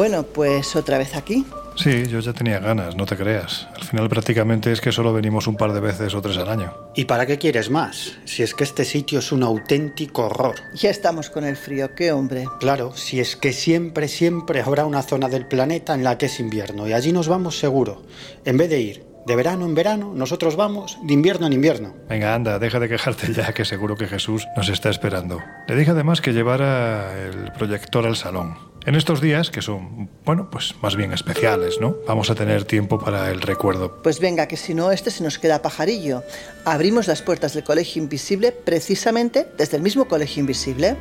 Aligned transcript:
Bueno, 0.00 0.22
pues 0.22 0.76
otra 0.76 0.96
vez 0.96 1.14
aquí. 1.14 1.44
Sí, 1.76 2.06
yo 2.06 2.20
ya 2.20 2.32
tenía 2.32 2.58
ganas, 2.58 2.96
no 2.96 3.04
te 3.04 3.18
creas. 3.18 3.68
Al 3.76 3.84
final 3.84 4.08
prácticamente 4.08 4.72
es 4.72 4.80
que 4.80 4.92
solo 4.92 5.12
venimos 5.12 5.46
un 5.46 5.58
par 5.58 5.74
de 5.74 5.80
veces 5.80 6.14
o 6.14 6.22
tres 6.22 6.38
al 6.38 6.48
año. 6.48 6.72
¿Y 6.94 7.04
para 7.04 7.26
qué 7.26 7.36
quieres 7.36 7.68
más? 7.68 8.16
Si 8.24 8.42
es 8.42 8.54
que 8.54 8.64
este 8.64 8.86
sitio 8.86 9.18
es 9.18 9.30
un 9.30 9.42
auténtico 9.42 10.24
horror. 10.24 10.54
Ya 10.74 10.88
estamos 10.88 11.28
con 11.28 11.44
el 11.44 11.54
frío, 11.54 11.94
qué 11.94 12.12
hombre. 12.12 12.46
Claro, 12.60 12.96
si 12.96 13.20
es 13.20 13.36
que 13.36 13.52
siempre, 13.52 14.08
siempre 14.08 14.62
habrá 14.62 14.86
una 14.86 15.02
zona 15.02 15.28
del 15.28 15.44
planeta 15.44 15.92
en 15.92 16.02
la 16.02 16.16
que 16.16 16.26
es 16.26 16.40
invierno 16.40 16.88
y 16.88 16.94
allí 16.94 17.12
nos 17.12 17.28
vamos 17.28 17.58
seguro. 17.58 18.00
En 18.46 18.56
vez 18.56 18.70
de 18.70 18.80
ir 18.80 19.04
de 19.26 19.36
verano 19.36 19.66
en 19.66 19.74
verano, 19.74 20.14
nosotros 20.14 20.56
vamos 20.56 20.98
de 21.02 21.12
invierno 21.12 21.46
en 21.46 21.52
invierno. 21.52 21.94
Venga, 22.08 22.34
anda, 22.34 22.58
deja 22.58 22.80
de 22.80 22.88
quejarte 22.88 23.34
ya, 23.34 23.52
que 23.52 23.66
seguro 23.66 23.96
que 23.96 24.06
Jesús 24.06 24.48
nos 24.56 24.70
está 24.70 24.88
esperando. 24.88 25.42
Le 25.68 25.76
dije 25.76 25.90
además 25.90 26.22
que 26.22 26.32
llevara 26.32 27.22
el 27.22 27.52
proyector 27.52 28.06
al 28.06 28.16
salón. 28.16 28.69
En 28.86 28.94
estos 28.94 29.20
días, 29.20 29.50
que 29.50 29.60
son, 29.60 30.08
bueno, 30.24 30.48
pues 30.50 30.74
más 30.80 30.96
bien 30.96 31.12
especiales, 31.12 31.78
¿no? 31.82 31.96
Vamos 32.08 32.30
a 32.30 32.34
tener 32.34 32.64
tiempo 32.64 32.98
para 32.98 33.30
el 33.30 33.42
recuerdo. 33.42 34.00
Pues 34.02 34.20
venga, 34.20 34.48
que 34.48 34.56
si 34.56 34.72
no, 34.72 34.90
este 34.90 35.10
se 35.10 35.22
nos 35.22 35.38
queda 35.38 35.60
pajarillo. 35.60 36.24
Abrimos 36.64 37.06
las 37.06 37.20
puertas 37.20 37.52
del 37.52 37.62
Colegio 37.62 38.02
Invisible 38.02 38.52
precisamente 38.52 39.46
desde 39.58 39.76
el 39.76 39.82
mismo 39.82 40.08
Colegio 40.08 40.40
Invisible. 40.40 40.96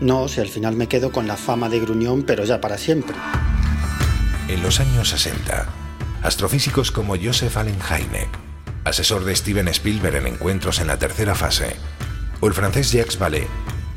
No, 0.00 0.28
si 0.28 0.40
al 0.40 0.48
final 0.48 0.76
me 0.76 0.86
quedo 0.86 1.10
con 1.10 1.26
la 1.26 1.36
fama 1.36 1.68
de 1.68 1.80
gruñón, 1.80 2.22
pero 2.22 2.44
ya 2.44 2.60
para 2.60 2.78
siempre. 2.78 3.16
En 4.46 4.62
los 4.62 4.78
años 4.78 5.08
60, 5.08 5.66
astrofísicos 6.22 6.92
como 6.92 7.16
Joseph 7.16 7.56
Allen 7.56 7.78
Hynek, 7.80 8.28
asesor 8.84 9.24
de 9.24 9.34
Steven 9.34 9.66
Spielberg 9.68 10.16
en 10.16 10.28
encuentros 10.28 10.78
en 10.78 10.86
la 10.86 10.98
tercera 10.98 11.34
fase, 11.34 11.74
o 12.40 12.46
el 12.46 12.54
francés 12.54 12.92
Jacques 12.92 13.18
Vallée, 13.18 13.48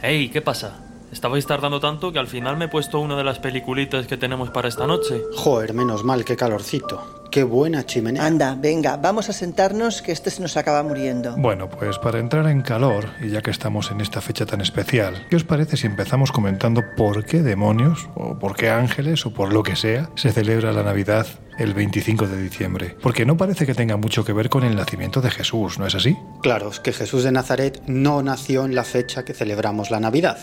Hey, 0.00 0.30
¿qué 0.30 0.40
pasa? 0.40 0.78
Estabais 1.12 1.46
tardando 1.46 1.80
tanto 1.80 2.12
que 2.12 2.18
al 2.18 2.28
final 2.28 2.56
me 2.56 2.66
he 2.66 2.68
puesto 2.68 3.00
una 3.00 3.16
de 3.16 3.24
las 3.24 3.38
peliculitas 3.38 4.06
que 4.06 4.16
tenemos 4.16 4.50
para 4.50 4.68
esta 4.68 4.86
noche. 4.86 5.22
Joder, 5.36 5.74
menos 5.74 6.04
mal, 6.04 6.24
qué 6.24 6.36
calorcito. 6.36 7.17
Qué 7.30 7.44
buena 7.44 7.84
chimenea. 7.84 8.24
Anda, 8.24 8.56
venga, 8.58 8.96
vamos 8.96 9.28
a 9.28 9.34
sentarnos 9.34 10.00
que 10.00 10.12
este 10.12 10.30
se 10.30 10.40
nos 10.40 10.56
acaba 10.56 10.82
muriendo. 10.82 11.36
Bueno, 11.36 11.68
pues 11.68 11.98
para 11.98 12.18
entrar 12.18 12.46
en 12.46 12.62
calor, 12.62 13.10
y 13.20 13.28
ya 13.28 13.42
que 13.42 13.50
estamos 13.50 13.90
en 13.90 14.00
esta 14.00 14.22
fecha 14.22 14.46
tan 14.46 14.62
especial, 14.62 15.26
¿qué 15.28 15.36
os 15.36 15.44
parece 15.44 15.76
si 15.76 15.86
empezamos 15.86 16.32
comentando 16.32 16.82
por 16.96 17.26
qué 17.26 17.42
demonios, 17.42 18.08
o 18.14 18.38
por 18.38 18.56
qué 18.56 18.70
ángeles, 18.70 19.26
o 19.26 19.34
por 19.34 19.52
lo 19.52 19.62
que 19.62 19.76
sea, 19.76 20.08
se 20.14 20.32
celebra 20.32 20.72
la 20.72 20.82
Navidad 20.82 21.26
el 21.58 21.74
25 21.74 22.26
de 22.28 22.42
diciembre? 22.42 22.96
Porque 23.02 23.26
no 23.26 23.36
parece 23.36 23.66
que 23.66 23.74
tenga 23.74 23.98
mucho 23.98 24.24
que 24.24 24.32
ver 24.32 24.48
con 24.48 24.64
el 24.64 24.74
nacimiento 24.74 25.20
de 25.20 25.30
Jesús, 25.30 25.78
¿no 25.78 25.86
es 25.86 25.94
así? 25.94 26.16
Claro, 26.42 26.70
es 26.70 26.80
que 26.80 26.94
Jesús 26.94 27.24
de 27.24 27.32
Nazaret 27.32 27.82
no 27.86 28.22
nació 28.22 28.64
en 28.64 28.74
la 28.74 28.84
fecha 28.84 29.26
que 29.26 29.34
celebramos 29.34 29.90
la 29.90 30.00
Navidad. 30.00 30.38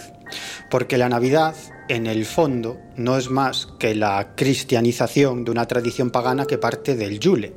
Porque 0.69 0.97
la 0.97 1.09
Navidad, 1.09 1.55
en 1.87 2.07
el 2.07 2.25
fondo, 2.25 2.77
no 2.97 3.17
es 3.17 3.29
más 3.29 3.67
que 3.79 3.95
la 3.95 4.33
cristianización 4.35 5.45
de 5.45 5.51
una 5.51 5.67
tradición 5.67 6.09
pagana 6.09 6.45
que 6.45 6.57
parte 6.57 6.95
del 6.95 7.19
Yule. 7.19 7.53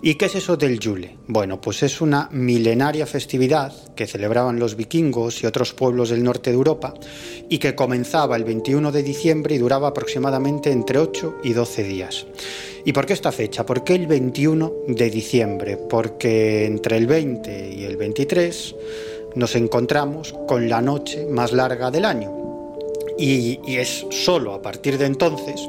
¿Y 0.00 0.14
qué 0.14 0.26
es 0.26 0.36
eso 0.36 0.56
del 0.56 0.78
Yule? 0.78 1.18
Bueno, 1.26 1.60
pues 1.60 1.82
es 1.82 2.00
una 2.00 2.28
milenaria 2.30 3.04
festividad 3.04 3.72
que 3.96 4.06
celebraban 4.06 4.60
los 4.60 4.76
vikingos 4.76 5.42
y 5.42 5.46
otros 5.46 5.74
pueblos 5.74 6.10
del 6.10 6.22
norte 6.22 6.50
de 6.50 6.56
Europa 6.56 6.94
y 7.48 7.58
que 7.58 7.74
comenzaba 7.74 8.36
el 8.36 8.44
21 8.44 8.92
de 8.92 9.02
diciembre 9.02 9.56
y 9.56 9.58
duraba 9.58 9.88
aproximadamente 9.88 10.70
entre 10.70 11.00
8 11.00 11.38
y 11.42 11.52
12 11.52 11.82
días. 11.82 12.26
¿Y 12.84 12.92
por 12.92 13.06
qué 13.06 13.12
esta 13.12 13.32
fecha? 13.32 13.66
¿Por 13.66 13.82
qué 13.82 13.96
el 13.96 14.06
21 14.06 14.72
de 14.86 15.10
diciembre? 15.10 15.76
Porque 15.76 16.64
entre 16.64 16.96
el 16.96 17.08
20 17.08 17.74
y 17.74 17.84
el 17.84 17.96
23 17.96 18.76
nos 19.34 19.56
encontramos 19.56 20.32
con 20.46 20.68
la 20.68 20.80
noche 20.80 21.26
más 21.26 21.52
larga 21.52 21.90
del 21.90 22.04
año. 22.04 22.47
Y, 23.18 23.58
es 23.66 24.06
solo 24.10 24.54
a 24.54 24.62
partir 24.62 24.96
de 24.96 25.06
entonces 25.06 25.60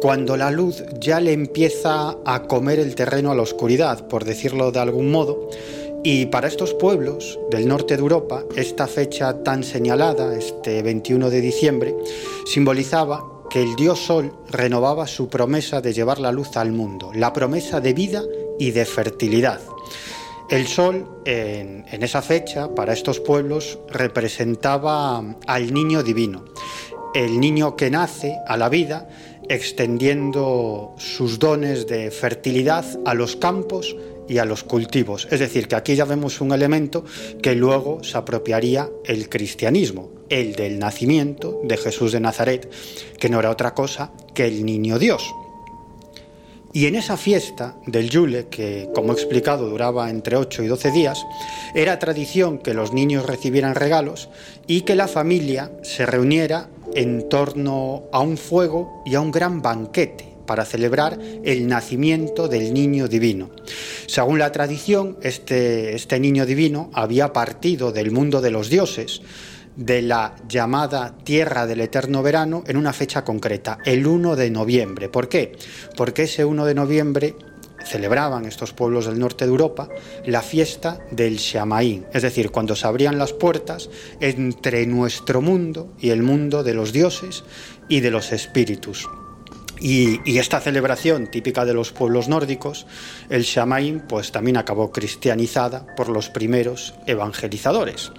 cuando 0.00 0.36
la 0.36 0.50
luz 0.50 0.84
ya 1.00 1.20
le 1.20 1.32
empieza 1.32 2.16
a 2.24 2.42
comer 2.42 2.78
el 2.78 2.94
terreno 2.94 3.32
a 3.32 3.34
la 3.34 3.42
oscuridad, 3.42 4.06
por 4.08 4.24
decirlo 4.24 4.70
de 4.70 4.78
algún 4.78 5.10
modo, 5.10 5.48
y 6.04 6.26
para 6.26 6.48
estos 6.48 6.74
pueblos 6.74 7.38
del 7.50 7.66
norte 7.66 7.96
de 7.96 8.02
Europa, 8.02 8.44
esta 8.54 8.86
fecha 8.86 9.42
tan 9.42 9.64
señalada, 9.64 10.36
este 10.36 10.82
21 10.82 11.30
de 11.30 11.40
diciembre, 11.40 11.96
simbolizaba 12.44 13.24
que 13.50 13.62
el 13.62 13.74
dios 13.74 13.98
Sol 14.00 14.32
renovaba 14.50 15.06
su 15.06 15.28
promesa 15.28 15.80
de 15.80 15.92
llevar 15.92 16.20
la 16.20 16.30
luz 16.30 16.56
al 16.56 16.72
mundo, 16.72 17.10
la 17.14 17.32
promesa 17.32 17.80
de 17.80 17.94
vida 17.94 18.22
y 18.58 18.70
de 18.70 18.84
fertilidad. 18.84 19.60
El 20.48 20.68
sol 20.68 21.22
en, 21.24 21.84
esa 21.90 22.22
fecha, 22.22 22.72
para 22.72 22.92
estos 22.92 23.18
pueblos, 23.18 23.80
representaba 23.88 25.36
al 25.44 25.74
niño 25.74 26.04
divino, 26.04 26.44
el 27.14 27.40
niño 27.40 27.74
que 27.74 27.90
nace 27.90 28.38
a 28.46 28.56
la 28.56 28.68
vida 28.68 29.08
extendiendo 29.48 30.94
sus 30.98 31.40
dones 31.40 31.88
de 31.88 32.12
fertilidad 32.12 32.84
a 33.04 33.14
los 33.14 33.34
campos 33.34 33.96
y 34.28 34.38
a 34.38 34.44
los 34.44 34.62
cultivos. 34.62 35.26
Es 35.32 35.40
decir, 35.40 35.66
que 35.66 35.74
aquí 35.74 35.96
ya 35.96 36.04
vemos 36.04 36.40
un 36.40 36.52
elemento 36.52 37.04
que 37.42 37.56
luego 37.56 38.04
se 38.04 38.16
apropiaría 38.16 38.88
el 39.04 39.28
cristianismo, 39.28 40.10
el 40.28 40.54
del 40.54 40.78
nacimiento 40.78 41.60
de 41.64 41.76
Jesús 41.76 42.12
de 42.12 42.20
Nazaret, 42.20 42.70
que 43.18 43.28
no 43.28 43.40
era 43.40 43.50
otra 43.50 43.74
cosa 43.74 44.12
que 44.32 44.46
el 44.46 44.64
niño 44.64 45.00
Dios. 45.00 45.34
Y 46.76 46.84
en 46.84 46.94
esa 46.94 47.16
fiesta 47.16 47.74
del 47.86 48.10
Yule, 48.10 48.48
que 48.48 48.90
como 48.94 49.12
he 49.12 49.14
explicado 49.14 49.70
duraba 49.70 50.10
entre 50.10 50.36
8 50.36 50.62
y 50.62 50.66
12 50.66 50.90
días, 50.90 51.24
era 51.74 51.98
tradición 51.98 52.58
que 52.58 52.74
los 52.74 52.92
niños 52.92 53.24
recibieran 53.24 53.74
regalos 53.74 54.28
y 54.66 54.82
que 54.82 54.94
la 54.94 55.08
familia 55.08 55.72
se 55.80 56.04
reuniera 56.04 56.68
en 56.94 57.30
torno 57.30 58.02
a 58.12 58.20
un 58.20 58.36
fuego 58.36 59.02
y 59.06 59.14
a 59.14 59.22
un 59.22 59.30
gran 59.30 59.62
banquete 59.62 60.34
para 60.44 60.66
celebrar 60.66 61.18
el 61.44 61.66
nacimiento 61.66 62.46
del 62.46 62.74
niño 62.74 63.08
divino. 63.08 63.48
Según 64.06 64.38
la 64.38 64.52
tradición, 64.52 65.16
este, 65.22 65.96
este 65.96 66.20
niño 66.20 66.44
divino 66.44 66.90
había 66.92 67.32
partido 67.32 67.90
del 67.90 68.10
mundo 68.10 68.42
de 68.42 68.50
los 68.50 68.68
dioses, 68.68 69.22
de 69.76 70.02
la 70.02 70.34
llamada 70.48 71.16
Tierra 71.22 71.66
del 71.66 71.80
Eterno 71.80 72.22
Verano 72.22 72.64
en 72.66 72.76
una 72.76 72.92
fecha 72.92 73.24
concreta, 73.24 73.78
el 73.84 74.06
1 74.06 74.36
de 74.36 74.50
noviembre. 74.50 75.08
¿Por 75.08 75.28
qué? 75.28 75.56
Porque 75.96 76.24
ese 76.24 76.44
1 76.44 76.64
de 76.64 76.74
noviembre 76.74 77.36
celebraban 77.84 78.46
estos 78.46 78.72
pueblos 78.72 79.06
del 79.06 79.18
norte 79.18 79.44
de 79.44 79.50
Europa 79.50 79.88
la 80.24 80.42
fiesta 80.42 80.98
del 81.10 81.36
Shamaín, 81.36 82.06
es 82.12 82.22
decir, 82.22 82.50
cuando 82.50 82.74
se 82.74 82.86
abrían 82.86 83.18
las 83.18 83.32
puertas 83.32 83.88
entre 84.20 84.86
nuestro 84.86 85.40
mundo 85.40 85.92
y 86.00 86.10
el 86.10 86.22
mundo 86.22 86.64
de 86.64 86.74
los 86.74 86.92
dioses 86.92 87.44
y 87.88 88.00
de 88.00 88.10
los 88.10 88.32
espíritus. 88.32 89.08
Y, 89.78 90.38
esta 90.38 90.60
celebración 90.60 91.30
típica 91.30 91.64
de 91.64 91.74
los 91.74 91.92
pueblos 91.92 92.28
nórdicos, 92.28 92.86
el 93.28 93.42
Shamaín, 93.42 94.00
pues 94.00 94.32
también 94.32 94.56
acabó 94.56 94.90
cristianizada 94.90 95.86
por 95.96 96.08
los 96.08 96.30
primeros 96.30 96.94
evangelizadores. 97.06 98.10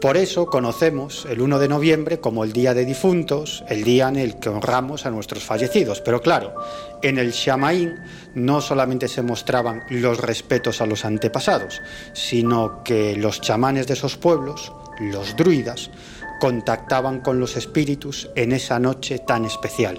Por 0.00 0.16
eso 0.16 0.46
conocemos 0.46 1.26
el 1.28 1.40
1 1.40 1.58
de 1.58 1.68
noviembre 1.68 2.20
como 2.20 2.44
el 2.44 2.52
Día 2.52 2.72
de 2.72 2.84
Difuntos, 2.84 3.64
el 3.68 3.82
día 3.82 4.08
en 4.08 4.14
el 4.14 4.38
que 4.38 4.48
honramos 4.48 5.06
a 5.06 5.10
nuestros 5.10 5.42
fallecidos. 5.42 6.00
Pero 6.00 6.20
claro, 6.20 6.54
en 7.02 7.18
el 7.18 7.32
Shamaín 7.32 7.96
no 8.34 8.60
solamente 8.60 9.08
se 9.08 9.22
mostraban 9.22 9.82
los 9.90 10.20
respetos 10.20 10.80
a 10.80 10.86
los 10.86 11.04
antepasados, 11.04 11.80
sino 12.12 12.84
que 12.84 13.16
los 13.16 13.40
chamanes 13.40 13.88
de 13.88 13.94
esos 13.94 14.16
pueblos, 14.16 14.72
los 15.00 15.34
druidas, 15.34 15.90
contactaban 16.38 17.20
con 17.20 17.40
los 17.40 17.56
espíritus 17.56 18.30
en 18.36 18.52
esa 18.52 18.78
noche 18.78 19.18
tan 19.18 19.46
especial. 19.46 19.98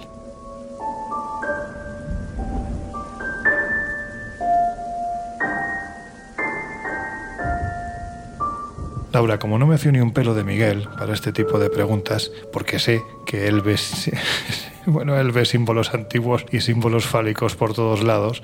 Laura, 9.12 9.38
como 9.38 9.58
no 9.58 9.66
me 9.66 9.78
fío 9.78 9.90
ni 9.90 10.00
un 10.00 10.12
pelo 10.12 10.34
de 10.34 10.44
Miguel 10.44 10.88
para 10.96 11.14
este 11.14 11.32
tipo 11.32 11.58
de 11.58 11.68
preguntas, 11.68 12.30
porque 12.52 12.78
sé 12.78 13.02
que 13.26 13.48
él 13.48 13.60
ve, 13.60 13.76
bueno, 14.86 15.18
él 15.18 15.32
ve 15.32 15.44
símbolos 15.44 15.94
antiguos 15.94 16.44
y 16.50 16.60
símbolos 16.60 17.06
fálicos 17.06 17.56
por 17.56 17.74
todos 17.74 18.02
lados, 18.02 18.42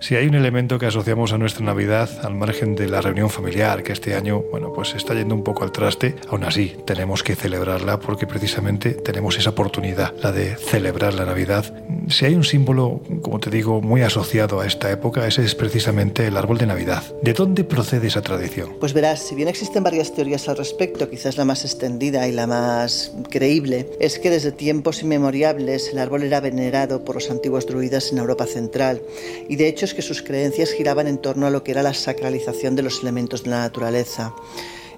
si 0.00 0.16
hay 0.16 0.26
un 0.26 0.34
elemento 0.34 0.78
que 0.78 0.86
asociamos 0.86 1.32
a 1.32 1.38
nuestra 1.38 1.64
Navidad, 1.64 2.10
al 2.24 2.34
margen 2.34 2.74
de 2.74 2.88
la 2.88 3.00
reunión 3.00 3.30
familiar, 3.30 3.82
que 3.82 3.92
este 3.92 4.14
año, 4.14 4.42
bueno, 4.50 4.72
pues 4.72 4.94
está 4.94 5.14
yendo 5.14 5.34
un 5.34 5.44
poco 5.44 5.62
al 5.62 5.72
traste, 5.72 6.16
aún 6.28 6.44
así 6.44 6.76
tenemos 6.84 7.22
que 7.22 7.36
celebrarla 7.36 8.00
porque 8.00 8.26
precisamente 8.26 8.90
tenemos 8.90 9.38
esa 9.38 9.50
oportunidad, 9.50 10.12
la 10.22 10.32
de 10.32 10.56
celebrar 10.56 11.14
la 11.14 11.24
Navidad. 11.24 11.72
Si 12.08 12.24
hay 12.24 12.34
un 12.34 12.44
símbolo, 12.44 13.00
como 13.22 13.38
te 13.38 13.50
digo, 13.50 13.80
muy 13.80 14.02
asociado 14.02 14.60
a 14.60 14.66
esta 14.66 14.90
época, 14.90 15.26
ese 15.26 15.44
es 15.44 15.54
precisamente 15.54 16.26
el 16.26 16.36
árbol 16.36 16.58
de 16.58 16.66
Navidad. 16.66 17.02
¿De 17.22 17.32
dónde 17.32 17.64
procede 17.64 18.08
esa 18.08 18.22
tradición? 18.22 18.76
Pues 18.80 18.92
verás, 18.92 19.20
si 19.20 19.34
bien 19.34 19.48
existen 19.48 19.84
varias 19.84 20.12
teorías 20.12 20.48
al 20.48 20.56
respecto, 20.56 21.08
quizás 21.08 21.36
la 21.36 21.44
más 21.44 21.64
extendida 21.64 22.26
y 22.26 22.32
la 22.32 22.46
más 22.46 23.12
creíble, 23.30 23.88
es 24.00 24.18
que 24.18 24.30
desde 24.30 24.50
tiempos 24.50 25.02
inmemoriales 25.02 25.71
el 25.72 25.98
árbol 25.98 26.22
era 26.22 26.40
venerado 26.40 27.04
por 27.04 27.14
los 27.14 27.30
antiguos 27.30 27.66
druidas 27.66 28.12
en 28.12 28.18
Europa 28.18 28.46
Central 28.46 29.02
y 29.48 29.56
de 29.56 29.68
hecho 29.68 29.86
que 29.94 30.02
sus 30.02 30.22
creencias 30.22 30.72
giraban 30.72 31.06
en 31.06 31.18
torno 31.18 31.46
a 31.46 31.50
lo 31.50 31.64
que 31.64 31.72
era 31.72 31.82
la 31.82 31.94
sacralización 31.94 32.76
de 32.76 32.82
los 32.82 33.00
elementos 33.00 33.42
de 33.42 33.50
la 33.50 33.60
naturaleza. 33.60 34.34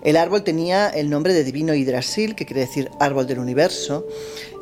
El 0.02 0.16
árbol 0.16 0.44
tenía 0.44 0.88
el 0.88 1.08
nombre 1.08 1.32
de 1.32 1.44
divino 1.44 1.74
Hidrasil, 1.74 2.34
que 2.34 2.44
quiere 2.44 2.60
decir 2.60 2.90
árbol 3.00 3.26
del 3.26 3.38
universo, 3.38 4.06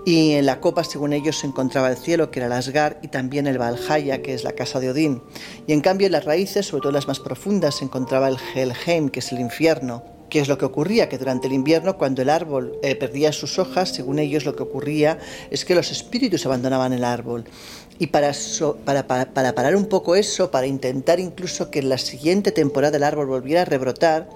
y 0.05 0.33
en 0.33 0.47
la 0.47 0.61
copa, 0.61 0.85
según 0.85 1.13
ellos, 1.13 1.39
se 1.39 1.49
encontraba 1.49 1.91
el 1.91 1.97
cielo, 1.97 2.31
que 2.31 2.39
era 2.39 2.47
el 2.47 2.53
Asgar, 2.53 3.01
y 3.03 3.09
también 3.09 3.49
el 3.49 3.59
Valhalla, 3.59 4.23
que 4.23 4.35
es 4.35 4.45
la 4.45 4.53
casa 4.53 4.79
de 4.79 4.91
Odín. 4.91 5.21
Y 5.67 5.73
en 5.73 5.81
cambio, 5.81 6.07
en 6.07 6.13
las 6.13 6.25
raíces, 6.25 6.67
sobre 6.67 6.83
todo 6.83 6.93
las 6.93 7.09
más 7.09 7.19
profundas, 7.19 7.77
se 7.77 7.85
encontraba 7.85 8.29
el 8.29 8.37
Helheim, 8.55 9.09
que 9.09 9.19
es 9.19 9.33
el 9.33 9.41
infierno. 9.41 10.05
¿Qué 10.33 10.41
es 10.41 10.49
lo 10.49 10.57
que 10.57 10.65
ocurría? 10.65 11.11
Que 11.11 11.19
durante 11.19 11.47
el 11.47 11.53
invierno, 11.53 11.99
cuando 11.99 12.23
el 12.23 12.31
árbol 12.31 12.79
eh, 12.83 12.95
perdía 12.95 13.33
sus 13.33 13.59
hojas, 13.59 13.91
según 13.91 14.19
ellos 14.19 14.47
lo 14.47 14.57
que 14.57 14.63
ocurría 14.63 15.19
es 15.51 15.67
que 15.67 15.75
los 15.75 15.91
espíritus 15.91 16.47
abandonaban 16.47 16.95
el 16.95 17.05
árbol. 17.05 17.45
Y 17.99 18.07
para, 18.07 18.33
para, 18.87 19.07
para, 19.07 19.55
parar 19.55 19.77
un 19.77 19.85
poco 19.85 20.17
eso, 20.17 20.51
para 20.51 20.67
intentar 20.67 21.21
incluso 21.21 21.71
que 21.71 21.81
en 21.81 21.91
la 21.91 21.99
siguiente 21.99 22.51
temporada 22.51 22.97
el 22.97 23.03
árbol 23.03 23.27
volviera 23.27 23.61
a 23.61 23.65
rebrotar, 23.67 24.31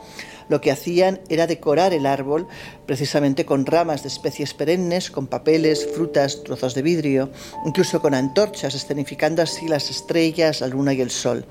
lo 0.48 0.60
que 0.60 0.70
hacían 0.70 1.20
era 1.28 1.46
decorar 1.46 1.92
el 1.92 2.06
árbol 2.06 2.46
precisamente 2.86 3.44
con 3.44 3.66
ramas 3.66 4.02
de 4.02 4.08
especies 4.08 4.54
perennes, 4.54 5.10
con 5.10 5.26
papeles, 5.26 5.86
frutas, 5.94 6.42
trozos 6.44 6.74
de 6.74 6.82
vidrio, 6.82 7.30
incluso 7.64 8.00
con 8.00 8.14
antorchas, 8.14 8.74
escenificando 8.74 9.42
así 9.42 9.68
las 9.68 9.90
estrellas, 9.90 10.60
la 10.60 10.68
luna 10.68 10.94
y 10.94 11.00
el 11.00 11.10
sol. 11.10 11.44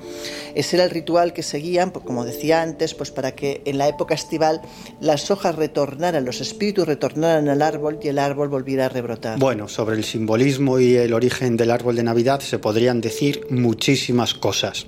Ese 0.56 0.78
era 0.78 0.86
el 0.86 0.92
ritual 0.92 1.34
que 1.34 1.44
seguían, 1.44 1.92
pues, 1.92 2.06
como 2.06 2.26
decía 2.26 2.62
antes, 2.62 2.94
pues 2.94 3.12
para 3.12 3.34
que 3.36 3.62
en 3.66 3.78
la 3.78 3.88
época 3.88 4.16
estival 4.16 4.62
las 5.02 5.30
hojas 5.32 5.56
retornaran, 5.56 6.24
los 6.26 6.42
espíritus 6.42 6.88
retornaran 6.88 7.50
al 7.50 7.62
árbol 7.62 8.00
y 8.02 8.08
el 8.08 8.20
árbol 8.20 8.48
volviera 8.48 8.86
a 8.86 8.90
rebrotar. 8.90 9.40
Bueno, 9.40 9.68
sobre 9.68 9.96
el 9.98 10.04
simbolismo 10.04 10.80
y 10.80 10.96
el 10.96 11.14
origen 11.14 11.58
del 11.58 11.72
árbol 11.72 11.96
de 11.96 12.04
Navidad 12.04 12.40
se 12.40 12.60
podrían 12.60 13.02
decir 13.02 13.46
muchísimas 13.50 14.34
cosas. 14.34 14.88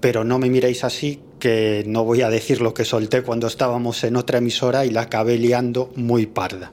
Pero 0.00 0.24
no 0.24 0.38
me 0.38 0.50
miréis 0.50 0.84
así, 0.84 1.20
que 1.38 1.84
no 1.86 2.04
voy 2.04 2.22
a 2.22 2.30
decir 2.30 2.60
lo 2.60 2.74
que 2.74 2.84
solté 2.84 3.22
cuando 3.22 3.46
estábamos 3.46 4.04
en 4.04 4.16
otra 4.16 4.38
emisora 4.38 4.84
y 4.84 4.90
la 4.90 5.02
acabé 5.02 5.38
liando 5.38 5.92
muy 5.96 6.26
parda. 6.26 6.72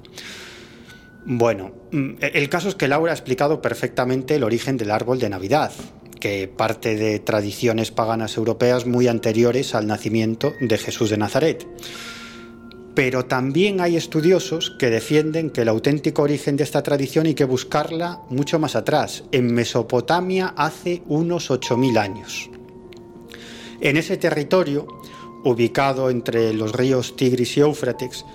Bueno, 1.25 1.71
mm, 1.91 2.15
el 2.21 2.49
caso 2.49 2.69
es 2.69 2.75
que 2.75 2.87
Laura 2.87 3.11
ha 3.11 3.15
explicado 3.15 3.61
perfectamente 3.61 4.35
el 4.35 4.43
origen 4.43 4.77
del 4.77 4.91
árbol 4.91 5.19
de 5.19 5.29
Navidad, 5.29 5.71
que 6.19 6.47
parte 6.47 6.95
de 6.95 7.19
tradiciones 7.19 7.91
paganas 7.91 8.37
europeas 8.37 8.85
muy 8.85 9.07
anteriores 9.07 9.75
al 9.75 9.87
nacimiento 9.87 10.53
de 10.61 10.77
Jesús 10.77 11.09
de 11.09 11.17
Nazaret. 11.17 11.67
Pero 12.93 13.25
también 13.25 13.81
hay 13.81 13.97
estudiosos 13.97 14.71
que 14.79 14.89
defienden 14.89 15.49
que 15.49 15.61
el 15.61 15.67
auténtico 15.67 16.21
origen 16.21 16.57
de 16.57 16.63
esta 16.63 16.81
tradición 16.81 17.25
hay 17.25 17.33
que 17.33 17.43
buscarla 17.43 18.21
mucho 18.29 18.57
más 18.57 18.75
atrás, 18.75 19.23
en 19.31 19.53
Mesopotamia 19.53 20.53
hace 20.55 21.01
unos 21.07 21.49
8.000 21.49 21.97
años. 21.97 22.49
En 23.85 23.97
ese 23.97 24.17
territorio, 24.17 24.87
ubicado 25.43 26.09
entre 26.09 26.51
los 26.53 26.71
ríos 26.71 27.15
Tigris 27.15 27.55
y 27.55 27.59
Éufrates, 27.59 28.25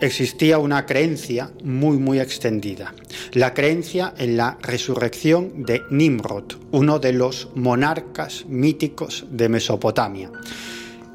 existía 0.00 0.58
una 0.58 0.86
creencia 0.86 1.50
muy 1.64 1.98
muy 1.98 2.20
extendida, 2.20 2.94
la 3.32 3.52
creencia 3.52 4.14
en 4.18 4.36
la 4.36 4.56
resurrección 4.62 5.64
de 5.64 5.82
Nimrod, 5.90 6.44
uno 6.70 7.00
de 7.00 7.12
los 7.12 7.48
monarcas 7.56 8.46
míticos 8.46 9.26
de 9.32 9.48
Mesopotamia. 9.48 10.30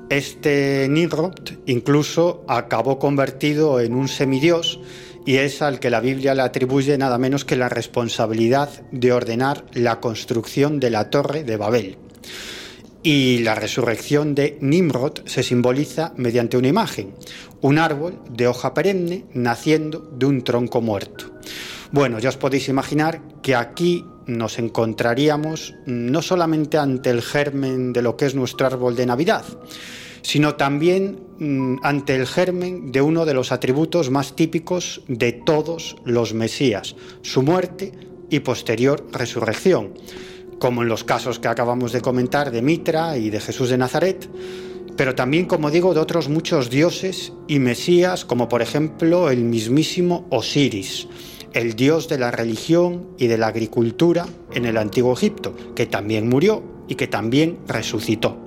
Este 0.09 0.87
Nimrod 0.89 1.39
incluso 1.65 2.43
acabó 2.49 2.99
convertido 2.99 3.79
en 3.79 3.95
un 3.95 4.09
semidios 4.09 4.77
y 5.25 5.37
es 5.37 5.61
al 5.61 5.79
que 5.79 5.89
la 5.89 6.01
Biblia 6.01 6.35
le 6.35 6.41
atribuye 6.41 6.97
nada 6.97 7.17
menos 7.17 7.45
que 7.45 7.55
la 7.55 7.69
responsabilidad 7.69 8.69
de 8.91 9.13
ordenar 9.13 9.63
la 9.71 10.01
construcción 10.01 10.81
de 10.81 10.89
la 10.89 11.09
torre 11.09 11.45
de 11.45 11.55
Babel 11.55 11.97
y 13.05 13.37
la 13.43 13.53
resurrección 13.53 14.33
de 14.33 14.57
Nimrod 14.61 15.19
se 15.25 15.43
simboliza 15.43 16.13
mediante 16.17 16.57
una 16.57 16.69
imagen, 16.69 17.13
un 17.61 17.77
árbol 17.77 18.17
de 18.31 18.47
hoja 18.47 18.73
perenne 18.73 19.25
naciendo 19.35 19.99
de 19.99 20.25
un 20.25 20.43
tronco 20.43 20.81
muerto. 20.81 21.25
Bueno, 21.91 22.17
ya 22.17 22.29
os 22.29 22.37
podéis 22.37 22.67
imaginar 22.67 23.21
que 23.43 23.53
aquí 23.53 24.03
nos 24.25 24.57
encontraríamos 24.57 25.75
no 25.85 26.23
solamente 26.23 26.79
ante 26.79 27.11
el 27.11 27.21
germen 27.21 27.93
de 27.93 28.01
lo 28.01 28.17
que 28.17 28.25
es 28.25 28.33
nuestro 28.33 28.65
árbol 28.65 28.95
de 28.95 29.05
Navidad, 29.05 29.45
sino 30.23 30.55
también 30.55 31.19
mm, 31.37 31.75
ante 31.83 32.15
el 32.15 32.25
germen 32.25 32.91
de 32.91 33.03
uno 33.03 33.25
de 33.25 33.35
los 33.35 33.51
atributos 33.51 34.09
más 34.09 34.35
típicos 34.35 35.03
de 35.07 35.31
todos 35.31 35.95
los 36.05 36.33
Mesías, 36.33 36.95
su 37.21 37.43
muerte 37.43 37.91
y 38.31 38.39
posterior 38.39 39.05
resurrección 39.11 39.93
como 40.59 40.83
en 40.83 40.89
los 40.89 41.03
casos 41.03 41.39
que 41.39 41.47
acabamos 41.47 41.91
de 41.91 42.01
comentar 42.01 42.51
de 42.51 42.61
Mitra 42.61 43.17
y 43.17 43.29
de 43.29 43.39
Jesús 43.39 43.69
de 43.69 43.77
Nazaret, 43.77 44.29
pero 44.97 45.13
también, 45.13 45.45
como 45.45 45.71
digo, 45.71 45.93
de 45.93 45.99
otros 45.99 46.29
muchos 46.29 46.69
dioses 46.69 47.33
y 47.47 47.59
mesías, 47.59 48.23
como 48.23 48.47
por 48.47 48.61
ejemplo 48.61 49.29
el 49.29 49.43
mismísimo 49.43 50.25
Osiris, 50.29 51.07
el 51.53 51.75
dios 51.75 52.07
de 52.07 52.17
la 52.17 52.31
religión 52.31 53.07
y 53.17 53.27
de 53.27 53.37
la 53.37 53.47
agricultura 53.47 54.25
en 54.53 54.65
el 54.65 54.77
antiguo 54.77 55.13
Egipto, 55.13 55.55
que 55.75 55.85
también 55.85 56.29
murió 56.29 56.63
y 56.87 56.95
que 56.95 57.07
también 57.07 57.59
resucitó. 57.67 58.37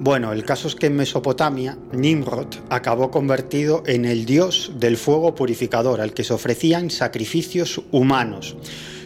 Bueno, 0.00 0.32
el 0.32 0.44
caso 0.44 0.68
es 0.68 0.76
que 0.76 0.86
en 0.86 0.96
Mesopotamia, 0.96 1.76
Nimrod 1.92 2.54
acabó 2.70 3.10
convertido 3.10 3.82
en 3.84 4.04
el 4.04 4.26
dios 4.26 4.72
del 4.76 4.96
fuego 4.96 5.34
purificador, 5.34 6.00
al 6.00 6.14
que 6.14 6.22
se 6.22 6.32
ofrecían 6.32 6.90
sacrificios 6.90 7.82
humanos, 7.90 8.56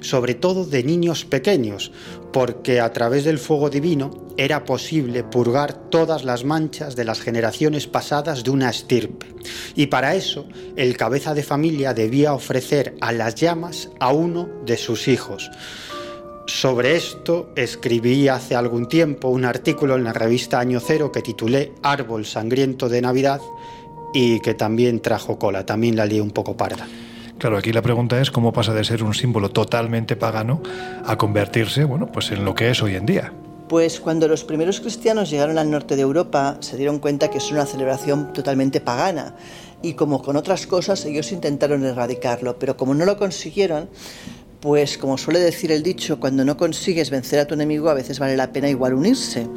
sobre 0.02 0.34
todo 0.34 0.66
de 0.66 0.84
niños 0.84 1.24
pequeños, 1.24 1.92
porque 2.32 2.80
a 2.80 2.92
través 2.92 3.24
del 3.24 3.38
fuego 3.38 3.70
divino 3.70 4.10
era 4.36 4.64
posible 4.64 5.22
purgar 5.22 5.74
todas 5.90 6.24
las 6.24 6.44
manchas 6.44 6.96
de 6.96 7.04
las 7.04 7.20
generaciones 7.20 7.86
pasadas 7.86 8.42
de 8.44 8.50
una 8.50 8.70
estirpe. 8.70 9.26
Y 9.76 9.86
para 9.86 10.14
eso, 10.14 10.46
el 10.76 10.96
cabeza 10.96 11.34
de 11.34 11.42
familia 11.42 11.94
debía 11.94 12.32
ofrecer 12.32 12.94
a 13.00 13.12
las 13.12 13.34
llamas 13.34 13.90
a 14.00 14.12
uno 14.12 14.48
de 14.64 14.76
sus 14.76 15.08
hijos. 15.08 15.50
Sobre 16.46 16.96
esto 16.96 17.52
escribí 17.54 18.28
hace 18.28 18.56
algún 18.56 18.88
tiempo 18.88 19.28
un 19.28 19.44
artículo 19.44 19.96
en 19.96 20.04
la 20.04 20.12
revista 20.12 20.58
Año 20.58 20.80
Cero 20.80 21.12
que 21.12 21.22
titulé 21.22 21.72
Árbol 21.82 22.26
sangriento 22.26 22.88
de 22.88 23.00
Navidad 23.00 23.40
y 24.12 24.40
que 24.40 24.54
también 24.54 25.00
trajo 25.00 25.38
cola, 25.38 25.64
también 25.64 25.96
la 25.96 26.04
lié 26.04 26.20
un 26.20 26.32
poco 26.32 26.56
parda. 26.56 26.88
Claro, 27.42 27.56
aquí 27.58 27.72
la 27.72 27.82
pregunta 27.82 28.20
es 28.20 28.30
cómo 28.30 28.52
pasa 28.52 28.72
de 28.72 28.84
ser 28.84 29.02
un 29.02 29.14
símbolo 29.14 29.50
totalmente 29.50 30.14
pagano 30.14 30.62
a 31.04 31.18
convertirse, 31.18 31.82
bueno, 31.82 32.06
pues 32.06 32.30
en 32.30 32.44
lo 32.44 32.54
que 32.54 32.70
es 32.70 32.80
hoy 32.84 32.94
en 32.94 33.04
día. 33.04 33.32
Pues 33.68 33.98
cuando 33.98 34.28
los 34.28 34.44
primeros 34.44 34.78
cristianos 34.78 35.28
llegaron 35.28 35.58
al 35.58 35.68
norte 35.68 35.96
de 35.96 36.02
Europa 36.02 36.58
se 36.60 36.76
dieron 36.76 37.00
cuenta 37.00 37.30
que 37.30 37.38
es 37.38 37.50
una 37.50 37.66
celebración 37.66 38.32
totalmente 38.32 38.80
pagana 38.80 39.34
y 39.82 39.94
como 39.94 40.22
con 40.22 40.36
otras 40.36 40.68
cosas 40.68 41.04
ellos 41.04 41.32
intentaron 41.32 41.84
erradicarlo, 41.84 42.60
pero 42.60 42.76
como 42.76 42.94
no 42.94 43.04
lo 43.04 43.16
consiguieron, 43.16 43.88
pues 44.60 44.96
como 44.96 45.18
suele 45.18 45.40
decir 45.40 45.72
el 45.72 45.82
dicho, 45.82 46.20
cuando 46.20 46.44
no 46.44 46.56
consigues 46.56 47.10
vencer 47.10 47.40
a 47.40 47.46
tu 47.48 47.54
enemigo 47.54 47.90
a 47.90 47.94
veces 47.94 48.20
vale 48.20 48.36
la 48.36 48.52
pena 48.52 48.68
igual 48.68 48.94
unirse. 48.94 49.48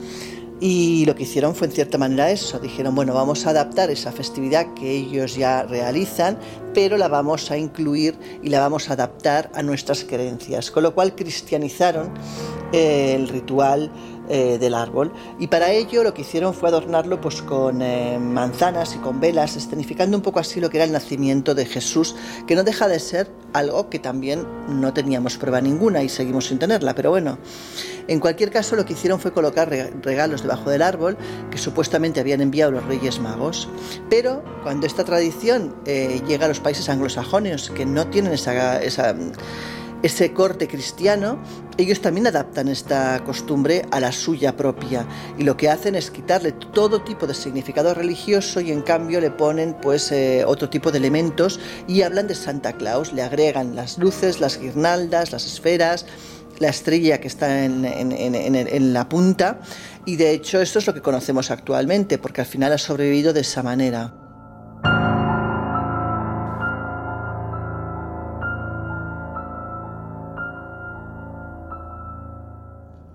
Y 0.62 1.06
lo 1.06 1.16
que 1.16 1.24
hicieron 1.24 1.54
fue 1.54 1.68
en 1.68 1.74
cierta 1.74 1.98
manera 1.98 2.32
eso, 2.32 2.60
dijeron, 2.60 2.96
bueno, 2.96 3.14
vamos 3.14 3.46
a 3.46 3.50
adaptar 3.50 3.90
esa 3.90 4.14
festividad 4.14 4.74
que 4.74 4.90
ellos 4.90 5.36
ya 5.36 5.64
realizan, 5.64 6.38
pero 6.74 6.98
la 6.98 7.10
vamos 7.10 7.52
a 7.52 7.58
incluir 7.58 8.16
y 8.42 8.50
la 8.50 8.62
vamos 8.62 8.90
a 8.90 8.94
adaptar 8.94 9.52
a 9.54 9.62
nuestras 9.62 10.06
creencias, 10.06 10.72
con 10.72 10.84
lo 10.84 10.96
cual 10.96 11.14
cristianizaron 11.14 12.14
eh, 12.72 13.16
el 13.16 13.28
ritual 13.28 13.92
eh, 14.30 14.58
del 14.60 14.74
árbol. 14.74 15.12
Y 15.40 15.48
para 15.48 15.72
ello 15.72 16.04
lo 16.04 16.14
que 16.14 16.22
hicieron 16.22 16.54
fue 16.54 16.70
adornarlo 16.70 17.22
pues, 17.22 17.42
con 17.42 17.82
eh, 17.82 18.18
manzanas 18.20 18.96
y 18.96 19.00
con 19.00 19.20
velas, 19.20 19.56
escenificando 19.56 20.18
un 20.18 20.24
poco 20.24 20.40
así 20.40 20.60
lo 20.60 20.70
que 20.70 20.78
era 20.78 20.86
el 20.86 20.92
nacimiento 20.92 21.56
de 21.56 21.66
Jesús, 21.66 22.16
que 22.48 22.56
no 22.56 22.64
deja 22.64 22.88
de 22.88 23.00
ser 23.00 23.30
algo 23.54 23.90
que 23.90 24.00
también 24.00 24.46
no 24.68 24.94
teníamos 24.94 25.38
prueba 25.38 25.62
ninguna 25.62 26.04
y 26.04 26.10
seguimos 26.10 26.48
sin 26.48 26.60
tenerla. 26.60 26.96
Pero 26.96 27.12
bueno, 27.12 27.38
en 28.08 28.20
cualquier 28.20 28.52
caso 28.52 28.76
lo 28.76 28.86
que 28.86 28.94
hicieron 28.94 29.20
fue 29.20 29.32
colocar 29.32 29.70
regalos 29.70 30.42
debajo 30.42 30.70
del 30.70 30.82
árbol 30.82 31.18
que 31.52 31.58
supuestamente 31.58 32.20
habían 32.20 32.42
enviado 32.42 32.72
los 32.72 32.86
Reyes 32.86 33.20
Magos. 33.20 33.70
Pero 34.10 34.44
cuando 34.64 34.88
esta 34.88 35.04
tradición 35.04 35.76
eh, 35.86 36.22
llega 36.28 36.46
a 36.46 36.50
los 36.50 36.60
países 36.60 36.90
anglosajones, 36.90 37.70
que 37.70 37.86
no 37.86 38.08
tienen 38.08 38.34
esa, 38.34 38.82
esa 38.82 39.16
ese 40.06 40.34
corte 40.34 40.68
cristiano, 40.68 41.42
ellos 41.78 42.00
también 42.00 42.28
adaptan 42.28 42.68
esta 42.68 43.24
costumbre 43.24 43.86
a 43.90 44.00
la 44.00 44.12
suya 44.12 44.56
propia 44.56 45.08
y 45.38 45.44
lo 45.44 45.58
que 45.58 45.68
hacen 45.68 45.96
es 45.96 46.12
quitarle 46.12 46.52
todo 46.52 47.02
tipo 47.02 47.26
de 47.26 47.34
significado 47.34 47.94
religioso 47.94 48.62
y 48.62 48.72
en 48.72 48.84
cambio 48.84 49.20
le 49.20 49.32
ponen 49.32 49.76
pues 49.82 50.12
eh, 50.12 50.44
otro 50.46 50.70
tipo 50.70 50.92
de 50.92 51.00
elementos 51.00 51.60
y 51.88 52.04
hablan 52.04 52.28
de 52.28 52.36
Santa 52.36 52.74
Claus, 52.74 53.14
le 53.14 53.24
agregan 53.24 53.76
las 53.76 53.98
luces, 53.98 54.40
las 54.40 54.60
guirnaldas, 54.60 55.32
las 55.32 55.48
esferas, 55.48 56.06
la 56.60 56.70
estrella 56.70 57.20
que 57.20 57.28
está 57.28 57.66
en, 57.66 57.84
en, 57.84 58.94
la 58.94 59.10
punta 59.10 59.60
y 60.06 60.18
de 60.18 60.32
hecho 60.32 60.62
esto 60.62 60.80
es 60.80 60.86
lo 60.86 60.94
que 60.94 61.02
conocemos 61.02 61.50
actualmente 61.50 62.18
porque 62.20 62.42
al 62.42 62.48
final 62.48 62.72
ha 62.74 62.78
sobrevivido 62.78 63.34
de 63.34 63.42
esa 63.42 63.64
manera. 63.64 64.25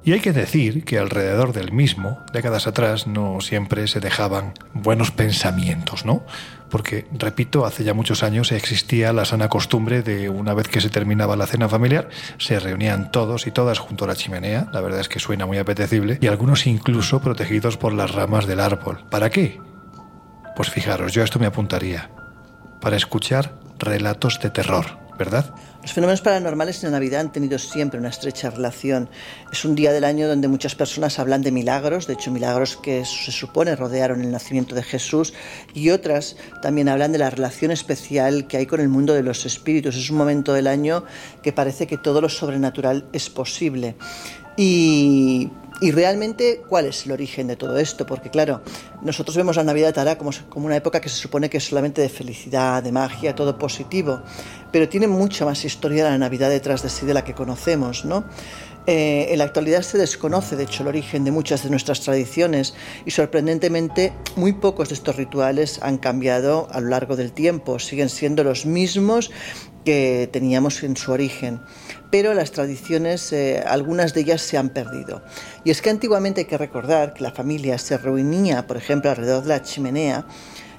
Y 0.03 0.13
hay 0.13 0.21
que 0.21 0.33
decir 0.33 0.85
que 0.85 0.99
alrededor 0.99 1.53
del 1.53 1.73
mismo, 1.73 2.21
décadas 2.33 2.67
atrás, 2.67 3.07
no 3.07 3.41
siempre 3.43 3.87
se 3.87 4.01
dejaban 4.01 4.55
buenos 4.73 5.11
pensamientos, 5.11 6.07
¿no? 6.07 6.25
Porque, 6.71 7.07
repito, 7.13 7.67
hace 7.67 7.85
ya 7.85 7.93
muchos 7.93 8.23
años 8.23 8.51
existía 8.53 9.13
la 9.13 9.27
sana 9.27 9.49
costumbre 9.49 10.03
de 10.03 10.31
una 10.31 10.55
vez 10.55 10.69
que 10.69 10.81
se 10.81 10.89
terminaba 10.89 11.37
la 11.37 11.47
cena 11.47 11.69
familiar, 11.69 12.09
se 12.39 12.59
reunían 12.59 13.11
todos 13.11 13.47
y 13.47 13.51
todas 13.51 13.79
junto 13.79 14.05
a 14.05 14.09
la 14.09 14.17
chimenea, 14.17 14.69
la 14.73 14.81
verdad 14.81 15.01
es 15.01 15.09
que 15.09 15.19
suena 15.19 15.45
muy 15.45 15.59
apetecible, 15.59 16.19
y 16.23 16.29
algunos 16.29 16.67
incluso 16.67 17.21
protegidos 17.21 17.77
por 17.77 17.93
las 17.93 18.13
ramas 18.13 18.47
del 18.47 18.61
árbol. 18.61 19.05
¿Para 19.11 19.29
qué? 19.29 19.61
Pues 20.57 20.71
fijaros, 20.71 21.13
yo 21.13 21.21
a 21.21 21.25
esto 21.25 21.39
me 21.39 21.47
apuntaría. 21.47 22.11
Para 22.81 22.97
escuchar 22.97 23.53
relatos 23.79 24.41
de 24.41 24.49
terror, 24.49 24.87
Los 25.83 25.93
fenómenos 25.93 26.23
paranormales 26.23 26.83
en 26.83 26.91
la 26.91 26.97
Navidad 26.97 27.21
han 27.21 27.31
tenido 27.33 27.59
siempre 27.59 28.01
una 28.01 28.09
estrecha 28.09 28.49
relación. 28.49 29.11
Es 29.53 29.67
un 29.67 29.75
día 29.75 29.93
del 29.93 30.05
año 30.05 30.27
donde 30.27 30.49
muchas 30.49 30.75
personas 30.75 31.19
hablan 31.19 31.43
de 31.43 31.53
milagros, 31.53 32.07
de 32.07 32.15
hecho 32.15 32.31
milagros 32.31 32.79
que 32.79 33.05
se 33.05 33.31
supone 33.31 33.77
rodearon 33.77 34.23
el 34.23 34.31
nacimiento 34.31 34.75
de 34.75 34.83
Jesús, 34.83 35.35
y 35.75 35.91
otras 35.91 36.37
también 36.63 36.89
hablan 36.89 37.13
de 37.13 37.19
la 37.19 37.29
relación 37.29 37.71
especial 37.71 38.47
que 38.47 38.57
hay 38.57 38.65
con 38.65 38.81
el 38.81 38.89
mundo 38.89 39.13
de 39.13 39.23
los 39.23 39.45
espíritus. 39.45 39.95
Es 39.95 40.09
un 40.09 40.17
momento 40.17 40.55
del 40.55 40.67
año 40.67 41.05
que 41.43 41.53
parece 41.53 41.87
que 41.87 41.99
todo 41.99 42.23
lo 42.23 42.31
sobrenatural 42.31 43.05
es 43.13 43.29
posible. 43.29 43.97
Y 44.57 45.51
y 45.81 45.93
realmente, 45.93 46.63
¿cuál 46.69 46.87
es 46.87 47.07
el 47.07 47.13
origen 47.13 47.47
de 47.47 47.57
todo 47.57 47.79
esto? 47.79 48.05
Porque 48.05 48.31
claro, 48.31 48.61
nosotros 49.03 49.37
vemos 49.37 49.57
la 49.57 49.65
Navidad 49.65 49.99
ahora 49.99 50.19
como, 50.19 50.31
como 50.49 50.67
una 50.67 50.77
época 50.77 51.01
que 51.01 51.09
se 51.09 51.17
supone 51.17 51.49
que 51.49 51.57
es 51.57 51.65
solamente 51.65 52.03
de 52.03 52.09
felicidad, 52.09 52.83
de 52.83 52.93
magia, 52.93 53.35
todo 53.35 53.59
positivo, 53.59 54.23
pero 54.71 54.89
tiene 54.89 55.09
mucha 55.09 55.45
más 55.45 55.65
historia 55.65 56.05
la 56.05 56.19
Navidad 56.19 56.51
detrás 56.51 56.83
de 56.83 56.91
sí 56.91 57.07
de 57.07 57.15
la 57.15 57.25
que 57.25 57.35
conocemos, 57.35 58.05
¿no? 58.05 58.25
Eh, 58.87 59.29
en 59.31 59.39
la 59.39 59.45
actualidad 59.45 59.83
se 59.83 59.99
desconoce, 59.99 60.57
de 60.57 60.65
hecho, 60.65 60.83
el 60.83 60.89
origen 60.89 61.23
de 61.25 61.31
muchas 61.31 61.63
de 61.63 61.71
nuestras 61.71 62.01
tradiciones 62.01 62.75
y 63.05 63.11
sorprendentemente 63.11 64.13
muy 64.37 64.55
pocos 64.55 64.89
de 64.89 64.95
estos 64.95 65.17
rituales 65.17 65.79
han 65.83 65.99
cambiado 65.99 66.67
a 66.73 66.81
lo 66.81 66.89
largo 66.89 67.15
del 67.15 67.33
tiempo, 67.33 67.79
siguen 67.79 68.09
siendo 68.09 68.43
los 68.43 68.65
mismos 68.65 69.31
que 69.85 70.29
teníamos 70.33 70.83
en 70.83 70.97
su 70.97 71.13
origen 71.13 71.61
pero 72.11 72.35
las 72.35 72.51
tradiciones, 72.51 73.33
eh, 73.33 73.63
algunas 73.67 74.13
de 74.15 74.23
ellas 74.23 74.43
se 74.43 74.59
han 74.59 74.69
perdido. 74.69 75.23
Y 75.65 75.71
es 75.71 75.81
que 75.81 75.91
antiguamente 75.91 76.43
hay 76.43 76.47
que 76.47 76.59
recordar 76.59 77.15
que 77.15 77.23
la 77.23 77.31
familia 77.31 77.79
se 77.79 77.97
reunía, 77.97 78.67
por 78.67 78.77
ejemplo, 78.77 79.11
alrededor 79.11 79.45
de 79.45 79.49
la 79.49 79.63
chimenea, 79.63 80.27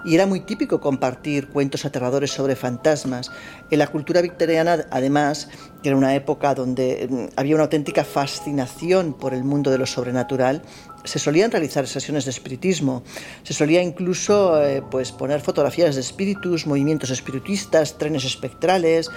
y 0.03 0.15
era 0.15 0.25
muy 0.25 0.39
típico 0.41 0.81
compartir 0.81 1.47
cuentos 1.47 1.85
aterradores 1.85 2.31
sobre 2.31 2.55
fantasmas. 2.55 3.31
En 3.69 3.79
la 3.79 3.87
cultura 3.87 4.21
victoriana, 4.21 4.85
además, 4.89 5.47
que 5.81 5.89
era 5.89 5.97
una 5.97 6.15
época 6.15 6.55
donde 6.55 7.07
mm, 7.09 7.25
había 7.35 7.55
una 7.55 7.65
auténtica 7.65 8.03
fascinación 8.03 9.13
por 9.13 9.33
el 9.33 9.43
mundo 9.43 9.69
de 9.69 9.77
lo 9.77 9.85
sobrenatural, 9.85 10.63
se 11.03 11.19
solían 11.19 11.51
realizar 11.51 11.87
sesiones 11.87 12.25
de 12.25 12.31
espiritismo, 12.31 13.03
se 13.43 13.53
solía 13.53 13.81
incluso 13.81 14.61
eh, 14.63 14.83
pues 14.89 15.11
poner 15.11 15.41
fotografías 15.41 15.95
de 15.95 16.01
espíritus, 16.01 16.67
movimientos 16.67 17.09
espiritistas, 17.09 17.97
trenes 17.97 18.25
espectrales. 18.25 19.09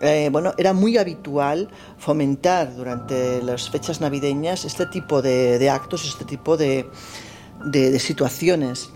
Eh, 0.00 0.28
bueno, 0.30 0.54
era 0.58 0.72
muy 0.72 0.96
habitual 0.96 1.68
fomentar 1.98 2.74
durante 2.74 3.42
las 3.42 3.68
fechas 3.70 4.00
navideñas 4.00 4.64
este 4.64 4.86
tipo 4.86 5.22
de, 5.22 5.68
actos, 5.70 6.04
este 6.06 6.24
tipo 6.24 6.56
de, 6.56 6.88
situaciones. 7.98 8.90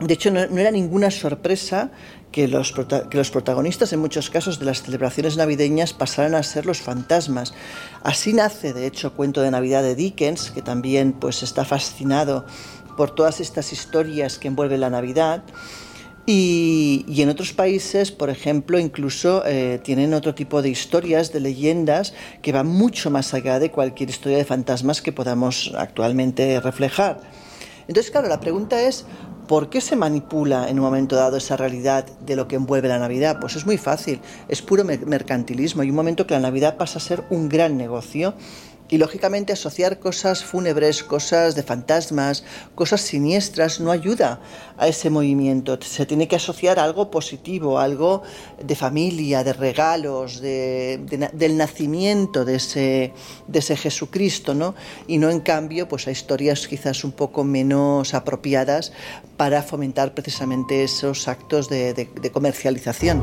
De 0.00 0.12
hecho, 0.14 0.30
no, 0.30 0.40
era 0.40 0.70
ninguna 0.70 1.10
sorpresa 1.10 1.90
que 2.36 2.48
los, 2.48 2.72
que 2.72 3.16
los, 3.16 3.30
protagonistas 3.30 3.94
en 3.94 4.00
muchos 4.00 4.28
casos 4.28 4.58
de 4.58 4.66
las 4.66 4.82
celebraciones 4.82 5.38
navideñas 5.38 5.94
pasaran 5.94 6.34
a 6.34 6.42
ser 6.42 6.66
los 6.66 6.82
fantasmas. 6.82 7.54
Así 8.02 8.34
nace, 8.34 8.74
de 8.74 8.86
hecho, 8.86 9.14
Cuento 9.14 9.40
de 9.40 9.50
Navidad 9.50 9.82
de 9.82 9.94
Dickens, 9.94 10.50
que 10.50 10.60
también 10.60 11.14
pues, 11.14 11.42
está 11.42 11.64
fascinado 11.64 12.44
por 12.94 13.14
todas 13.14 13.40
estas 13.40 13.72
historias 13.72 14.38
que 14.38 14.48
envuelven 14.48 14.82
la 14.82 14.90
Navidad. 14.90 15.44
Y, 16.26 17.06
en 17.08 17.30
otros 17.30 17.54
países, 17.54 18.12
por 18.12 18.28
ejemplo, 18.28 18.78
incluso 18.78 19.42
eh, 19.46 19.80
tienen 19.82 20.12
otro 20.12 20.34
tipo 20.34 20.60
de 20.60 20.68
historias, 20.68 21.32
de 21.32 21.40
leyendas, 21.40 22.12
que 22.42 22.52
van 22.52 22.66
mucho 22.66 23.10
más 23.10 23.32
allá 23.32 23.58
de 23.58 23.70
cualquier 23.70 24.10
historia 24.10 24.36
de 24.36 24.44
fantasmas 24.44 25.00
que 25.00 25.10
podamos 25.10 25.72
actualmente 25.74 26.60
reflejar. 26.60 27.18
Entonces, 27.88 28.10
claro, 28.10 28.28
la 28.28 28.40
pregunta 28.40 28.82
es, 28.82 29.06
¿Por 29.46 29.70
qué 29.70 29.80
se 29.80 29.94
manipula 29.94 30.68
en 30.68 30.80
un 30.80 30.84
momento 30.84 31.14
dado 31.14 31.36
esa 31.36 31.56
realidad 31.56 32.04
de 32.04 32.34
lo 32.34 32.48
que 32.48 32.56
envuelve 32.56 32.88
la 32.88 32.98
Navidad? 32.98 33.38
Pues 33.40 33.54
es 33.54 33.64
muy 33.64 33.78
fácil, 33.78 34.20
es 34.48 34.60
puro 34.60 34.82
mercantilismo. 34.82 35.82
Hay 35.82 35.90
un 35.90 35.94
momento 35.94 36.26
que 36.26 36.34
la 36.34 36.40
Navidad 36.40 36.76
pasa 36.76 36.98
a 36.98 37.00
ser 37.00 37.22
un 37.30 37.48
gran 37.48 37.76
negocio 37.76 38.34
y 38.88 38.98
lógicamente 38.98 39.52
asociar 39.52 39.98
cosas 39.98 40.44
fúnebres, 40.44 41.02
cosas 41.02 41.54
de 41.54 41.62
fantasmas, 41.62 42.44
cosas 42.74 43.00
siniestras 43.00 43.80
no 43.80 43.90
ayuda 43.90 44.40
a 44.76 44.88
ese 44.88 45.10
movimiento. 45.10 45.78
Se 45.80 46.06
tiene 46.06 46.28
que 46.28 46.36
asociar 46.36 46.78
algo 46.78 47.10
positivo, 47.10 47.78
algo 47.78 48.22
de 48.62 48.76
familia, 48.76 49.42
de 49.44 49.52
regalos, 49.52 50.40
del 50.40 51.56
nacimiento 51.56 52.44
de 52.44 52.56
ese, 52.56 53.12
de 53.46 53.58
ese 53.58 53.76
Jesucristo, 53.76 54.54
¿no? 54.54 54.74
Y 55.06 55.18
no 55.18 55.30
en 55.30 55.40
cambio 55.40 55.88
pues 55.88 56.06
a 56.06 56.10
historias 56.10 56.66
quizás 56.66 57.04
un 57.04 57.12
poco 57.12 57.44
menos 57.44 58.14
apropiadas 58.14 58.92
para 59.36 59.62
fomentar 59.62 60.14
precisamente 60.14 60.84
esos 60.84 61.28
actos 61.28 61.68
de 61.68 62.30
comercialización. 62.32 63.22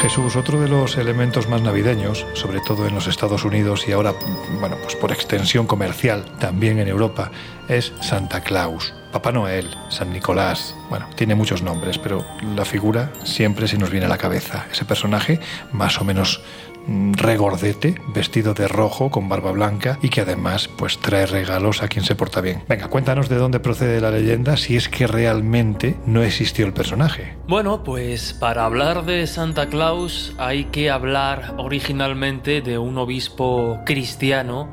Jesús, 0.00 0.36
otro 0.36 0.60
de 0.60 0.68
los 0.68 0.96
elementos 0.96 1.48
más 1.48 1.60
navideños, 1.60 2.24
sobre 2.34 2.60
todo 2.60 2.86
en 2.86 2.94
los 2.94 3.08
Estados 3.08 3.44
Unidos 3.44 3.86
y 3.88 3.92
ahora, 3.92 4.14
bueno, 4.60 4.76
pues 4.80 4.94
por 4.94 5.10
extensión 5.10 5.66
comercial 5.66 6.24
también 6.38 6.78
en 6.78 6.86
Europa, 6.86 7.32
es 7.68 7.92
Santa 8.00 8.40
Claus. 8.40 8.94
Papá 9.12 9.32
Noel, 9.32 9.68
San 9.88 10.12
Nicolás, 10.12 10.76
bueno, 10.88 11.08
tiene 11.16 11.34
muchos 11.34 11.62
nombres, 11.62 11.98
pero 11.98 12.24
la 12.54 12.64
figura 12.64 13.12
siempre 13.24 13.66
se 13.66 13.76
nos 13.76 13.90
viene 13.90 14.06
a 14.06 14.08
la 14.08 14.18
cabeza. 14.18 14.66
Ese 14.70 14.84
personaje 14.84 15.40
más 15.72 16.00
o 16.00 16.04
menos 16.04 16.42
regordete, 16.88 18.00
vestido 18.08 18.54
de 18.54 18.68
rojo, 18.68 19.10
con 19.10 19.28
barba 19.28 19.52
blanca 19.52 19.98
y 20.02 20.08
que 20.08 20.22
además 20.22 20.68
pues 20.68 20.98
trae 20.98 21.26
regalos 21.26 21.82
a 21.82 21.88
quien 21.88 22.04
se 22.04 22.14
porta 22.14 22.40
bien. 22.40 22.62
Venga, 22.68 22.88
cuéntanos 22.88 23.28
de 23.28 23.36
dónde 23.36 23.60
procede 23.60 24.00
la 24.00 24.10
leyenda 24.10 24.56
si 24.56 24.76
es 24.76 24.88
que 24.88 25.06
realmente 25.06 25.96
no 26.06 26.22
existió 26.22 26.66
el 26.66 26.72
personaje. 26.72 27.36
Bueno, 27.46 27.84
pues 27.84 28.32
para 28.32 28.64
hablar 28.64 29.04
de 29.04 29.26
Santa 29.26 29.68
Claus 29.68 30.34
hay 30.38 30.64
que 30.66 30.90
hablar 30.90 31.54
originalmente 31.58 32.60
de 32.60 32.78
un 32.78 32.98
obispo 32.98 33.80
cristiano 33.84 34.68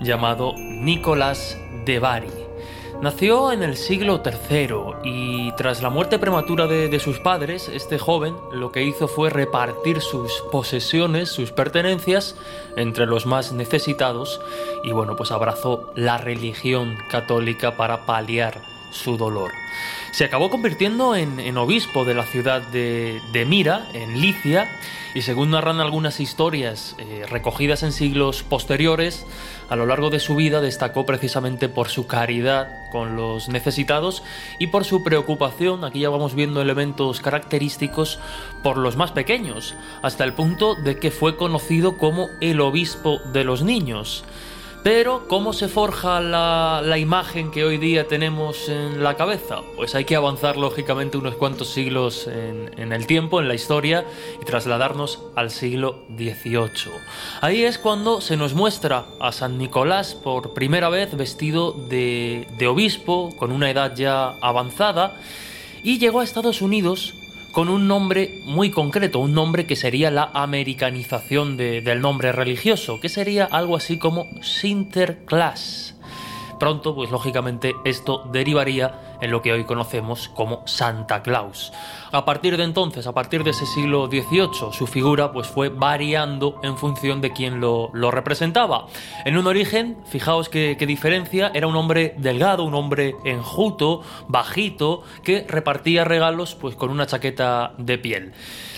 llamado 0.00 0.54
Nicolás 0.56 1.56
de 1.86 1.98
Bari. 1.98 2.41
Nació 3.02 3.50
en 3.50 3.64
el 3.64 3.76
siglo 3.76 4.22
III 4.24 5.02
y 5.02 5.50
tras 5.56 5.82
la 5.82 5.90
muerte 5.90 6.20
prematura 6.20 6.68
de, 6.68 7.00
sus 7.00 7.18
padres, 7.18 7.68
este 7.68 7.98
joven 7.98 8.36
lo 8.52 8.70
que 8.70 8.84
hizo 8.84 9.08
fue 9.08 9.28
repartir 9.28 10.00
sus 10.00 10.32
posesiones, 10.52 11.28
sus 11.28 11.50
pertenencias, 11.50 12.36
entre 12.76 13.06
los 13.06 13.26
más 13.26 13.50
necesitados 13.50 14.40
y 14.84 14.92
bueno, 14.92 15.16
pues 15.16 15.32
abrazó 15.32 15.90
la 15.96 16.16
religión 16.16 16.96
católica 17.10 17.76
para 17.76 18.06
paliar 18.06 18.62
su 18.92 19.16
dolor. 19.16 19.50
Se 20.12 20.24
acabó 20.24 20.48
convirtiendo 20.48 21.16
en, 21.16 21.56
obispo 21.56 22.04
de 22.04 22.14
la 22.14 22.24
ciudad 22.24 22.62
de, 22.62 23.20
Mira, 23.48 23.88
en 23.94 24.20
Licia, 24.20 24.78
y 25.14 25.22
según 25.22 25.50
narran 25.50 25.80
algunas 25.80 26.20
historias 26.20 26.94
eh, 26.98 27.24
recogidas 27.28 27.82
en 27.82 27.92
siglos 27.92 28.42
posteriores, 28.42 29.26
a 29.72 29.76
lo 29.76 29.86
largo 29.86 30.10
de 30.10 30.20
su 30.20 30.36
vida 30.36 30.60
destacó 30.60 31.06
precisamente 31.06 31.70
por 31.70 31.88
su 31.88 32.06
caridad 32.06 32.68
con 32.90 33.16
los 33.16 33.48
necesitados 33.48 34.22
y 34.58 34.66
por 34.66 34.84
su 34.84 35.02
preocupación, 35.02 35.82
aquí 35.82 36.00
ya 36.00 36.10
vamos 36.10 36.34
viendo 36.34 36.60
elementos 36.60 37.22
característicos, 37.22 38.18
por 38.62 38.76
los 38.76 38.96
más 38.96 39.12
pequeños, 39.12 39.74
hasta 40.02 40.24
el 40.24 40.34
punto 40.34 40.74
de 40.74 40.98
que 40.98 41.10
fue 41.10 41.38
conocido 41.38 41.96
como 41.96 42.28
el 42.42 42.60
obispo 42.60 43.20
de 43.32 43.44
los 43.44 43.62
niños. 43.62 44.24
Pero, 44.82 45.28
¿cómo 45.28 45.52
se 45.52 45.68
forja 45.68 46.20
la, 46.20 46.98
imagen 46.98 47.52
que 47.52 47.64
hoy 47.64 47.78
día 47.78 48.08
tenemos 48.08 48.68
en 48.68 49.04
la 49.04 49.16
cabeza? 49.16 49.60
Pues 49.76 49.94
hay 49.94 50.04
que 50.04 50.16
avanzar 50.16 50.56
lógicamente 50.56 51.16
unos 51.16 51.36
cuantos 51.36 51.68
siglos 51.68 52.26
en, 52.26 52.68
en, 52.76 52.92
el 52.92 53.06
tiempo, 53.06 53.40
en 53.40 53.46
la 53.46 53.54
historia, 53.54 54.04
y 54.40 54.44
trasladarnos 54.44 55.20
al 55.36 55.52
siglo 55.52 56.04
XVIII. 56.16 56.92
Ahí 57.40 57.62
es 57.62 57.78
cuando 57.78 58.20
se 58.20 58.36
nos 58.36 58.54
muestra 58.54 59.06
a 59.20 59.30
San 59.30 59.56
Nicolás 59.56 60.16
por 60.16 60.52
primera 60.52 60.88
vez 60.88 61.16
vestido 61.16 61.70
de, 61.70 62.48
de 62.58 62.66
obispo, 62.66 63.30
con 63.38 63.52
una 63.52 63.70
edad 63.70 63.94
ya 63.94 64.30
avanzada, 64.40 65.14
y 65.84 65.98
llegó 65.98 66.20
a 66.20 66.24
Estados 66.24 66.60
Unidos 66.60 67.14
con 67.52 67.68
un 67.68 67.86
nombre 67.86 68.40
muy 68.46 68.70
concreto, 68.70 69.20
un 69.20 69.34
nombre 69.34 69.66
que 69.66 69.76
sería 69.76 70.10
la 70.10 70.30
americanización 70.32 71.56
del 71.56 72.00
nombre 72.00 72.32
religioso, 72.32 72.98
que 72.98 73.10
sería 73.10 73.44
algo 73.44 73.76
así 73.76 73.98
como 73.98 74.28
Sinterklaas. 74.40 75.94
Pronto, 76.58 76.94
pues 76.94 77.10
lógicamente 77.10 77.74
esto 77.84 78.24
derivaría 78.32 79.11
en 79.22 79.30
lo 79.30 79.40
que 79.40 79.52
hoy 79.52 79.64
conocemos 79.64 80.28
como 80.28 80.62
Santa 80.66 81.22
Claus. 81.22 81.72
A 82.10 82.26
partir 82.26 82.58
de 82.58 82.64
entonces, 82.64 83.06
a 83.06 83.12
partir 83.12 83.44
de 83.44 83.50
ese 83.50 83.64
siglo 83.64 84.08
XVIII, 84.08 84.72
su 84.72 84.86
figura 84.86 85.32
pues 85.32 85.46
fue 85.46 85.70
variando 85.70 86.60
en 86.62 86.76
función 86.76 87.22
de 87.22 87.32
quién 87.32 87.60
lo, 87.60 87.90
representaba. 88.10 88.86
En 89.24 89.38
un 89.38 89.46
origen, 89.46 89.96
fijaos 90.04 90.50
qué, 90.50 90.76
diferencia, 90.86 91.50
era 91.54 91.68
un 91.68 91.76
hombre 91.76 92.14
delgado, 92.18 92.64
un 92.64 92.74
hombre 92.74 93.14
enjuto, 93.24 94.02
bajito, 94.28 95.04
que 95.22 95.46
repartía 95.48 96.04
regalos 96.04 96.54
pues 96.56 96.74
con 96.74 96.90
una 96.90 97.06
chaqueta 97.06 97.72
de 97.78 97.96
piel. 97.96 98.32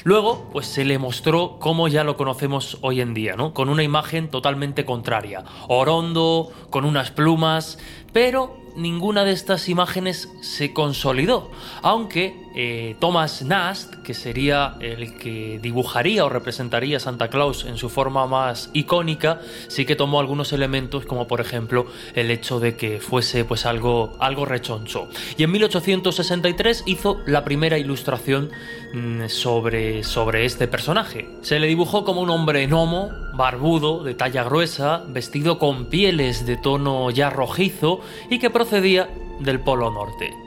Luego, 0.04 0.50
pues 0.52 0.66
se 0.66 0.84
le 0.84 0.98
mostró 0.98 1.58
como 1.58 1.88
ya 1.88 2.04
lo 2.04 2.18
conocemos 2.18 2.76
hoy 2.82 3.00
en 3.00 3.14
día, 3.14 3.34
¿no? 3.36 3.54
Con 3.54 3.70
una 3.70 3.82
imagen 3.82 4.28
totalmente 4.28 4.84
contraria. 4.84 5.42
Orondo, 5.68 6.52
con 6.68 6.84
unas 6.84 7.10
plumas, 7.10 7.78
pero 8.12 8.63
ninguna 8.76 9.24
de 9.24 9.32
estas 9.32 9.68
imágenes 9.68 10.28
se 10.40 10.72
consolidó, 10.72 11.50
aunque 11.82 12.43
eh, 12.54 12.94
Thomas 13.00 13.42
Nast, 13.42 13.96
que 13.96 14.14
sería 14.14 14.76
el 14.80 15.16
que 15.16 15.58
dibujaría 15.60 16.24
o 16.24 16.28
representaría 16.28 16.98
a 16.98 17.00
Santa 17.00 17.28
Claus 17.28 17.64
en 17.64 17.76
su 17.76 17.88
forma 17.88 18.26
más 18.26 18.70
icónica, 18.72 19.40
sí 19.68 19.84
que 19.84 19.96
tomó 19.96 20.20
algunos 20.20 20.52
elementos, 20.52 21.04
como 21.04 21.26
por 21.26 21.40
ejemplo 21.40 21.86
el 22.14 22.30
hecho 22.30 22.60
de 22.60 22.76
que 22.76 23.00
fuese 23.00 23.44
pues 23.44 23.66
algo, 23.66 24.16
algo 24.20 24.44
rechoncho. 24.44 25.08
Y 25.36 25.42
en 25.42 25.50
1863 25.50 26.84
hizo 26.86 27.18
la 27.26 27.44
primera 27.44 27.76
ilustración 27.76 28.50
mm, 28.92 29.26
sobre, 29.28 30.04
sobre 30.04 30.44
este 30.44 30.68
personaje. 30.68 31.28
Se 31.42 31.58
le 31.58 31.66
dibujó 31.66 32.04
como 32.04 32.20
un 32.20 32.30
hombre 32.30 32.66
gnomo, 32.66 33.10
barbudo, 33.34 34.04
de 34.04 34.14
talla 34.14 34.44
gruesa, 34.44 35.02
vestido 35.08 35.58
con 35.58 35.86
pieles 35.86 36.46
de 36.46 36.56
tono 36.56 37.10
ya 37.10 37.30
rojizo 37.30 38.00
y 38.30 38.38
que 38.38 38.50
procedía 38.50 39.08
del 39.40 39.60
Polo 39.60 39.90
Norte. 39.90 40.43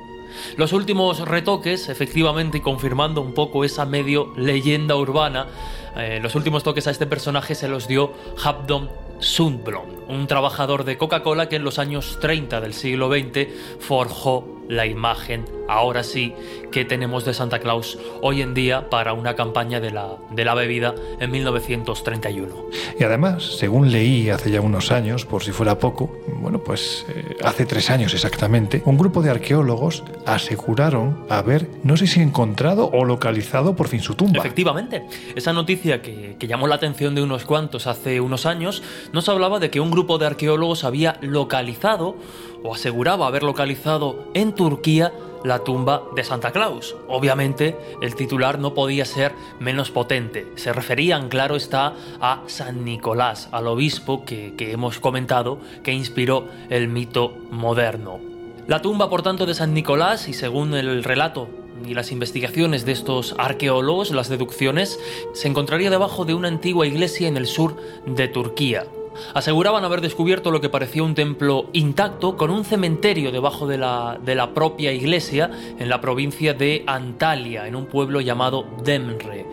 Los 0.55 0.73
últimos 0.73 1.19
retoques, 1.27 1.89
efectivamente, 1.89 2.61
confirmando 2.61 3.21
un 3.21 3.33
poco 3.33 3.63
esa 3.63 3.85
medio 3.85 4.33
leyenda 4.35 4.95
urbana, 4.95 5.47
eh, 5.95 6.19
los 6.21 6.35
últimos 6.35 6.63
toques 6.63 6.87
a 6.87 6.91
este 6.91 7.07
personaje 7.07 7.55
se 7.55 7.67
los 7.67 7.87
dio 7.87 8.13
Habdon 8.43 8.89
Sundblom, 9.19 9.85
un 10.07 10.27
trabajador 10.27 10.83
de 10.83 10.97
Coca-Cola 10.97 11.49
que 11.49 11.55
en 11.55 11.63
los 11.63 11.79
años 11.79 12.19
30 12.21 12.61
del 12.61 12.73
siglo 12.73 13.09
XX 13.09 13.47
forjó 13.79 14.56
la 14.67 14.85
imagen, 14.85 15.45
ahora 15.67 16.03
sí, 16.03 16.33
que 16.71 16.85
tenemos 16.85 17.25
de 17.25 17.33
Santa 17.33 17.59
Claus 17.59 17.97
hoy 18.21 18.41
en 18.41 18.53
día 18.53 18.89
para 18.89 19.13
una 19.13 19.35
campaña 19.35 19.79
de 19.79 19.91
la, 19.91 20.15
de 20.31 20.45
la 20.45 20.53
bebida 20.53 20.93
en 21.19 21.31
1931. 21.31 22.55
Y 22.99 23.03
además, 23.03 23.43
según 23.57 23.91
leí 23.91 24.29
hace 24.29 24.51
ya 24.51 24.61
unos 24.61 24.91
años, 24.91 25.25
por 25.25 25.43
si 25.43 25.51
fuera 25.51 25.79
poco, 25.79 26.17
bueno, 26.27 26.59
pues 26.59 27.05
eh, 27.09 27.37
hace 27.43 27.65
tres 27.65 27.89
años 27.89 28.13
exactamente, 28.13 28.81
un 28.85 28.97
grupo 28.97 29.21
de 29.21 29.29
arqueólogos 29.29 30.03
aseguraron 30.25 31.25
haber, 31.29 31.67
no 31.83 31.97
sé 31.97 32.07
si 32.07 32.21
encontrado 32.21 32.89
o 32.91 33.05
localizado 33.05 33.75
por 33.75 33.87
fin 33.87 34.01
su 34.01 34.15
tumba. 34.15 34.39
Efectivamente, 34.39 35.05
esa 35.35 35.53
noticia 35.53 36.01
que, 36.01 36.35
que 36.37 36.47
llamó 36.47 36.67
la 36.67 36.75
atención 36.75 37.15
de 37.15 37.21
unos 37.21 37.45
cuantos 37.45 37.87
hace 37.87 38.21
unos 38.21 38.45
años 38.45 38.83
nos 39.13 39.29
hablaba 39.29 39.59
de 39.59 39.69
que 39.69 39.79
un 39.79 39.91
grupo 39.91 40.17
de 40.17 40.25
arqueólogos 40.27 40.83
había 40.83 41.17
localizado 41.21 42.15
o 42.63 42.73
aseguraba 42.73 43.27
haber 43.27 43.43
localizado 43.43 44.25
en 44.33 44.53
Turquía 44.53 45.13
la 45.43 45.59
tumba 45.59 46.03
de 46.15 46.23
Santa 46.23 46.51
Claus. 46.51 46.95
Obviamente 47.07 47.77
el 48.01 48.15
titular 48.15 48.59
no 48.59 48.73
podía 48.73 49.05
ser 49.05 49.33
menos 49.59 49.91
potente. 49.91 50.47
Se 50.55 50.73
referían, 50.73 51.29
claro 51.29 51.55
está, 51.55 51.93
a 52.19 52.43
San 52.47 52.83
Nicolás, 52.83 53.49
al 53.51 53.67
obispo 53.67 54.25
que, 54.25 54.53
que 54.57 54.71
hemos 54.71 54.99
comentado 54.99 55.59
que 55.83 55.93
inspiró 55.93 56.47
el 56.69 56.87
mito 56.87 57.37
moderno. 57.51 58.19
La 58.67 58.81
tumba, 58.81 59.09
por 59.09 59.21
tanto, 59.21 59.45
de 59.45 59.53
San 59.53 59.73
Nicolás, 59.73 60.27
y 60.27 60.33
según 60.33 60.73
el 60.73 61.03
relato 61.03 61.47
y 61.85 61.93
las 61.93 62.11
investigaciones 62.11 62.85
de 62.85 62.91
estos 62.91 63.33
arqueólogos, 63.37 64.11
las 64.11 64.27
deducciones, 64.27 64.99
se 65.33 65.47
encontraría 65.47 65.89
debajo 65.89 66.25
de 66.25 66.33
una 66.33 66.49
antigua 66.49 66.85
iglesia 66.85 67.29
en 67.29 67.37
el 67.37 67.45
sur 67.45 67.77
de 68.05 68.27
Turquía. 68.27 68.85
Aseguraban 69.33 69.83
haber 69.83 70.01
descubierto 70.01 70.51
lo 70.51 70.61
que 70.61 70.69
parecía 70.69 71.03
un 71.03 71.15
templo 71.15 71.69
intacto 71.73 72.37
con 72.37 72.49
un 72.49 72.65
cementerio 72.65 73.31
debajo 73.31 73.67
de 73.67 73.77
la, 73.77 74.19
de 74.23 74.35
la 74.35 74.53
propia 74.53 74.91
iglesia 74.91 75.49
en 75.79 75.89
la 75.89 76.01
provincia 76.01 76.53
de 76.53 76.83
Antalya, 76.87 77.67
en 77.67 77.75
un 77.75 77.85
pueblo 77.85 78.21
llamado 78.21 78.65
Demre, 78.83 79.45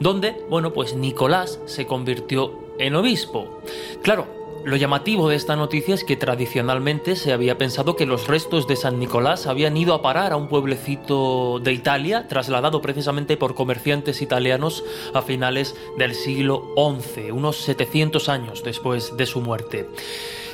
donde, 0.00 0.36
bueno, 0.48 0.72
pues 0.72 0.94
Nicolás 0.94 1.60
se 1.66 1.86
convirtió 1.86 2.52
en 2.78 2.94
obispo. 2.94 3.60
Claro, 4.02 4.43
lo 4.64 4.76
llamativo 4.76 5.28
de 5.28 5.36
esta 5.36 5.56
noticia 5.56 5.94
es 5.94 6.04
que 6.04 6.16
tradicionalmente 6.16 7.16
se 7.16 7.32
había 7.32 7.58
pensado 7.58 7.96
que 7.96 8.06
los 8.06 8.26
restos 8.26 8.66
de 8.66 8.76
San 8.76 8.98
Nicolás 8.98 9.46
habían 9.46 9.76
ido 9.76 9.92
a 9.92 10.00
parar 10.00 10.32
a 10.32 10.36
un 10.36 10.48
pueblecito 10.48 11.60
de 11.60 11.72
Italia, 11.72 12.26
trasladado 12.28 12.80
precisamente 12.80 13.36
por 13.36 13.54
comerciantes 13.54 14.22
italianos 14.22 14.82
a 15.12 15.20
finales 15.20 15.76
del 15.98 16.14
siglo 16.14 16.74
XI, 16.76 17.30
unos 17.30 17.58
700 17.58 18.28
años 18.30 18.62
después 18.64 19.16
de 19.16 19.26
su 19.26 19.42
muerte. 19.42 19.88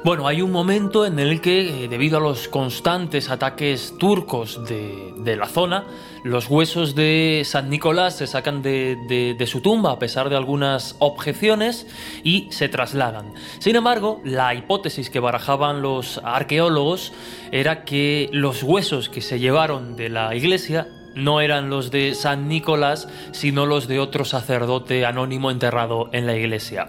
Bueno, 0.03 0.27
hay 0.27 0.41
un 0.41 0.51
momento 0.51 1.05
en 1.05 1.19
el 1.19 1.43
que, 1.43 1.85
eh, 1.85 1.89
debido 1.89 2.17
a 2.17 2.21
los 2.21 2.49
constantes 2.49 3.29
ataques 3.29 3.99
turcos 3.99 4.65
de, 4.65 5.37
la 5.37 5.47
zona, 5.47 5.85
los 6.25 6.49
huesos 6.49 6.95
de 6.95 7.43
San 7.45 7.69
Nicolás 7.69 8.17
se 8.17 8.27
sacan 8.27 8.63
de, 8.63 9.45
su 9.47 9.61
tumba 9.61 9.93
a 9.93 9.99
pesar 9.99 10.31
de 10.31 10.37
algunas 10.37 10.97
objeciones 11.01 11.87
y 12.25 12.49
se 12.51 12.71
trasladan. 12.71 13.35
Sin 13.59 13.77
embargo, 13.77 14.23
la 14.25 14.55
hipótesis 14.55 15.11
que 15.11 15.21
barajaban 15.21 15.83
los 15.83 16.19
arqueólogos 16.25 17.13
era 17.53 17.85
que 17.85 18.31
los 18.33 18.63
huesos 18.63 19.11
que 19.11 19.21
se 19.21 19.39
llevaron 19.39 19.97
de 19.97 20.09
la 20.09 20.35
iglesia 20.35 20.89
no 21.15 21.41
eran 21.41 21.71
los 21.71 21.91
de 21.91 22.15
San 22.15 22.49
Nicolás, 22.49 23.09
sino 23.33 23.67
los 23.67 23.89
de 23.89 23.99
otro 23.99 24.25
sacerdote 24.25 25.05
anónimo 25.07 25.51
enterrado 25.51 26.09
en 26.13 26.27
la 26.27 26.37
iglesia. 26.37 26.89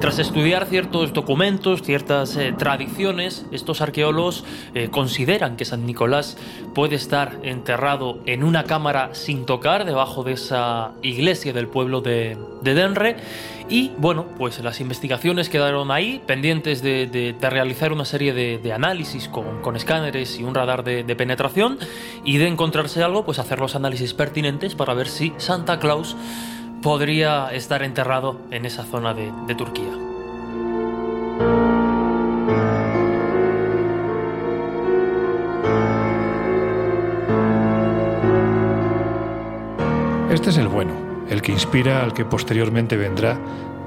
Tras 0.00 0.18
estudiar 0.18 0.66
ciertos 0.66 1.12
documentos, 1.12 1.82
ciertas 1.82 2.36
eh, 2.36 2.54
tradiciones, 2.56 3.46
estos 3.52 3.80
arqueólogos 3.80 4.44
eh, 4.74 4.88
consideran 4.90 5.56
que 5.56 5.64
San 5.64 5.86
Nicolás 5.86 6.36
puede 6.74 6.96
estar 6.96 7.38
enterrado 7.42 8.20
en 8.26 8.44
una 8.44 8.64
cámara 8.64 9.10
sin 9.14 9.46
tocar 9.46 9.84
debajo 9.84 10.22
de 10.24 10.32
esa 10.32 10.92
iglesia 11.02 11.52
del 11.52 11.68
pueblo 11.68 12.00
de, 12.00 12.36
Denre. 12.62 13.16
Y 13.70 13.92
bueno, 13.98 14.24
pues 14.38 14.58
las 14.60 14.80
investigaciones 14.80 15.50
quedaron 15.50 15.90
ahí, 15.90 16.22
pendientes 16.26 16.80
de, 16.80 17.34
realizar 17.40 17.92
una 17.92 18.06
serie 18.06 18.32
de, 18.32 18.72
análisis 18.72 19.28
con, 19.28 19.76
escáneres 19.76 20.38
y 20.38 20.42
un 20.42 20.54
radar 20.54 20.84
de, 20.84 21.16
penetración 21.16 21.78
y 22.24 22.38
de 22.38 22.46
encontrarse 22.46 23.02
algo, 23.02 23.24
pues 23.24 23.38
hacer 23.38 23.58
los 23.60 23.74
análisis 23.74 24.14
pertinentes 24.14 24.74
para 24.74 24.94
ver 24.94 25.08
si 25.08 25.34
Santa 25.36 25.78
Claus 25.78 26.16
podría 26.82 27.48
estar 27.52 27.82
enterrado 27.82 28.40
en 28.50 28.64
esa 28.64 28.84
zona 28.84 29.12
de, 29.12 29.30
de 29.46 29.54
Turquía. 29.54 29.92
Este 40.30 40.50
es 40.50 40.56
el 40.56 40.68
bueno, 40.68 41.07
el 41.30 41.42
que 41.42 41.52
inspira 41.52 42.02
al 42.02 42.14
que 42.14 42.24
posteriormente 42.24 42.96
vendrá 42.96 43.38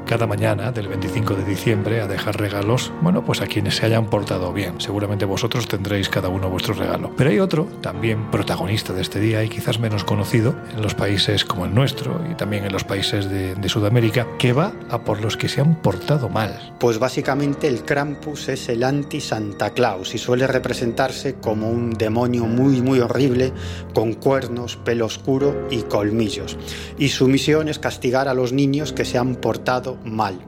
cada 0.05 0.27
mañana 0.27 0.71
del 0.71 0.87
25 0.87 1.35
de 1.35 1.45
diciembre 1.45 2.01
a 2.01 2.07
dejar 2.07 2.37
regalos, 2.39 2.91
bueno, 3.01 3.23
pues 3.23 3.41
a 3.41 3.47
quienes 3.47 3.77
se 3.77 3.85
hayan 3.85 4.09
portado 4.09 4.51
bien. 4.53 4.81
Seguramente 4.81 5.25
vosotros 5.25 5.67
tendréis 5.67 6.09
cada 6.09 6.29
uno 6.29 6.49
vuestro 6.49 6.73
regalo. 6.73 7.13
Pero 7.15 7.29
hay 7.29 7.39
otro, 7.39 7.65
también 7.81 8.29
protagonista 8.29 8.93
de 8.93 9.01
este 9.01 9.19
día 9.19 9.43
y 9.43 9.49
quizás 9.49 9.79
menos 9.79 10.03
conocido 10.03 10.55
en 10.73 10.81
los 10.81 10.95
países 10.95 11.45
como 11.45 11.65
el 11.65 11.73
nuestro 11.73 12.21
y 12.29 12.35
también 12.35 12.65
en 12.65 12.73
los 12.73 12.83
países 12.83 13.29
de, 13.29 13.55
de 13.55 13.69
Sudamérica, 13.69 14.27
que 14.37 14.53
va 14.53 14.73
a 14.89 15.03
por 15.03 15.21
los 15.21 15.37
que 15.37 15.49
se 15.49 15.61
han 15.61 15.75
portado 15.81 16.29
mal. 16.29 16.73
Pues 16.79 16.99
básicamente 16.99 17.67
el 17.67 17.83
Krampus 17.83 18.49
es 18.49 18.69
el 18.69 18.83
anti-Santa 18.83 19.71
Claus 19.71 20.13
y 20.13 20.17
suele 20.17 20.47
representarse 20.47 21.35
como 21.35 21.69
un 21.69 21.91
demonio 21.91 22.45
muy 22.45 22.81
muy 22.81 22.99
horrible 22.99 23.53
con 23.93 24.13
cuernos, 24.13 24.77
pelo 24.77 25.05
oscuro 25.05 25.67
y 25.69 25.83
colmillos. 25.83 26.57
Y 26.97 27.09
su 27.09 27.27
misión 27.27 27.67
es 27.67 27.79
castigar 27.79 28.27
a 28.27 28.33
los 28.33 28.53
niños 28.53 28.93
que 28.93 29.05
se 29.05 29.17
han 29.17 29.35
portado 29.35 29.90
mal. 30.03 30.39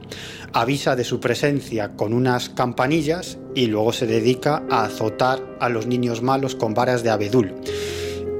Avisa 0.52 0.96
de 0.96 1.04
su 1.04 1.20
presencia 1.20 1.96
con 1.96 2.12
unas 2.12 2.48
campanillas 2.48 3.38
y 3.54 3.66
luego 3.66 3.92
se 3.92 4.06
dedica 4.06 4.62
a 4.70 4.84
azotar 4.84 5.40
a 5.60 5.68
los 5.68 5.86
niños 5.86 6.22
malos 6.22 6.54
con 6.54 6.74
varas 6.74 7.02
de 7.02 7.10
abedul. 7.10 7.54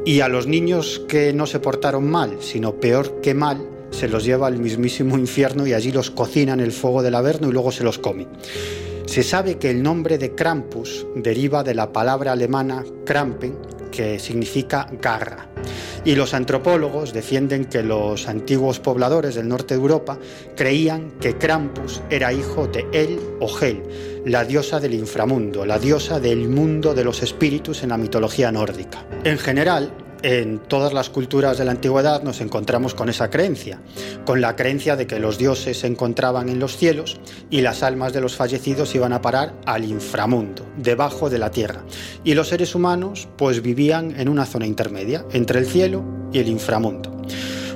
Y 0.07 0.21
a 0.21 0.29
los 0.29 0.47
niños 0.47 1.03
que 1.09 1.33
no 1.33 1.47
se 1.47 1.61
portaron 1.61 2.11
mal, 2.11 2.37
sino 2.41 2.75
peor 2.81 3.21
que 3.21 3.35
mal, 3.35 3.67
se 3.91 4.09
los 4.09 4.25
lleva 4.25 4.49
al 4.49 4.59
mismísimo 4.59 5.17
infierno 5.17 5.67
y 5.67 5.73
allí 5.73 5.93
los 5.93 6.11
cocina 6.11 6.53
en 6.53 6.61
el 6.61 6.73
fuego 6.73 7.03
del 7.03 7.15
Averno 7.15 7.49
y 7.49 7.53
luego 7.53 7.71
se 7.71 7.85
los 7.85 7.99
come. 7.99 8.27
Se 9.07 9.23
sabe 9.23 9.59
que 9.59 9.71
el 9.71 9.83
nombre 9.83 10.19
de 10.19 10.35
Krampus 10.35 11.07
deriva 11.15 11.63
de 11.63 11.75
la 11.75 11.93
palabra 11.93 12.33
alemana 12.33 12.85
Krampen, 13.05 13.57
que 13.93 14.19
significa 14.19 14.89
garra. 15.01 15.49
Y 16.07 16.15
los 16.17 16.35
antropólogos 16.35 17.15
defienden 17.15 17.65
que 17.65 17.83
los 17.83 18.29
antiguos 18.29 18.79
pobladores 18.79 19.37
del 19.37 19.49
norte 19.49 19.75
de 19.75 19.81
Europa 19.81 20.19
creían 20.55 21.13
que 21.19 21.39
Krampus 21.39 22.03
era 22.11 22.31
hijo 22.31 22.67
de 22.67 22.87
El 22.93 23.19
o 23.41 23.49
Hel, 23.59 23.83
la 24.27 24.45
diosa 24.45 24.81
del 24.81 24.93
inframundo, 24.93 25.65
la 25.65 25.79
diosa 25.79 26.21
del 26.21 26.49
mundo 26.49 26.93
de 26.93 27.05
los 27.05 27.23
espíritus 27.23 27.83
en 27.83 27.89
la 27.89 27.97
mitología 27.97 28.53
nórdica. 28.53 29.07
En 29.25 29.39
general, 29.39 29.93
en 30.25 30.59
todas 30.59 30.95
las 30.95 31.11
culturas 31.11 31.59
de 31.59 31.67
la 31.67 31.73
antigüedad 31.73 32.23
nos 32.23 32.41
encontramos 32.41 32.95
con 32.95 33.11
esa 33.11 33.29
creencia, 33.29 33.79
con 34.25 34.41
la 34.41 34.57
creencia 34.57 34.97
de 34.97 35.07
que 35.07 35.19
los 35.19 35.37
dioses 35.37 35.81
se 35.81 35.87
encontraban 35.87 36.49
en 36.49 36.59
los 36.59 36.79
cielos 36.79 37.21
y 37.51 37.61
las 37.61 37.83
almas 37.83 38.15
de 38.15 38.23
los 38.23 38.35
fallecidos 38.35 38.95
iban 38.95 39.13
a 39.13 39.21
parar 39.21 39.55
al 39.67 39.85
inframundo, 39.85 40.67
debajo 40.79 41.29
de 41.29 41.39
la 41.39 41.51
tierra. 41.51 41.85
Y 42.25 42.33
los 42.33 42.49
seres 42.49 42.75
humanos 42.75 43.29
pues 43.37 43.61
vivían 43.61 44.19
en 44.19 44.31
una 44.31 44.47
zona 44.47 44.67
intermedia, 44.67 45.27
entre 45.33 45.59
el 45.59 45.67
cielo 45.67 46.03
y 46.33 46.39
el 46.39 46.49
inframundo. 46.49 47.13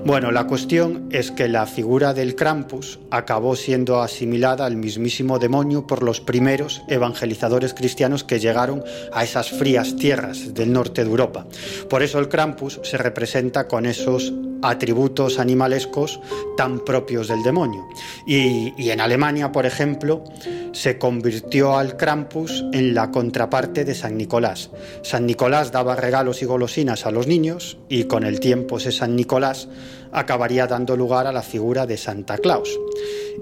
Bueno, 0.05 0.31
la 0.31 0.47
cuestión 0.47 1.09
es 1.11 1.31
que 1.31 1.49
la 1.49 1.67
figura 1.67 2.15
del 2.15 2.35
Krampus 2.35 2.99
acabó 3.11 3.57
siendo 3.57 4.01
asimilada 4.01 4.65
al 4.65 4.77
mismísimo 4.77 5.39
demonio 5.39 5.87
por 5.87 6.03
los 6.03 6.21
primeros 6.21 6.83
evangelizadores 6.89 7.75
cristianos 7.75 8.25
que 8.25 8.39
llegaron 8.39 8.83
a 9.13 9.25
esas 9.25 9.51
frías 9.51 9.97
tierras 9.97 10.55
del 10.55 10.73
norte 10.73 11.05
de 11.05 11.11
Europa. 11.11 11.47
Por 11.91 12.03
eso 12.03 12.19
el 12.19 12.29
Krampus 12.29 12.81
se 12.85 12.97
representa 12.97 13.69
con 13.69 13.87
esos 13.87 14.33
atributos 14.63 15.39
animalescos 15.39 16.21
tan 16.57 16.85
propios 16.85 17.29
del 17.29 17.43
demonio. 17.43 17.87
Y, 18.27 18.91
en 18.91 19.01
Alemania, 19.01 19.53
por 19.53 19.67
ejemplo, 19.67 20.25
se 20.73 20.99
convirtió 20.99 21.77
al 21.77 21.97
Krampus 21.97 22.65
en 22.73 22.95
la 22.95 23.11
contraparte 23.11 23.85
de 23.85 23.95
San 23.95 24.17
Nicolás. 24.17 24.71
San 25.03 25.27
Nicolás 25.27 25.73
daba 25.73 25.97
regalos 25.97 26.43
y 26.43 26.47
golosinas 26.47 27.07
a 27.07 27.11
los 27.11 27.27
niños 27.27 27.79
y 27.89 28.05
con 28.05 28.25
el 28.25 28.41
tiempo 28.41 28.79
ese 28.79 28.93
San 28.93 29.17
Nicolás 29.17 29.69
acabaría 30.13 30.67
dando 30.67 30.97
lugar 30.97 31.27
a 31.27 31.33
la 31.33 31.43
figura 31.43 31.87
de 31.87 31.97
Santa 31.97 32.39
Claus. 32.39 32.69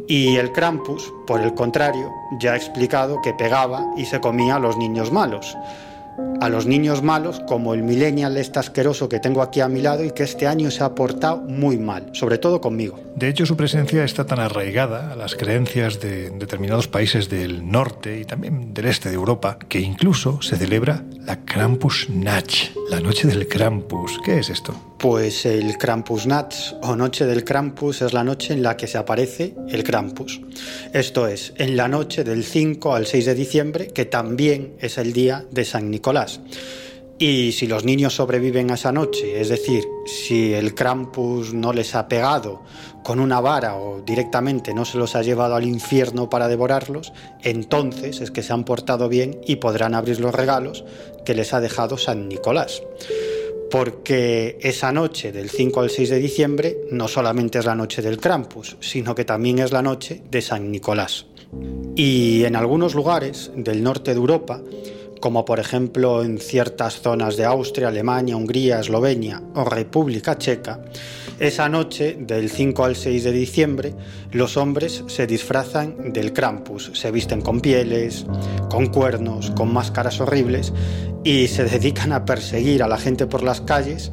Y 0.08 0.36
el 0.36 0.52
Krampus, 0.52 1.12
por 1.26 1.40
el 1.40 1.54
contrario, 1.54 2.10
ya 2.40 2.52
ha 2.52 2.56
explicado 2.56 3.20
que 3.22 3.32
pegaba 3.34 3.84
y 3.96 4.04
se 4.04 4.20
comía 4.20 4.56
a 4.56 4.60
los 4.60 4.76
niños 4.76 5.10
malos 5.10 5.56
a 6.40 6.48
los 6.48 6.66
niños 6.66 7.02
malos 7.02 7.40
como 7.46 7.74
el 7.74 7.82
millennial 7.82 8.36
este 8.36 8.58
asqueroso 8.58 9.08
que 9.08 9.20
tengo 9.20 9.42
aquí 9.42 9.60
a 9.60 9.68
mi 9.68 9.80
lado 9.80 10.04
y 10.04 10.10
que 10.10 10.22
este 10.22 10.46
año 10.46 10.70
se 10.70 10.84
ha 10.84 10.94
portado 10.94 11.38
muy 11.38 11.78
mal, 11.78 12.10
sobre 12.12 12.38
todo 12.38 12.60
conmigo. 12.60 13.00
De 13.16 13.28
hecho, 13.28 13.46
su 13.46 13.56
presencia 13.56 14.04
está 14.04 14.26
tan 14.26 14.40
arraigada 14.40 15.12
a 15.12 15.16
las 15.16 15.34
creencias 15.34 16.00
de 16.00 16.30
determinados 16.30 16.88
países 16.88 17.28
del 17.28 17.70
norte 17.70 18.20
y 18.20 18.24
también 18.24 18.74
del 18.74 18.86
este 18.86 19.08
de 19.08 19.14
Europa 19.14 19.58
que 19.68 19.80
incluso 19.80 20.42
se 20.42 20.56
celebra 20.56 21.02
la 21.24 21.44
Krampusnacht, 21.44 22.76
la 22.90 23.00
noche 23.00 23.26
del 23.28 23.48
Krampus. 23.48 24.18
¿Qué 24.24 24.38
es 24.38 24.50
esto? 24.50 24.74
Pues 24.98 25.44
el 25.44 25.76
Krampusnacht 25.76 26.54
o 26.82 26.96
Noche 26.96 27.26
del 27.26 27.44
Krampus 27.44 28.02
es 28.02 28.12
la 28.12 28.24
noche 28.24 28.54
en 28.54 28.62
la 28.62 28.76
que 28.76 28.86
se 28.86 28.96
aparece 28.96 29.54
el 29.68 29.84
Krampus. 29.84 30.40
Esto 30.92 31.26
es, 31.26 31.52
en 31.56 31.76
la 31.76 31.86
noche 31.86 32.24
del 32.24 32.44
5 32.44 32.94
al 32.94 33.06
6 33.06 33.26
de 33.26 33.34
diciembre, 33.34 33.88
que 33.88 34.06
también 34.06 34.74
es 34.80 34.96
el 34.96 35.12
día 35.12 35.44
de 35.50 35.64
San 35.64 35.90
Nicolás. 35.90 36.05
Y 37.18 37.52
si 37.52 37.66
los 37.66 37.84
niños 37.84 38.14
sobreviven 38.14 38.70
a 38.70 38.74
esa 38.74 38.92
noche, 38.92 39.40
es 39.40 39.48
decir, 39.48 39.84
si 40.04 40.52
el 40.52 40.74
Krampus 40.74 41.54
no 41.54 41.72
les 41.72 41.94
ha 41.94 42.08
pegado 42.08 42.62
con 43.02 43.20
una 43.20 43.40
vara 43.40 43.76
o 43.76 44.02
directamente 44.02 44.74
no 44.74 44.84
se 44.84 44.98
los 44.98 45.16
ha 45.16 45.22
llevado 45.22 45.54
al 45.54 45.64
infierno 45.64 46.28
para 46.28 46.46
devorarlos, 46.46 47.14
entonces 47.42 48.20
es 48.20 48.30
que 48.30 48.42
se 48.42 48.52
han 48.52 48.64
portado 48.64 49.08
bien 49.08 49.40
y 49.46 49.56
podrán 49.56 49.94
abrir 49.94 50.20
los 50.20 50.34
regalos 50.34 50.84
que 51.24 51.34
les 51.34 51.54
ha 51.54 51.60
dejado 51.60 51.96
San 51.96 52.28
Nicolás 52.28 52.82
porque 53.70 54.58
esa 54.60 54.92
noche 54.92 55.32
del 55.32 55.50
5 55.50 55.80
al 55.80 55.90
6 55.90 56.10
de 56.10 56.18
diciembre 56.18 56.78
no 56.90 57.08
solamente 57.08 57.58
es 57.58 57.64
la 57.64 57.74
noche 57.74 58.00
del 58.00 58.18
Krampus, 58.18 58.76
sino 58.80 59.14
que 59.14 59.24
también 59.24 59.58
es 59.58 59.72
la 59.72 59.82
noche 59.82 60.22
de 60.30 60.40
San 60.40 60.70
Nicolás. 60.70 61.26
Y 61.94 62.44
en 62.44 62.56
algunos 62.56 62.94
lugares 62.94 63.50
del 63.56 63.82
norte 63.82 64.12
de 64.12 64.18
Europa, 64.18 64.62
como 65.20 65.44
por 65.44 65.60
ejemplo 65.60 66.22
en 66.22 66.38
ciertas 66.38 67.00
zonas 67.00 67.36
de 67.36 67.44
Austria, 67.44 67.88
Alemania, 67.88 68.36
Hungría, 68.36 68.80
Eslovenia 68.80 69.42
o 69.54 69.64
República 69.64 70.38
Checa, 70.38 70.80
esa 71.38 71.68
noche 71.68 72.16
del 72.18 72.48
5 72.48 72.84
al 72.84 72.96
6 72.96 73.24
de 73.24 73.32
diciembre 73.32 73.94
los 74.32 74.56
hombres 74.56 75.04
se 75.06 75.26
disfrazan 75.26 76.12
del 76.12 76.32
Krampus, 76.32 76.92
se 76.94 77.10
visten 77.10 77.42
con 77.42 77.60
pieles, 77.60 78.24
con 78.70 78.86
cuernos, 78.86 79.50
con 79.50 79.72
máscaras 79.72 80.18
horribles 80.20 80.72
y 81.24 81.48
se 81.48 81.64
dedican 81.64 82.12
a 82.12 82.24
perseguir 82.24 82.82
a 82.82 82.88
la 82.88 82.96
gente 82.96 83.26
por 83.26 83.42
las 83.42 83.60
calles 83.60 84.12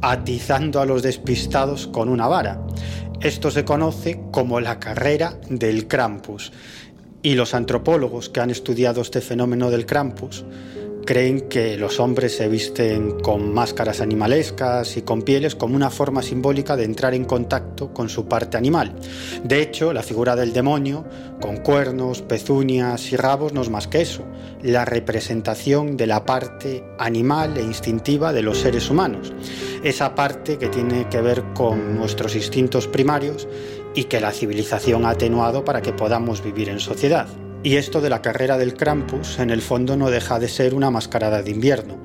atizando 0.00 0.80
a 0.80 0.86
los 0.86 1.02
despistados 1.02 1.86
con 1.86 2.08
una 2.08 2.26
vara. 2.26 2.60
Esto 3.20 3.50
se 3.50 3.64
conoce 3.64 4.20
como 4.32 4.58
la 4.58 4.80
carrera 4.80 5.38
del 5.48 5.86
Krampus 5.86 6.52
y 7.22 7.34
los 7.34 7.54
antropólogos 7.54 8.28
que 8.28 8.40
han 8.40 8.50
estudiado 8.50 9.00
este 9.00 9.20
fenómeno 9.20 9.70
del 9.70 9.86
Krampus 9.86 10.44
creen 11.04 11.48
que 11.48 11.76
los 11.76 11.98
hombres 12.00 12.36
se 12.36 12.48
visten 12.48 13.20
con 13.20 13.52
máscaras 13.52 14.00
animalescas 14.00 14.96
y 14.96 15.02
con 15.02 15.22
pieles 15.22 15.54
como 15.54 15.74
una 15.74 15.90
forma 15.90 16.22
simbólica 16.22 16.76
de 16.76 16.84
entrar 16.84 17.14
en 17.14 17.24
contacto 17.24 17.92
con 17.92 18.08
su 18.08 18.26
parte 18.26 18.56
animal. 18.56 18.94
De 19.42 19.60
hecho, 19.60 19.92
la 19.92 20.02
figura 20.02 20.36
del 20.36 20.52
demonio, 20.52 21.04
con 21.40 21.56
cuernos, 21.58 22.22
pezuñas 22.22 23.12
y 23.12 23.16
rabos, 23.16 23.52
no 23.52 23.62
es 23.62 23.70
más 23.70 23.88
que 23.88 24.00
eso, 24.00 24.24
la 24.62 24.84
representación 24.84 25.96
de 25.96 26.06
la 26.06 26.24
parte 26.24 26.84
animal 26.98 27.56
e 27.56 27.62
instintiva 27.62 28.32
de 28.32 28.42
los 28.42 28.58
seres 28.58 28.88
humanos. 28.88 29.32
Esa 29.82 30.14
parte 30.14 30.56
que 30.56 30.68
tiene 30.68 31.08
que 31.08 31.20
ver 31.20 31.42
con 31.54 31.96
nuestros 31.96 32.36
instintos 32.36 32.86
primarios 32.86 33.48
y 33.94 34.04
que 34.04 34.20
la 34.20 34.32
civilización 34.32 35.04
ha 35.04 35.10
atenuado 35.10 35.64
para 35.64 35.82
que 35.82 35.92
podamos 35.92 36.42
vivir 36.42 36.68
en 36.68 36.80
sociedad. 36.80 37.28
Y 37.62 37.76
esto 37.76 38.00
de 38.00 38.10
la 38.10 38.22
carrera 38.22 38.58
del 38.58 38.74
Krampus 38.74 39.38
en 39.38 39.50
el 39.50 39.62
fondo 39.62 39.96
no 39.96 40.10
deja 40.10 40.38
de 40.38 40.48
ser 40.48 40.74
una 40.74 40.90
mascarada 40.90 41.42
de 41.42 41.50
invierno, 41.50 41.98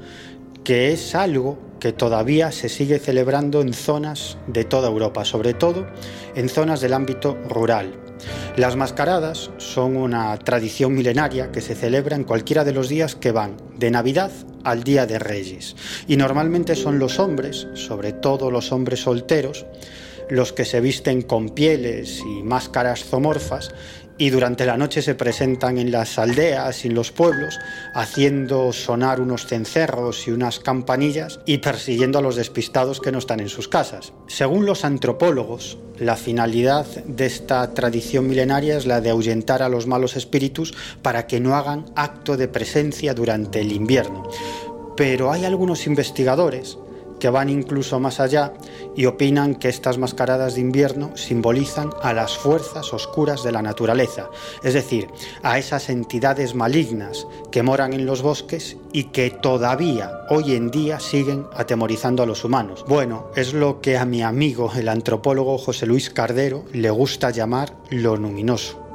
que 0.64 0.92
es 0.92 1.16
algo 1.16 1.58
que 1.80 1.94
todavía 1.94 2.52
se 2.52 2.70
sigue 2.70 3.00
celebrando 3.00 3.62
en 3.62 3.74
zonas 3.74 4.38
de 4.48 4.66
toda 4.66 4.90
Europa, 4.90 5.26
sobre 5.26 5.54
todo 5.54 5.88
en 6.36 6.50
zonas 6.50 6.82
del 6.82 6.94
ámbito 6.94 7.38
rural. 7.50 7.94
Las 8.56 8.76
mascaradas 8.76 9.52
son 9.58 9.96
una 9.96 10.38
tradición 10.38 10.94
milenaria 10.94 11.52
que 11.52 11.62
se 11.62 11.76
celebra 11.76 12.16
en 12.16 12.24
cualquiera 12.24 12.64
de 12.64 12.74
los 12.74 12.90
días 12.90 13.16
que 13.16 13.32
van 13.32 13.58
de 13.78 13.92
Navidad 13.92 14.32
al 14.64 14.84
Día 14.84 15.06
de 15.06 15.20
Reyes. 15.20 15.76
Y 16.08 16.18
normalmente 16.18 16.76
son 16.76 17.00
los 17.00 17.20
hombres, 17.20 17.68
sobre 17.76 18.14
todo 18.14 18.50
los 18.50 18.72
hombres 18.72 19.02
solteros, 19.02 19.66
los 20.30 20.54
que 20.54 20.66
se 20.66 20.82
visten 20.82 21.22
con 21.22 21.50
pieles 21.50 22.22
y 22.22 22.44
máscaras 22.44 23.06
zoomorfas 23.06 23.74
y 24.18 24.30
durante 24.32 24.66
la 24.66 24.78
noche 24.78 25.02
se 25.02 25.16
presentan 25.16 25.78
en 25.78 25.92
las 25.92 26.18
aldeas 26.18 26.84
y 26.84 26.88
en 26.88 26.96
los 26.96 27.12
pueblos 27.12 27.60
haciendo 27.94 28.74
sonar 28.74 29.22
unos 29.22 29.46
cencerros 29.46 30.28
y 30.28 30.32
unas 30.32 30.60
campanillas 30.60 31.40
y 31.46 31.60
persiguiendo 31.60 32.20
a 32.20 32.22
los 32.22 32.36
despistados 32.36 33.00
que 33.00 33.12
no 33.12 33.20
están 33.20 33.40
en 33.40 33.50
sus 33.50 33.68
casas. 33.68 34.14
Según 34.28 34.66
los 34.66 34.86
antropólogos, 34.86 35.78
la 36.00 36.16
finalidad 36.16 36.86
de 37.06 37.26
esta 37.26 37.74
tradición 37.74 38.28
milenaria 38.28 38.78
es 38.78 38.86
la 38.86 39.02
de 39.02 39.12
ahuyentar 39.12 39.62
a 39.62 39.70
los 39.70 39.88
malos 39.88 40.16
espíritus 40.16 40.74
para 41.02 41.28
que 41.28 41.40
no 41.40 41.56
hagan 41.56 41.86
acto 41.96 42.38
de 42.38 42.48
presencia 42.48 43.14
durante 43.14 43.62
el 43.62 43.72
invierno. 43.72 44.30
Pero 44.96 45.32
hay 45.32 45.46
algunos 45.46 45.86
investigadores 45.86 46.80
que 47.20 47.30
van 47.30 47.50
incluso 47.50 48.00
más 48.00 48.20
allá 48.20 48.54
y 48.96 49.06
opinan 49.06 49.56
que 49.56 49.70
estas 49.70 49.98
mascaradas 49.98 50.56
de 50.56 50.62
invierno 50.62 51.16
simbolizan 51.16 51.90
a 52.02 52.14
las 52.14 52.38
fuerzas 52.38 52.94
oscuras 52.94 53.44
de 53.44 53.52
la 53.52 53.62
naturaleza, 53.62 54.30
es 54.64 54.74
decir, 54.74 55.08
a 55.44 55.58
esas 55.58 55.90
entidades 55.90 56.56
malignas 56.56 57.28
que 57.52 57.64
moran 57.64 57.94
en 57.94 58.06
los 58.06 58.22
bosques 58.22 58.78
y 58.92 59.06
que 59.06 59.30
todavía 59.30 60.12
hoy 60.30 60.56
en 60.56 60.72
día 60.72 61.00
siguen 61.00 61.46
atemorizando 61.54 62.24
a 62.24 62.26
los 62.26 62.44
humanos. 62.44 62.86
Bueno, 62.88 63.28
es 63.36 63.54
lo 63.54 63.82
que 63.82 63.98
a 63.98 64.06
mi 64.06 64.22
amigo 64.22 64.72
el 64.76 64.90
antropólogo 64.90 65.58
José 65.58 65.86
Luis 65.86 66.10
Cardero 66.10 66.64
le 66.74 66.90
gusta 66.90 67.30
llamar 67.32 67.74
lo 67.90 68.16
luminoso. 68.16 68.87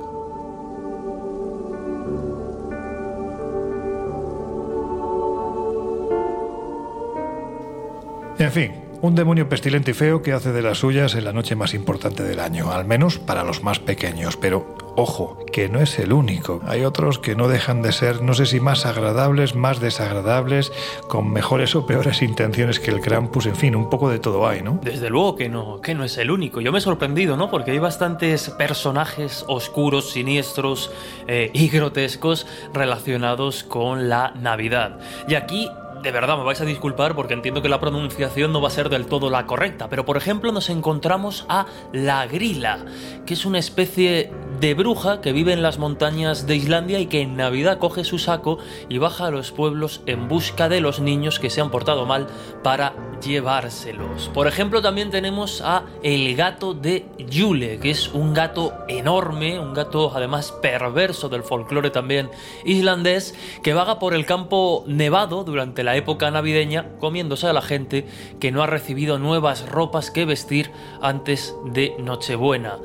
En 8.43 8.51
fin, 8.51 8.73
un 9.03 9.15
demonio 9.15 9.49
pestilente 9.49 9.93
y 9.93 9.95
feo 9.95 10.21
que 10.21 10.33
hace 10.33 10.51
de 10.51 10.63
las 10.63 10.79
suyas 10.79 11.15
en 11.15 11.25
la 11.25 11.33
noche 11.33 11.55
más 11.55 11.75
importante 11.75 12.25
del 12.25 12.41
año, 12.41 12.73
al 12.73 12.85
menos 12.85 13.21
para 13.21 13.45
los 13.45 13.63
más 13.63 13.79
pequeños, 13.79 14.37
pero 14.37 14.77
ojo, 14.97 15.39
que 15.53 15.69
no 15.69 15.81
es 15.81 16.01
el 16.01 16.13
único. 16.13 16.61
Hay 16.67 16.85
otros 16.85 17.21
que 17.21 17.37
no 17.37 17.47
dejan 17.47 17.83
de 17.83 17.93
ser, 17.93 18.21
no 18.21 18.35
sé 18.35 18.47
si 18.47 18.59
más 18.59 18.85
agradables, 18.85 19.55
más 19.55 19.79
desagradables, 19.79 20.73
con 21.07 21.33
mejores 21.33 21.77
o 21.77 21.87
peores 21.87 22.21
intenciones 22.21 22.81
que 22.81 22.91
el 22.91 23.01
Krampus, 23.01 23.47
en 23.47 23.55
fin, 23.55 23.77
un 23.77 23.89
poco 23.89 24.11
de 24.11 24.19
todo 24.19 24.45
hay, 24.49 24.61
¿no? 24.61 24.81
Desde 24.83 25.09
luego 25.09 25.37
que 25.37 25.49
no, 25.49 25.81
que 25.81 25.95
no 25.95 26.03
es 26.03 26.19
el 26.19 26.33
único. 26.33 26.61
Yo 26.61 26.73
me 26.73 26.79
he 26.79 26.81
sorprendido, 26.81 27.37
¿no? 27.37 27.49
Porque 27.49 27.71
hay 27.71 27.79
bastantes 27.79 28.51
personajes 28.51 29.45
oscuros, 29.47 30.11
siniestros 30.11 30.91
eh, 31.29 31.53
y 31.55 31.69
grotescos 31.69 32.49
relacionados 32.75 33.63
con 33.63 34.09
la 34.09 34.33
Navidad. 34.33 34.99
Y 35.29 35.37
aquí 35.37 35.69
de 36.03 36.11
verdad 36.11 36.37
me 36.37 36.45
vais 36.45 36.61
a 36.61 36.65
disculpar 36.65 37.15
porque 37.15 37.35
entiendo 37.35 37.63
que 37.63 37.69
la 37.69 37.81
pronunciación 37.81 38.53
no 38.53 38.61
va 38.61 38.69
a 38.69 38.73
ser 38.73 38.89
del 38.89 39.07
todo 39.07 39.31
la 39.31 39.47
correcta, 39.47 39.89
pero 39.89 40.05
por 40.05 40.17
ejemplo 40.17 40.51
nos 40.53 40.69
encontramos 40.69 41.47
a 41.49 41.67
la 41.93 42.27
grila, 42.27 42.85
que 43.25 43.35
es 43.35 43.47
una 43.47 43.59
especie 43.59 44.31
de 44.61 44.75
bruja 44.75 45.21
que 45.21 45.33
vive 45.33 45.53
en 45.53 45.63
las 45.63 45.79
montañas 45.79 46.47
de 46.47 46.57
Islandia 46.57 46.99
y 47.01 47.07
que 47.07 47.21
en 47.21 47.37
Navidad 47.37 47.79
coge 47.79 48.05
su 48.05 48.19
saco 48.19 48.59
y 48.89 48.99
baja 48.99 49.27
a 49.27 49.31
los 49.31 49.53
pueblos 49.53 50.03
en 50.07 50.29
busca 50.29 50.69
de 50.69 50.81
los 50.81 51.01
niños 51.01 51.39
que 51.39 51.51
se 51.51 51.61
han 51.61 51.71
portado 51.71 52.07
mal 52.07 52.27
para 52.63 52.95
llevárselos. 53.21 54.31
Por 54.35 54.47
ejemplo, 54.47 54.83
también 54.83 55.11
tenemos 55.11 55.63
a 55.63 55.85
el 56.03 56.35
gato 56.37 56.75
de 56.75 57.07
Yule, 57.19 57.79
que 57.79 57.91
es 57.91 58.09
un 58.09 58.35
gato 58.35 58.75
enorme, 58.89 59.59
un 59.59 59.75
gato 59.75 60.13
además 60.15 60.53
perverso 60.61 61.29
del 61.29 61.43
folclore 61.43 61.91
también 61.91 62.31
islandés, 62.65 63.35
que 63.63 63.75
vaga 63.75 63.99
por 63.99 64.15
el 64.15 64.27
campo 64.27 64.85
nevado 64.87 65.45
durante 65.45 65.83
la 65.83 65.92
época 65.97 66.31
navideña 66.31 66.87
comiéndose 66.99 67.47
a 67.47 67.53
la 67.53 67.63
gente 67.63 68.07
que 68.41 68.53
no 68.53 68.63
ha 68.63 68.67
recibido 68.67 69.19
nuevas 69.19 69.69
ropas 69.69 70.11
que 70.11 70.25
vestir 70.25 70.71
antes 71.01 71.55
de 71.67 71.95
Nochebuena. 71.99 72.79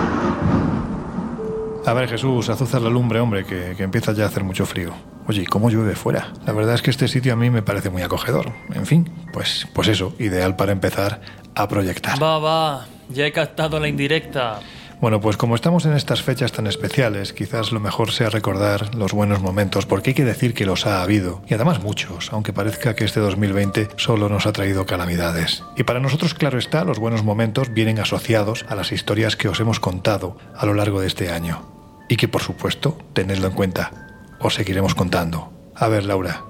A 1.85 1.93
ver, 1.93 2.09
Jesús, 2.09 2.49
azuzas 2.49 2.81
la 2.81 2.89
lumbre, 2.89 3.19
hombre, 3.19 3.45
que, 3.45 3.73
que 3.77 3.83
empieza 3.83 4.11
ya 4.11 4.25
a 4.25 4.27
hacer 4.27 4.43
mucho 4.43 4.65
frío. 4.65 4.93
Oye, 5.27 5.41
¿y 5.41 5.45
cómo 5.45 5.69
llueve 5.69 5.95
fuera? 5.95 6.33
La 6.45 6.53
verdad 6.53 6.75
es 6.75 6.81
que 6.81 6.89
este 6.89 7.07
sitio 7.07 7.33
a 7.33 7.35
mí 7.35 7.49
me 7.49 7.61
parece 7.61 7.89
muy 7.89 8.01
acogedor. 8.01 8.51
En 8.73 8.85
fin, 8.85 9.09
pues, 9.33 9.67
pues 9.73 9.87
eso, 9.89 10.13
ideal 10.19 10.55
para 10.55 10.71
empezar 10.71 11.21
a 11.55 11.67
proyectar. 11.67 12.21
Va, 12.21 12.39
va, 12.39 12.85
ya 13.09 13.25
he 13.25 13.31
captado 13.31 13.79
la 13.79 13.87
indirecta. 13.87 14.59
Bueno, 14.99 15.21
pues 15.21 15.37
como 15.37 15.53
estamos 15.53 15.85
en 15.85 15.93
estas 15.93 16.23
fechas 16.23 16.51
tan 16.51 16.65
especiales, 16.65 17.31
quizás 17.31 17.71
lo 17.71 17.79
mejor 17.79 18.11
sea 18.11 18.31
recordar 18.31 18.95
los 18.95 19.13
buenos 19.13 19.41
momentos, 19.41 19.85
porque 19.85 20.09
hay 20.09 20.13
que 20.15 20.25
decir 20.25 20.55
que 20.55 20.65
los 20.65 20.87
ha 20.87 21.03
habido, 21.03 21.43
y 21.47 21.53
además 21.53 21.83
muchos, 21.83 22.33
aunque 22.33 22.51
parezca 22.51 22.95
que 22.95 23.05
este 23.05 23.19
2020 23.19 23.89
solo 23.97 24.27
nos 24.27 24.47
ha 24.47 24.53
traído 24.53 24.87
calamidades. 24.87 25.63
Y 25.75 25.83
para 25.83 25.99
nosotros, 25.99 26.33
claro 26.33 26.57
está, 26.57 26.83
los 26.83 26.97
buenos 26.97 27.23
momentos 27.23 27.71
vienen 27.71 27.99
asociados 27.99 28.65
a 28.69 28.73
las 28.73 28.91
historias 28.91 29.35
que 29.35 29.49
os 29.49 29.59
hemos 29.59 29.79
contado 29.79 30.35
a 30.55 30.65
lo 30.65 30.73
largo 30.73 30.99
de 30.99 31.07
este 31.07 31.29
año. 31.29 31.61
Y 32.09 32.15
que, 32.15 32.27
por 32.27 32.41
supuesto, 32.41 32.97
tenedlo 33.13 33.49
en 33.49 33.53
cuenta, 33.53 33.91
os 34.39 34.55
seguiremos 34.55 34.95
contando. 34.95 35.53
A 35.75 35.89
ver, 35.89 36.05
Laura, 36.05 36.41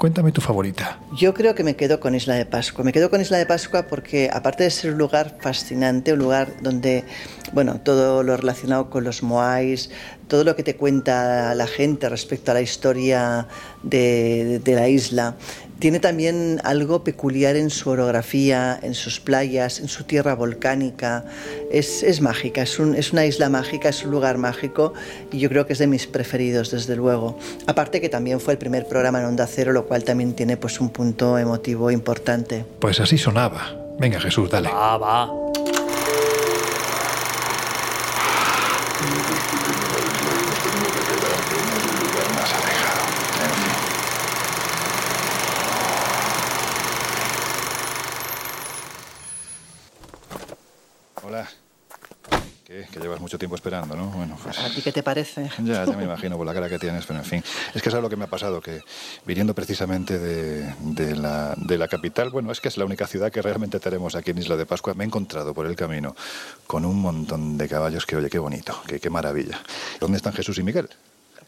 cuéntame 0.00 0.32
tu 0.32 0.40
favorita. 0.40 0.98
Yo 1.12 1.34
creo 1.34 1.54
que 1.54 1.62
me 1.62 1.76
quedo 1.76 2.00
con 2.00 2.14
Isla 2.14 2.34
de 2.34 2.46
Pascua. 2.46 2.82
Me 2.82 2.90
quedo 2.90 3.10
con 3.10 3.20
Isla 3.20 3.36
de 3.36 3.44
Pascua 3.44 3.82
porque, 3.86 4.30
aparte 4.32 4.64
de 4.64 4.70
ser 4.70 4.92
un 4.92 4.98
lugar 4.98 5.36
fascinante, 5.40 6.14
un 6.14 6.20
lugar 6.20 6.54
donde, 6.62 7.04
bueno, 7.52 7.82
todo 7.82 8.22
lo 8.22 8.34
relacionado 8.38 8.88
con 8.88 9.04
los 9.04 9.22
moais, 9.22 9.90
todo 10.26 10.42
lo 10.42 10.56
que 10.56 10.62
te 10.62 10.74
cuenta 10.74 11.54
la 11.54 11.66
gente 11.66 12.08
respecto 12.08 12.50
a 12.50 12.54
la 12.54 12.62
historia 12.62 13.46
de, 13.82 14.62
de 14.64 14.74
la 14.74 14.88
isla, 14.88 15.36
tiene 15.80 15.98
también 15.98 16.60
algo 16.62 17.02
peculiar 17.02 17.56
en 17.56 17.70
su 17.70 17.90
orografía, 17.90 18.78
en 18.82 18.94
sus 18.94 19.18
playas, 19.18 19.80
en 19.80 19.88
su 19.88 20.04
tierra 20.04 20.34
volcánica. 20.34 21.24
Es, 21.72 22.02
es 22.02 22.20
mágica, 22.20 22.62
es, 22.62 22.78
un, 22.78 22.94
es, 22.94 23.12
una 23.12 23.26
isla 23.26 23.48
mágica, 23.48 23.88
es 23.88 24.04
un 24.04 24.10
lugar 24.10 24.38
mágico 24.38 24.92
y 25.32 25.38
yo 25.38 25.48
creo 25.48 25.66
que 25.66 25.72
es 25.72 25.78
de 25.78 25.86
mis 25.86 26.06
preferidos, 26.06 26.70
desde 26.70 26.94
luego. 26.94 27.38
Aparte 27.66 28.00
que 28.00 28.08
también 28.08 28.40
fue 28.40 28.52
el 28.52 28.58
primer 28.58 28.86
programa 28.86 29.20
en 29.20 29.26
Onda 29.26 29.46
Cero, 29.46 29.72
lo 29.72 29.86
cual 29.86 30.04
también 30.04 30.34
tiene 30.34 30.56
pues, 30.56 30.80
un 30.80 30.90
punto 30.90 31.38
emotivo 31.38 31.90
importante. 31.90 32.64
Pues 32.78 33.00
así 33.00 33.16
sonaba. 33.16 33.74
Venga 33.98 34.20
Jesús, 34.20 34.50
dale. 34.50 34.68
Va, 34.68 34.98
va. 34.98 35.50
Hola. 51.22 51.48
¿Qué? 52.64 52.86
Que 52.90 52.98
llevas 52.98 53.19
mucho 53.30 53.38
tiempo 53.38 53.54
esperando, 53.54 53.94
¿no? 53.94 54.06
Bueno, 54.06 54.36
pues... 54.42 54.58
¿A 54.58 54.68
ti 54.70 54.82
qué 54.82 54.90
te 54.90 55.04
parece? 55.04 55.48
Ya, 55.62 55.84
ya 55.84 55.96
me 55.96 56.02
imagino 56.02 56.36
por 56.36 56.44
la 56.44 56.52
cara 56.52 56.68
que 56.68 56.80
tienes, 56.80 57.06
pero 57.06 57.20
en 57.20 57.24
fin. 57.24 57.44
Es 57.72 57.80
que 57.80 57.88
es 57.88 57.94
lo 57.94 58.08
que 58.08 58.16
me 58.16 58.24
ha 58.24 58.26
pasado, 58.26 58.60
que 58.60 58.82
viniendo 59.24 59.54
precisamente 59.54 60.18
de, 60.18 60.74
de, 60.80 61.14
la, 61.14 61.54
de 61.56 61.78
la 61.78 61.86
capital, 61.86 62.30
bueno, 62.30 62.50
es 62.50 62.60
que 62.60 62.66
es 62.66 62.76
la 62.76 62.84
única 62.84 63.06
ciudad 63.06 63.30
que 63.30 63.40
realmente 63.40 63.78
tenemos 63.78 64.16
aquí 64.16 64.32
en 64.32 64.38
Isla 64.38 64.56
de 64.56 64.66
Pascua, 64.66 64.94
me 64.94 65.04
he 65.04 65.06
encontrado 65.06 65.54
por 65.54 65.66
el 65.66 65.76
camino 65.76 66.16
con 66.66 66.84
un 66.84 67.00
montón 67.00 67.56
de 67.56 67.68
caballos 67.68 68.04
que, 68.04 68.16
oye, 68.16 68.28
qué 68.28 68.40
bonito, 68.40 68.82
qué, 68.88 68.98
qué 68.98 69.10
maravilla. 69.10 69.60
¿Dónde 70.00 70.16
están 70.16 70.32
Jesús 70.32 70.58
y 70.58 70.64
Miguel? 70.64 70.88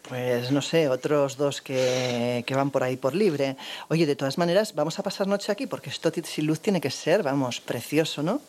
Pues 0.08 0.52
no 0.52 0.62
sé, 0.62 0.88
otros 0.88 1.36
dos 1.36 1.62
que, 1.62 2.44
que, 2.46 2.54
van 2.54 2.70
por 2.70 2.84
ahí 2.84 2.96
por 2.96 3.16
libre. 3.16 3.56
Oye, 3.88 4.06
de 4.06 4.14
todas 4.14 4.38
maneras, 4.38 4.76
vamos 4.76 5.00
a 5.00 5.02
pasar 5.02 5.26
noche 5.26 5.50
aquí 5.50 5.66
porque 5.66 5.90
esto 5.90 6.12
sin 6.22 6.46
luz 6.46 6.60
tiene 6.60 6.80
que 6.80 6.92
ser, 6.92 7.24
vamos, 7.24 7.60
precioso, 7.60 8.22
¿no? 8.22 8.40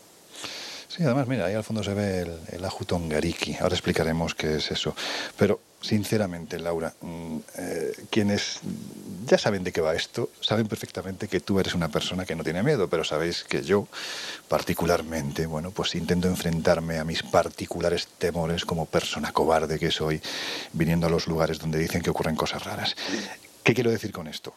Sí, 0.95 1.01
además, 1.03 1.27
mira, 1.27 1.45
ahí 1.45 1.55
al 1.55 1.63
fondo 1.63 1.83
se 1.83 1.91
ve 1.95 2.21
el, 2.51 2.63
Ajutongariki. 2.63 3.57
Ahora 3.59 3.73
explicaremos 3.73 4.35
qué 4.35 4.57
es 4.57 4.69
eso. 4.69 4.95
Pero, 5.35 5.59
sinceramente, 5.81 6.59
Laura, 6.59 6.93
eh, 7.57 7.93
quienes 8.11 8.59
ya 9.25 9.39
saben 9.39 9.63
de 9.63 9.71
qué 9.71 9.81
va 9.81 9.95
esto, 9.95 10.29
saben 10.39 10.67
perfectamente 10.67 11.27
que 11.27 11.39
tú 11.39 11.59
eres 11.59 11.73
una 11.73 11.89
persona 11.89 12.27
que 12.27 12.35
no 12.35 12.43
tiene 12.43 12.61
miedo, 12.61 12.89
pero 12.91 13.03
sabéis 13.03 13.43
que 13.43 13.63
yo, 13.63 13.87
particularmente, 14.47 15.47
bueno, 15.47 15.71
pues 15.71 15.95
intento 15.95 16.27
enfrentarme 16.27 16.99
a 16.99 17.03
mis 17.03 17.23
particulares 17.23 18.07
temores 18.19 18.63
como 18.63 18.85
persona 18.85 19.33
cobarde 19.33 19.79
que 19.79 19.89
soy, 19.89 20.21
viniendo 20.73 21.07
a 21.07 21.09
los 21.09 21.25
lugares 21.25 21.57
donde 21.57 21.79
dicen 21.79 22.03
que 22.03 22.11
ocurren 22.11 22.35
cosas 22.35 22.65
raras. 22.65 22.95
¿Qué 23.63 23.73
quiero 23.73 23.89
decir 23.89 24.11
con 24.11 24.27
esto? 24.27 24.53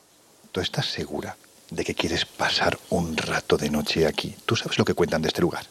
¿Tú 0.52 0.60
estás 0.60 0.84
segura 0.84 1.34
de 1.70 1.82
que 1.82 1.94
quieres 1.94 2.26
pasar 2.26 2.78
un 2.90 3.16
rato 3.16 3.56
de 3.56 3.70
noche 3.70 4.06
aquí? 4.06 4.36
¿Tú 4.44 4.54
sabes 4.54 4.76
lo 4.76 4.84
que 4.84 4.92
cuentan 4.92 5.22
de 5.22 5.28
este 5.28 5.40
lugar? 5.40 5.64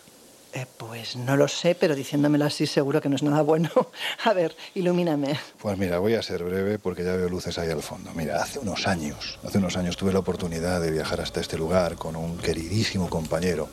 Eh, 0.55 0.65
pues 0.77 1.17
no 1.17 1.35
lo 1.35 1.49
sé, 1.49 1.75
pero 1.75 1.95
diciéndomelo 1.95 2.45
así 2.45 2.65
seguro 2.65 3.01
que 3.01 3.09
no 3.09 3.17
es 3.17 3.23
nada 3.23 3.41
bueno. 3.41 3.69
A 4.23 4.31
ver, 4.31 4.55
ilumíname. 4.73 5.37
Pues 5.61 5.77
mira, 5.77 5.99
voy 5.99 6.13
a 6.13 6.23
ser 6.23 6.45
breve 6.45 6.79
porque 6.79 7.03
ya 7.03 7.13
veo 7.17 7.27
luces 7.27 7.57
ahí 7.57 7.69
al 7.69 7.81
fondo. 7.81 8.11
Mira, 8.15 8.41
hace 8.41 8.59
unos 8.59 8.87
años, 8.87 9.37
hace 9.43 9.57
unos 9.57 9.75
años 9.75 9.97
tuve 9.97 10.13
la 10.13 10.19
oportunidad 10.19 10.79
de 10.79 10.91
viajar 10.91 11.19
hasta 11.19 11.41
este 11.41 11.57
lugar 11.57 11.95
con 11.95 12.15
un 12.15 12.37
queridísimo 12.37 13.09
compañero, 13.09 13.67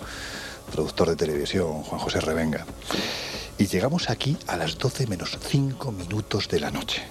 productor 0.73 1.11
de 1.11 1.15
televisión, 1.15 1.85
Juan 1.85 2.01
José 2.01 2.21
Revenga. 2.21 2.67
Y 3.59 3.67
llegamos 3.69 4.11
aquí 4.11 4.37
a 4.49 4.57
las 4.57 4.77
12 4.77 5.07
menos 5.07 5.39
5 5.41 5.93
minutos 5.93 6.49
de 6.49 6.59
la 6.59 6.73
noche. 6.73 7.05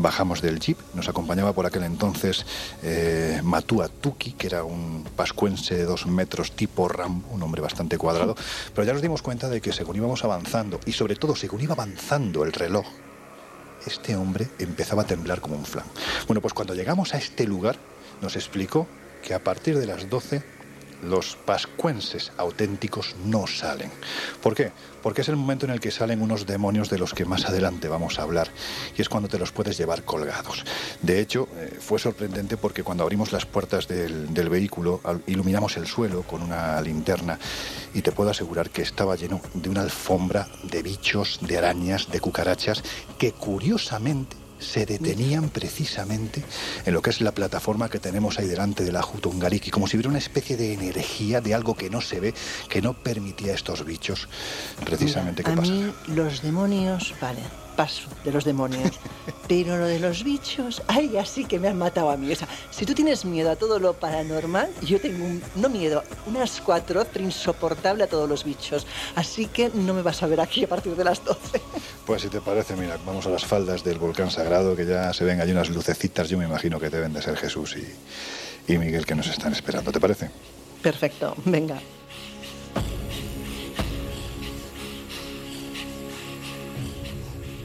Bajamos 0.00 0.40
del 0.40 0.58
jeep, 0.60 0.78
nos 0.94 1.10
acompañaba 1.10 1.52
por 1.52 1.66
aquel 1.66 1.82
entonces 1.82 2.46
eh, 2.82 3.42
Matua 3.44 3.88
Tuki, 3.88 4.32
que 4.32 4.46
era 4.46 4.64
un 4.64 5.04
pascuense 5.14 5.76
de 5.76 5.84
dos 5.84 6.06
metros 6.06 6.52
tipo 6.52 6.88
Ram, 6.88 7.22
un 7.30 7.42
hombre 7.42 7.60
bastante 7.60 7.98
cuadrado, 7.98 8.34
pero 8.74 8.86
ya 8.86 8.94
nos 8.94 9.02
dimos 9.02 9.20
cuenta 9.20 9.50
de 9.50 9.60
que 9.60 9.74
según 9.74 9.96
íbamos 9.96 10.24
avanzando, 10.24 10.80
y 10.86 10.92
sobre 10.92 11.16
todo 11.16 11.36
según 11.36 11.60
iba 11.60 11.74
avanzando 11.74 12.44
el 12.44 12.52
reloj, 12.54 12.86
este 13.84 14.16
hombre 14.16 14.48
empezaba 14.58 15.02
a 15.02 15.06
temblar 15.06 15.42
como 15.42 15.56
un 15.56 15.66
flan. 15.66 15.84
Bueno, 16.26 16.40
pues 16.40 16.54
cuando 16.54 16.74
llegamos 16.74 17.12
a 17.12 17.18
este 17.18 17.44
lugar, 17.44 17.76
nos 18.22 18.36
explicó 18.36 18.86
que 19.22 19.34
a 19.34 19.44
partir 19.44 19.78
de 19.78 19.86
las 19.86 20.08
12 20.08 20.42
los 21.02 21.36
pascuenses 21.36 22.32
auténticos 22.36 23.14
no 23.24 23.46
salen. 23.46 23.90
¿Por 24.42 24.54
qué? 24.54 24.72
Porque 25.02 25.22
es 25.22 25.28
el 25.28 25.36
momento 25.36 25.66
en 25.66 25.72
el 25.72 25.80
que 25.80 25.90
salen 25.90 26.22
unos 26.22 26.46
demonios 26.46 26.90
de 26.90 26.98
los 26.98 27.14
que 27.14 27.24
más 27.24 27.46
adelante 27.46 27.88
vamos 27.88 28.18
a 28.18 28.22
hablar 28.22 28.48
y 28.96 29.02
es 29.02 29.08
cuando 29.08 29.28
te 29.28 29.38
los 29.38 29.52
puedes 29.52 29.78
llevar 29.78 30.04
colgados. 30.04 30.64
De 31.02 31.20
hecho, 31.20 31.48
eh, 31.56 31.78
fue 31.80 31.98
sorprendente 31.98 32.56
porque 32.56 32.82
cuando 32.82 33.02
abrimos 33.02 33.32
las 33.32 33.46
puertas 33.46 33.88
del, 33.88 34.32
del 34.32 34.48
vehículo 34.48 35.00
iluminamos 35.26 35.76
el 35.76 35.86
suelo 35.86 36.22
con 36.22 36.42
una 36.42 36.80
linterna 36.80 37.38
y 37.94 38.02
te 38.02 38.12
puedo 38.12 38.30
asegurar 38.30 38.70
que 38.70 38.82
estaba 38.82 39.16
lleno 39.16 39.40
de 39.54 39.70
una 39.70 39.82
alfombra 39.82 40.48
de 40.62 40.82
bichos, 40.82 41.38
de 41.42 41.58
arañas, 41.58 42.10
de 42.10 42.20
cucarachas 42.20 42.82
que 43.18 43.32
curiosamente 43.32 44.39
se 44.60 44.86
detenían 44.86 45.48
precisamente 45.48 46.44
en 46.84 46.94
lo 46.94 47.02
que 47.02 47.10
es 47.10 47.20
la 47.20 47.32
plataforma 47.32 47.88
que 47.88 47.98
tenemos 47.98 48.38
ahí 48.38 48.46
delante 48.46 48.84
de 48.84 48.92
la 48.92 49.02
Jutungariki, 49.02 49.70
como 49.70 49.86
si 49.86 49.96
hubiera 49.96 50.10
una 50.10 50.18
especie 50.18 50.56
de 50.56 50.74
energía 50.74 51.40
de 51.40 51.54
algo 51.54 51.74
que 51.74 51.90
no 51.90 52.00
se 52.00 52.20
ve, 52.20 52.34
que 52.68 52.82
no 52.82 52.94
permitía 52.94 53.52
a 53.52 53.54
estos 53.54 53.84
bichos 53.84 54.28
precisamente 54.84 55.42
que 55.42 55.50
A 55.50 55.56
mí 55.56 55.92
los 56.08 56.42
demonios, 56.42 57.14
vale, 57.20 57.40
paso 57.80 58.10
de 58.24 58.30
los 58.30 58.44
demonios. 58.44 58.92
Pero 59.48 59.78
lo 59.78 59.86
de 59.86 59.98
los 59.98 60.22
bichos, 60.22 60.82
ay, 60.86 61.16
así 61.16 61.46
que 61.46 61.58
me 61.58 61.66
han 61.66 61.78
matado 61.78 62.10
a 62.10 62.16
mí. 62.18 62.30
O 62.30 62.36
sea, 62.36 62.46
si 62.70 62.84
tú 62.84 62.92
tienes 62.92 63.24
miedo 63.24 63.50
a 63.50 63.56
todo 63.56 63.78
lo 63.78 63.94
paranormal, 63.94 64.68
yo 64.82 65.00
tengo 65.00 65.24
un, 65.24 65.42
no 65.56 65.70
miedo, 65.70 66.04
una 66.26 66.44
escuatroz 66.44 67.08
insoportable 67.18 68.04
a 68.04 68.06
todos 68.06 68.28
los 68.28 68.44
bichos. 68.44 68.86
Así 69.14 69.46
que 69.46 69.70
no 69.72 69.94
me 69.94 70.02
vas 70.02 70.22
a 70.22 70.26
ver 70.26 70.42
aquí 70.42 70.62
a 70.64 70.68
partir 70.68 70.94
de 70.94 71.04
las 71.04 71.24
12. 71.24 71.58
Pues 72.04 72.20
si 72.20 72.28
te 72.28 72.42
parece, 72.42 72.76
mira, 72.76 72.98
vamos 73.06 73.26
a 73.26 73.30
las 73.30 73.46
faldas 73.46 73.82
del 73.82 73.98
volcán 73.98 74.30
sagrado, 74.30 74.76
que 74.76 74.84
ya 74.84 75.14
se 75.14 75.24
ven 75.24 75.40
allí 75.40 75.52
unas 75.52 75.70
lucecitas, 75.70 76.28
yo 76.28 76.36
me 76.36 76.44
imagino 76.44 76.78
que 76.78 76.90
deben 76.90 77.14
de 77.14 77.22
ser 77.22 77.36
Jesús 77.36 77.76
y, 77.76 78.72
y 78.72 78.76
Miguel 78.76 79.06
que 79.06 79.14
nos 79.14 79.26
están 79.28 79.54
esperando. 79.54 79.90
¿Te 79.90 80.00
parece? 80.00 80.28
Perfecto, 80.82 81.34
venga. 81.46 81.80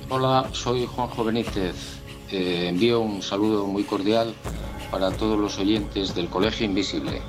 Hola, 0.08 0.48
soy 0.52 0.86
Juanjo 0.86 1.24
Benítez. 1.24 1.76
Eh, 2.30 2.68
envío 2.70 3.00
un 3.00 3.24
saludo 3.24 3.66
muy 3.66 3.84
cordial 3.84 4.36
para 4.92 5.10
todos 5.10 5.40
los 5.40 5.58
oyentes 5.58 6.14
del 6.14 6.30
Colegio 6.30 6.68
Invisible. 6.68 7.24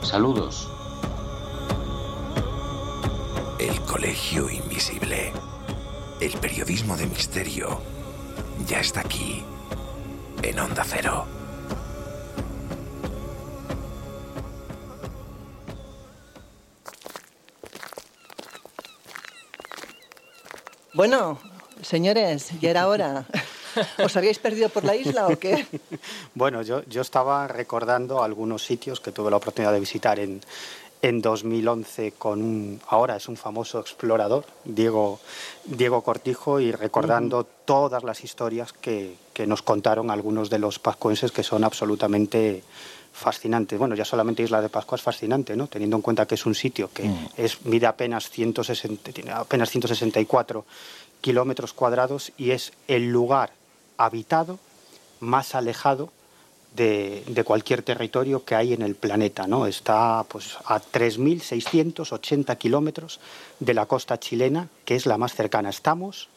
Saludos. 0.00 0.66
El 3.58 3.78
Colegio 3.82 4.48
Invisible. 4.48 5.30
El 6.22 6.32
periodismo 6.38 6.96
de 6.96 7.06
misterio 7.06 7.82
ya 8.66 8.80
está 8.80 9.00
aquí, 9.00 9.42
en 10.42 10.58
Onda 10.58 10.84
Cero. 10.86 11.26
Bueno, 20.94 21.38
señores, 21.82 22.50
ya 22.60 22.70
era 22.70 22.88
hora. 22.88 23.26
¿Os 24.04 24.16
habíais 24.16 24.38
perdido 24.38 24.68
por 24.68 24.84
la 24.84 24.96
isla 24.96 25.28
o 25.28 25.38
qué? 25.38 25.66
Bueno, 26.34 26.62
yo, 26.62 26.82
yo 26.84 27.02
estaba 27.02 27.46
recordando 27.46 28.22
algunos 28.22 28.64
sitios 28.64 29.00
que 29.00 29.12
tuve 29.12 29.30
la 29.30 29.36
oportunidad 29.36 29.72
de 29.72 29.80
visitar 29.80 30.18
en, 30.18 30.40
en 31.02 31.22
2011 31.22 32.12
con 32.12 32.42
un, 32.42 32.80
ahora 32.88 33.16
es 33.16 33.28
un 33.28 33.36
famoso 33.36 33.80
explorador, 33.80 34.44
Diego, 34.64 35.20
Diego 35.64 36.02
Cortijo, 36.02 36.60
y 36.60 36.72
recordando 36.72 37.44
todas 37.44 38.02
las 38.02 38.22
historias 38.24 38.72
que, 38.72 39.16
que, 39.32 39.46
nos 39.46 39.62
contaron 39.62 40.10
algunos 40.10 40.50
de 40.50 40.58
los 40.58 40.78
pascuenses 40.78 41.32
que 41.32 41.42
son 41.42 41.64
absolutamente 41.64 42.62
fascinantes. 43.12 43.78
Bueno, 43.78 43.94
ya 43.94 44.04
solamente 44.04 44.42
Isla 44.42 44.60
de 44.60 44.68
Pascua 44.68 44.96
es 44.96 45.02
fascinante, 45.02 45.56
¿no? 45.56 45.66
Teniendo 45.66 45.96
en 45.96 46.02
cuenta 46.02 46.26
que 46.26 46.36
es 46.36 46.46
un 46.46 46.54
sitio 46.54 46.90
que 46.92 47.04
mm. 47.04 47.28
es, 47.36 47.64
mide 47.64 47.86
apenas, 47.86 48.30
160, 48.30 49.12
tiene 49.12 49.32
apenas 49.32 49.70
164 49.70 50.64
kilómetros 51.20 51.72
cuadrados 51.72 52.32
y 52.36 52.50
es 52.50 52.72
el 52.88 53.10
lugar 53.10 53.52
habitado 53.96 54.58
más 55.20 55.54
alejado 55.54 56.10
de, 56.74 57.42
cualquier 57.44 57.82
territorio 57.82 58.44
que 58.44 58.54
hay 58.54 58.72
en 58.72 58.82
el 58.82 58.94
planeta. 58.94 59.46
¿no? 59.46 59.66
Está 59.66 60.24
pues, 60.28 60.56
a 60.64 60.80
3.680 60.80 62.56
kilómetros 62.58 63.20
de 63.58 63.74
la 63.74 63.86
costa 63.86 64.18
chilena, 64.18 64.68
que 64.84 64.96
es 64.96 65.06
la 65.06 65.18
más 65.18 65.34
cercana. 65.34 65.70
Estamos 65.70 66.28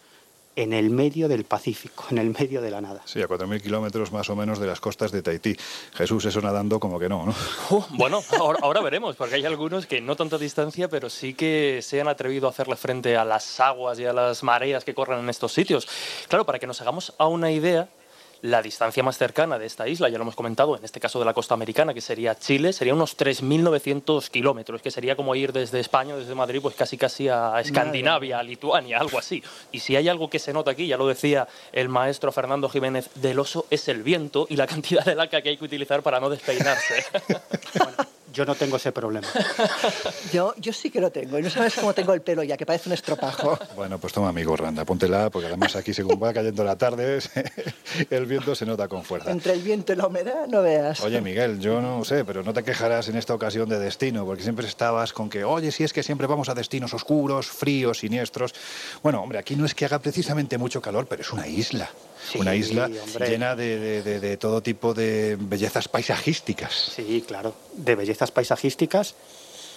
en 0.56 0.74
el 0.74 0.90
medio 0.90 1.28
del 1.28 1.46
Pacífico, 1.46 2.06
en 2.12 2.18
el 2.18 2.30
medio 2.30 2.62
de 2.62 2.72
la 2.72 2.82
nada. 2.82 3.02
Sí, 3.06 3.22
a 3.22 3.28
4.000 3.28 3.62
kilómetros 3.62 4.12
más 4.12 4.30
o 4.30 4.36
menos 4.36 4.60
de 4.60 4.68
las 4.68 4.80
costas 4.80 5.12
de 5.12 5.22
Tahití. 5.22 5.56
Jesús, 5.94 6.26
eso 6.26 6.42
nadando 6.42 6.80
como 6.80 7.00
que 7.00 7.10
no, 7.10 7.26
¿no? 7.26 7.36
Uh, 7.70 7.84
bueno, 7.92 8.22
ahora, 8.40 8.60
ahora, 8.62 8.82
veremos, 8.82 9.16
porque 9.16 9.36
hay 9.36 9.46
algunos 9.46 9.86
que 9.86 10.02
no 10.02 10.16
tanta 10.16 10.38
distancia, 10.38 10.88
pero 10.90 11.10
sí 11.10 11.34
que 11.34 11.80
se 11.82 12.02
han 12.02 12.08
atrevido 12.08 12.48
a 12.48 12.52
hacerle 12.52 12.76
frente 12.76 13.18
a 13.18 13.26
las 13.26 13.60
aguas 13.60 14.00
y 14.00 14.06
a 14.06 14.14
las 14.14 14.44
mareas 14.44 14.84
que 14.84 14.94
corren 14.94 15.20
en 15.20 15.30
estos 15.30 15.54
sitios. 15.54 15.88
Claro, 16.28 16.46
para 16.46 16.60
que 16.60 16.68
nos 16.68 16.82
hagamos 16.82 17.14
a 17.18 17.28
una 17.28 17.52
idea, 17.52 17.90
la 18.44 18.62
distancia 18.62 19.02
más 19.04 19.18
cercana 19.18 19.58
de 19.58 19.66
esta 19.66 19.88
isla, 19.88 20.10
ya 20.10 20.18
lo 20.18 20.24
hemos 20.24 20.36
comentado, 20.36 20.76
en 20.76 20.84
este 20.84 21.00
caso 21.00 21.18
de 21.18 21.24
la 21.24 21.34
costa 21.34 21.54
americana, 21.54 21.94
que 21.94 22.02
sería 22.02 22.38
Chile, 22.38 22.74
sería 22.74 22.94
unos 22.94 23.18
3.900 23.18 24.30
kilómetros, 24.30 24.82
que 24.82 24.92
sería 24.92 25.16
como 25.16 25.34
ir 25.34 25.54
desde 25.54 25.80
España, 25.80 26.14
desde 26.18 26.36
Madrid, 26.36 26.60
pues 26.62 26.76
casi 26.76 26.98
casi 26.98 27.30
a 27.30 27.58
Escandinavia, 27.62 28.40
a 28.40 28.44
Lituania, 28.44 29.00
algo 29.00 29.18
así. 29.18 29.42
Y 29.72 29.80
si 29.80 29.96
hay 29.96 30.10
algo 30.10 30.30
que 30.30 30.40
se 30.40 30.52
nota 30.52 30.72
aquí, 30.72 30.88
ya 30.88 30.98
lo 30.98 31.08
decía 31.08 31.48
el 31.72 31.88
maestro 31.88 32.34
Fernando 32.34 32.68
Jiménez 32.68 33.10
del 33.16 33.40
Oso, 33.40 33.66
es 33.70 33.88
el 33.88 34.04
viento 34.04 34.46
y 34.50 34.58
la 34.58 34.68
cantidad 34.68 35.06
de 35.06 35.16
laca 35.16 35.42
que 35.42 35.48
hay 35.48 35.58
que 35.58 35.64
utilizar 35.64 36.04
para 36.04 36.20
no 36.20 36.30
despeinarse. 36.30 37.06
bueno, 37.80 38.13
yo 38.34 38.46
no 38.46 38.56
tengo 38.56 38.78
ese 38.78 38.92
problema. 38.92 39.28
Yo, 40.34 40.56
yo 40.58 40.74
sí 40.74 40.90
que 40.90 41.00
lo 41.00 41.12
tengo. 41.12 41.38
Y 41.38 41.44
no 41.44 41.50
sabes 41.50 41.76
cómo 41.76 41.94
tengo 41.94 42.14
el 42.14 42.22
pelo 42.22 42.42
ya, 42.44 42.58
que 42.58 42.66
parece 42.66 42.90
un 42.90 42.94
estropajo. 42.94 43.60
Bueno, 43.76 44.00
pues 44.00 44.12
toma, 44.14 44.30
amigo 44.30 44.56
Randa, 44.56 44.84
póntela, 44.84 45.30
porque 45.30 45.48
además 45.48 45.76
aquí, 45.76 45.94
según 45.94 46.22
va 46.22 46.34
cayendo 46.34 46.64
la 46.64 46.76
tarde, 46.76 47.20
el 48.10 48.26
viento 48.26 48.56
se 48.56 48.66
nota 48.66 48.88
con 48.88 49.04
fuerza. 49.04 49.30
Entre 49.32 49.54
el 49.54 49.62
viento 49.62 49.94
y 49.94 49.96
la 49.96 50.08
humedad, 50.08 50.48
no 50.48 50.64
veas. 50.64 51.02
Oye, 51.02 51.22
Miguel, 51.22 51.60
yo 51.60 51.82
no 51.82 52.04
sé, 52.04 52.26
pero 52.26 52.42
no 52.42 52.54
te 52.54 52.64
quejarás 52.64 53.10
en 53.10 53.18
esta 53.18 53.36
ocasión 53.36 53.70
de 53.70 53.78
destino, 53.78 54.26
porque 54.26 54.42
siempre 54.42 54.66
estabas 54.66 55.14
con 55.14 55.30
que, 55.30 55.44
oye, 55.44 55.72
si 55.72 55.84
es 55.84 55.94
que 55.94 56.02
siempre 56.02 56.26
vamos 56.26 56.50
a 56.50 56.56
destinos 56.56 56.94
oscuros, 56.94 57.48
fríos, 57.48 58.00
siniestros. 58.00 58.56
Bueno, 59.04 59.22
hombre, 59.22 59.38
aquí 59.38 59.56
no 59.56 59.66
es 59.66 59.76
que 59.76 59.86
haga 59.86 60.00
precisamente 60.00 60.58
mucho 60.58 60.82
calor, 60.82 61.06
pero 61.08 61.22
es 61.22 61.32
una 61.32 61.48
isla. 61.48 61.90
Sí, 62.32 62.40
una 62.40 62.56
isla 62.56 62.86
hombre. 62.86 63.30
llena 63.30 63.56
de, 63.56 63.80
de, 63.80 64.04
de, 64.04 64.20
de, 64.20 64.38
todo 64.38 64.62
tipo 64.62 64.94
de 64.94 65.38
bellezas 65.40 65.88
paisajísticas. 65.88 66.74
Sí, 66.96 67.24
claro, 67.28 67.54
de 67.74 67.96
bellezas 67.96 68.32
paisajísticas 68.32 69.16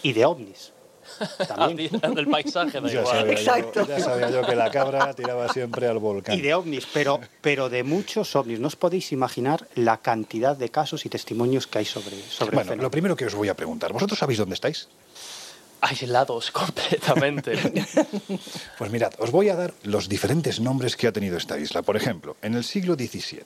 y 0.03 0.13
de 0.13 0.25
ovnis. 0.25 0.73
También. 1.49 1.91
del 2.15 2.27
paisaje, 2.29 2.81
da 2.81 2.89
ya 2.89 3.01
igual. 3.01 3.17
Sabía 3.17 3.33
Exacto. 3.33 3.87
Yo, 3.87 3.89
ya 3.89 4.01
sabía 4.01 4.31
yo 4.31 4.43
que 4.43 4.55
la 4.57 4.71
cabra 4.71 5.15
tiraba 5.15 5.49
siempre 5.53 5.87
al 5.87 5.99
volcán. 5.99 6.37
Y 6.37 6.41
de 6.41 6.55
ovnis, 6.55 6.87
pero, 6.93 7.21
pero 7.41 7.69
de 7.69 7.83
muchos 7.83 8.35
ovnis. 8.37 8.61
No 8.61 8.69
os 8.69 8.77
podéis 8.77 9.13
imaginar 9.13 9.67
la 9.75 9.99
cantidad 9.99 10.57
de 10.57 10.69
casos 10.69 11.07
y 11.07 11.09
testimonios 11.09 11.67
que 11.67 11.79
hay 11.79 11.85
sobre, 11.85 12.17
sobre 12.29 12.57
Bueno, 12.57 12.73
el 12.73 12.81
lo 12.81 12.91
primero 12.91 13.17
que 13.17 13.27
os 13.27 13.35
voy 13.35 13.49
a 13.49 13.55
preguntar, 13.55 13.93
¿vosotros 13.93 14.19
sabéis 14.19 14.39
dónde 14.39 14.55
estáis? 14.55 14.89
Aislados 15.81 16.51
completamente. 16.53 17.53
pues 18.79 18.91
mirad, 18.91 19.13
os 19.19 19.31
voy 19.31 19.49
a 19.49 19.57
dar 19.57 19.75
los 19.83 20.09
diferentes 20.09 20.61
nombres 20.61 20.97
que 20.97 21.07
ha 21.07 21.13
tenido 21.13 21.37
esta 21.37 21.59
isla. 21.59 21.83
Por 21.83 21.97
ejemplo, 21.97 22.37
en 22.43 22.55
el 22.55 22.65
siglo 22.65 22.95
XVII, 22.95 23.45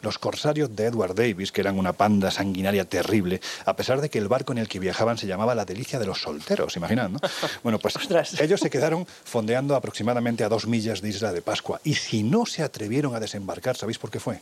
los 0.00 0.18
corsarios 0.18 0.74
de 0.74 0.86
Edward 0.86 1.14
Davis, 1.14 1.52
que 1.52 1.60
eran 1.60 1.78
una 1.78 1.92
panda 1.92 2.30
sanguinaria 2.30 2.84
terrible, 2.84 3.40
a 3.64 3.76
pesar 3.76 4.00
de 4.00 4.10
que 4.10 4.18
el 4.18 4.28
barco 4.28 4.52
en 4.52 4.58
el 4.58 4.68
que 4.68 4.78
viajaban 4.78 5.18
se 5.18 5.26
llamaba 5.26 5.54
la 5.54 5.64
delicia 5.64 5.98
de 5.98 6.06
los 6.06 6.22
solteros, 6.22 6.76
imaginad, 6.76 7.08
¿no? 7.08 7.20
Bueno, 7.62 7.78
pues 7.78 7.96
Ostras. 7.96 8.40
ellos 8.40 8.60
se 8.60 8.70
quedaron 8.70 9.06
fondeando 9.06 9.74
aproximadamente 9.74 10.44
a 10.44 10.48
dos 10.48 10.66
millas 10.66 11.00
de 11.00 11.08
Isla 11.08 11.32
de 11.32 11.42
Pascua. 11.42 11.80
Y 11.84 11.94
si 11.94 12.22
no 12.22 12.46
se 12.46 12.62
atrevieron 12.62 13.14
a 13.14 13.20
desembarcar, 13.20 13.76
¿sabéis 13.76 13.98
por 13.98 14.10
qué 14.10 14.20
fue? 14.20 14.40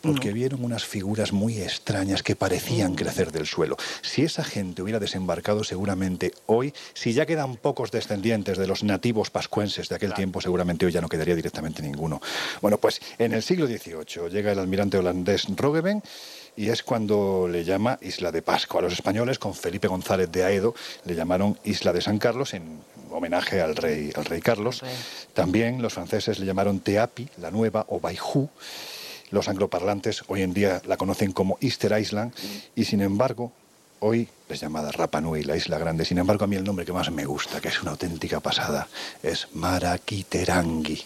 Porque 0.00 0.32
vieron 0.32 0.64
unas 0.64 0.84
figuras 0.84 1.32
muy 1.32 1.60
extrañas 1.60 2.22
que 2.22 2.36
parecían 2.36 2.94
crecer 2.94 3.32
del 3.32 3.46
suelo. 3.46 3.76
Si 4.02 4.22
esa 4.22 4.44
gente 4.44 4.82
hubiera 4.82 4.98
desembarcado 4.98 5.64
seguramente 5.64 6.32
hoy, 6.46 6.72
si 6.94 7.12
ya 7.12 7.26
quedan 7.26 7.56
pocos 7.56 7.90
descendientes 7.90 8.58
de 8.58 8.66
los 8.66 8.84
nativos 8.84 9.30
pascuenses 9.30 9.88
de 9.88 9.96
aquel 9.96 10.14
tiempo, 10.14 10.40
seguramente 10.40 10.86
hoy 10.86 10.92
ya 10.92 11.00
no 11.00 11.08
quedaría 11.08 11.34
directamente 11.34 11.82
ninguno. 11.82 12.20
Bueno, 12.60 12.78
pues 12.78 13.00
en 13.18 13.32
el 13.32 13.42
siglo 13.42 13.66
XVIII 13.66 14.30
llega 14.30 14.52
el 14.52 14.58
almirante 14.58 14.98
holandés 14.98 15.46
Roggeveen 15.56 16.02
y 16.56 16.68
es 16.68 16.82
cuando 16.82 17.48
le 17.48 17.64
llama 17.64 17.98
Isla 18.00 18.32
de 18.32 18.42
Pascua. 18.42 18.80
A 18.80 18.82
los 18.82 18.92
españoles, 18.92 19.38
con 19.38 19.54
Felipe 19.54 19.88
González 19.88 20.30
de 20.30 20.44
Aedo, 20.44 20.74
le 21.04 21.14
llamaron 21.14 21.58
Isla 21.64 21.92
de 21.92 22.00
San 22.00 22.18
Carlos 22.18 22.54
en 22.54 22.80
homenaje 23.10 23.60
al 23.60 23.76
rey, 23.76 24.12
al 24.14 24.24
rey 24.24 24.40
Carlos. 24.40 24.82
También 25.34 25.82
los 25.82 25.94
franceses 25.94 26.38
le 26.38 26.46
llamaron 26.46 26.80
Teapi, 26.80 27.28
la 27.38 27.50
nueva, 27.50 27.86
o 27.88 28.00
Baiju. 28.00 28.50
Los 29.30 29.48
angloparlantes 29.48 30.24
hoy 30.28 30.42
en 30.42 30.52
día 30.52 30.82
la 30.86 30.96
conocen 30.96 31.32
como 31.32 31.56
Easter 31.60 31.98
Island 31.98 32.34
y 32.74 32.84
sin 32.84 33.00
embargo 33.00 33.52
hoy 34.00 34.28
es 34.48 34.60
llamada 34.60 34.90
Rapa 34.90 35.20
Nui, 35.20 35.42
la 35.44 35.56
isla 35.56 35.78
grande. 35.78 36.04
Sin 36.04 36.18
embargo, 36.18 36.44
a 36.44 36.48
mí 36.48 36.56
el 36.56 36.64
nombre 36.64 36.84
que 36.84 36.92
más 36.92 37.10
me 37.10 37.24
gusta, 37.24 37.60
que 37.60 37.68
es 37.68 37.82
una 37.82 37.92
auténtica 37.92 38.40
pasada, 38.40 38.88
es 39.22 39.48
Maraquiterangi, 39.54 41.00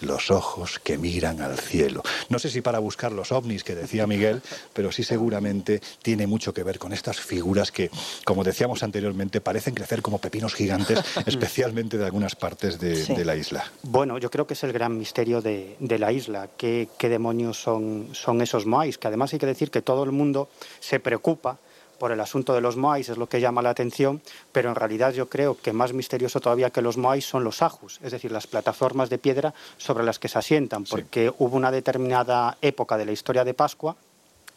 los 0.00 0.30
ojos 0.30 0.78
que 0.78 0.96
miran 0.96 1.42
al 1.42 1.58
cielo. 1.58 2.02
No 2.30 2.38
sé 2.38 2.48
si 2.48 2.62
para 2.62 2.78
buscar 2.78 3.12
los 3.12 3.32
ovnis 3.32 3.64
que 3.64 3.74
decía 3.74 4.06
Miguel, 4.06 4.40
pero 4.72 4.92
sí 4.92 5.04
seguramente 5.04 5.80
tiene 6.02 6.26
mucho 6.26 6.54
que 6.54 6.62
ver 6.62 6.78
con 6.78 6.92
estas 6.92 7.20
figuras 7.20 7.70
que, 7.70 7.90
como 8.24 8.44
decíamos 8.44 8.82
anteriormente, 8.82 9.40
parecen 9.40 9.74
crecer 9.74 10.00
como 10.00 10.18
pepinos 10.18 10.54
gigantes, 10.54 11.00
especialmente 11.26 11.98
de 11.98 12.04
algunas 12.06 12.34
partes 12.34 12.80
de, 12.80 13.24
la 13.26 13.36
isla. 13.36 13.64
Bueno, 13.82 14.18
yo 14.18 14.30
creo 14.30 14.46
que 14.46 14.54
es 14.54 14.62
el 14.62 14.72
gran 14.72 14.96
misterio 14.96 15.42
de, 15.42 15.76
la 15.80 16.12
isla. 16.12 16.48
¿Qué, 16.56 16.88
demonios 16.98 17.60
son, 17.60 18.08
son 18.12 18.40
esos 18.40 18.66
moais? 18.66 18.98
Que 18.98 19.08
además 19.08 19.32
hay 19.32 19.38
que 19.38 19.46
decir 19.46 19.70
que 19.70 19.82
todo 19.82 20.04
el 20.04 20.12
mundo 20.12 20.48
se 20.80 21.00
preocupa 21.00 21.58
por 21.98 22.12
el 22.12 22.20
asunto 22.20 22.54
de 22.54 22.60
los 22.60 22.76
moais 22.76 23.08
es 23.08 23.18
lo 23.18 23.28
que 23.28 23.40
llama 23.40 23.62
la 23.62 23.70
atención, 23.70 24.20
pero 24.52 24.68
en 24.68 24.74
realidad 24.74 25.12
yo 25.12 25.28
creo 25.28 25.56
que 25.56 25.72
más 25.72 25.92
misterioso 25.92 26.40
todavía 26.40 26.70
que 26.70 26.82
los 26.82 26.96
moais 26.96 27.24
son 27.24 27.44
los 27.44 27.62
ajus, 27.62 28.00
es 28.02 28.12
decir, 28.12 28.32
las 28.32 28.46
plataformas 28.46 29.10
de 29.10 29.18
piedra 29.18 29.54
sobre 29.76 30.04
las 30.04 30.18
que 30.18 30.28
se 30.28 30.38
asientan, 30.38 30.84
porque 30.84 31.32
hubo 31.38 31.56
una 31.56 31.70
determinada 31.70 32.58
época 32.62 32.96
de 32.96 33.06
la 33.06 33.12
historia 33.12 33.44
de 33.44 33.54
Pascua 33.54 33.96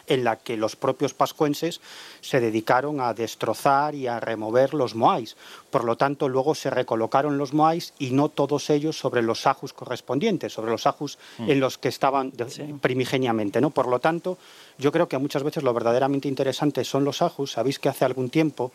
en 0.10 0.24
la 0.24 0.36
que 0.36 0.57
los 0.57 0.76
propios 0.76 1.14
pascuenses 1.14 1.80
se 2.20 2.41
dedicaron 2.41 2.99
a 2.99 3.14
destrozar 3.14 3.95
y 3.95 4.07
a 4.07 4.20
remover 4.20 4.74
los 4.74 4.95
moais. 4.95 5.38
Por 5.72 5.86
lo 5.86 5.95
tanto, 5.95 6.28
luego 6.28 6.55
se 6.55 6.70
recolocaron 6.70 7.38
los 7.38 7.53
moais 7.53 7.93
y 7.99 8.12
no 8.12 8.28
todos 8.28 8.70
ellos 8.70 8.97
sobre 8.97 9.22
los 9.22 9.47
ajus 9.47 9.72
correspondientes, 9.72 10.51
sobre 10.51 10.72
los 10.72 10.86
ajus 10.88 11.18
mm. 11.38 11.49
en 11.49 11.60
los 11.60 11.78
que 11.78 11.88
estaban 11.88 12.34
primigeniamente. 12.82 13.62
¿no? 13.62 13.70
Por 13.70 13.88
lo 13.88 13.99
tanto, 13.99 14.38
yo 14.78 14.91
creo 14.91 15.07
que 15.07 15.18
muchas 15.18 15.43
veces 15.43 15.64
lo 15.64 15.74
verdaderamente 15.74 16.28
interesante 16.28 16.84
son 16.84 17.05
los 17.05 17.22
ajus. 17.22 17.53
Sabéis 17.53 17.80
que 17.80 17.89
hace 17.89 18.03
algún 18.03 18.30
tiempo 18.30 18.72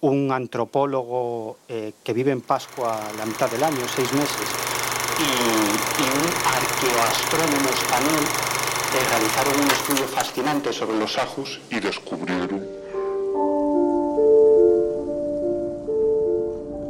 un 0.00 0.30
antropólogo 0.30 1.56
eh, 1.68 1.92
que 2.04 2.12
vive 2.12 2.30
en 2.30 2.42
Pascua 2.42 3.00
la 3.18 3.26
mitad 3.26 3.50
del 3.50 3.64
año, 3.64 3.80
seis 3.88 4.12
meses, 4.12 4.48
y, 5.18 6.02
y 6.02 6.04
un 6.04 6.26
arqueoastrónomo 6.46 7.70
español 7.70 8.55
realizaron 9.04 9.60
un 9.60 9.70
estudio 9.70 10.06
fascinante 10.08 10.72
sobre 10.72 10.98
los 10.98 11.18
ajus 11.18 11.60
y 11.70 11.80
descubrieron 11.80 12.76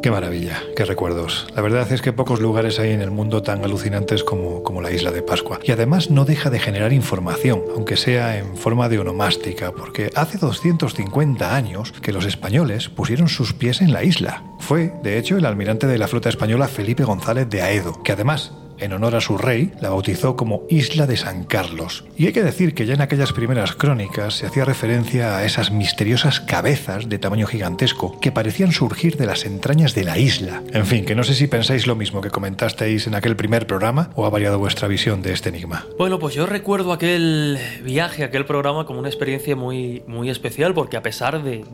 Qué 0.07 0.13
maravilla, 0.13 0.63
qué 0.77 0.85
recuerdos. 0.85 1.49
La 1.57 1.63
verdad 1.63 1.91
es 1.91 2.01
que 2.01 2.13
pocos 2.13 2.41
lugares 2.41 2.79
hay 2.79 2.93
en 2.93 3.01
el 3.01 3.11
mundo 3.11 3.43
tan 3.43 3.65
alucinantes 3.65 4.23
como, 4.23 4.63
como 4.63 4.81
la 4.81 4.93
isla 4.93 5.11
de 5.11 5.21
Pascua. 5.21 5.59
Y 5.65 5.73
además 5.73 6.11
no 6.11 6.25
deja 6.25 6.49
de 6.49 6.61
generar 6.61 6.93
información, 6.93 7.65
aunque 7.75 7.97
sea 7.97 8.39
en 8.39 8.57
forma 8.57 8.89
de 8.89 9.01
onomástica, 9.01 9.73
porque 9.73 10.13
hace 10.15 10.39
250 10.39 11.57
años 11.57 11.91
que 11.91 12.13
los 12.13 12.25
españoles 12.25 12.89
pusieron 12.89 13.27
sus 13.27 13.53
pies 13.53 13.81
en 13.81 13.93
la 13.93 14.05
isla. 14.05 14.45
Fue, 14.61 14.93
de 15.03 15.19
hecho, 15.19 15.39
el 15.39 15.45
almirante 15.45 15.89
de 15.89 15.99
la 15.99 16.07
flota 16.07 16.29
española 16.29 16.69
Felipe 16.69 17.03
González 17.03 17.51
de 17.51 17.63
Aedo, 17.63 18.01
que 18.05 18.13
además 18.13 18.53
en 18.79 18.93
honor 18.93 19.17
a 19.17 19.21
su 19.21 19.39
rey, 19.39 19.73
la 19.81 19.91
bautizó 19.91 20.37
como 20.37 20.63
Isla 20.69 21.07
de 21.07 21.17
San 21.17 21.45
Carlos. 21.45 22.05
Y 22.17 22.27
hay 22.27 22.33
que 22.33 22.43
decir 22.43 22.75
que 22.75 22.87
ya 22.87 22.95
en 22.95 23.01
aquellas 23.01 23.33
primeras 23.33 23.75
crónicas 23.75 24.35
se 24.35 24.47
hacía 24.47 24.65
referencia 24.65 25.37
a 25.37 25.45
esas 25.45 25.71
misteriosas 25.71 26.41
cabezas 26.41 27.09
de 27.09 27.19
tamaño 27.19 27.47
gigantesco 27.47 28.19
que 28.21 28.33
parecían 28.33 28.73
surgir 28.73 29.17
de 29.17 29.27
las 29.27 29.45
entrañas 29.45 29.95
de 29.95 30.05
la 30.05 30.19
isla. 30.19 30.63
En 30.73 30.87
fin, 30.87 31.05
que 31.05 31.15
no 31.15 31.25
sé 31.25 31.35
si 31.35 31.47
pensáis 31.47 31.87
lo 31.87 31.97
mismo 31.97 32.21
que 32.21 32.31
comentasteis 32.31 33.07
en 33.07 33.15
aquel 33.15 33.37
primer 33.37 33.67
programa 33.67 34.11
o 34.15 34.27
ha 34.27 34.31
variado 34.31 34.59
vuestra 34.59 34.89
visión 34.89 35.23
de 35.23 35.33
este 35.33 35.49
enigma. 35.49 35.87
Bueno, 35.99 36.19
pues 36.19 36.35
yo 36.35 36.47
recuerdo 36.47 36.93
aquel 36.93 37.59
viaje, 37.83 38.25
aquel 38.25 38.45
programa 38.45 38.87
como 38.87 38.99
una 38.99 39.09
experiencia 39.09 39.57
muy, 39.57 40.03
muy 40.07 40.31
especial 40.31 40.75
porque 40.75 40.97
a 40.97 41.03
pesar 41.03 41.43
de, 41.43 41.65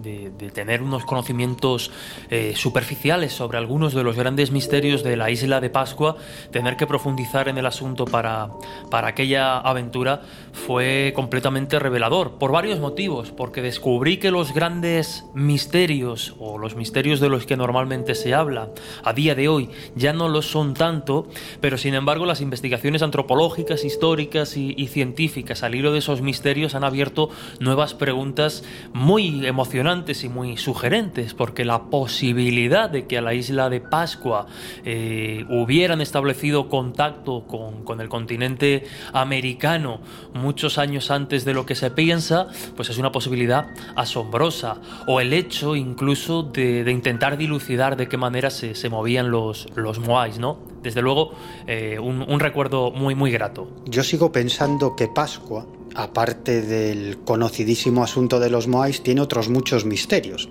tener 0.52 0.82
unos 0.82 1.04
conocimientos 1.04 1.90
eh, 2.30 2.52
superficiales 2.56 3.32
sobre 3.32 3.58
algunos 3.58 3.94
de 3.94 4.02
los 4.02 4.16
grandes 4.16 4.50
misterios 4.50 5.02
de 5.02 5.16
la 5.16 5.30
isla 5.30 5.60
de 5.60 5.70
Pascua, 5.70 6.16
tener 6.50 6.76
que 6.76 6.86
profundizar 6.92 7.48
en 7.48 7.56
el 7.56 7.64
asunto 7.64 8.04
para, 8.04 8.50
para 8.90 9.08
aquella 9.08 9.56
aventura 9.56 10.20
fue 10.52 11.14
completamente 11.16 11.78
revelador, 11.78 12.32
por 12.32 12.52
varios 12.52 12.80
motivos, 12.80 13.30
porque 13.30 13.62
descubrí 13.62 14.18
que 14.18 14.30
los 14.30 14.52
grandes 14.52 15.24
misterios 15.32 16.34
o 16.38 16.58
los 16.58 16.76
misterios 16.76 17.18
de 17.18 17.30
los 17.30 17.46
que 17.46 17.56
normalmente 17.56 18.14
se 18.14 18.34
habla 18.34 18.68
a 19.02 19.14
día 19.14 19.34
de 19.34 19.48
hoy 19.48 19.70
ya 19.94 20.12
no 20.12 20.28
lo 20.28 20.42
son 20.42 20.74
tanto, 20.74 21.28
pero 21.62 21.78
sin 21.78 21.94
embargo 21.94 22.26
las 22.26 22.42
investigaciones 22.42 23.00
antropológicas, 23.00 23.86
históricas 23.86 24.58
y, 24.58 24.86
científicas 24.92 25.62
al 25.62 25.74
hilo 25.74 25.92
de 25.92 26.00
esos 26.00 26.20
misterios 26.20 26.74
han 26.74 26.84
abierto 26.84 27.30
nuevas 27.58 27.94
preguntas 27.94 28.64
muy 28.92 29.46
emocionantes 29.46 30.24
y 30.24 30.28
muy 30.28 30.58
sugerentes, 30.58 31.32
porque 31.32 31.64
la 31.64 31.84
posibilidad 31.84 32.90
de 32.90 33.06
que 33.06 33.16
a 33.16 33.22
la 33.22 33.32
isla 33.32 33.70
de 33.70 33.80
Pascua 33.80 34.46
eh, 34.84 35.46
hubieran 35.48 36.02
establecido 36.02 36.68
con 36.68 36.81
contacto 36.82 37.44
con, 37.46 38.00
el 38.00 38.08
continente 38.08 38.84
americano 39.12 40.00
muchos 40.34 40.78
años 40.78 41.12
antes 41.12 41.44
de 41.44 41.54
lo 41.54 41.64
que 41.64 41.76
se 41.76 41.92
piensa, 41.92 42.48
pues 42.74 42.90
es 42.90 42.98
una 42.98 43.12
posibilidad 43.12 43.68
asombrosa. 43.94 44.80
O 45.06 45.20
el 45.20 45.32
hecho 45.32 45.76
incluso 45.76 46.42
de, 46.42 46.90
intentar 46.90 47.36
dilucidar 47.36 47.96
de 47.96 48.08
qué 48.08 48.16
manera 48.16 48.50
se, 48.50 48.88
movían 48.88 49.30
los, 49.30 49.68
los 49.76 50.00
Moais, 50.00 50.40
¿no? 50.40 50.58
Desde 50.82 51.02
luego, 51.02 51.32
eh, 51.68 52.00
un, 52.00 52.24
un 52.28 52.40
recuerdo 52.40 52.90
muy, 52.90 53.14
muy 53.14 53.30
grato. 53.30 53.68
Yo 53.86 54.02
sigo 54.02 54.32
pensando 54.32 54.96
que 54.96 55.06
Pascua 55.06 55.64
aparte 55.94 56.62
del 56.62 57.18
conocidísimo 57.18 58.02
asunto 58.02 58.40
de 58.40 58.48
los 58.48 58.66
Moais, 58.66 59.02
tiene 59.02 59.20
otros 59.20 59.50
muchos 59.50 59.84
misterios. 59.84 60.48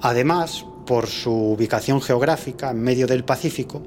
Además, 0.00 0.64
por 0.86 1.08
su 1.08 1.32
ubicación 1.32 2.00
geográfica 2.00 2.70
en 2.70 2.80
medio 2.80 3.06
del 3.06 3.24
Pacífico, 3.24 3.82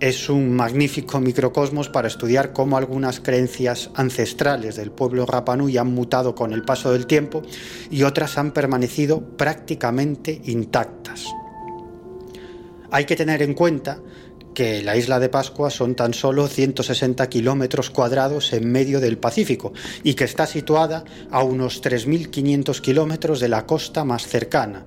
es 0.00 0.30
un 0.30 0.54
magnífico 0.54 1.20
microcosmos 1.20 1.90
para 1.90 2.08
estudiar 2.08 2.52
cómo 2.52 2.78
algunas 2.78 3.20
creencias 3.20 3.90
ancestrales 3.94 4.76
del 4.76 4.90
pueblo 4.90 5.26
Rapanui 5.26 5.76
han 5.76 5.92
mutado 5.92 6.34
con 6.34 6.52
el 6.52 6.62
paso 6.62 6.92
del 6.92 7.06
tiempo 7.06 7.42
y 7.90 8.02
otras 8.02 8.38
han 8.38 8.52
permanecido 8.52 9.20
prácticamente 9.20 10.40
intactas. 10.46 11.26
Hay 12.90 13.04
que 13.04 13.14
tener 13.14 13.42
en 13.42 13.54
cuenta 13.54 14.00
que 14.54 14.82
la 14.82 14.96
isla 14.96 15.20
de 15.20 15.28
Pascua 15.28 15.70
son 15.70 15.94
tan 15.94 16.12
solo 16.12 16.48
160 16.48 17.28
kilómetros 17.28 17.90
cuadrados 17.90 18.52
en 18.52 18.70
medio 18.70 19.00
del 19.00 19.18
Pacífico 19.18 19.72
y 20.02 20.14
que 20.14 20.24
está 20.24 20.46
situada 20.46 21.04
a 21.30 21.44
unos 21.44 21.82
3.500 21.82 22.80
kilómetros 22.80 23.38
de 23.40 23.48
la 23.48 23.66
costa 23.66 24.04
más 24.04 24.26
cercana, 24.26 24.86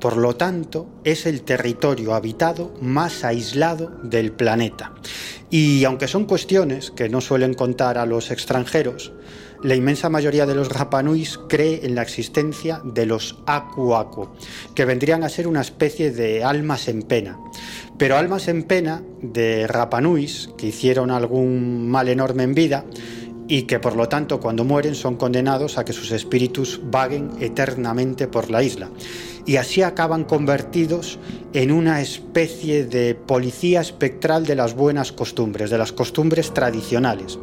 por 0.00 0.16
lo 0.16 0.36
tanto, 0.36 0.86
es 1.04 1.26
el 1.26 1.42
territorio 1.42 2.14
habitado 2.14 2.72
más 2.80 3.24
aislado 3.24 3.90
del 4.02 4.32
planeta. 4.32 4.92
Y 5.50 5.84
aunque 5.84 6.08
son 6.08 6.26
cuestiones 6.26 6.90
que 6.90 7.08
no 7.08 7.20
suelen 7.20 7.54
contar 7.54 7.98
a 7.98 8.06
los 8.06 8.30
extranjeros, 8.30 9.12
la 9.62 9.74
inmensa 9.74 10.08
mayoría 10.08 10.46
de 10.46 10.54
los 10.54 10.68
Rapanuis 10.68 11.38
cree 11.48 11.84
en 11.84 11.96
la 11.96 12.02
existencia 12.02 12.80
de 12.84 13.06
los 13.06 13.38
Aku 13.46 13.96
Aku, 13.96 14.28
que 14.74 14.84
vendrían 14.84 15.24
a 15.24 15.28
ser 15.28 15.48
una 15.48 15.62
especie 15.62 16.12
de 16.12 16.44
almas 16.44 16.86
en 16.86 17.02
pena. 17.02 17.40
Pero 17.96 18.16
almas 18.16 18.46
en 18.46 18.62
pena 18.62 19.02
de 19.20 19.66
Rapanuis 19.66 20.50
que 20.56 20.68
hicieron 20.68 21.10
algún 21.10 21.88
mal 21.88 22.08
enorme 22.08 22.44
en 22.44 22.54
vida 22.54 22.84
y 23.48 23.62
que 23.62 23.80
por 23.80 23.96
lo 23.96 24.08
tanto 24.08 24.38
cuando 24.38 24.62
mueren 24.62 24.94
son 24.94 25.16
condenados 25.16 25.76
a 25.76 25.84
que 25.84 25.92
sus 25.92 26.12
espíritus 26.12 26.80
vaguen 26.84 27.32
eternamente 27.40 28.28
por 28.28 28.50
la 28.50 28.62
isla 28.62 28.90
y 29.48 29.56
así 29.56 29.80
acaban 29.80 30.24
convertidos 30.24 31.18
en 31.54 31.72
una 31.72 32.02
especie 32.02 32.84
de 32.84 33.14
policía 33.14 33.80
espectral 33.80 34.44
de 34.44 34.54
las 34.54 34.74
buenas 34.74 35.10
costumbres, 35.10 35.70
de 35.70 35.78
las 35.78 35.90
costumbres 35.90 36.52
tradicionales, 36.52 37.38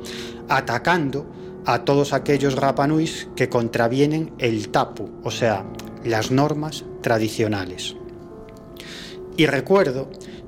atacando 0.47 1.25
a 1.65 1.83
todos 1.83 2.13
aquellos 2.13 2.57
rapanuis 2.57 3.27
que 3.35 3.49
contravienen 3.49 4.31
el 4.37 4.69
tapu, 4.69 5.09
o 5.23 5.31
sea, 5.31 5.65
las 6.03 6.29
normas 6.29 6.85
tradicionales. 7.01 7.95
Y 9.35 9.47
recuerdo 9.47 10.07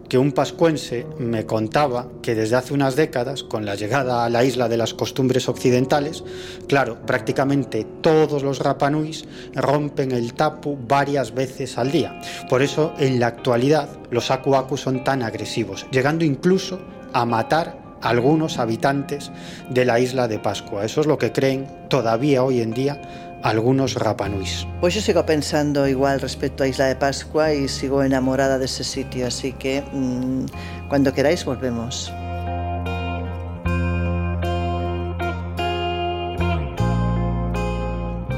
que 0.10 0.18
un 0.18 0.32
pascuense 0.32 1.05
me 1.20 1.45
contaba 1.45 2.08
que 2.22 2.36
desde 2.36 2.55
hace 2.55 2.74
unas 2.74 2.95
décadas, 2.95 3.43
con 3.43 3.66
la 3.66 3.76
llegada 3.76 4.24
a 4.24 4.30
la 4.30 4.43
isla 4.43 4.70
de 4.70 4.78
las 4.78 4.93
costumbres 4.93 5.49
occidentales, 5.49 6.24
claro, 6.68 7.05
prácticamente 7.05 7.86
todos 8.01 8.43
los 8.43 8.60
Rapanuis 8.60 9.26
rompen 9.53 10.12
el 10.12 10.34
tapu 10.34 10.78
varias 10.88 11.34
veces 11.34 11.78
al 11.78 11.91
día. 11.91 12.20
Por 12.49 12.62
eso, 12.62 12.93
en 12.97 13.20
la 13.20 13.28
actualidad, 13.28 13.89
los 14.12 14.32
Aku 14.32 14.55
Aku 14.55 14.78
son 14.78 15.03
tan 15.03 15.24
agresivos, 15.24 15.86
llegando 15.91 16.24
incluso 16.24 16.80
a 17.14 17.26
matar 17.26 17.78
a 18.01 18.10
algunos 18.10 18.60
habitantes 18.60 19.32
de 19.70 19.86
la 19.86 19.99
isla 19.99 20.28
de 20.28 20.39
Pascua. 20.39 20.86
Eso 20.86 21.01
es 21.01 21.08
lo 21.08 21.18
que 21.18 21.32
creen 21.32 21.68
todavía 21.89 22.43
hoy 22.43 22.62
en 22.62 22.74
día 22.74 23.27
algunos 23.44 23.96
Rapanuis. 23.96 24.68
Pues 24.80 24.94
yo 24.94 25.02
sigo 25.02 25.26
pensando 25.26 25.88
igual 25.88 26.20
respecto 26.20 26.64
a 26.64 26.68
Isla 26.68 26.86
de 26.86 26.96
Pascua 26.96 27.54
y 27.54 27.68
sigo 27.68 28.04
enamorada 28.04 28.58
de 28.58 28.66
ese 28.66 28.84
sitio, 28.84 29.28
así 29.28 29.54
que 29.54 29.84
mmm, 29.92 30.46
cuando 30.90 31.14
queráis 31.14 31.46
volvemos. 31.46 32.12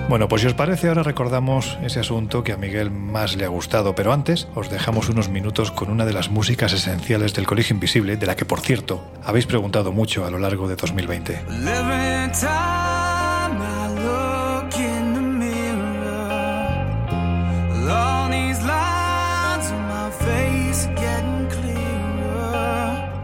Bueno, 0.10 0.28
pues 0.28 0.42
si 0.42 0.48
os 0.48 0.56
parece, 0.56 0.88
ahora 0.88 1.04
recordamos 1.04 1.78
ese 1.84 2.00
asunto 2.00 2.44
que 2.44 2.52
a 2.52 2.58
Miguel 2.58 2.90
más 2.90 3.36
le 3.36 3.46
ha 3.46 3.50
gustado, 3.50 3.94
pero 3.94 4.12
antes 4.12 4.48
os 4.56 4.72
dejamos 4.72 5.08
unos 5.08 5.30
minutos 5.30 5.72
con 5.72 5.92
una 5.92 6.04
de 6.04 6.14
las 6.14 6.32
músicas 6.32 6.74
esenciales 6.74 7.36
del 7.36 7.46
Colegio 7.46 7.76
Invisible, 7.76 8.18
de 8.18 8.26
la 8.26 8.36
que, 8.36 8.44
por 8.44 8.60
cierto, 8.60 9.04
habéis 9.24 9.46
preguntado 9.46 9.92
mucho 9.92 10.26
a 10.26 10.32
lo 10.32 10.40
largo 10.40 10.68
de 10.68 10.78
2020. 10.78 11.42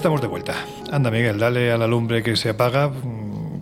Estamos 0.00 0.22
de 0.22 0.28
vuelta. 0.28 0.54
Anda, 0.90 1.10
Miguel, 1.10 1.38
dale 1.38 1.70
a 1.70 1.76
la 1.76 1.86
lumbre 1.86 2.22
que 2.22 2.34
se 2.34 2.48
apaga, 2.48 2.90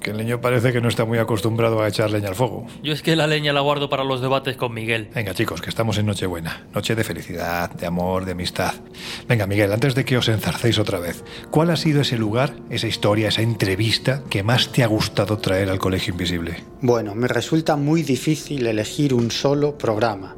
que 0.01 0.13
el 0.13 0.19
niño 0.19 0.41
parece 0.41 0.73
que 0.73 0.81
no 0.81 0.87
está 0.87 1.05
muy 1.05 1.19
acostumbrado 1.19 1.83
a 1.83 1.89
echar 1.89 2.13
leña 2.13 2.29
al 2.29 2.37
fuego. 2.37 2.65
Yo 2.81 2.93
es 2.93 3.03
que 3.03 3.17
la 3.17 3.27
leña 3.27 3.53
la 3.53 3.59
guardo 3.59 3.91
para 3.91 4.05
los 4.05 4.21
debates 4.21 4.57
con 4.57 4.73
Miguel. 4.73 5.09
Venga, 5.13 5.35
chicos, 5.35 5.61
que 5.61 5.69
estamos 5.69 5.99
en 5.99 6.07
Nochebuena. 6.07 6.69
Noche 6.73 6.95
de 6.95 7.03
felicidad, 7.03 7.73
de 7.73 7.87
amor, 7.87 8.25
de 8.25 8.33
amistad. 8.33 8.73
Venga, 9.27 9.49
Miguel, 9.49 9.73
antes 9.73 9.97
de 9.97 10.05
que 10.05 10.17
os 10.17 10.29
enzarcéis 10.29 10.79
otra 10.79 11.01
vez, 11.01 11.25
¿cuál 11.51 11.71
ha 11.71 11.77
sido 11.77 12.03
ese 12.03 12.17
lugar, 12.17 12.55
esa 12.71 12.87
historia, 12.87 13.31
esa 13.31 13.43
entrevista 13.43 14.23
que 14.31 14.45
más 14.45 14.71
te 14.71 14.85
ha 14.85 14.87
gustado 14.87 15.39
traer 15.39 15.71
al 15.71 15.81
Colegio 15.81 16.13
Invisible? 16.13 16.63
Bueno, 16.83 17.17
me 17.17 17.27
resulta 17.27 17.75
muy 17.75 18.05
difícil 18.05 18.65
elegir 18.65 19.13
un 19.13 19.33
solo 19.33 19.77
programa. 19.77 20.37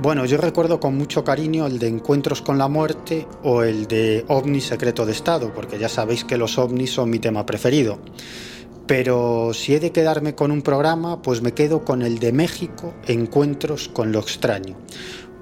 Bueno, 0.00 0.24
yo 0.24 0.38
recuerdo 0.38 0.80
con 0.80 0.96
mucho 0.96 1.24
cariño 1.24 1.66
el 1.66 1.78
de 1.78 1.88
Encuentros 1.88 2.40
con 2.40 2.56
la 2.56 2.68
Muerte 2.68 3.26
o 3.42 3.62
el 3.62 3.86
de 3.86 4.24
OVNI 4.26 4.62
Secreto 4.62 5.04
de 5.04 5.12
Estado, 5.12 5.52
porque 5.52 5.78
ya 5.78 5.90
sabéis 5.90 6.24
que 6.24 6.38
los 6.38 6.56
ovnis 6.56 6.92
son 6.92 7.10
mi 7.10 7.18
tema 7.18 7.44
preferido. 7.44 7.98
Pero 8.86 9.52
si 9.52 9.74
he 9.74 9.80
de 9.80 9.92
quedarme 9.92 10.34
con 10.34 10.50
un 10.52 10.62
programa, 10.62 11.20
pues 11.20 11.42
me 11.42 11.52
quedo 11.52 11.84
con 11.84 12.00
el 12.00 12.18
de 12.18 12.32
México, 12.32 12.94
Encuentros 13.06 13.88
con 13.88 14.10
lo 14.10 14.20
extraño, 14.20 14.74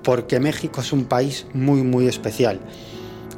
porque 0.02 0.40
México 0.40 0.80
es 0.80 0.92
un 0.92 1.04
país 1.04 1.46
muy, 1.54 1.82
muy 1.82 2.08
especial. 2.08 2.58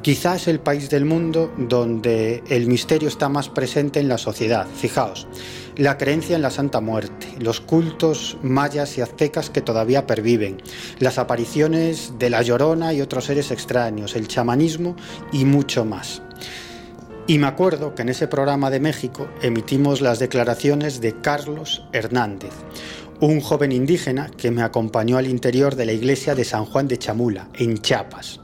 Quizás 0.08 0.48
el 0.48 0.58
país 0.58 0.88
del 0.88 1.04
mundo 1.04 1.52
donde 1.58 2.42
el 2.48 2.66
misterio 2.66 3.08
está 3.08 3.28
más 3.28 3.50
presente 3.50 4.00
en 4.00 4.08
la 4.08 4.16
sociedad. 4.16 4.66
Fijaos, 4.74 5.28
la 5.76 5.98
creencia 5.98 6.34
en 6.34 6.40
la 6.40 6.50
Santa 6.50 6.80
Muerte, 6.80 7.26
los 7.40 7.60
cultos 7.60 8.38
mayas 8.42 8.96
y 8.96 9.02
aztecas 9.02 9.50
que 9.50 9.60
todavía 9.60 10.06
perviven, 10.06 10.62
las 10.98 11.18
apariciones 11.18 12.14
de 12.18 12.30
la 12.30 12.40
Llorona 12.40 12.94
y 12.94 13.02
otros 13.02 13.26
seres 13.26 13.50
extraños, 13.50 14.16
el 14.16 14.28
chamanismo 14.28 14.96
y 15.30 15.44
mucho 15.44 15.84
más. 15.84 16.22
Y 17.26 17.36
me 17.36 17.46
acuerdo 17.46 17.94
que 17.94 18.00
en 18.00 18.08
ese 18.08 18.28
programa 18.28 18.70
de 18.70 18.80
México 18.80 19.28
emitimos 19.42 20.00
las 20.00 20.18
declaraciones 20.18 21.02
de 21.02 21.20
Carlos 21.20 21.84
Hernández, 21.92 22.54
un 23.20 23.42
joven 23.42 23.72
indígena 23.72 24.30
que 24.30 24.50
me 24.50 24.62
acompañó 24.62 25.18
al 25.18 25.26
interior 25.26 25.76
de 25.76 25.84
la 25.84 25.92
iglesia 25.92 26.34
de 26.34 26.44
San 26.44 26.64
Juan 26.64 26.88
de 26.88 26.98
Chamula, 26.98 27.48
en 27.58 27.76
Chiapas. 27.76 28.40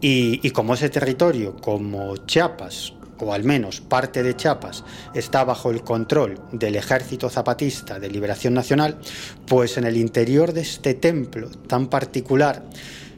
Y, 0.00 0.50
como 0.50 0.74
ese 0.74 0.90
territorio, 0.90 1.56
como 1.56 2.16
Chiapas, 2.18 2.92
o 3.18 3.32
al 3.32 3.44
menos 3.44 3.80
parte 3.80 4.22
de 4.22 4.36
Chiapas, 4.36 4.84
está 5.14 5.44
bajo 5.44 5.70
el 5.70 5.82
control 5.82 6.38
del 6.52 6.76
Ejército 6.76 7.30
Zapatista 7.30 7.98
de 7.98 8.10
Liberación 8.10 8.54
Nacional, 8.54 8.98
pues 9.46 9.78
en 9.78 9.84
el 9.84 9.96
interior 9.96 10.52
de 10.52 10.60
este 10.60 10.94
templo 10.94 11.48
tan 11.66 11.88
particular 11.88 12.62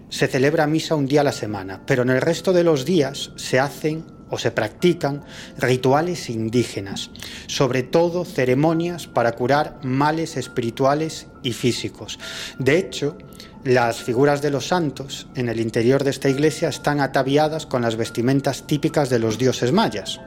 se 0.09 0.27
celebra 0.29 0.67
misa 0.67 0.95
un 0.95 1.07
día 1.07 1.23
a 1.23 1.25
la 1.25 1.33
semana, 1.33 1.83
pero 1.85 2.03
en 2.03 2.11
el 2.11 2.21
resto 2.21 2.53
de 2.53 2.65
los 2.65 2.85
días 2.85 3.33
se 3.37 3.59
hacen 3.59 4.05
o 4.31 4.39
se 4.39 4.51
practican 4.51 5.25
rituales 5.59 6.31
indígenas, 6.31 7.11
sobre 7.47 7.83
todo 7.83 8.25
ceremonias 8.25 9.07
para 9.07 9.33
curar 9.33 9.79
males 9.83 10.37
espirituales 10.37 11.27
y 11.43 11.53
físicos. 11.53 12.19
De 12.59 12.79
hecho, 12.79 13.17
las 13.65 14.03
figuras 14.03 14.41
de 14.43 14.51
los 14.51 14.69
santos 14.69 15.27
en 15.35 15.49
el 15.49 15.61
interior 15.61 16.05
de 16.05 16.11
esta 16.11 16.29
iglesia 16.29 16.69
están 16.69 17.01
ataviadas 17.01 17.67
con 17.67 17.83
las 17.83 17.97
vestimentas 17.97 18.67
típicas 18.67 19.11
de 19.11 19.19
los 19.19 19.39
dioses 19.39 19.73
mayas. 19.73 20.21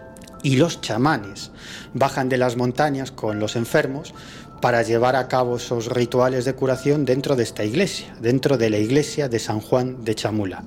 Y 0.43 0.57
los 0.57 0.81
chamanes 0.81 1.51
bajan 1.93 2.29
de 2.29 2.37
las 2.37 2.57
montañas 2.57 3.11
con 3.11 3.39
los 3.39 3.55
enfermos 3.55 4.13
para 4.61 4.83
llevar 4.83 5.15
a 5.15 5.27
cabo 5.27 5.57
esos 5.57 5.87
rituales 5.87 6.45
de 6.45 6.53
curación 6.53 7.03
dentro 7.03 7.35
de 7.35 7.43
esta 7.43 7.63
iglesia, 7.63 8.15
dentro 8.21 8.57
de 8.57 8.69
la 8.69 8.77
iglesia 8.77 9.27
de 9.27 9.39
San 9.39 9.59
Juan 9.59 10.03
de 10.03 10.15
Chamula. 10.15 10.63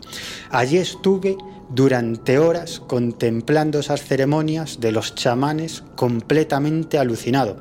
Allí 0.51 0.79
estuve 0.79 1.37
durante 1.71 2.39
horas 2.39 2.81
contemplando 2.81 3.79
esas 3.79 4.03
ceremonias 4.03 4.81
de 4.81 4.93
los 4.93 5.15
chamanes 5.15 5.85
completamente 5.97 6.99
alucinado. 6.99 7.57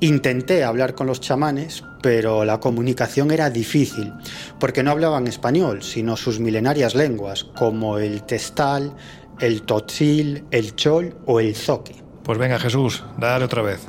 Intenté 0.00 0.64
hablar 0.64 0.94
con 0.94 1.06
los 1.06 1.20
chamanes, 1.20 1.82
pero 2.02 2.44
la 2.44 2.60
comunicación 2.60 3.30
era 3.30 3.50
difícil, 3.50 4.12
porque 4.58 4.82
no 4.82 4.90
hablaban 4.90 5.26
español, 5.26 5.82
sino 5.82 6.16
sus 6.16 6.40
milenarias 6.40 6.94
lenguas, 6.94 7.44
como 7.44 7.98
el 7.98 8.22
testal, 8.22 8.94
el 9.40 9.62
totzil, 9.62 10.44
el 10.50 10.74
chol 10.74 11.16
o 11.26 11.40
el 11.40 11.54
zoque. 11.54 11.96
Pues 12.24 12.38
venga 12.38 12.58
Jesús, 12.58 13.04
dale 13.16 13.44
otra 13.44 13.62
vez. 13.62 13.80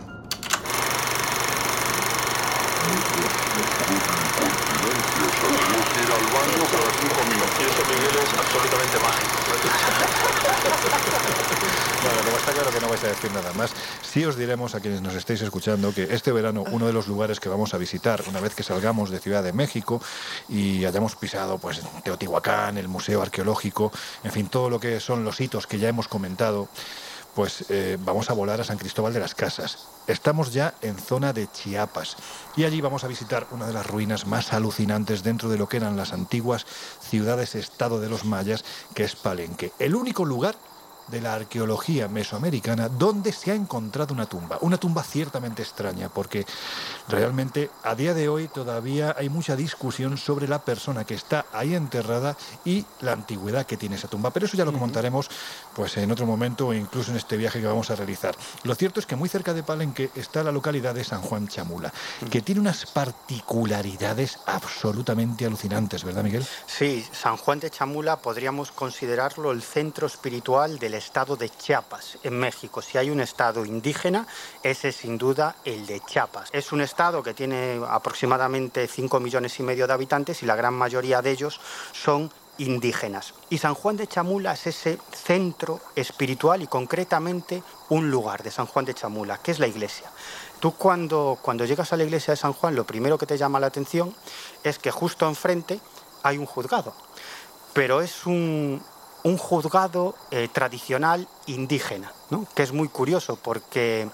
Bueno, 12.01 12.38
está 12.38 12.51
claro 12.53 12.72
que 12.72 12.80
no 12.80 12.89
vais 12.89 13.03
a 13.03 13.07
decir 13.07 13.32
nada 13.32 13.51
más. 13.53 13.72
Sí 14.12 14.26
os 14.26 14.36
diremos 14.36 14.74
a 14.74 14.80
quienes 14.80 15.03
nos 15.03 15.14
estéis 15.14 15.43
escuchando 15.43 15.93
que 15.93 16.07
este 16.10 16.32
verano 16.32 16.64
uno 16.72 16.88
de 16.88 16.93
los 16.93 17.07
lugares 17.07 17.39
que 17.39 17.47
vamos 17.47 17.76
a 17.76 17.78
visitar 17.78 18.24
una 18.28 18.39
vez 18.39 18.55
que 18.55 18.64
salgamos 18.64 19.12
de 19.12 19.20
Ciudad 19.20 19.43
de 19.43 19.53
México 19.53 20.01
y 20.49 20.84
hayamos 20.86 21.16
pisado 21.16 21.60
pues 21.60 21.80
Teotihuacán, 22.03 22.80
el 22.80 22.88
Museo 22.88 23.22
Arqueológico, 23.22 23.91
en 24.24 24.32
fin, 24.32 24.47
todo 24.47 24.72
lo 24.72 24.80
que 24.80 24.99
son 24.99 25.24
los 25.24 25.39
hitos 25.39 25.68
que 25.68 25.78
ya 25.78 25.89
hemos 25.89 26.07
comentado, 26.07 26.70
pues 27.36 27.66
eh, 27.70 27.99
vamos 27.99 28.32
a 28.32 28.34
volar 28.34 28.60
a 28.60 28.64
San 28.64 28.80
Cristóbal 28.80 29.14
de 29.14 29.20
las 29.20 29.36
Casas. 29.36 29.88
Estamos 30.07 30.53
ya 30.53 30.74
en 30.82 30.97
zona 30.97 31.32
de 31.32 31.47
Chiapas 31.47 32.18
y 32.57 32.64
allí 32.64 32.82
vamos 32.82 33.03
a 33.03 33.07
visitar 33.07 33.45
una 33.51 33.68
de 33.68 33.74
las 33.74 33.86
ruinas 33.86 34.26
más 34.26 34.53
alucinantes 34.53 35.22
dentro 35.22 35.49
de 35.49 35.60
lo 35.60 35.70
que 35.70 35.78
eran 35.78 35.97
las 35.97 36.14
antiguas 36.14 36.66
ciudades-estado 36.99 37.99
de 37.99 38.10
los 38.10 38.26
mayas, 38.26 38.66
que 38.95 39.03
es 39.03 39.16
Palenque. 39.16 39.72
El 39.78 39.93
único 39.93 40.26
lugar 40.26 40.55
de 41.10 41.22
la 41.22 41.34
arqueología 41.34 42.07
mesoamericana 42.07 42.89
donde 42.89 43.32
se 43.32 43.51
ha 43.51 43.55
encontrado 43.55 44.14
una 44.14 44.26
tumba. 44.26 44.57
Una 44.62 44.78
tumba 44.78 45.03
ciertamente 45.03 45.62
extraña 45.62 46.10
porque 46.10 46.45
realmente 47.07 47.70
a 47.84 47.95
día 47.95 48.14
de 48.14 48.30
hoy 48.30 48.47
todavía 48.47 49.16
hay 49.18 49.30
mucha 49.30 49.55
discusión 49.55 50.18
sobre 50.18 50.47
la 50.47 50.64
persona 50.64 51.03
que 51.03 51.16
está 51.16 51.45
ahí 51.53 51.76
enterrada 51.76 52.38
y 52.66 52.86
la 53.01 53.14
antigüedad 53.14 53.66
que 53.66 53.78
tiene 53.78 53.95
esa 53.95 54.07
tumba. 54.07 54.32
Pero 54.32 54.45
eso 54.45 54.57
ya 54.57 54.66
lo 54.66 54.74
comentaremos 54.74 55.30
pues 55.74 55.97
en 55.97 56.12
otro 56.12 56.26
momento 56.26 56.68
o 56.68 56.74
incluso 56.74 57.12
en 57.12 57.18
este 57.18 57.38
viaje 57.38 57.60
que 57.60 57.68
vamos 57.68 57.89
a 57.91 57.95
realizar. 57.95 58.36
Lo 58.64 58.76
cierto 58.76 58.99
es 58.99 59.05
que 59.05 59.16
muy 59.16 59.30
cerca 59.30 59.53
de 59.53 59.64
Palenque 59.64 60.12
está 60.16 60.43
la 60.43 60.51
localidad 60.51 60.93
de 60.93 61.03
San 61.03 61.22
Juan 61.22 61.47
Chamula, 61.47 61.93
que 62.30 62.41
tiene 62.41 62.62
unas 62.62 62.86
particularidades 62.86 64.39
absolutamente 64.45 65.45
alucinantes, 65.45 66.03
¿verdad 66.03 66.24
Miguel? 66.24 66.45
Sí, 66.68 67.05
San 67.12 67.38
Juan 67.38 67.60
de 67.60 67.70
Chamula 67.70 68.18
podríamos 68.18 68.72
considerarlo 68.72 69.51
el 69.51 69.62
centro 69.62 70.07
espiritual 70.07 70.80
del 70.80 70.93
estado 71.00 71.36
de 71.36 71.50
Chiapas, 71.50 72.20
en 72.24 72.39
México. 72.39 72.82
Si 72.82 72.97
hay 72.97 73.10
un 73.10 73.20
estado 73.20 73.66
indígena, 73.66 74.28
ese 74.62 74.89
es 74.89 74.97
sin 74.97 75.18
duda 75.18 75.56
el 75.66 75.88
de 75.88 76.00
Chiapas. 76.02 76.50
Es 76.52 76.72
un 76.72 76.82
estado 76.82 77.24
que 77.24 77.34
tiene 77.34 77.82
aproximadamente 77.88 78.88
5 78.88 79.20
millones 79.20 79.60
y 79.60 79.64
medio 79.64 79.88
de 79.88 79.93
habitantes 79.93 80.43
y 80.43 80.45
la 80.45 80.56
gran 80.56 80.76
mayoría 80.76 81.22
de 81.22 81.32
ellos 81.32 81.60
son 81.91 82.32
indígenas. 82.60 83.34
Y 83.50 83.58
San 83.58 83.74
Juan 83.74 83.97
de 83.97 84.08
Chamula 84.08 84.54
es 84.54 84.68
ese 84.68 85.00
centro 85.12 85.80
espiritual 85.95 86.62
y 86.62 86.68
concretamente 86.68 87.64
un 87.89 88.12
lugar 88.12 88.43
de 88.43 88.52
San 88.52 88.68
Juan 88.68 88.86
de 88.86 88.93
Chamula, 88.93 89.38
que 89.38 89.52
es 89.52 89.60
la 89.60 89.68
iglesia. 89.68 90.12
Tú 90.60 90.74
cuando, 90.74 91.39
cuando 91.41 91.66
llegas 91.66 91.91
a 91.93 91.97
la 91.97 92.04
iglesia 92.04 92.34
de 92.34 92.38
San 92.38 92.54
Juan, 92.54 92.76
lo 92.76 92.86
primero 92.86 93.18
que 93.18 93.26
te 93.26 93.38
llama 93.38 93.60
la 93.60 93.68
atención 93.68 94.14
es 94.64 94.78
que 94.78 94.91
justo 94.91 95.28
enfrente 95.28 95.80
hay 96.22 96.38
un 96.38 96.45
juzgado, 96.45 96.93
pero 97.74 98.02
es 98.02 98.26
un, 98.26 98.84
un 99.24 99.38
juzgado 99.38 100.15
eh, 100.32 100.47
tradicional 100.51 101.28
indígena, 101.47 102.13
¿no? 102.30 102.47
que 102.55 102.63
es 102.63 102.72
muy 102.72 102.88
curioso 102.88 103.38
porque 103.41 104.09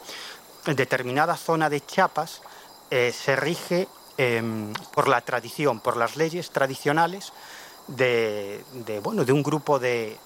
en 0.66 0.76
determinada 0.76 1.38
zona 1.38 1.70
de 1.70 1.86
Chiapas 1.86 2.42
eh, 2.90 3.14
se 3.14 3.36
rige 3.36 3.88
em, 4.18 4.74
por 4.94 5.08
la 5.08 5.22
tradición, 5.22 5.80
por 5.80 5.98
las 5.98 6.16
leyes 6.16 6.52
tradicionales 6.52 7.34
de, 7.88 8.64
bueno, 9.04 9.26
de 9.26 9.32
un 9.32 9.44
grupo 9.44 9.80
de, 9.80 10.18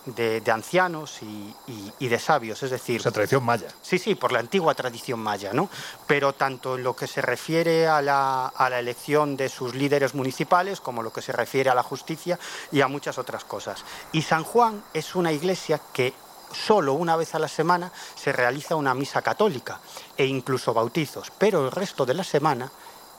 ancianos 0.51 1.20
y, 1.22 2.07
de 2.07 2.20
sabios, 2.20 2.64
es 2.64 2.72
decir... 2.72 3.01
Esa 3.01 3.12
tradición 3.12 3.43
maya. 3.43 3.68
Sí, 3.82 3.99
sí, 3.99 4.16
por 4.16 4.32
la 4.32 4.39
antigua 4.39 4.74
tradición 4.76 5.20
maya, 5.20 5.53
¿no? 5.53 5.70
Pero 6.07 6.34
tanto 6.34 6.78
en 6.78 6.84
lo 6.84 6.95
que 6.95 7.07
se 7.07 7.22
refiere 7.22 7.88
a 7.88 8.01
la, 8.01 8.47
a 8.47 8.70
la 8.70 8.80
elección 8.80 9.36
de 9.36 9.49
sus 9.49 9.76
líderes 9.76 10.16
municipales, 10.16 10.80
como 10.80 11.03
lo 11.03 11.12
que 11.12 11.22
se 11.22 11.32
refiere 11.32 11.70
a 11.70 11.76
la 11.76 11.84
justicia 11.84 12.39
y 12.72 12.82
a 12.82 12.88
muchas 12.88 13.18
otras 13.18 13.43
cosas. 13.43 13.84
Y 14.12 14.22
San 14.22 14.43
Juan 14.43 14.84
es 14.93 15.16
una 15.16 15.32
iglesia 15.32 15.82
que 15.93 16.14
solo 16.51 16.93
una 16.93 17.16
vez 17.16 17.36
a 17.36 17.39
la 17.39 17.47
semana 17.47 17.91
se 18.16 18.32
realiza 18.32 18.76
una 18.76 18.93
misa 18.93 19.22
católica 19.22 19.80
e 20.18 20.26
incluso 20.26 20.74
bautizos, 20.74 21.32
pero 21.38 21.66
el 21.66 21.72
resto 21.72 22.05
de 22.05 22.16
la 22.16 22.24
semana 22.24 22.72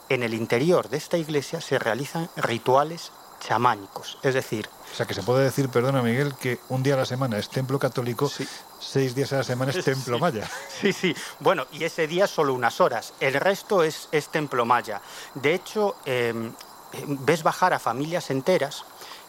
en 0.08 0.24
el 0.24 0.34
interior 0.34 0.88
de 0.88 0.96
esta 0.96 1.16
iglesia 1.16 1.60
se 1.60 1.78
realizan 1.78 2.28
rituales 2.36 3.12
chamánicos. 3.40 4.18
Es 4.22 4.34
decir... 4.34 4.68
O 4.92 4.94
sea, 4.94 5.06
que 5.06 5.14
se 5.14 5.22
puede 5.22 5.44
decir, 5.44 5.68
perdona 5.68 6.02
Miguel, 6.02 6.34
que 6.34 6.60
un 6.68 6.82
día 6.82 6.94
a 6.94 6.98
la 6.98 7.06
semana 7.06 7.38
es 7.38 7.48
templo 7.48 7.78
católico, 7.78 8.30
seis 8.78 9.14
días 9.14 9.32
a 9.32 9.38
la 9.38 9.44
semana 9.44 9.72
es 9.72 9.84
templo 9.84 10.18
maya. 10.18 10.48
Sí, 10.80 10.92
sí. 10.92 11.14
Bueno, 11.40 11.66
y 11.72 11.84
ese 11.84 12.06
día 12.06 12.26
solo 12.26 12.54
unas 12.54 12.80
horas. 12.80 13.14
El 13.20 13.34
resto 13.34 13.82
es, 13.82 14.08
es 14.12 14.28
templo 14.28 14.64
maya. 14.64 15.00
De 15.34 15.54
hecho, 15.54 15.96
em, 16.04 16.52
ves 17.06 17.42
bajar 17.42 17.72
a 17.72 17.78
familias 17.78 18.30
enteras 18.30 18.84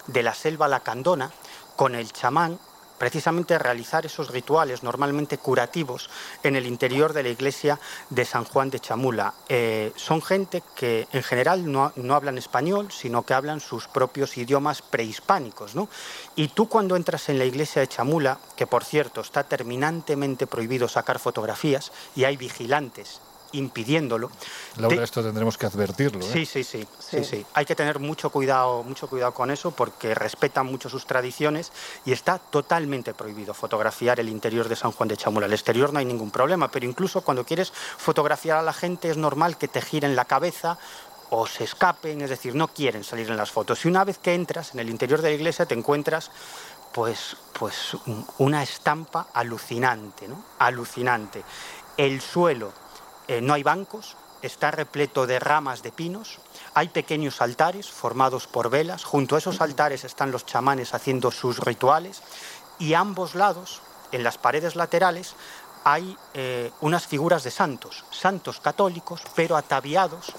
de 0.08 0.24
la 0.24 0.34
selva 0.34 0.68
lacandona 0.68 1.32
con 1.76 1.96
el 1.96 2.12
chamán 2.12 2.60
precisamente 3.02 3.58
realizar 3.58 4.06
esos 4.06 4.30
rituales 4.30 4.84
normalmente 4.84 5.40
curativos 5.40 6.08
en 6.44 6.56
el 6.56 6.68
interior 6.68 7.14
de 7.14 7.24
la 7.24 7.30
iglesia 7.30 7.80
de 8.12 8.26
San 8.26 8.44
Juan 8.44 8.70
de 8.70 8.80
Chamula. 8.80 9.34
Eh, 9.50 9.92
son 9.96 10.22
gente 10.22 10.62
que 10.76 11.08
en 11.12 11.24
general 11.24 11.72
no, 11.72 11.94
no, 11.96 12.14
hablan 12.14 12.38
español, 12.38 12.92
sino 12.92 13.24
que 13.24 13.34
hablan 13.34 13.60
sus 13.60 13.88
propios 13.88 14.38
idiomas 14.38 14.84
prehispánicos. 14.84 15.74
¿no? 15.74 15.90
Y 16.36 16.50
tú 16.50 16.70
cuando 16.70 16.96
entras 16.96 17.28
en 17.30 17.40
la 17.40 17.46
iglesia 17.46 17.80
de 17.80 17.88
Chamula, 17.88 18.38
que 18.56 18.68
por 18.68 18.84
cierto 18.84 19.22
está 19.22 19.46
terminantemente 19.46 20.46
prohibido 20.46 20.88
sacar 20.88 21.18
fotografías 21.18 21.92
y 22.16 22.26
hay 22.26 22.38
vigilantes 22.38 23.20
impidiéndolo. 23.54 24.30
Laura, 24.78 25.04
esto 25.04 25.24
tendremos 25.24 25.58
que 25.58 25.66
advertirlo. 25.66 26.26
¿eh? 26.26 26.30
Sí, 26.32 26.46
sí, 26.46 26.64
sí, 26.64 26.88
sí, 27.00 27.24
sí, 27.24 27.46
Hay 27.54 27.66
que 27.66 27.76
tener 27.76 28.00
mucho 28.00 28.30
cuidado, 28.30 28.84
mucho 28.84 29.08
cuidado 29.08 29.34
con 29.34 29.52
eso 29.52 29.72
porque 29.72 30.16
respetan 30.16 30.66
mucho 30.66 30.90
sus 30.90 31.06
tradiciones 31.06 31.72
y 32.06 32.12
está 32.12 32.40
totalmente 32.40 33.14
prohibido 33.14 33.54
fotografiar 33.54 34.20
el 34.20 34.30
interior 34.30 34.70
de 34.70 34.76
San 34.76 34.92
Juan 34.92 35.10
de 35.10 35.18
Chamula. 35.18 35.46
El 35.46 35.54
exterior 35.54 35.92
no 35.94 36.00
hay 36.00 36.06
ningún 36.06 36.32
problema, 36.32 36.70
pero 36.70 36.86
incluso 36.86 37.22
cuando 37.22 37.46
quieres 37.46 37.72
fotografiar 37.98 38.58
a 38.58 38.62
la 38.62 38.74
gente 38.74 39.10
es 39.10 39.18
normal 39.18 39.58
que 39.58 39.68
te 39.68 39.82
giren 39.82 40.16
la 40.16 40.26
cabeza 40.26 40.78
o 41.30 41.48
se 41.48 41.64
escapen, 41.64 42.22
es 42.22 42.30
decir, 42.30 42.56
no 42.56 42.68
quieren 42.68 43.06
salir 43.06 43.30
en 43.30 43.38
las 43.38 43.52
fotos. 43.52 43.86
Y 43.86 43.88
una 43.88 44.04
vez 44.04 44.18
que 44.18 44.34
entras 44.34 44.74
en 44.74 44.82
el 44.82 44.90
interior 44.90 45.22
de 45.22 45.30
la 45.30 45.36
iglesia 45.36 45.66
te 45.66 45.74
encuentras 45.74 46.30
pues, 46.92 47.38
pues 47.58 47.96
una 48.38 48.62
estampa 48.64 49.28
alucinante, 49.34 50.28
¿no? 50.28 50.44
Alucinante. 50.60 51.42
El 51.96 52.20
suelo 52.20 52.74
eh, 53.32 53.40
no 53.40 53.54
hay 53.54 53.64
bancos, 53.64 54.18
está 54.42 54.72
repleto 54.72 55.26
de 55.26 55.40
ramas 55.40 55.84
de 55.84 55.94
pinos, 55.94 56.40
hay 56.74 56.90
pequeños 56.90 57.40
altares 57.40 57.90
formados 57.90 58.46
por 58.46 58.70
velas, 58.70 59.06
junto 59.06 59.36
a 59.36 59.38
esos 59.38 59.62
altares 59.62 60.04
están 60.04 60.32
los 60.32 60.46
chamanes 60.46 60.94
haciendo 60.94 61.32
sus 61.32 61.60
rituales 61.60 62.22
y 62.78 62.94
a 62.94 63.00
ambos 63.00 63.34
lados, 63.34 63.82
en 64.12 64.24
las 64.24 64.38
paredes 64.38 64.76
laterales, 64.76 65.36
hay 65.86 66.18
eh, 66.34 66.72
unas 66.82 67.08
figuras 67.08 67.46
de 67.46 67.52
santos, 67.52 68.04
santos 68.12 68.60
católicos, 68.60 69.22
pero 69.34 69.56
ataviados 69.56 70.34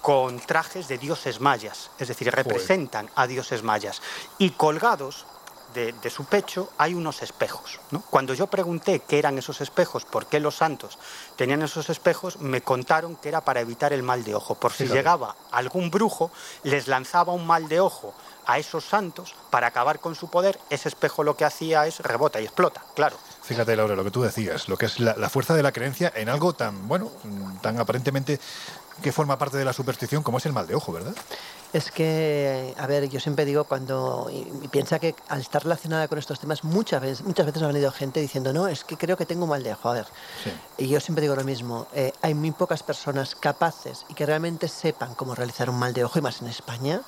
con 0.00 0.40
trajes 0.40 0.88
de 0.88 0.96
dioses 0.96 1.38
mayas, 1.38 1.90
es 1.98 2.08
decir, 2.08 2.32
representan 2.34 3.10
a 3.14 3.26
dioses 3.26 3.62
mayas, 3.62 4.00
y 4.38 4.52
colgados 4.52 5.26
de, 5.74 6.10
su 6.10 6.24
pecho 6.24 6.70
hay 6.78 6.94
unos 6.94 7.22
espejos. 7.22 7.80
Cuando 8.10 8.34
yo 8.34 8.46
pregunté 8.46 9.00
qué 9.00 9.18
eran 9.18 9.38
esos 9.38 9.60
espejos, 9.60 10.04
por 10.04 10.26
qué 10.26 10.40
los 10.40 10.56
santos 10.56 10.98
tenían 11.36 11.62
esos 11.62 11.90
espejos, 11.90 12.40
me 12.40 12.62
contaron 12.62 13.16
que 13.16 13.28
era 13.28 13.40
para 13.40 13.60
evitar 13.60 13.92
el 13.92 14.02
mal 14.02 14.24
de 14.24 14.34
ojo. 14.34 14.54
Por 14.54 14.72
si 14.72 14.86
llegaba 14.86 15.36
algún 15.50 15.90
brujo, 15.90 16.30
les 16.62 16.88
lanzaba 16.88 17.32
un 17.32 17.46
mal 17.46 17.68
de 17.68 17.80
ojo 17.80 18.14
a 18.46 18.58
esos 18.58 18.84
santos 18.84 19.34
para 19.50 19.68
acabar 19.68 20.00
con 20.00 20.14
su 20.14 20.28
poder, 20.28 20.58
ese 20.68 20.88
espejo 20.88 21.22
lo 21.22 21.36
que 21.36 21.44
hacía 21.44 21.86
es 21.86 22.00
rebota 22.00 22.40
y 22.40 22.44
explota, 22.44 22.82
claro. 22.94 23.16
Fíjate, 23.42 23.76
Laura, 23.76 23.94
lo 23.94 24.02
que 24.02 24.10
tú 24.10 24.22
decías, 24.22 24.68
lo 24.68 24.76
que 24.76 24.86
es 24.86 24.98
la, 24.98 25.14
la 25.16 25.28
fuerza 25.28 25.54
de 25.54 25.62
la 25.62 25.72
creencia 25.72 26.12
en 26.14 26.28
algo 26.28 26.52
tan, 26.52 26.88
bueno, 26.88 27.10
tan 27.60 27.78
aparentemente 27.78 28.40
que 29.02 29.12
forma 29.12 29.38
parte 29.38 29.56
de 29.56 29.64
la 29.64 29.72
superstición 29.72 30.22
como 30.22 30.38
es 30.38 30.46
el 30.46 30.52
mal 30.52 30.66
de 30.66 30.74
ojo, 30.74 30.92
¿verdad? 30.92 31.14
Es 31.72 31.90
que, 31.90 32.74
a 32.76 32.86
ver, 32.86 33.08
yo 33.08 33.18
siempre 33.18 33.46
digo 33.46 33.64
cuando, 33.64 34.28
y, 34.30 34.68
piensa 34.68 34.98
que 34.98 35.14
al 35.28 35.40
estar 35.40 35.62
relacionada 35.62 36.06
con 36.06 36.18
estos 36.18 36.38
temas, 36.38 36.64
muchas 36.64 37.00
veces, 37.00 37.24
muchas 37.24 37.46
veces 37.46 37.62
ha 37.62 37.66
venido 37.66 37.90
gente 37.90 38.20
diciendo, 38.20 38.52
no, 38.52 38.68
es 38.68 38.84
que 38.84 38.98
creo 38.98 39.16
que 39.16 39.24
tengo 39.24 39.46
mal 39.46 39.62
de 39.62 39.72
ojo. 39.72 39.88
A 39.88 39.94
ver, 39.94 40.06
y 40.76 40.88
yo 40.88 41.00
siempre 41.00 41.22
digo 41.22 41.34
lo 41.34 41.44
mismo, 41.44 41.86
eh, 41.94 42.12
hay 42.20 42.34
muy 42.34 42.50
pocas 42.50 42.82
personas 42.82 43.34
capaces 43.34 44.04
y 44.10 44.14
que 44.14 44.26
realmente 44.26 44.68
sepan 44.68 45.14
cómo 45.14 45.34
realizar 45.34 45.70
un 45.70 45.78
mal 45.78 45.94
de 45.94 46.04
ojo, 46.04 46.18
y 46.18 46.22
más 46.22 46.42
en 46.42 46.48
España, 46.48 47.00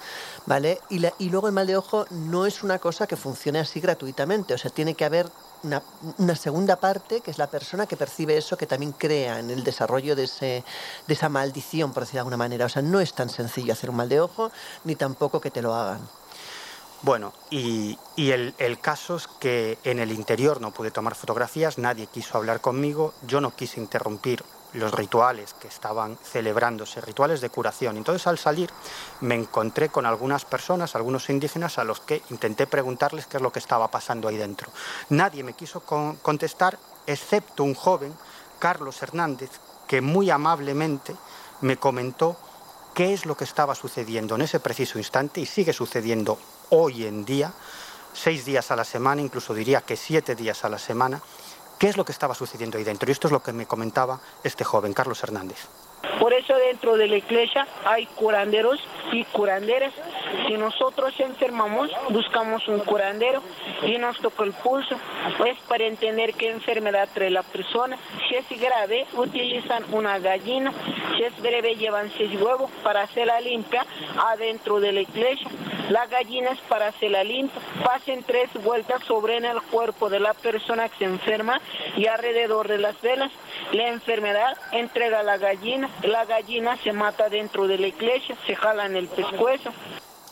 ¿vale? 0.47 0.81
Y, 0.89 1.05
y 1.19 1.29
luego 1.29 1.49
el 1.49 1.53
mal 1.53 1.67
de 1.67 1.77
ojo 1.77 2.07
no 2.11 2.47
es 2.47 2.63
una 2.63 2.79
cosa 2.79 3.07
que 3.07 3.17
funcione 3.17 3.59
así 3.59 3.81
gratuitamente, 3.81 4.55
o 4.55 4.59
sea, 4.59 4.71
tiene 4.71 4.95
que 4.95 5.05
haber 5.05 5.31
una, 5.65 6.37
segunda 6.37 6.77
parte, 6.77 7.21
que 7.21 7.31
es 7.31 7.39
la 7.39 7.49
persona 7.49 7.87
que 7.87 7.97
percibe 7.97 8.37
eso, 8.37 8.57
que 8.57 8.67
también 8.67 8.93
crea 8.93 9.39
en 9.39 9.51
el 9.51 9.65
desarrollo 9.65 10.15
de, 10.15 10.25
ese, 10.25 10.65
de 11.07 11.15
esa 11.15 11.29
maldición, 11.29 11.93
por 11.93 12.03
decirlo 12.03 12.19
de 12.19 12.21
alguna 12.21 12.37
manera. 12.37 12.67
O 12.67 12.69
sea, 12.69 12.83
no 12.83 13.01
es 13.01 13.15
tan 13.15 13.29
sencillo 13.29 13.73
hacer 13.73 13.91
un 13.91 13.97
mal 13.97 14.09
de 14.09 14.21
ojo, 14.21 14.53
ni 14.85 14.95
tampoco 14.95 15.41
que 15.41 15.51
te 15.51 15.63
lo 15.63 15.75
hagan. 15.75 16.01
Bueno, 17.03 17.35
y, 17.51 17.99
el, 18.17 18.55
el, 18.57 18.79
caso 18.79 19.17
es 19.17 19.27
que 19.27 19.79
en 19.85 19.99
el 19.99 20.11
interior 20.11 20.61
no 20.61 20.71
pude 20.71 20.91
tomar 20.91 21.15
fotografías, 21.15 21.77
nadie 21.77 22.07
quiso 22.07 22.39
hablar 22.39 22.63
conmigo, 22.63 23.13
yo 23.27 23.43
no 23.43 23.55
quise 23.55 23.79
interrumpir 23.79 24.43
los 24.75 24.93
rituales 24.93 25.55
que 25.55 25.69
estaban 25.69 26.19
celebrándose, 26.23 27.01
rituales 27.01 27.41
de 27.41 27.51
curación. 27.51 27.97
Entonces 27.97 28.27
al 28.27 28.39
salir 28.39 28.71
me 29.21 29.35
encontré 29.35 29.89
con 29.89 30.07
algunas 30.07 30.45
personas, 30.45 30.95
algunos 30.95 31.31
indígenas, 31.31 31.79
a 31.79 31.85
los 31.85 32.01
que 32.01 32.23
intenté 32.31 32.67
preguntarles 32.67 33.27
qué 33.27 33.39
es 33.39 33.43
lo 33.43 33.53
que 33.53 33.59
estaba 33.59 33.89
pasando 33.89 34.29
ahí 34.29 34.37
dentro. 34.37 34.71
Nadie 35.11 35.43
me 35.43 35.55
quiso 35.55 35.81
contestar, 35.81 36.79
excepto 37.07 37.65
un 37.65 37.75
joven, 37.75 38.15
Carlos 38.59 39.03
Hernández, 39.03 39.51
que 39.87 40.01
muy 40.01 40.31
amablemente 40.31 41.15
me 41.61 41.77
comentó 41.77 42.37
qué 42.95 43.13
es 43.13 43.27
lo 43.27 43.37
que 43.37 43.45
estaba 43.45 43.75
sucediendo 43.75 44.35
en 44.35 44.43
ese 44.43 44.61
preciso 44.61 44.99
instante 44.99 45.41
y 45.41 45.47
sigue 45.47 45.73
sucediendo 45.73 46.39
hoy 46.71 47.07
en 47.07 47.25
día, 47.25 47.53
seis 48.13 48.45
días 48.45 48.71
a 48.71 48.77
la 48.77 48.85
semana, 48.85 49.21
incluso 49.21 49.53
diría 49.53 49.81
que 49.81 49.97
siete 49.97 50.35
días 50.35 50.65
a 50.65 50.69
la 50.69 50.79
semana, 50.79 51.21
qué 51.79 51.89
es 51.89 51.97
lo 51.97 52.05
que 52.05 52.13
estaba 52.13 52.35
sucediendo 52.35 52.79
ahí 52.79 52.85
dentro. 52.85 53.09
Y 53.09 53.13
esto 53.13 53.29
es 53.29 53.33
lo 53.33 53.43
que 53.43 53.53
me 53.53 53.67
comentaba 53.67 54.21
este 54.43 54.65
joven, 54.65 54.93
Carlos 54.93 55.23
Hernández. 55.23 55.59
Por 56.19 56.33
eso 56.33 56.55
dentro 56.57 56.97
de 56.97 57.09
la 57.09 57.17
iglesia 57.17 57.67
hay 57.85 58.07
curanderos 58.07 58.81
y 59.13 59.25
curanderas. 59.25 59.93
Si 60.47 60.55
nosotros 60.55 61.15
enfermamos, 61.19 61.91
buscamos 62.11 62.67
un 62.69 62.81
curandero 62.81 63.43
y 63.83 63.99
nos 63.99 64.19
toca 64.19 64.45
el 64.45 64.53
pulso. 64.53 64.97
Es 65.47 65.59
para 65.69 65.85
entender 65.85 66.35
qué 66.35 66.51
enfermedad 66.51 67.09
trae 67.13 67.31
la 67.31 67.43
persona. 67.43 67.99
Si 68.29 68.35
es 68.35 68.61
grave, 68.61 69.07
utilizan 69.15 69.85
una 69.93 70.19
gallina. 70.19 70.73
Si 71.17 71.23
es 71.23 71.41
breve, 71.41 71.75
llevan 71.77 72.11
seis 72.17 72.41
huevos 72.41 72.71
para 72.83 73.03
hacerla 73.03 73.41
limpia 73.41 73.85
adentro 74.17 74.81
de 74.81 74.93
la 74.93 75.01
iglesia. 75.03 75.49
La 75.91 76.07
gallina 76.07 76.51
es 76.51 76.61
para 76.61 76.89
hacerla 76.89 77.25
limpia. 77.25 77.61
Pasen 77.85 78.23
tres 78.23 78.51
vueltas 78.63 79.03
sobre 79.05 79.37
el 79.37 79.63
cuerpo 79.71 80.09
de 80.09 80.21
la 80.21 80.33
persona 80.33 80.89
que 80.89 80.99
se 80.99 81.05
enferma 81.05 81.61
y 81.97 82.07
alrededor 82.07 82.69
de 82.69 82.79
las 82.79 83.01
velas. 83.03 83.31
La 83.73 83.89
enfermedad 83.89 84.57
entrega 84.73 85.21
a 85.21 85.23
la 85.23 85.37
gallina 85.37 85.89
la 86.03 86.25
gallina 86.25 86.77
se 86.83 86.93
mata 86.93 87.29
dentro 87.29 87.67
de 87.67 87.79
la 87.79 87.87
iglesia, 87.87 88.37
se 88.47 88.55
jala 88.55 88.87
en 88.87 88.97
el 88.97 89.09
pescuezo. 89.09 89.71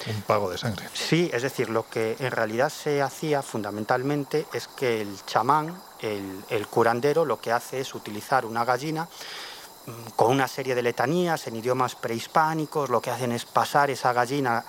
Un 0.07 0.23
pago 0.23 0.51
de 0.51 0.59
sangre. 0.59 0.89
Sí, 0.93 1.31
es 1.33 1.43
decir, 1.43 1.71
lo 1.71 1.89
que 1.89 2.17
en 2.19 2.33
realidad 2.33 2.71
se 2.71 3.01
hacía 3.01 3.41
fundamentalmente 3.41 4.47
es 4.53 4.67
que 4.67 5.01
el 5.01 5.25
chamán, 5.27 5.81
el, 6.01 6.67
curandero, 6.67 7.25
lo 7.25 7.41
que 7.41 7.53
hace 7.53 7.81
es 7.81 7.95
utilizar 7.95 8.45
una 8.45 8.65
gallina 8.65 9.07
mm, 9.87 10.11
con 10.17 10.33
una 10.33 10.49
serie 10.49 10.75
de 10.75 10.83
letanías 10.83 11.47
en 11.47 11.55
idiomas 11.55 11.95
prehispánicos, 11.95 12.91
lo 12.91 13.01
que 13.01 13.11
hacen 13.11 13.31
es 13.31 13.45
pasar 13.45 13.91
esa 13.91 14.13
gallina 14.13 14.65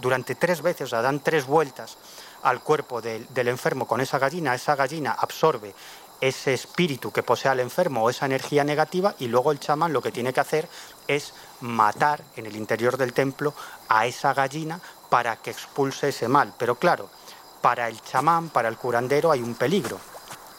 durante 0.00 0.34
tres 0.36 0.62
veces, 0.62 0.82
o 0.84 0.86
sea, 0.88 1.02
dan 1.02 1.20
tres 1.20 1.46
vueltas 1.46 1.98
al 2.42 2.62
cuerpo 2.62 3.02
del 3.02 3.48
enfermo 3.48 3.86
con 3.86 4.00
esa 4.00 4.18
gallina, 4.18 4.54
esa 4.54 4.74
gallina 4.74 5.12
absorbe 5.12 5.74
ese 6.20 6.54
espíritu 6.54 7.12
que 7.12 7.22
posee 7.22 7.50
al 7.50 7.60
enfermo 7.60 8.02
o 8.02 8.10
esa 8.10 8.26
energía 8.26 8.64
negativa 8.64 9.14
y 9.18 9.28
luego 9.28 9.52
el 9.52 9.60
chamán 9.60 9.92
lo 9.92 10.02
que 10.02 10.12
tiene 10.12 10.32
que 10.32 10.40
hacer 10.40 10.68
es 11.06 11.32
matar 11.60 12.22
en 12.36 12.46
el 12.46 12.56
interior 12.56 12.96
del 12.96 13.12
templo 13.12 13.54
a 13.88 14.06
esa 14.06 14.34
gallina 14.34 14.80
para 15.08 15.36
que 15.36 15.50
expulse 15.50 16.08
ese 16.08 16.28
mal. 16.28 16.54
Pero 16.58 16.76
claro, 16.76 17.08
para 17.60 17.88
el 17.88 18.00
chamán, 18.02 18.48
para 18.48 18.68
el 18.68 18.76
curandero 18.76 19.30
hay 19.30 19.42
un 19.42 19.54
peligro 19.54 19.98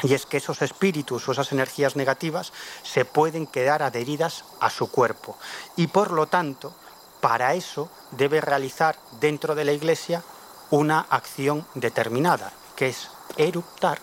y 0.03 0.13
es 0.13 0.25
que 0.25 0.37
esos 0.37 0.61
espíritus 0.61 1.27
o 1.27 1.31
esas 1.33 1.51
energías 1.51 1.95
negativas 1.95 2.53
se 2.83 3.03
pueden 3.03 3.47
quedar 3.47 3.83
adheridas 3.83 4.45
a 4.61 4.69
su 4.69 4.89
cuerpo 4.89 5.37
y 5.75 5.87
por 5.87 6.11
lo 6.11 6.27
tanto 6.27 6.73
para 7.19 7.53
eso 7.53 7.89
debe 8.11 8.39
realizar 8.39 8.97
dentro 9.19 9.55
de 9.55 9.65
la 9.65 9.73
iglesia 9.73 10.23
una 10.71 11.01
acción 11.09 11.65
determinada, 11.75 12.53
que 12.75 12.89
es 12.89 13.09
eruptar 13.35 13.99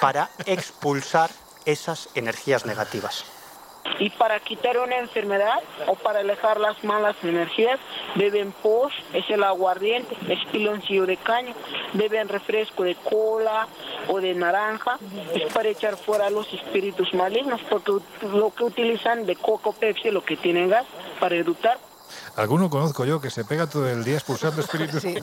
para 0.00 0.30
expulsar 0.46 1.30
esas 1.64 2.08
energías 2.14 2.66
negativas. 2.66 3.24
Y 3.98 4.10
para 4.10 4.38
quitar 4.40 4.78
una 4.78 4.98
enfermedad 4.98 5.60
o 5.86 5.96
para 5.96 6.20
alejar 6.20 6.60
las 6.60 6.82
malas 6.84 7.16
energías, 7.22 7.80
beben 8.14 8.52
pos, 8.52 8.92
es 9.12 9.28
el 9.28 9.42
aguardiente, 9.42 10.16
es 10.28 10.38
piloncillo 10.50 11.04
de 11.04 11.16
caña, 11.16 11.52
beben 11.92 12.28
refresco 12.28 12.84
de 12.84 12.94
cola 12.94 13.66
o 14.08 14.20
de 14.20 14.34
naranja, 14.34 14.98
es 15.34 15.52
para 15.52 15.68
echar 15.68 15.96
fuera 15.96 16.30
los 16.30 16.52
espíritus 16.52 17.12
malignos, 17.14 17.60
porque 17.68 17.92
lo 18.32 18.54
que 18.54 18.64
utilizan 18.64 19.26
de 19.26 19.36
coco 19.36 19.72
Pepsi, 19.72 20.10
lo 20.10 20.24
que 20.24 20.36
tienen 20.36 20.68
gas, 20.68 20.86
para 21.18 21.34
educar 21.34 21.78
Alguno 22.36 22.70
conozco 22.70 23.04
yo 23.04 23.20
que 23.20 23.30
se 23.30 23.44
pega 23.44 23.66
todo 23.66 23.88
el 23.88 24.04
día 24.04 24.14
expulsando 24.14 24.62
espíritus 24.62 25.02
sí. 25.02 25.14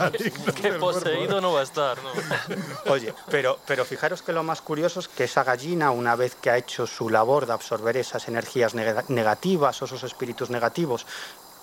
Que 0.62 0.74
poseído 0.74 1.42
no 1.42 1.54
va 1.54 1.62
a 1.62 1.64
estar, 1.64 1.98
¿no? 2.04 2.12
Oye, 2.92 3.14
pero, 3.32 3.58
pero 3.66 3.84
fijaros 3.84 4.22
que 4.22 4.32
lo 4.32 4.44
más 4.44 4.62
curioso 4.62 5.00
es 5.00 5.08
que 5.08 5.24
esa 5.24 5.44
gallina, 5.44 5.92
una 5.92 6.16
vez 6.16 6.36
que 6.36 6.52
ha 6.52 6.58
hecho 6.58 6.86
su 6.86 7.10
labor 7.10 7.48
de 7.48 7.54
absorber 7.54 7.98
esas 7.98 8.28
energías 8.28 8.76
negativas 8.76 9.82
o 9.82 9.86
esos 9.86 10.04
espíritus 10.04 10.50
negativos, 10.50 11.08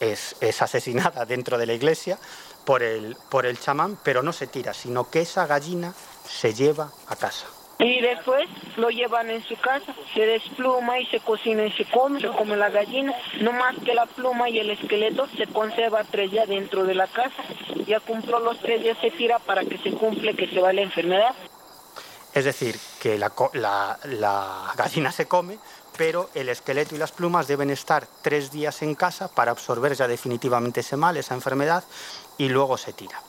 es, 0.00 0.36
es 0.40 0.62
asesinada 0.62 1.24
dentro 1.24 1.58
de 1.58 1.66
la 1.66 1.74
iglesia 1.74 2.18
por 2.64 2.82
el, 2.82 3.16
por 3.28 3.46
el 3.46 3.58
chamán, 3.58 3.98
pero 4.02 4.22
no 4.22 4.32
se 4.32 4.48
tira, 4.48 4.74
sino 4.74 5.08
que 5.08 5.20
esa 5.20 5.46
gallina 5.46 5.94
se 6.28 6.54
lleva 6.54 6.90
a 7.06 7.16
casa. 7.16 7.46
Y 7.78 8.00
después 8.00 8.48
lo 8.76 8.88
llevan 8.88 9.28
en 9.28 9.44
su 9.44 9.54
casa, 9.56 9.94
se 10.14 10.24
despluma 10.24 10.98
y 10.98 11.06
se 11.06 11.20
cocina 11.20 11.66
y 11.66 11.72
se 11.72 11.84
come, 11.84 12.20
se 12.20 12.28
come 12.28 12.56
la 12.56 12.70
gallina. 12.70 13.12
No 13.42 13.52
más 13.52 13.76
que 13.84 13.92
la 13.92 14.06
pluma 14.06 14.48
y 14.48 14.58
el 14.58 14.70
esqueleto 14.70 15.26
se 15.36 15.46
conserva 15.46 16.02
tres 16.04 16.30
días 16.30 16.48
dentro 16.48 16.84
de 16.84 16.94
la 16.94 17.06
casa. 17.06 17.42
Ya 17.86 18.00
cumplió 18.00 18.40
los 18.40 18.58
tres 18.60 18.82
días, 18.82 18.96
se 19.00 19.10
tira 19.10 19.38
para 19.38 19.62
que 19.64 19.76
se 19.78 19.92
cumple 19.92 20.34
que 20.34 20.48
se 20.48 20.58
va 20.58 20.72
la 20.72 20.80
enfermedad. 20.80 21.34
Es 22.32 22.44
decir, 22.44 22.78
que 23.00 23.18
la, 23.18 23.32
la, 23.52 23.98
la 24.04 24.72
gallina 24.76 25.12
se 25.12 25.26
come, 25.26 25.58
pero 25.96 26.28
el 26.34 26.48
esqueleto 26.48 26.94
y 26.94 26.98
las 26.98 27.12
plumas 27.12 27.46
deben 27.46 27.70
estar 27.70 28.06
tres 28.22 28.50
días 28.50 28.82
en 28.82 28.94
casa 28.94 29.28
para 29.28 29.52
absorber 29.52 29.94
ya 29.94 30.08
definitivamente 30.08 30.80
ese 30.80 30.96
mal, 30.96 31.16
esa 31.16 31.34
enfermedad, 31.34 31.84
y 32.36 32.48
luego 32.48 32.76
se 32.76 32.92
tira. 32.92 33.20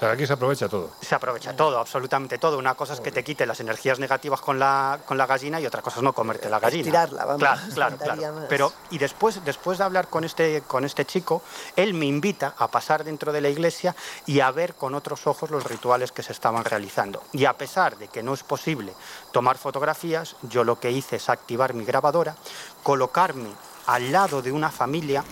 Sea, 0.00 0.12
aquí 0.12 0.26
se 0.26 0.32
aprovecha 0.32 0.66
todo. 0.66 0.92
Se 1.02 1.14
aprovecha 1.14 1.54
todo, 1.54 1.78
absolutamente 1.78 2.38
todo. 2.38 2.56
Una 2.56 2.74
cosa 2.74 2.94
es 2.94 3.02
que 3.02 3.12
te 3.12 3.22
quite 3.22 3.44
las 3.44 3.60
energías 3.60 3.98
negativas 3.98 4.40
con 4.40 4.58
la, 4.58 4.98
con 5.04 5.18
la 5.18 5.26
gallina 5.26 5.60
y 5.60 5.66
otra 5.66 5.82
cosa 5.82 5.98
es 5.98 6.02
no 6.02 6.14
comerte 6.14 6.48
la 6.48 6.58
gallina. 6.58 6.84
Tirarla, 6.84 7.26
vamos. 7.26 7.42
Claro, 7.42 7.60
claro, 7.74 7.98
claro. 7.98 8.46
Pero, 8.48 8.72
y 8.88 8.96
después, 8.96 9.44
después 9.44 9.76
de 9.76 9.84
hablar 9.84 10.08
con 10.08 10.24
este, 10.24 10.62
con 10.62 10.86
este 10.86 11.04
chico, 11.04 11.42
él 11.76 11.92
me 11.92 12.06
invita 12.06 12.54
a 12.56 12.68
pasar 12.68 13.04
dentro 13.04 13.30
de 13.30 13.42
la 13.42 13.50
iglesia 13.50 13.94
y 14.24 14.40
a 14.40 14.50
ver 14.52 14.74
con 14.74 14.94
otros 14.94 15.26
ojos 15.26 15.50
los 15.50 15.64
rituales 15.64 16.12
que 16.12 16.22
se 16.22 16.32
estaban 16.32 16.64
realizando. 16.64 17.22
Y 17.32 17.44
a 17.44 17.52
pesar 17.52 17.98
de 17.98 18.08
que 18.08 18.22
no 18.22 18.32
es 18.32 18.42
posible 18.42 18.94
tomar 19.32 19.58
fotografías, 19.58 20.34
yo 20.44 20.64
lo 20.64 20.80
que 20.80 20.90
hice 20.90 21.16
es 21.16 21.28
activar 21.28 21.74
mi 21.74 21.84
grabadora, 21.84 22.36
colocarme 22.82 23.50
al 23.84 24.10
lado 24.10 24.40
de 24.40 24.50
una 24.50 24.70
familia 24.70 25.22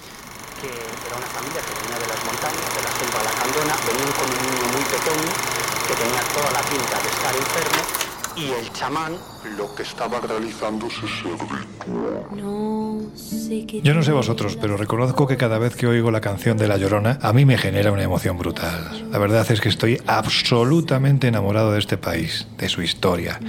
que 0.61 0.69
era 0.69 1.17
una 1.17 1.27
familia 1.27 1.61
que 1.63 1.83
venía 1.83 1.99
de 1.99 2.07
las 2.09 2.25
montañas, 2.25 2.75
de 2.75 2.83
la 3.25 3.31
selva 3.31 3.65
lacandona, 3.65 3.75
venían 3.87 4.13
con 4.13 4.29
un 4.31 4.39
niño 4.47 4.67
muy 4.73 4.85
pequeño 4.85 5.33
que 5.87 5.95
tenía 5.95 6.23
toda 6.35 6.51
la 6.53 6.63
pinta 6.63 6.99
de 7.03 7.09
estar 7.09 7.35
enfermo 7.35 8.08
y 8.39 8.51
el 8.53 8.73
chamán 8.73 9.15
lo 9.57 9.75
que 9.75 9.83
estaba 9.83 10.21
realizando 10.21 10.87
es 10.87 10.95
ese 10.95 11.29
rito. 11.31 11.69
Yo 13.83 13.95
no 13.95 14.03
sé 14.03 14.13
vosotros, 14.13 14.57
pero 14.61 14.77
reconozco 14.77 15.27
que 15.27 15.37
cada 15.37 15.59
vez 15.59 15.75
que 15.75 15.87
oigo 15.87 16.11
la 16.11 16.21
canción 16.21 16.57
de 16.59 16.69
La 16.69 16.77
Llorona, 16.77 17.19
a 17.23 17.33
mí 17.33 17.45
me 17.45 17.57
genera 17.59 17.91
una 17.93 18.03
emoción 18.03 18.37
brutal. 18.39 19.09
La 19.11 19.19
verdad 19.19 19.47
es 19.51 19.61
que 19.61 19.69
estoy 19.69 20.01
absolutamente 20.07 21.27
enamorado 21.29 21.73
de 21.73 21.79
este 21.79 21.97
país, 21.97 22.47
de 22.59 22.69
su 22.69 22.83
historia 22.83 23.41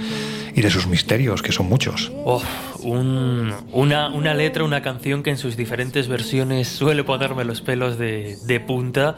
y 0.54 0.62
de 0.62 0.70
sus 0.70 0.86
misterios, 0.86 1.42
que 1.42 1.52
son 1.52 1.68
muchos. 1.68 2.10
Oh, 2.24 2.42
un- 2.82 3.52
una, 3.72 4.08
una 4.08 4.34
letra, 4.34 4.64
una 4.64 4.82
canción 4.82 5.22
que 5.22 5.30
en 5.30 5.38
sus 5.38 5.56
diferentes 5.56 6.08
versiones 6.08 6.68
suele 6.68 7.04
ponerme 7.04 7.44
los 7.44 7.60
pelos 7.60 7.98
de, 7.98 8.36
de 8.46 8.60
punta, 8.60 9.16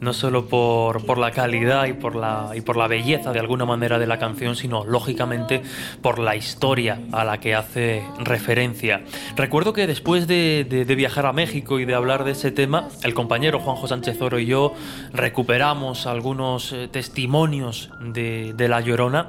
no 0.00 0.12
solo 0.12 0.46
por, 0.46 1.04
por 1.06 1.18
la 1.18 1.30
calidad 1.32 1.86
y 1.86 1.92
por 1.92 2.14
la, 2.14 2.50
y 2.54 2.60
por 2.60 2.76
la 2.76 2.86
belleza 2.86 3.32
de 3.32 3.40
alguna 3.40 3.64
manera 3.64 3.98
de 3.98 4.06
la 4.06 4.18
canción, 4.18 4.54
sino 4.56 4.84
lógicamente 4.84 5.62
por 6.02 6.18
la 6.18 6.36
historia 6.36 7.00
a 7.12 7.24
la 7.24 7.38
que 7.38 7.54
hace 7.54 8.02
referencia. 8.18 9.02
Recuerdo 9.36 9.72
que 9.72 9.86
después 9.86 10.26
de, 10.26 10.64
de- 10.68 10.94
viajar 10.98 11.26
a 11.26 11.32
México 11.32 11.78
y 11.78 11.84
de 11.84 11.94
hablar 11.94 12.24
de 12.24 12.32
ese 12.32 12.50
tema, 12.50 12.88
el 13.04 13.14
compañero 13.14 13.60
Juanjo 13.60 13.86
Sánchez 13.86 14.20
Oro 14.20 14.38
y 14.40 14.46
yo 14.46 14.72
recuperamos 15.12 16.06
algunos 16.06 16.72
eh, 16.72 16.88
testimonios 16.90 17.90
de, 18.00 18.52
de 18.56 18.68
La 18.68 18.80
Llorona 18.80 19.26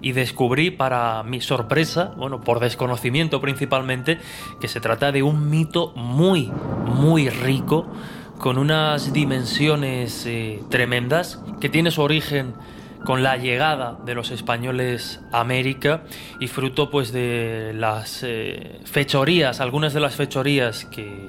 y 0.00 0.12
descubrí 0.12 0.70
para 0.70 1.22
mi 1.24 1.40
sorpresa, 1.40 2.12
bueno, 2.16 2.40
por 2.40 2.60
desconocimiento 2.60 3.40
principalmente, 3.40 4.18
que 4.60 4.68
se 4.68 4.80
trata 4.80 5.10
de 5.10 5.22
un 5.24 5.50
mito 5.50 5.92
muy, 5.96 6.52
muy 6.86 7.28
rico, 7.30 7.86
con 8.38 8.58
unas 8.58 9.12
dimensiones 9.12 10.24
eh, 10.26 10.62
tremendas, 10.70 11.40
que 11.60 11.68
tiene 11.68 11.90
su 11.90 12.02
origen 12.02 12.54
con 13.04 13.22
la 13.22 13.36
llegada 13.36 13.98
de 14.04 14.14
los 14.14 14.30
españoles 14.30 15.20
a 15.32 15.40
América 15.40 16.02
y 16.40 16.48
fruto 16.48 16.90
pues 16.90 17.12
de 17.12 17.72
las 17.74 18.22
eh, 18.22 18.80
fechorías, 18.84 19.60
algunas 19.60 19.92
de 19.94 20.00
las 20.00 20.16
fechorías 20.16 20.84
que, 20.84 21.28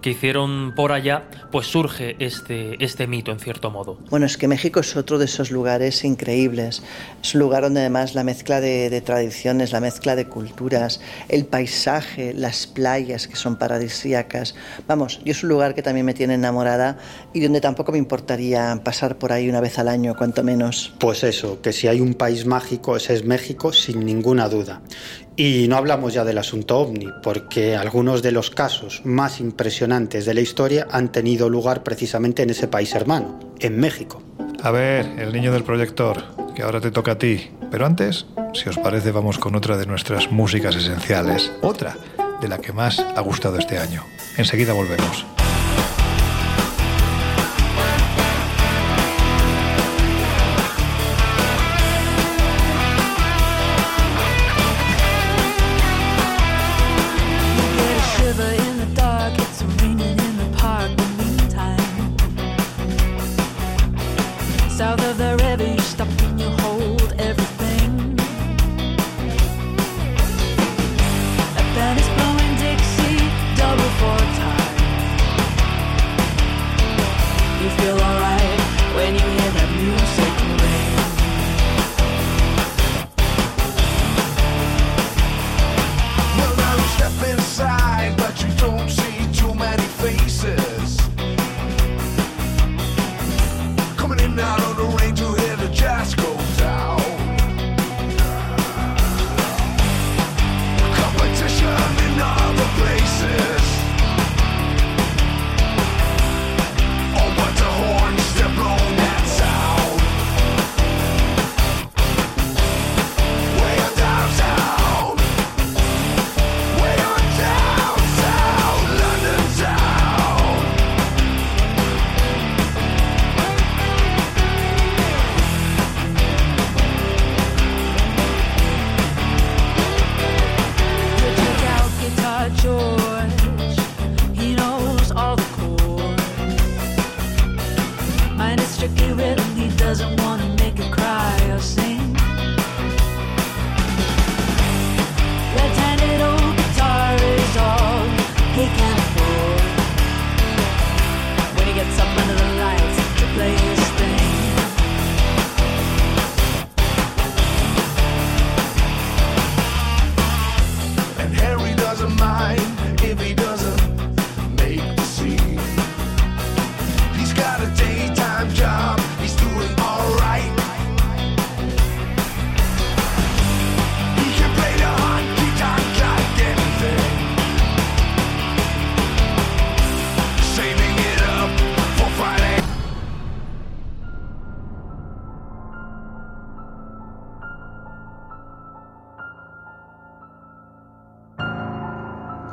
que 0.00 0.10
hicieron 0.10 0.74
por 0.74 0.92
allá, 0.92 1.24
pues 1.50 1.66
surge 1.66 2.16
este, 2.18 2.82
este 2.84 3.06
mito 3.06 3.32
en 3.32 3.40
cierto 3.40 3.70
modo. 3.70 3.98
Bueno, 4.10 4.26
es 4.26 4.36
que 4.36 4.48
México 4.48 4.80
es 4.80 4.96
otro 4.96 5.18
de 5.18 5.26
esos 5.26 5.50
lugares 5.50 6.04
increíbles. 6.04 6.82
Es 7.22 7.34
un 7.34 7.40
lugar 7.40 7.62
donde 7.62 7.80
además 7.80 8.14
la 8.14 8.24
mezcla 8.24 8.60
de, 8.60 8.90
de 8.90 9.00
tradiciones, 9.00 9.72
la 9.72 9.80
mezcla 9.80 10.16
de 10.16 10.26
culturas, 10.26 11.00
el 11.28 11.46
paisaje, 11.46 12.32
las 12.34 12.66
playas 12.66 13.28
que 13.28 13.36
son 13.36 13.56
paradisíacas. 13.56 14.54
Vamos, 14.86 15.20
yo 15.24 15.32
es 15.32 15.42
un 15.42 15.48
lugar 15.48 15.74
que 15.74 15.82
también 15.82 16.06
me 16.06 16.14
tiene 16.14 16.34
enamorada 16.34 16.98
y 17.32 17.40
donde 17.40 17.60
tampoco 17.60 17.92
me 17.92 17.98
importaría 17.98 18.80
pasar 18.84 19.18
por 19.18 19.32
ahí 19.32 19.48
una 19.48 19.60
vez 19.60 19.78
al 19.78 19.88
año, 19.88 20.16
cuanto 20.16 20.42
menos. 20.42 20.92
Pues 20.98 21.24
eso, 21.24 21.60
que 21.60 21.72
si 21.72 21.88
hay 21.88 22.00
un 22.00 22.14
país 22.14 22.46
mágico, 22.46 22.96
ese 22.96 23.14
es 23.14 23.24
México 23.24 23.72
sin 23.72 24.04
ninguna 24.04 24.48
duda. 24.48 24.82
Y 25.38 25.68
no 25.68 25.76
hablamos 25.76 26.12
ya 26.14 26.24
del 26.24 26.36
asunto 26.36 26.78
ovni, 26.78 27.06
porque 27.22 27.76
algunos 27.76 28.22
de 28.22 28.32
los 28.32 28.50
casos 28.50 29.02
más 29.04 29.38
impresionantes 29.38 30.26
de 30.26 30.34
la 30.34 30.40
historia 30.40 30.88
han 30.90 31.12
tenido 31.12 31.48
lugar 31.48 31.84
precisamente 31.84 32.42
en 32.42 32.50
ese 32.50 32.66
país 32.66 32.92
hermano, 32.96 33.38
en 33.60 33.78
México. 33.78 34.20
A 34.64 34.72
ver, 34.72 35.06
el 35.16 35.32
niño 35.32 35.52
del 35.52 35.62
proyector, 35.62 36.24
que 36.56 36.62
ahora 36.62 36.80
te 36.80 36.90
toca 36.90 37.12
a 37.12 37.18
ti. 37.18 37.52
Pero 37.70 37.86
antes, 37.86 38.26
si 38.52 38.68
os 38.68 38.78
parece, 38.78 39.12
vamos 39.12 39.38
con 39.38 39.54
otra 39.54 39.76
de 39.76 39.86
nuestras 39.86 40.32
músicas 40.32 40.74
esenciales. 40.74 41.52
Otra 41.62 41.96
de 42.40 42.48
la 42.48 42.58
que 42.58 42.72
más 42.72 42.98
ha 42.98 43.20
gustado 43.20 43.58
este 43.58 43.78
año. 43.78 44.02
Enseguida 44.36 44.72
volvemos. 44.72 45.24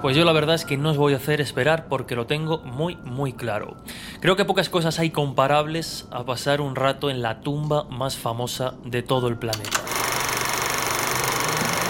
Pues 0.06 0.16
yo 0.16 0.24
la 0.24 0.34
verdad 0.34 0.54
es 0.54 0.66
que 0.66 0.78
no 0.78 0.92
os 0.92 0.98
voy 0.98 1.16
a 1.16 1.18
hacer 1.18 1.42
esperar 1.42 1.88
porque 1.88 2.16
lo 2.16 2.28
tengo 2.28 2.60
muy 2.60 2.96
muy 2.98 3.34
claro. 3.34 3.76
Creo 4.20 4.36
que 4.36 4.46
pocas 4.46 4.70
cosas 4.70 5.00
hay 5.00 5.10
comparables 5.10 6.06
a 6.12 6.24
pasar 6.24 6.62
un 6.62 6.76
rato 6.76 7.10
en 7.10 7.24
la 7.24 7.40
tumba 7.40 7.86
más 7.86 8.16
famosa 8.16 8.76
de 8.84 9.02
todo 9.02 9.30
el 9.30 9.38
planeta. 9.40 9.82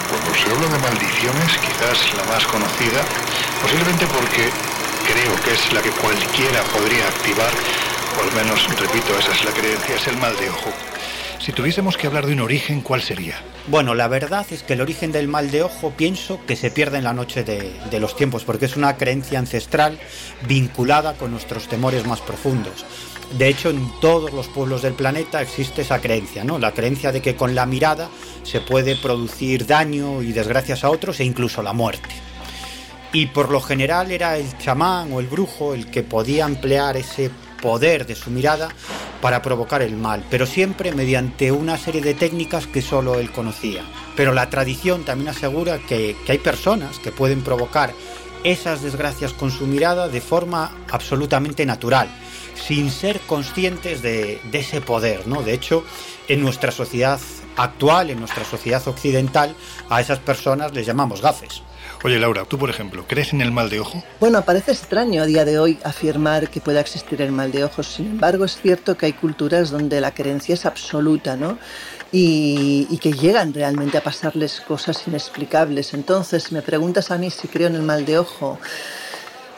Cuando 0.08 0.32
se 0.32 0.50
habla 0.50 0.66
de 0.66 0.82
maldiciones, 0.82 1.58
quizás 1.58 2.14
la 2.16 2.24
más 2.32 2.46
conocida, 2.46 3.04
posiblemente 3.60 4.06
porque 4.06 4.48
creo 5.12 5.36
que 5.44 5.52
es 5.52 5.72
la 5.74 5.82
que 5.82 5.90
cualquiera 5.90 6.62
podría 6.72 7.08
activar, 7.08 7.52
o 7.52 8.22
al 8.24 8.32
menos, 8.32 8.66
repito, 8.80 9.12
esa 9.18 9.32
es 9.32 9.44
la 9.44 9.50
creencia, 9.50 9.94
es 9.94 10.08
el 10.08 10.16
mal 10.16 10.34
de 10.38 10.48
ojo. 10.48 10.72
Si 11.46 11.52
tuviésemos 11.52 11.96
que 11.96 12.08
hablar 12.08 12.26
de 12.26 12.32
un 12.32 12.40
origen, 12.40 12.80
¿cuál 12.80 13.02
sería? 13.02 13.36
Bueno, 13.68 13.94
la 13.94 14.08
verdad 14.08 14.44
es 14.50 14.64
que 14.64 14.72
el 14.72 14.80
origen 14.80 15.12
del 15.12 15.28
mal 15.28 15.52
de 15.52 15.62
ojo 15.62 15.92
pienso 15.96 16.40
que 16.44 16.56
se 16.56 16.72
pierde 16.72 16.98
en 16.98 17.04
la 17.04 17.12
noche 17.12 17.44
de, 17.44 18.00
los 18.00 18.16
tiempos, 18.16 18.42
porque 18.42 18.64
es 18.64 18.76
una 18.76 18.96
creencia 18.96 19.38
ancestral 19.38 19.96
vinculada 20.48 21.14
con 21.14 21.30
nuestros 21.30 21.68
temores 21.68 22.04
más 22.04 22.20
profundos. 22.20 22.84
De 23.38 23.46
hecho, 23.46 23.70
en 23.70 23.92
todos 24.00 24.32
los 24.32 24.48
pueblos 24.48 24.82
del 24.82 24.94
planeta 24.94 25.40
existe 25.40 25.82
esa 25.82 26.00
creencia, 26.00 26.42
¿no? 26.42 26.58
La 26.58 26.72
creencia 26.72 27.12
de 27.12 27.22
que 27.22 27.36
con 27.36 27.54
la 27.54 27.64
mirada 27.64 28.08
se 28.42 28.60
puede 28.60 28.96
producir 28.96 29.66
daño 29.66 30.22
y 30.22 30.32
desgracias 30.32 30.82
a 30.82 30.90
otros 30.90 31.20
e 31.20 31.24
incluso 31.24 31.62
la 31.62 31.72
muerte. 31.72 32.08
Y 33.12 33.26
por 33.26 33.52
lo 33.52 33.60
general 33.60 34.10
era 34.10 34.36
el 34.36 34.58
chamán 34.58 35.12
o 35.12 35.20
el 35.20 35.28
brujo 35.28 35.74
el 35.74 35.92
que 35.92 36.02
podía 36.02 36.44
emplear 36.44 36.96
ese 36.96 37.30
poder 37.66 38.06
de 38.06 38.14
su 38.14 38.30
mirada 38.30 38.68
para 39.20 39.42
provocar 39.42 39.82
el 39.82 39.96
mal, 39.96 40.24
pero 40.30 40.46
siempre 40.46 40.92
mediante 40.92 41.50
una 41.50 41.76
serie 41.76 42.00
de 42.00 42.14
técnicas 42.14 42.68
que 42.68 42.80
solo 42.80 43.18
él 43.18 43.32
conocía. 43.32 43.82
Pero 44.14 44.32
la 44.32 44.48
tradición 44.50 45.04
también 45.04 45.30
asegura 45.30 45.80
que, 45.80 46.14
hay 46.28 46.38
personas 46.38 47.00
que 47.00 47.10
pueden 47.10 47.42
provocar 47.42 47.92
esas 48.44 48.82
desgracias 48.82 49.32
con 49.32 49.50
su 49.50 49.66
mirada 49.66 50.06
de 50.06 50.20
forma 50.20 50.76
absolutamente 50.92 51.66
natural, 51.66 52.08
sin 52.54 52.92
ser 52.92 53.18
conscientes 53.26 54.00
de, 54.00 54.40
de 54.48 54.58
ese 54.60 54.80
poder, 54.80 55.26
¿no? 55.26 55.42
De 55.42 55.52
hecho, 55.52 55.82
en 56.28 56.42
nuestra 56.42 56.70
sociedad 56.70 57.18
actual, 57.56 58.10
en 58.10 58.20
nuestra 58.20 58.44
sociedad 58.44 58.86
occidental, 58.86 59.56
a 59.90 60.00
esas 60.00 60.20
personas 60.20 60.72
les 60.72 60.86
llamamos 60.86 61.20
gafes. 61.20 61.65
Oye, 62.04 62.18
Laura, 62.18 62.44
tú, 62.44 62.58
por 62.58 62.70
ejemplo, 62.70 63.04
¿crees 63.08 63.32
en 63.32 63.40
el 63.40 63.50
mal 63.50 63.70
de 63.70 63.80
ojo? 63.80 64.02
Bueno, 64.20 64.42
parece 64.42 64.72
extraño 64.72 65.22
a 65.22 65.26
día 65.26 65.44
de 65.44 65.58
hoy 65.58 65.78
afirmar 65.82 66.48
que 66.50 66.60
pueda 66.60 66.80
existir 66.80 67.20
el 67.22 67.32
mal 67.32 67.50
de 67.50 67.64
ojos. 67.64 67.86
Sin 67.86 68.06
embargo, 68.06 68.44
es 68.44 68.60
cierto 68.60 68.96
que 68.96 69.06
hay 69.06 69.12
culturas 69.12 69.70
donde 69.70 70.00
la 70.00 70.12
creencia 70.12 70.54
es 70.54 70.66
absoluta, 70.66 71.36
¿no? 71.36 71.58
Y, 72.12 72.86
y 72.90 72.98
que 72.98 73.12
llegan 73.12 73.52
realmente 73.52 73.98
a 73.98 74.02
pasarles 74.02 74.60
cosas 74.60 75.06
inexplicables. 75.08 75.94
Entonces, 75.94 76.52
me 76.52 76.62
preguntas 76.62 77.10
a 77.10 77.18
mí 77.18 77.30
si 77.30 77.48
creo 77.48 77.66
en 77.68 77.74
el 77.74 77.82
mal 77.82 78.04
de 78.06 78.18
ojo, 78.18 78.58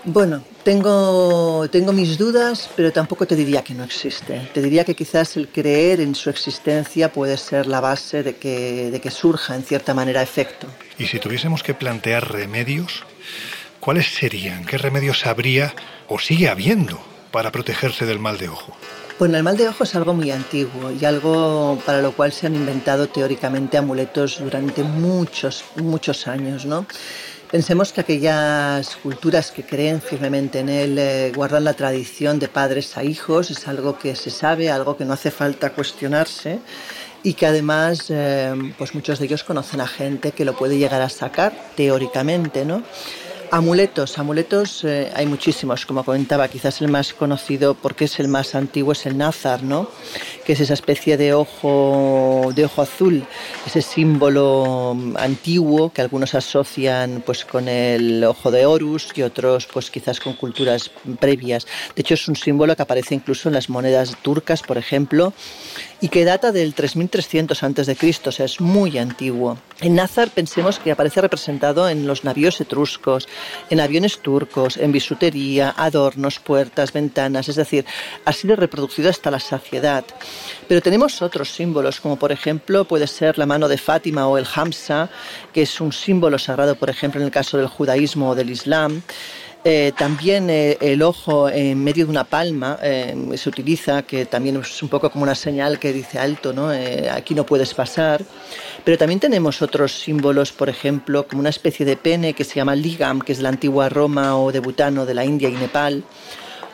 bueno, 0.04 0.42
tengo, 0.62 1.68
tengo 1.70 1.92
mis 1.92 2.18
dudas, 2.18 2.70
pero 2.76 2.92
tampoco 2.92 3.26
te 3.26 3.36
diría 3.36 3.62
que 3.62 3.74
no 3.74 3.84
existe. 3.84 4.48
Te 4.52 4.62
diría 4.62 4.84
que 4.84 4.94
quizás 4.94 5.36
el 5.36 5.48
creer 5.48 6.00
en 6.00 6.14
su 6.14 6.30
existencia 6.30 7.12
puede 7.12 7.36
ser 7.36 7.66
la 7.66 7.80
base 7.80 8.22
de 8.22 8.36
que, 8.36 8.90
de 8.90 9.00
que 9.00 9.10
surja 9.10 9.54
en 9.54 9.62
cierta 9.62 9.94
manera 9.94 10.22
efecto. 10.22 10.66
Y 10.98 11.06
si 11.06 11.18
tuviésemos 11.18 11.62
que 11.62 11.74
plantear 11.74 12.32
remedios, 12.32 13.04
¿cuáles 13.80 14.14
serían? 14.14 14.64
¿Qué 14.64 14.78
remedios 14.78 15.26
habría 15.26 15.74
o 16.08 16.18
sigue 16.18 16.48
habiendo 16.48 17.00
para 17.30 17.52
protegerse 17.52 18.06
del 18.06 18.18
mal 18.18 18.38
de 18.38 18.48
ojo? 18.48 18.76
Bueno, 19.18 19.36
el 19.36 19.42
mal 19.42 19.56
de 19.56 19.68
ojo 19.68 19.82
es 19.82 19.96
algo 19.96 20.14
muy 20.14 20.30
antiguo 20.30 20.92
y 20.92 21.04
algo 21.04 21.76
para 21.84 22.00
lo 22.00 22.12
cual 22.12 22.30
se 22.30 22.46
han 22.46 22.54
inventado 22.54 23.08
teóricamente 23.08 23.76
amuletos 23.76 24.38
durante 24.38 24.84
muchos, 24.84 25.64
muchos 25.74 26.28
años, 26.28 26.64
¿no? 26.66 26.86
Pensemos 27.50 27.94
que 27.94 28.02
aquellas 28.02 28.96
culturas 28.96 29.50
que 29.50 29.62
creen 29.62 30.02
firmemente 30.02 30.58
en 30.58 30.68
él 30.68 30.98
eh, 30.98 31.32
guardan 31.34 31.64
la 31.64 31.72
tradición 31.72 32.38
de 32.38 32.46
padres 32.46 32.98
a 32.98 33.04
hijos, 33.04 33.50
es 33.50 33.66
algo 33.66 33.98
que 33.98 34.14
se 34.16 34.28
sabe, 34.28 34.70
algo 34.70 34.98
que 34.98 35.06
no 35.06 35.14
hace 35.14 35.30
falta 35.30 35.70
cuestionarse 35.70 36.58
y 37.22 37.32
que 37.32 37.46
además 37.46 38.10
eh, 38.10 38.52
pues 38.76 38.94
muchos 38.94 39.18
de 39.18 39.24
ellos 39.24 39.44
conocen 39.44 39.80
a 39.80 39.86
gente 39.86 40.32
que 40.32 40.44
lo 40.44 40.56
puede 40.56 40.76
llegar 40.76 41.00
a 41.00 41.08
sacar 41.08 41.54
teóricamente, 41.74 42.66
¿no? 42.66 42.82
Amuletos, 43.50 44.18
amuletos 44.18 44.84
eh, 44.84 45.10
hay 45.14 45.24
muchísimos, 45.24 45.86
como 45.86 46.04
comentaba, 46.04 46.48
quizás 46.48 46.82
el 46.82 46.88
más 46.88 47.14
conocido 47.14 47.74
porque 47.74 48.04
es 48.04 48.20
el 48.20 48.28
más 48.28 48.54
antiguo 48.54 48.92
es 48.92 49.06
el 49.06 49.16
nazar, 49.16 49.62
¿no? 49.62 49.88
Que 50.44 50.52
es 50.52 50.60
esa 50.60 50.74
especie 50.74 51.16
de 51.16 51.32
ojo 51.32 52.52
de 52.54 52.66
ojo 52.66 52.82
azul, 52.82 53.24
ese 53.66 53.80
símbolo 53.80 54.94
antiguo 55.16 55.90
que 55.92 56.02
algunos 56.02 56.34
asocian 56.34 57.22
pues 57.24 57.46
con 57.46 57.68
el 57.68 58.22
ojo 58.24 58.50
de 58.50 58.66
Horus 58.66 59.08
y 59.14 59.22
otros 59.22 59.66
pues 59.66 59.90
quizás 59.90 60.20
con 60.20 60.34
culturas 60.34 60.90
previas. 61.18 61.66
De 61.96 62.02
hecho 62.02 62.14
es 62.14 62.28
un 62.28 62.36
símbolo 62.36 62.76
que 62.76 62.82
aparece 62.82 63.14
incluso 63.14 63.48
en 63.48 63.54
las 63.54 63.70
monedas 63.70 64.14
turcas, 64.20 64.62
por 64.62 64.76
ejemplo, 64.76 65.32
y 66.00 66.08
que 66.08 66.24
data 66.24 66.52
del 66.52 66.74
3300 66.74 67.62
antes 67.62 67.86
de 67.86 67.96
Cristo, 67.96 68.30
o 68.30 68.32
sea, 68.32 68.46
es 68.46 68.60
muy 68.60 68.98
antiguo. 68.98 69.58
El 69.80 69.94
nazar 69.94 70.30
pensemos 70.30 70.78
que 70.78 70.92
aparece 70.92 71.20
representado 71.20 71.88
en 71.88 72.06
los 72.06 72.24
navíos 72.24 72.60
etruscos, 72.60 73.28
en 73.70 73.80
aviones 73.80 74.18
turcos, 74.18 74.76
en 74.76 74.92
bisutería, 74.92 75.74
adornos, 75.76 76.38
puertas, 76.38 76.92
ventanas, 76.92 77.48
es 77.48 77.56
decir, 77.56 77.84
ha 78.24 78.32
sido 78.32 78.56
reproducido 78.56 79.10
hasta 79.10 79.30
la 79.30 79.40
saciedad. 79.40 80.04
Pero 80.68 80.82
tenemos 80.82 81.22
otros 81.22 81.50
símbolos, 81.50 82.00
como 82.00 82.16
por 82.16 82.32
ejemplo 82.32 82.84
puede 82.84 83.06
ser 83.06 83.38
la 83.38 83.46
mano 83.46 83.68
de 83.68 83.78
Fátima 83.78 84.28
o 84.28 84.38
el 84.38 84.46
Hamsa, 84.54 85.10
que 85.52 85.62
es 85.62 85.80
un 85.80 85.92
símbolo 85.92 86.38
sagrado, 86.38 86.76
por 86.76 86.90
ejemplo, 86.90 87.20
en 87.20 87.26
el 87.26 87.32
caso 87.32 87.56
del 87.56 87.66
judaísmo 87.66 88.30
o 88.30 88.34
del 88.34 88.50
islam. 88.50 89.02
Eh, 89.64 89.92
también 89.98 90.50
eh, 90.50 90.78
el 90.80 91.02
ojo 91.02 91.48
en 91.48 91.82
medio 91.82 92.06
de 92.06 92.10
una 92.10 92.24
palma 92.24 92.78
eh, 92.82 93.14
se 93.34 93.48
utiliza, 93.48 94.02
que 94.02 94.24
también 94.24 94.56
es 94.56 94.82
un 94.82 94.88
poco 94.88 95.10
como 95.10 95.24
una 95.24 95.34
señal 95.34 95.78
que 95.78 95.92
dice 95.92 96.18
alto, 96.18 96.52
¿no? 96.52 96.70
Aquí 97.12 97.34
no 97.34 97.44
puedes 97.44 97.74
pasar. 97.74 98.24
Pero 98.84 98.96
también 98.96 99.20
tenemos 99.20 99.60
otros 99.60 99.92
símbolos, 99.92 100.52
por 100.52 100.68
ejemplo, 100.68 101.26
como 101.26 101.40
una 101.40 101.50
especie 101.50 101.84
de 101.84 101.96
pene 101.96 102.34
que 102.34 102.44
se 102.44 102.56
llama 102.56 102.76
ligam, 102.76 103.20
que 103.20 103.32
es 103.32 103.40
la 103.40 103.48
antigua 103.48 103.88
Roma 103.88 104.38
o 104.38 104.52
de 104.52 104.60
Butano, 104.60 105.04
de 105.04 105.14
la 105.14 105.24
India 105.24 105.48
y 105.48 105.54
Nepal 105.54 106.04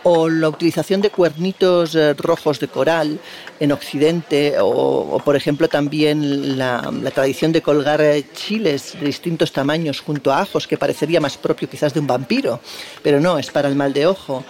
o 0.05 0.29
la 0.29 0.49
utilización 0.49 1.01
de 1.01 1.11
cuernitos 1.11 1.95
eh, 1.95 2.15
rojos 2.15 2.61
de 2.61 2.69
coral 2.69 3.19
en 3.59 3.73
Occidente, 3.73 4.55
o, 4.61 5.21
por 5.25 5.35
ejemplo 5.35 5.69
también 5.69 6.59
la, 6.59 6.93
la 7.03 7.11
tradición 7.11 7.53
de 7.53 7.63
colgar 7.63 8.01
eh, 8.01 8.25
chiles 8.35 8.97
de 9.01 9.07
distintos 9.07 9.51
tamaños 9.51 10.01
junto 10.01 10.31
a 10.33 10.43
ajos, 10.43 10.69
que 10.69 10.77
parecería 10.77 11.21
más 11.21 11.37
propio 11.37 11.69
quizás 11.69 11.95
de 11.95 12.01
un 12.01 12.07
vampiro, 12.07 12.61
pero 13.03 13.19
no, 13.19 13.39
es 13.39 13.51
para 13.51 13.69
el 13.69 13.75
mal 13.75 13.93
de 13.93 14.07
ojo. 14.07 14.45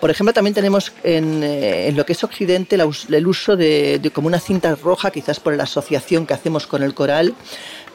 Por 0.00 0.10
ejemplo, 0.10 0.34
también 0.34 0.54
tenemos 0.54 0.92
en, 1.02 1.42
eh, 1.42 1.88
en 1.88 1.96
lo 1.96 2.04
que 2.04 2.12
es 2.12 2.22
Occidente 2.22 2.76
la 2.76 2.86
el 3.08 3.26
uso 3.26 3.56
de, 3.56 3.98
de 3.98 4.10
como 4.10 4.28
una 4.28 4.38
cinta 4.38 4.74
roja, 4.74 5.10
quizás 5.10 5.40
por 5.40 5.56
la 5.56 5.62
asociación 5.62 6.26
que 6.26 6.34
hacemos 6.34 6.66
con 6.66 6.82
el 6.82 6.94
coral, 6.94 7.34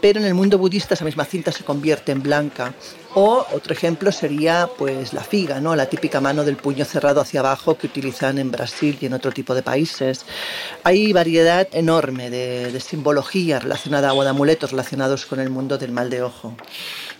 pero 0.01 0.19
en 0.19 0.25
el 0.25 0.33
mundo 0.33 0.57
budista 0.57 0.93
esa 0.93 1.05
misma 1.05 1.25
cinta 1.25 1.51
se 1.51 1.63
convierte 1.63 2.11
en 2.11 2.21
blanca. 2.21 2.73
O 3.15 3.45
otro 3.53 3.73
ejemplo 3.73 4.11
sería 4.11 4.69
pues 4.77 5.13
la 5.13 5.23
figa, 5.23 5.59
¿no? 5.59 5.75
la 5.75 5.87
típica 5.87 6.21
mano 6.21 6.43
del 6.43 6.57
puño 6.57 6.85
cerrado 6.85 7.21
hacia 7.21 7.39
abajo 7.39 7.75
que 7.75 7.87
utilizan 7.87 8.37
en 8.37 8.51
Brasil 8.51 8.97
y 9.01 9.07
en 9.07 9.13
otro 9.13 9.31
tipo 9.31 9.55
de 9.55 9.63
países. 9.63 10.25
Hay 10.83 11.11
variedad 11.11 11.67
enorme 11.71 12.29
de, 12.29 12.71
de 12.71 12.79
simbología 12.79 13.59
relacionada 13.59 14.13
o 14.13 14.23
de 14.23 14.29
amuletos 14.29 14.71
relacionados 14.71 15.25
con 15.25 15.39
el 15.39 15.49
mundo 15.49 15.79
del 15.79 15.91
mal 15.91 16.09
de 16.11 16.21
ojo. 16.21 16.55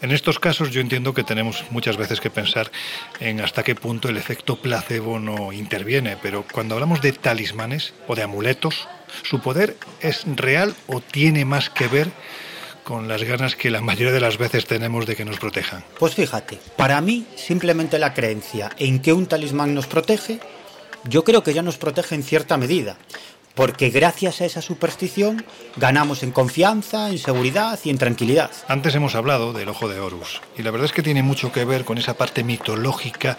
En 0.01 0.11
estos 0.11 0.39
casos 0.39 0.69
yo 0.69 0.79
entiendo 0.79 1.13
que 1.13 1.23
tenemos 1.23 1.65
muchas 1.71 1.97
veces 1.97 2.21
que 2.21 2.29
pensar 2.29 2.71
en 3.19 3.41
hasta 3.41 3.63
qué 3.63 3.75
punto 3.75 4.09
el 4.09 4.17
efecto 4.17 4.55
placebo 4.55 5.19
no 5.19 5.51
interviene, 5.51 6.17
pero 6.21 6.45
cuando 6.49 6.75
hablamos 6.75 7.01
de 7.01 7.11
talismanes 7.11 7.93
o 8.07 8.15
de 8.15 8.23
amuletos, 8.23 8.87
¿su 9.23 9.41
poder 9.41 9.75
es 9.99 10.23
real 10.35 10.75
o 10.87 11.01
tiene 11.01 11.43
más 11.43 11.69
que 11.69 11.87
ver 11.87 12.09
con 12.89 13.07
las 13.07 13.23
ganas 13.23 13.55
que 13.55 13.69
la 13.69 13.81
mayoría 13.81 14.11
de 14.11 14.19
las 14.19 14.39
veces 14.39 14.65
tenemos 14.65 15.05
de 15.05 15.15
que 15.15 15.23
nos 15.23 15.37
protejan? 15.37 15.83
Pues 15.99 16.15
fíjate, 16.15 16.57
para 16.75 16.99
mí 17.01 17.23
simplemente 17.35 17.99
la 17.99 18.15
creencia 18.15 18.71
en 18.79 18.99
que 18.99 19.13
un 19.13 19.27
talismán 19.27 19.75
nos 19.75 19.85
protege, 19.85 20.39
yo 21.03 21.23
creo 21.23 21.43
que 21.43 21.53
ya 21.53 21.61
nos 21.61 21.77
protege 21.77 22.15
en 22.15 22.23
cierta 22.23 22.57
medida, 22.57 22.97
porque 23.53 23.91
gracias 23.91 24.41
a 24.41 24.45
esa 24.45 24.63
superstición 24.63 25.45
ganamos 25.75 26.23
en 26.23 26.31
confianza, 26.31 27.11
en 27.11 27.19
seguridad 27.19 27.79
y 27.83 27.91
en 27.91 27.99
tranquilidad. 27.99 28.49
Antes 28.67 28.95
hemos 28.95 29.13
hablado 29.13 29.53
del 29.53 29.69
ojo 29.69 29.87
de 29.87 29.99
Horus 29.99 30.41
y 30.57 30.63
la 30.63 30.71
verdad 30.71 30.87
es 30.87 30.91
que 30.91 31.03
tiene 31.03 31.21
mucho 31.21 31.51
que 31.51 31.65
ver 31.65 31.85
con 31.85 31.99
esa 31.99 32.15
parte 32.15 32.43
mitológica 32.43 33.37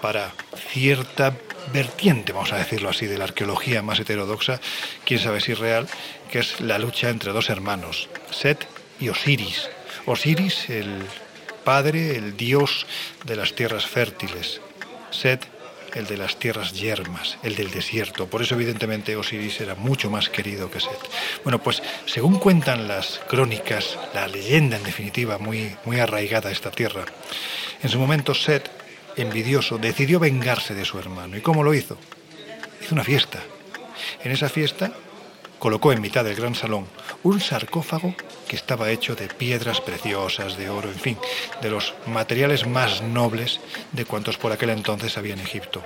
para 0.00 0.30
cierta 0.70 1.36
vertiente, 1.72 2.32
vamos 2.32 2.52
a 2.52 2.58
decirlo 2.58 2.88
así, 2.88 3.06
de 3.06 3.18
la 3.18 3.24
arqueología 3.24 3.82
más 3.82 3.98
heterodoxa, 3.98 4.60
quién 5.04 5.18
sabe 5.18 5.40
si 5.40 5.54
real, 5.54 5.88
que 6.30 6.38
es 6.38 6.60
la 6.60 6.78
lucha 6.78 7.10
entre 7.10 7.32
dos 7.32 7.50
hermanos, 7.50 8.08
Set 8.30 8.71
y 9.02 9.08
Osiris. 9.08 9.68
Osiris, 10.06 10.70
el 10.70 11.02
padre, 11.64 12.16
el 12.16 12.36
dios 12.36 12.86
de 13.24 13.34
las 13.34 13.54
tierras 13.54 13.84
fértiles. 13.86 14.60
Set, 15.10 15.44
el 15.94 16.06
de 16.06 16.16
las 16.16 16.38
tierras 16.38 16.72
yermas, 16.72 17.36
el 17.42 17.56
del 17.56 17.70
desierto. 17.70 18.28
Por 18.28 18.42
eso, 18.42 18.54
evidentemente, 18.54 19.16
Osiris 19.16 19.60
era 19.60 19.74
mucho 19.74 20.08
más 20.08 20.28
querido 20.28 20.70
que 20.70 20.80
Set. 20.80 20.98
Bueno, 21.42 21.60
pues 21.60 21.82
según 22.06 22.38
cuentan 22.38 22.86
las 22.86 23.20
crónicas, 23.28 23.98
la 24.14 24.28
leyenda 24.28 24.76
en 24.76 24.84
definitiva, 24.84 25.38
muy, 25.38 25.76
muy 25.84 25.98
arraigada 25.98 26.48
a 26.48 26.52
esta 26.52 26.70
tierra, 26.70 27.04
en 27.82 27.90
su 27.90 27.98
momento 27.98 28.34
Set, 28.34 28.70
envidioso, 29.16 29.78
decidió 29.78 30.20
vengarse 30.20 30.74
de 30.74 30.84
su 30.84 30.98
hermano. 30.98 31.36
¿Y 31.36 31.40
cómo 31.40 31.64
lo 31.64 31.74
hizo? 31.74 31.98
Hizo 32.80 32.94
una 32.94 33.04
fiesta. 33.04 33.40
En 34.22 34.30
esa 34.30 34.48
fiesta 34.48 34.92
colocó 35.62 35.92
en 35.92 36.00
mitad 36.00 36.24
del 36.24 36.34
gran 36.34 36.56
salón 36.56 36.88
un 37.22 37.40
sarcófago 37.40 38.16
que 38.48 38.56
estaba 38.56 38.90
hecho 38.90 39.14
de 39.14 39.28
piedras 39.28 39.80
preciosas, 39.80 40.56
de 40.56 40.68
oro, 40.68 40.88
en 40.88 40.98
fin, 40.98 41.16
de 41.62 41.70
los 41.70 41.94
materiales 42.08 42.66
más 42.66 43.00
nobles 43.00 43.60
de 43.92 44.04
cuantos 44.04 44.38
por 44.38 44.50
aquel 44.50 44.70
entonces 44.70 45.16
había 45.16 45.34
en 45.34 45.38
Egipto. 45.38 45.80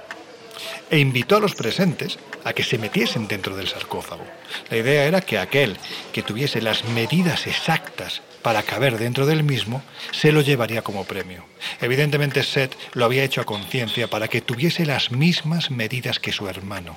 E 0.91 0.99
invitó 0.99 1.37
a 1.37 1.41
los 1.41 1.55
presentes 1.55 2.19
a 2.45 2.53
que 2.53 2.63
se 2.63 2.79
metiesen 2.79 3.29
dentro 3.29 3.57
del 3.57 3.69
sarcófago. 3.69 4.25
La 4.71 4.77
idea 4.77 5.05
era 5.05 5.21
que 5.21 5.39
aquel 5.39 5.77
que 6.13 6.23
tuviese 6.23 6.63
las 6.63 6.85
medidas 6.85 7.47
exactas 7.47 8.23
para 8.47 8.63
caber 8.63 8.97
dentro 8.97 9.27
del 9.27 9.43
mismo, 9.43 9.83
se 10.13 10.31
lo 10.31 10.41
llevaría 10.41 10.83
como 10.83 11.03
premio. 11.03 11.45
Evidentemente 11.81 12.45
Seth 12.45 12.77
lo 12.93 13.05
había 13.05 13.25
hecho 13.25 13.41
a 13.41 13.45
conciencia 13.45 14.09
para 14.09 14.29
que 14.29 14.41
tuviese 14.41 14.87
las 14.87 15.11
mismas 15.11 15.73
medidas 15.73 16.21
que 16.21 16.31
su 16.31 16.49
hermano. 16.49 16.97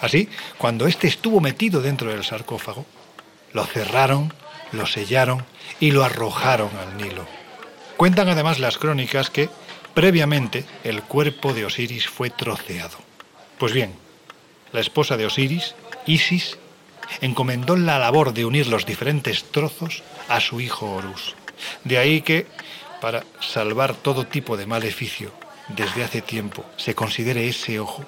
Así, 0.00 0.28
cuando 0.58 0.88
éste 0.88 1.06
estuvo 1.06 1.40
metido 1.40 1.82
dentro 1.82 2.10
del 2.10 2.24
sarcófago, 2.24 2.84
lo 3.52 3.64
cerraron, 3.64 4.34
lo 4.72 4.86
sellaron 4.86 5.46
y 5.78 5.92
lo 5.92 6.02
arrojaron 6.02 6.70
al 6.76 6.96
Nilo. 6.96 7.28
Cuentan 7.96 8.28
además 8.28 8.58
las 8.58 8.76
crónicas 8.76 9.30
que, 9.30 9.48
previamente, 9.98 10.64
el 10.84 11.02
cuerpo 11.02 11.52
de 11.52 11.64
Osiris 11.64 12.06
fue 12.06 12.30
troceado. 12.30 12.98
Pues 13.58 13.72
bien, 13.72 13.92
la 14.70 14.78
esposa 14.78 15.16
de 15.16 15.26
Osiris, 15.26 15.74
Isis, 16.06 16.56
encomendó 17.20 17.74
la 17.74 17.98
labor 17.98 18.32
de 18.32 18.44
unir 18.44 18.68
los 18.68 18.86
diferentes 18.86 19.42
trozos 19.50 20.04
a 20.28 20.38
su 20.38 20.60
hijo 20.60 20.88
Horus. 20.88 21.34
De 21.82 21.98
ahí 21.98 22.20
que, 22.20 22.46
para 23.00 23.24
salvar 23.40 23.96
todo 23.96 24.24
tipo 24.24 24.56
de 24.56 24.66
maleficio, 24.66 25.32
desde 25.66 26.04
hace 26.04 26.22
tiempo 26.22 26.64
se 26.76 26.94
considere 26.94 27.48
ese 27.48 27.80
ojo, 27.80 28.04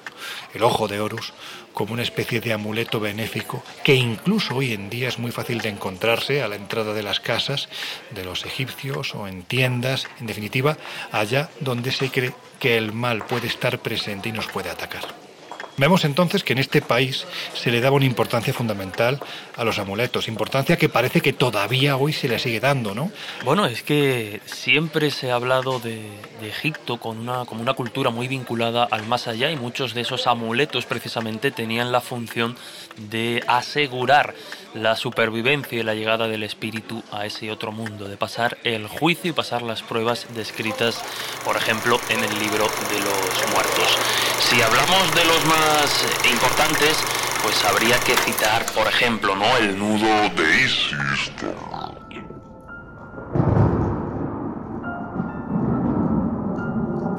el 0.54 0.62
ojo 0.62 0.86
de 0.86 1.00
Horus, 1.00 1.32
como 1.72 1.94
una 1.94 2.02
especie 2.02 2.40
de 2.40 2.52
amuleto 2.52 3.00
benéfico 3.00 3.62
que 3.84 3.94
incluso 3.94 4.56
hoy 4.56 4.72
en 4.72 4.90
día 4.90 5.08
es 5.08 5.18
muy 5.18 5.32
fácil 5.32 5.60
de 5.60 5.68
encontrarse 5.68 6.42
a 6.42 6.48
la 6.48 6.56
entrada 6.56 6.94
de 6.94 7.02
las 7.02 7.20
casas 7.20 7.68
de 8.10 8.24
los 8.24 8.44
egipcios 8.44 9.14
o 9.14 9.28
en 9.28 9.42
tiendas, 9.42 10.06
en 10.20 10.26
definitiva, 10.26 10.76
allá 11.12 11.50
donde 11.60 11.92
se 11.92 12.10
cree 12.10 12.34
que 12.58 12.76
el 12.76 12.92
mal 12.92 13.24
puede 13.24 13.46
estar 13.46 13.78
presente 13.78 14.28
y 14.28 14.32
nos 14.32 14.46
puede 14.48 14.70
atacar. 14.70 15.29
Vemos 15.76 16.04
entonces 16.04 16.44
que 16.44 16.52
en 16.52 16.58
este 16.58 16.82
país 16.82 17.26
se 17.54 17.70
le 17.70 17.80
daba 17.80 17.96
una 17.96 18.04
importancia 18.04 18.52
fundamental 18.52 19.20
a 19.56 19.64
los 19.64 19.78
amuletos, 19.78 20.28
importancia 20.28 20.76
que 20.76 20.88
parece 20.88 21.20
que 21.20 21.32
todavía 21.32 21.96
hoy 21.96 22.12
se 22.12 22.28
le 22.28 22.38
sigue 22.38 22.60
dando, 22.60 22.94
¿no? 22.94 23.10
Bueno, 23.44 23.66
es 23.66 23.82
que 23.82 24.40
siempre 24.46 25.10
se 25.10 25.30
ha 25.30 25.34
hablado 25.34 25.80
de, 25.80 26.00
Egipto 26.42 26.98
con 26.98 27.18
una, 27.18 27.44
como 27.44 27.62
una 27.62 27.74
cultura 27.74 28.10
muy 28.10 28.26
vinculada 28.26 28.84
al 28.90 29.06
más 29.06 29.28
allá 29.28 29.50
y 29.50 29.56
muchos 29.56 29.94
de 29.94 30.00
esos 30.00 30.26
amuletos 30.26 30.86
precisamente 30.86 31.50
tenían 31.50 31.92
la 31.92 32.00
función 32.00 32.56
de 32.96 33.42
asegurar 33.46 34.34
la 34.74 34.96
supervivencia 34.96 35.78
y 35.78 35.82
la 35.82 35.94
llegada 35.94 36.28
del 36.28 36.42
espíritu 36.42 37.02
a 37.12 37.26
ese 37.26 37.50
otro 37.50 37.72
mundo, 37.72 38.08
de 38.08 38.16
pasar 38.16 38.58
el 38.64 38.86
juicio 38.86 39.30
y 39.30 39.34
pasar 39.34 39.62
las 39.62 39.82
pruebas 39.82 40.26
descritas, 40.34 41.02
por 41.44 41.56
ejemplo, 41.56 42.00
en 42.08 42.22
el 42.22 42.38
libro 42.38 42.68
de 42.90 43.00
los 43.00 43.50
muertos. 43.52 43.98
Si 44.40 44.60
hablamos 44.62 45.14
de 45.14 45.24
los 45.24 45.44
más 45.46 46.06
importantes, 46.30 46.96
pues 47.42 47.64
habría 47.64 47.98
que 48.00 48.16
citar, 48.16 48.66
por 48.72 48.86
ejemplo, 48.86 49.34
¿no? 49.36 49.56
El 49.56 49.78
nudo 49.78 50.28
de 50.36 50.64
Isis. 50.64 51.99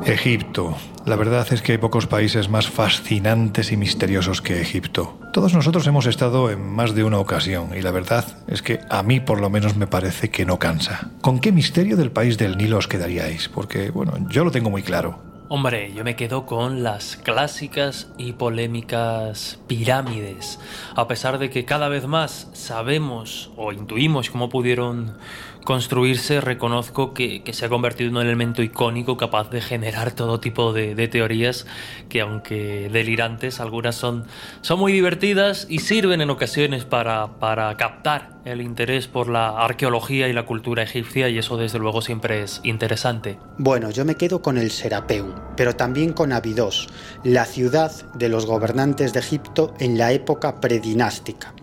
Egipto. 0.06 0.76
La 1.06 1.16
verdad 1.16 1.48
es 1.52 1.62
que 1.62 1.74
hay 1.74 1.78
pocos 1.78 2.08
países 2.08 2.50
más 2.50 2.68
fascinantes 2.68 3.72
y 3.72 3.78
misteriosos 3.78 4.42
que 4.42 4.62
Egipto. 4.62 5.20
Todos 5.34 5.54
nosotros 5.54 5.86
hemos 5.88 6.06
estado 6.06 6.50
en 6.50 6.62
más 6.68 6.96
de 6.96 7.04
una 7.04 7.20
ocasión 7.20 7.70
y 7.76 7.82
la 7.82 7.92
verdad 7.92 8.26
es 8.48 8.62
que 8.62 8.80
a 8.90 9.04
mí 9.04 9.20
por 9.20 9.40
lo 9.40 9.50
menos 9.50 9.76
me 9.76 9.88
parece 9.88 10.30
que 10.30 10.46
no 10.46 10.60
cansa. 10.60 11.12
¿Con 11.22 11.40
qué 11.40 11.52
misterio 11.52 11.98
del 11.98 12.12
país 12.12 12.38
del 12.38 12.58
Nilo 12.58 12.78
os 12.78 12.88
quedaríais? 12.88 13.50
Porque, 13.50 13.92
bueno, 13.92 14.14
yo 14.30 14.44
lo 14.44 14.52
tengo 14.52 14.70
muy 14.70 14.84
claro. 14.84 15.31
Hombre, 15.54 15.92
yo 15.94 16.06
me 16.06 16.16
quedo 16.16 16.46
con 16.46 16.82
las 16.82 17.18
clásicas 17.18 18.08
y 18.18 18.32
polémicas 18.32 19.60
pirámides. 19.68 20.62
A 20.96 21.10
pesar 21.10 21.40
de 21.40 21.50
que 21.50 21.66
cada 21.66 21.90
vez 21.90 22.08
más 22.08 22.50
sabemos 22.54 23.52
o 23.58 23.74
intuimos 23.74 24.30
cómo 24.30 24.48
pudieron 24.48 25.18
construirse, 25.64 26.42
reconozco 26.42 27.14
que, 27.14 27.44
que 27.44 27.54
se 27.54 27.66
ha 27.66 27.70
convertido 27.70 28.10
en 28.10 28.18
un 28.18 28.24
elemento 28.24 28.64
icónico 28.64 29.18
capaz 29.18 29.50
de 29.50 29.62
generar 29.62 30.12
todo 30.12 30.40
tipo 30.40 30.74
de, 30.74 31.08
teorías 31.08 31.68
que, 32.10 32.22
aunque 32.22 32.90
delirantes, 32.92 33.60
algunas 33.60 33.96
son, 33.96 34.26
son 34.62 34.80
muy 34.80 34.92
divertidas 34.92 35.68
y 35.70 35.80
sirven 35.80 36.22
en 36.22 36.30
ocasiones 36.30 36.86
para, 36.86 37.40
para 37.40 37.76
captar 37.78 38.42
el 38.46 38.62
interés 38.62 39.08
por 39.08 39.30
la 39.30 39.50
arqueología 39.50 40.28
y 40.28 40.34
la 40.34 40.46
cultura 40.46 40.84
egipcia 40.84 41.30
y 41.30 41.38
eso 41.38 41.58
desde 41.58 41.80
luego 41.80 42.02
siempre 42.02 42.42
es 42.42 42.62
interesante. 42.64 43.38
Bueno, 43.58 43.92
yo 43.92 44.06
me 44.06 44.16
quedo 44.16 44.42
con 44.42 44.58
el 44.58 44.72
Serapeum, 44.72 45.34
pero 45.56 45.76
también 45.76 46.14
con 46.14 46.34
Abidos, 46.34 46.88
la 47.24 47.46
ciudad 47.46 47.92
de 48.14 48.30
los 48.30 48.46
gobernantes 48.46 49.14
de 49.14 49.20
Egipto 49.20 49.74
en 49.80 49.98
la 49.98 50.12
época 50.12 50.60
predinástica. 50.60 51.54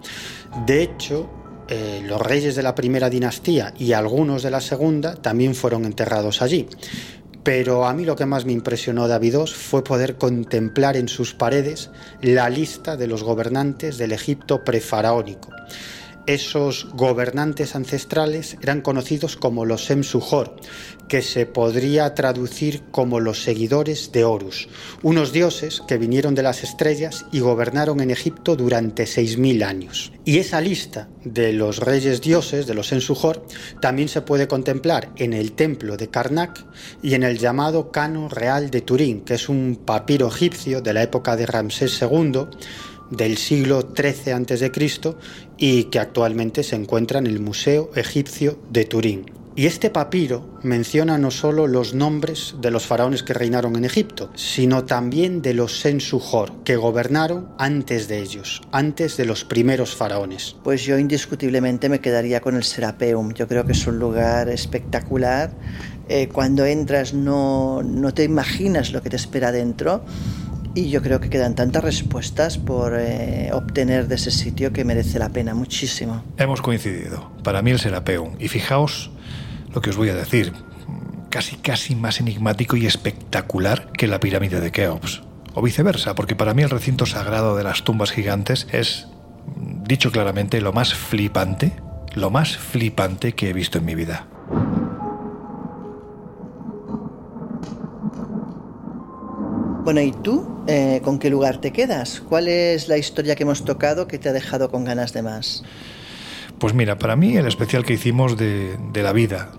De 0.67 0.83
hecho, 0.83 1.29
eh, 1.69 2.03
los 2.05 2.21
reyes 2.21 2.55
de 2.55 2.63
la 2.63 2.75
primera 2.75 3.11
dinastía 3.11 3.75
y 3.79 3.93
algunos 3.93 4.43
de 4.43 4.51
la 4.51 4.61
segunda 4.61 5.15
también 5.17 5.55
fueron 5.55 5.85
enterrados 5.85 6.41
allí. 6.41 6.67
Pero 7.45 7.87
a 7.87 7.95
mí 7.95 8.05
lo 8.05 8.17
que 8.17 8.27
más 8.27 8.45
me 8.45 8.53
impresionó 8.53 9.09
de 9.09 9.15
Abidos 9.15 9.55
fue 9.55 9.85
poder 9.85 10.17
contemplar 10.17 10.97
en 10.97 11.09
sus 11.09 11.35
paredes 11.35 11.91
la 12.21 12.49
lista 12.51 12.97
de 12.97 13.07
los 13.07 13.23
gobernantes 13.23 13.97
del 13.99 14.13
Egipto 14.13 14.65
prefaraónico. 14.65 15.51
Esos 16.27 16.89
gobernantes 16.93 17.75
ancestrales 17.75 18.59
eran 18.61 18.83
conocidos 18.83 19.37
como 19.37 19.65
los 19.65 19.91
Emsujor, 19.91 20.57
que 21.09 21.23
se 21.23 21.47
podría 21.47 22.15
traducir 22.15 22.83
como 22.91 23.21
los 23.21 23.43
seguidores 23.43 24.13
de 24.13 24.25
Horus, 24.25 24.69
unos 25.03 25.33
dioses 25.33 25.83
que 25.89 25.99
vinieron 25.99 26.35
de 26.35 26.43
las 26.43 26.63
estrellas 26.63 27.27
y 27.33 27.41
gobernaron 27.41 28.01
en 28.01 28.11
Egipto 28.11 28.57
durante 28.57 29.05
6.000 29.05 29.65
años. 29.65 30.13
Y 30.25 30.39
esa 30.39 30.61
lista 30.61 31.09
de 31.25 31.53
los 31.53 31.79
reyes 31.79 32.21
dioses, 32.21 32.67
de 32.67 32.75
los 32.75 32.93
Emsujor, 32.93 33.47
también 33.81 34.09
se 34.09 34.21
puede 34.21 34.47
contemplar 34.47 35.11
en 35.17 35.33
el 35.33 35.53
templo 35.53 35.97
de 35.97 36.09
Karnak 36.09 36.65
y 37.03 37.15
en 37.15 37.23
el 37.23 37.39
llamado 37.39 37.91
Cano 37.91 38.29
Real 38.29 38.71
de 38.71 38.83
Turín, 38.83 39.23
que 39.23 39.35
es 39.35 39.49
un 39.49 39.81
papiro 39.85 40.29
egipcio 40.29 40.83
de 40.83 40.93
la 40.93 41.03
época 41.03 41.37
de 41.37 41.47
Ramsés 41.47 42.01
II, 42.03 42.47
del 43.11 43.39
siglo 43.39 43.89
XIII 43.97 44.33
a.C. 44.33 44.71
y 45.57 45.85
que 45.85 45.99
actualmente 45.99 46.63
se 46.63 46.77
encuentra 46.77 47.19
en 47.19 47.27
el 47.27 47.41
Museo 47.41 47.91
Egipcio 47.95 48.59
de 48.71 48.85
Turín. 48.85 49.38
Y 49.59 49.67
este 49.67 49.91
papiro 49.91 50.61
menciona 50.63 51.19
no 51.19 51.33
solo 51.33 51.67
los 51.67 51.93
nombres 51.93 52.55
de 52.61 52.71
los 52.71 52.87
faraones 52.87 53.25
que 53.25 53.35
reinaron 53.35 53.75
en 53.75 53.85
Egipto, 53.85 54.31
sino 54.37 54.85
también 54.85 55.43
de 55.43 55.53
los 55.53 55.81
Sensujor, 55.81 56.63
que 56.63 56.77
gobernaron 56.77 57.49
antes 57.59 58.07
de 58.07 58.21
ellos, 58.21 58.63
antes 58.71 59.17
de 59.17 59.25
los 59.25 59.45
primeros 59.45 59.97
faraones. 59.97 60.55
Pues 60.63 60.85
yo 60.85 60.97
indiscutiblemente 60.97 61.89
me 61.89 61.99
quedaría 61.99 62.41
con 62.41 62.55
el 62.55 62.63
Serapeum. 62.63 63.33
Yo 63.33 63.49
creo 63.49 63.67
que 63.67 63.73
es 63.73 63.85
un 63.89 63.99
lugar 63.99 64.49
espectacular. 64.49 65.51
Eh, 66.09 66.29
cuando 66.29 66.65
entras 66.65 67.13
no, 67.13 67.83
no 67.83 68.15
te 68.15 68.23
imaginas 68.23 68.93
lo 68.93 69.03
que 69.03 69.11
te 69.11 69.17
espera 69.17 69.51
dentro 69.51 70.05
y 70.77 70.89
yo 70.89 71.03
creo 71.03 71.19
que 71.19 71.31
quedan 71.31 71.57
tantas 71.57 71.83
respuestas 71.83 72.59
por 72.59 72.97
eh, 72.97 73.51
obtener 73.53 74.07
de 74.07 74.15
ese 74.15 74.31
sitio 74.31 74.73
que 74.73 74.85
merece 74.85 75.19
la 75.19 75.31
pena 75.31 75.53
muchísimo. 75.53 76.23
Hemos 76.37 76.63
coincidido. 76.63 77.33
Para 77.43 77.61
mí 77.61 77.73
el 77.73 77.81
Serapeum. 77.81 78.37
Y 78.39 78.47
fijaos 78.47 79.11
lo 79.73 79.81
que 79.81 79.91
os 79.91 79.97
voy 79.97 80.09
a 80.09 80.15
decir. 80.15 80.53
Casi, 81.31 81.57
casi 81.57 81.95
más 81.95 82.21
enigmático 82.21 82.77
y 82.77 82.87
espectacular 82.87 83.93
que 83.93 84.07
la 84.07 84.21
pirámide 84.21 84.61
de 84.61 84.73
Keops. 84.73 85.23
O 85.55 85.63
viceversa, 85.63 86.15
porque 86.15 86.37
para 86.37 86.55
mí 86.55 86.63
el 86.63 86.71
recinto 86.71 87.07
sagrado 87.07 87.57
de 87.57 87.65
las 87.65 87.83
tumbas 87.83 88.13
gigantes 88.13 88.67
es, 88.73 89.09
dicho 89.85 90.11
claramente, 90.11 90.61
lo 90.61 90.73
más 90.73 90.95
flipante, 90.95 91.73
lo 92.15 92.31
más 92.31 92.57
flipante 92.57 93.33
que 93.33 93.51
he 93.51 93.53
visto 93.53 93.79
en 93.79 93.85
mi 93.85 93.95
vida. 93.95 94.27
Bueno, 99.85 100.03
¿y 100.03 100.13
tú? 100.13 100.47
Eh, 100.67 101.01
¿Con 101.03 101.19
qué 101.19 101.31
lugar 101.31 101.63
te 101.63 101.73
quedas? 101.73 102.21
¿Cuál 102.29 102.47
es 102.49 102.89
la 102.89 102.99
historia 102.99 103.35
que 103.37 103.45
hemos 103.45 103.65
tocado 103.65 104.07
que 104.07 104.19
te 104.19 104.29
ha 104.29 104.35
dejado 104.35 104.71
con 104.71 104.85
ganas 104.85 105.15
de 105.15 105.23
más? 105.23 105.65
Pues 106.59 106.75
mira, 106.75 106.99
para 106.99 107.15
mí 107.15 107.37
el 107.37 107.47
especial 107.47 107.85
que 107.85 107.95
hicimos 107.95 108.37
de, 108.37 108.79
la 108.95 109.13
vida 109.13 109.51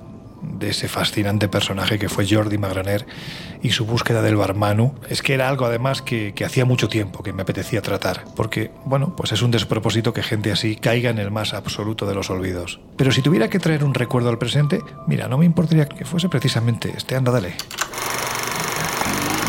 de 0.42 0.70
ese 0.70 0.90
fascinante 0.90 1.48
personaje 1.48 1.98
que 1.98 2.10
fue 2.10 2.28
Jordi 2.30 2.58
Magraner 2.58 3.06
y 3.62 3.72
su 3.72 3.86
búsqueda 3.86 4.22
del 4.22 4.36
barmanu 4.36 4.94
es 5.10 5.22
que 5.22 5.34
era 5.34 5.48
algo 5.48 5.66
además 5.66 6.02
que, 6.02 6.34
hacía 6.46 6.66
mucho 6.66 6.90
tiempo 6.90 7.24
que 7.24 7.32
me 7.32 7.44
apetecía 7.44 7.82
tratar, 7.82 8.26
porque, 8.36 8.72
bueno, 8.86 9.16
pues 9.16 9.32
es 9.32 9.42
un 9.42 9.52
despropósito 9.52 10.14
que 10.14 10.24
gente 10.24 10.52
así 10.52 10.76
caiga 10.76 11.10
en 11.10 11.20
el 11.20 11.32
más 11.32 11.54
absoluto 11.54 12.06
de 12.06 12.16
los 12.16 12.30
olvidos. 12.30 12.82
Pero 12.98 13.12
si 13.12 13.22
tuviera 13.22 13.50
que 13.50 13.60
traer 13.60 13.84
un 13.84 13.94
recuerdo 13.94 14.30
al 14.30 14.38
presente, 14.38 14.82
mira, 15.08 15.28
no 15.28 15.38
me 15.38 15.46
importaría 15.46 15.88
que 15.88 16.04
fuese 16.06 16.28
precisamente 16.28 16.94
este, 16.96 17.16
anda, 17.16 17.32
dale. 17.32 17.56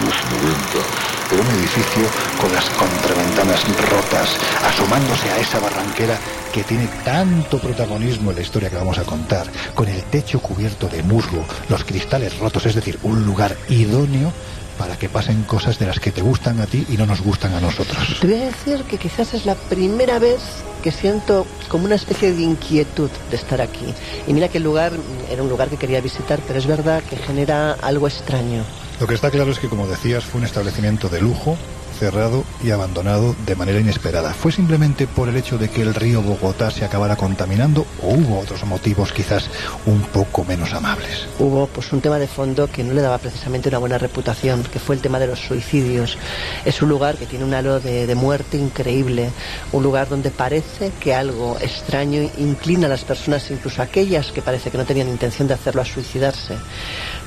los 0.04 0.24
90. 0.42 1.09
Un 1.32 1.46
edificio 1.46 2.02
con 2.40 2.52
las 2.52 2.68
contraventanas 2.70 3.62
rotas, 3.88 4.36
asomándose 4.64 5.30
a 5.30 5.38
esa 5.38 5.60
barranquera 5.60 6.18
que 6.52 6.64
tiene 6.64 6.88
tanto 7.04 7.60
protagonismo 7.60 8.30
en 8.30 8.36
la 8.36 8.42
historia 8.42 8.68
que 8.68 8.74
vamos 8.74 8.98
a 8.98 9.04
contar, 9.04 9.46
con 9.74 9.86
el 9.86 10.02
techo 10.04 10.40
cubierto 10.40 10.88
de 10.88 11.04
musgo, 11.04 11.44
los 11.68 11.84
cristales 11.84 12.36
rotos, 12.38 12.66
es 12.66 12.74
decir, 12.74 12.98
un 13.04 13.24
lugar 13.24 13.56
idóneo 13.68 14.32
para 14.76 14.98
que 14.98 15.08
pasen 15.08 15.44
cosas 15.44 15.78
de 15.78 15.86
las 15.86 16.00
que 16.00 16.10
te 16.10 16.20
gustan 16.20 16.60
a 16.60 16.66
ti 16.66 16.84
y 16.88 16.96
no 16.96 17.06
nos 17.06 17.20
gustan 17.20 17.54
a 17.54 17.60
nosotros. 17.60 18.18
Te 18.20 18.26
voy 18.26 18.40
a 18.40 18.46
decir 18.46 18.82
que 18.84 18.98
quizás 18.98 19.32
es 19.32 19.46
la 19.46 19.54
primera 19.54 20.18
vez 20.18 20.40
que 20.82 20.90
siento 20.90 21.46
como 21.68 21.84
una 21.84 21.94
especie 21.94 22.32
de 22.32 22.42
inquietud 22.42 23.10
de 23.30 23.36
estar 23.36 23.60
aquí. 23.60 23.94
Y 24.26 24.32
mira 24.32 24.48
que 24.48 24.58
el 24.58 24.64
lugar 24.64 24.92
era 25.30 25.42
un 25.42 25.48
lugar 25.48 25.68
que 25.68 25.76
quería 25.76 26.00
visitar, 26.00 26.40
pero 26.44 26.58
es 26.58 26.66
verdad 26.66 27.02
que 27.04 27.16
genera 27.16 27.76
algo 27.82 28.08
extraño. 28.08 28.64
Lo 29.00 29.06
que 29.06 29.14
está 29.14 29.30
claro 29.30 29.50
es 29.50 29.58
que, 29.58 29.68
como 29.68 29.86
decías, 29.86 30.24
fue 30.24 30.40
un 30.40 30.44
establecimiento 30.44 31.08
de 31.08 31.22
lujo, 31.22 31.56
cerrado 31.98 32.44
y 32.62 32.70
abandonado 32.70 33.34
de 33.46 33.56
manera 33.56 33.80
inesperada. 33.80 34.34
¿Fue 34.34 34.52
simplemente 34.52 35.06
por 35.06 35.28
el 35.30 35.36
hecho 35.36 35.56
de 35.56 35.70
que 35.70 35.80
el 35.80 35.94
río 35.94 36.20
Bogotá 36.20 36.70
se 36.70 36.84
acabara 36.84 37.16
contaminando 37.16 37.86
o 38.02 38.14
hubo 38.14 38.40
otros 38.40 38.64
motivos 38.64 39.12
quizás 39.12 39.48
un 39.86 40.02
poco 40.02 40.44
menos 40.44 40.72
amables? 40.74 41.26
Hubo 41.38 41.66
pues 41.66 41.92
un 41.92 42.00
tema 42.02 42.18
de 42.18 42.26
fondo 42.26 42.68
que 42.70 42.84
no 42.84 42.92
le 42.92 43.00
daba 43.00 43.16
precisamente 43.18 43.70
una 43.70 43.78
buena 43.78 43.96
reputación, 43.98 44.62
que 44.64 44.78
fue 44.78 44.96
el 44.96 45.00
tema 45.00 45.18
de 45.18 45.28
los 45.28 45.40
suicidios. 45.40 46.18
Es 46.66 46.82
un 46.82 46.90
lugar 46.90 47.16
que 47.16 47.26
tiene 47.26 47.44
un 47.44 47.54
halo 47.54 47.80
de, 47.80 48.06
de 48.06 48.14
muerte 48.14 48.58
increíble, 48.58 49.30
un 49.72 49.82
lugar 49.82 50.10
donde 50.10 50.30
parece 50.30 50.92
que 51.00 51.14
algo 51.14 51.56
extraño 51.60 52.30
inclina 52.36 52.86
a 52.86 52.90
las 52.90 53.04
personas, 53.04 53.50
incluso 53.50 53.80
aquellas 53.80 54.32
que 54.32 54.42
parece 54.42 54.70
que 54.70 54.78
no 54.78 54.84
tenían 54.84 55.08
intención 55.08 55.48
de 55.48 55.54
hacerlo, 55.54 55.82
a 55.82 55.86
suicidarse. 55.86 56.56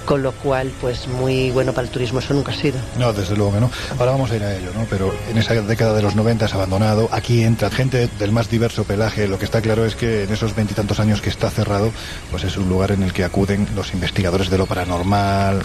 Con 0.05 0.21
lo 0.21 0.33
cual, 0.33 0.71
pues 0.81 1.07
muy 1.07 1.51
bueno 1.51 1.71
para 1.71 1.87
el 1.87 1.91
turismo, 1.91 2.19
eso 2.19 2.33
nunca 2.33 2.51
ha 2.51 2.55
sido. 2.55 2.77
No, 2.99 3.13
desde 3.13 3.35
luego 3.35 3.53
que 3.53 3.59
no. 3.61 3.71
Ahora 3.97 4.11
vamos 4.11 4.31
a 4.31 4.35
ir 4.35 4.43
a 4.43 4.55
ello, 4.55 4.71
¿no? 4.75 4.85
Pero 4.89 5.13
en 5.29 5.37
esa 5.37 5.53
década 5.53 5.93
de 5.93 6.01
los 6.01 6.15
90 6.15 6.45
es 6.45 6.53
abandonado. 6.53 7.07
Aquí 7.11 7.41
entra 7.43 7.69
gente 7.69 8.09
del 8.19 8.31
más 8.31 8.49
diverso 8.49 8.83
pelaje. 8.83 9.27
Lo 9.27 9.39
que 9.39 9.45
está 9.45 9.61
claro 9.61 9.85
es 9.85 9.95
que 9.95 10.23
en 10.23 10.33
esos 10.33 10.55
veintitantos 10.55 10.99
años 10.99 11.21
que 11.21 11.29
está 11.29 11.49
cerrado, 11.49 11.91
pues 12.31 12.43
es 12.43 12.57
un 12.57 12.67
lugar 12.67 12.91
en 12.91 13.03
el 13.03 13.13
que 13.13 13.23
acuden 13.23 13.67
los 13.75 13.93
investigadores 13.93 14.49
de 14.49 14.57
lo 14.57 14.65
paranormal, 14.65 15.61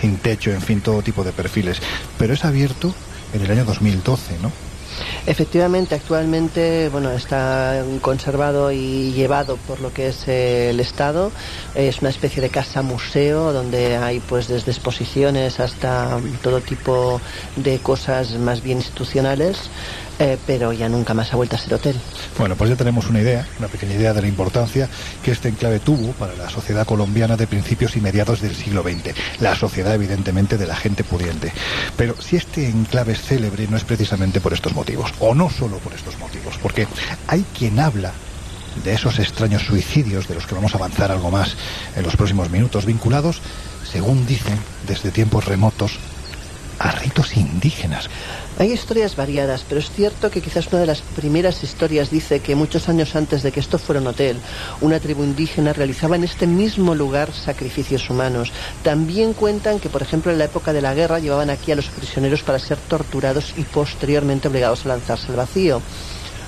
sin 0.00 0.16
techo, 0.18 0.52
en 0.52 0.62
fin, 0.62 0.80
todo 0.80 1.02
tipo 1.02 1.24
de 1.24 1.32
perfiles. 1.32 1.80
Pero 2.18 2.34
es 2.34 2.44
abierto 2.44 2.94
en 3.34 3.42
el 3.42 3.50
año 3.50 3.64
2012, 3.64 4.38
¿no? 4.40 4.71
Efectivamente, 5.26 5.94
actualmente 5.94 6.88
bueno, 6.88 7.10
está 7.12 7.84
conservado 8.00 8.72
y 8.72 9.12
llevado 9.12 9.56
por 9.56 9.80
lo 9.80 9.92
que 9.92 10.08
es 10.08 10.26
el 10.26 10.80
Estado. 10.80 11.30
Es 11.74 12.00
una 12.00 12.10
especie 12.10 12.42
de 12.42 12.50
casa 12.50 12.82
museo 12.82 13.52
donde 13.52 13.96
hay 13.96 14.20
pues 14.20 14.48
desde 14.48 14.72
exposiciones 14.72 15.60
hasta 15.60 16.20
todo 16.42 16.60
tipo 16.60 17.20
de 17.56 17.78
cosas 17.78 18.32
más 18.38 18.62
bien 18.62 18.78
institucionales, 18.78 19.70
eh, 20.18 20.38
pero 20.46 20.72
ya 20.72 20.88
nunca 20.88 21.14
más 21.14 21.32
ha 21.32 21.36
vuelto 21.36 21.56
a 21.56 21.58
ser 21.58 21.74
hotel. 21.74 21.96
Bueno, 22.38 22.56
pues 22.56 22.70
ya 22.70 22.76
tenemos 22.76 23.08
una 23.08 23.20
idea, 23.20 23.46
una 23.58 23.68
pequeña 23.68 23.94
idea 23.94 24.12
de 24.12 24.22
la 24.22 24.28
importancia 24.28 24.88
que 25.22 25.32
este 25.32 25.48
enclave 25.48 25.80
tuvo 25.80 26.12
para 26.12 26.34
la 26.34 26.48
sociedad 26.50 26.86
colombiana 26.86 27.36
de 27.36 27.46
principios 27.46 27.96
y 27.96 28.00
mediados 28.00 28.40
del 28.40 28.54
siglo 28.54 28.82
XX. 28.82 29.14
La 29.40 29.54
sociedad, 29.54 29.94
evidentemente, 29.94 30.58
de 30.58 30.66
la 30.66 30.76
gente 30.76 31.04
pudiente. 31.04 31.52
Pero 31.96 32.20
si 32.20 32.36
este 32.36 32.68
enclave 32.68 33.12
es 33.12 33.22
célebre, 33.22 33.66
no 33.68 33.76
es 33.76 33.84
precisamente 33.84 34.40
por 34.40 34.52
estos 34.52 34.74
motivos, 34.74 35.12
o 35.20 35.34
no 35.34 35.50
solo 35.50 35.78
por 35.78 35.92
estos 35.92 36.18
motivos, 36.18 36.58
porque 36.62 36.86
hay 37.26 37.44
quien 37.56 37.80
habla 37.80 38.12
de 38.84 38.94
esos 38.94 39.18
extraños 39.18 39.62
suicidios 39.62 40.28
de 40.28 40.34
los 40.34 40.46
que 40.46 40.54
vamos 40.54 40.74
a 40.74 40.78
avanzar 40.78 41.10
algo 41.10 41.30
más 41.30 41.56
en 41.96 42.02
los 42.02 42.16
próximos 42.16 42.50
minutos, 42.50 42.86
vinculados, 42.86 43.40
según 43.90 44.26
dicen, 44.26 44.58
desde 44.86 45.10
tiempos 45.10 45.44
remotos, 45.44 45.98
a 46.78 46.90
ritos 46.92 47.36
indígenas. 47.36 48.08
Hay 48.58 48.72
historias 48.72 49.16
variadas, 49.16 49.64
pero 49.68 49.80
es 49.80 49.90
cierto 49.90 50.30
que 50.30 50.40
quizás 50.40 50.68
una 50.68 50.80
de 50.80 50.86
las 50.86 51.00
primeras 51.00 51.62
historias 51.64 52.10
dice 52.10 52.40
que 52.40 52.54
muchos 52.54 52.88
años 52.88 53.16
antes 53.16 53.42
de 53.42 53.50
que 53.50 53.60
esto 53.60 53.78
fuera 53.78 54.00
un 54.00 54.06
hotel, 54.06 54.38
una 54.80 55.00
tribu 55.00 55.24
indígena 55.24 55.72
realizaba 55.72 56.16
en 56.16 56.24
este 56.24 56.46
mismo 56.46 56.94
lugar 56.94 57.32
sacrificios 57.32 58.08
humanos. 58.10 58.52
También 58.82 59.32
cuentan 59.32 59.80
que, 59.80 59.88
por 59.88 60.02
ejemplo, 60.02 60.30
en 60.30 60.38
la 60.38 60.44
época 60.44 60.72
de 60.72 60.82
la 60.82 60.94
guerra 60.94 61.18
llevaban 61.18 61.50
aquí 61.50 61.72
a 61.72 61.76
los 61.76 61.88
prisioneros 61.88 62.42
para 62.42 62.58
ser 62.58 62.78
torturados 62.78 63.54
y 63.56 63.62
posteriormente 63.62 64.48
obligados 64.48 64.84
a 64.84 64.88
lanzarse 64.88 65.28
al 65.28 65.36
vacío. 65.36 65.82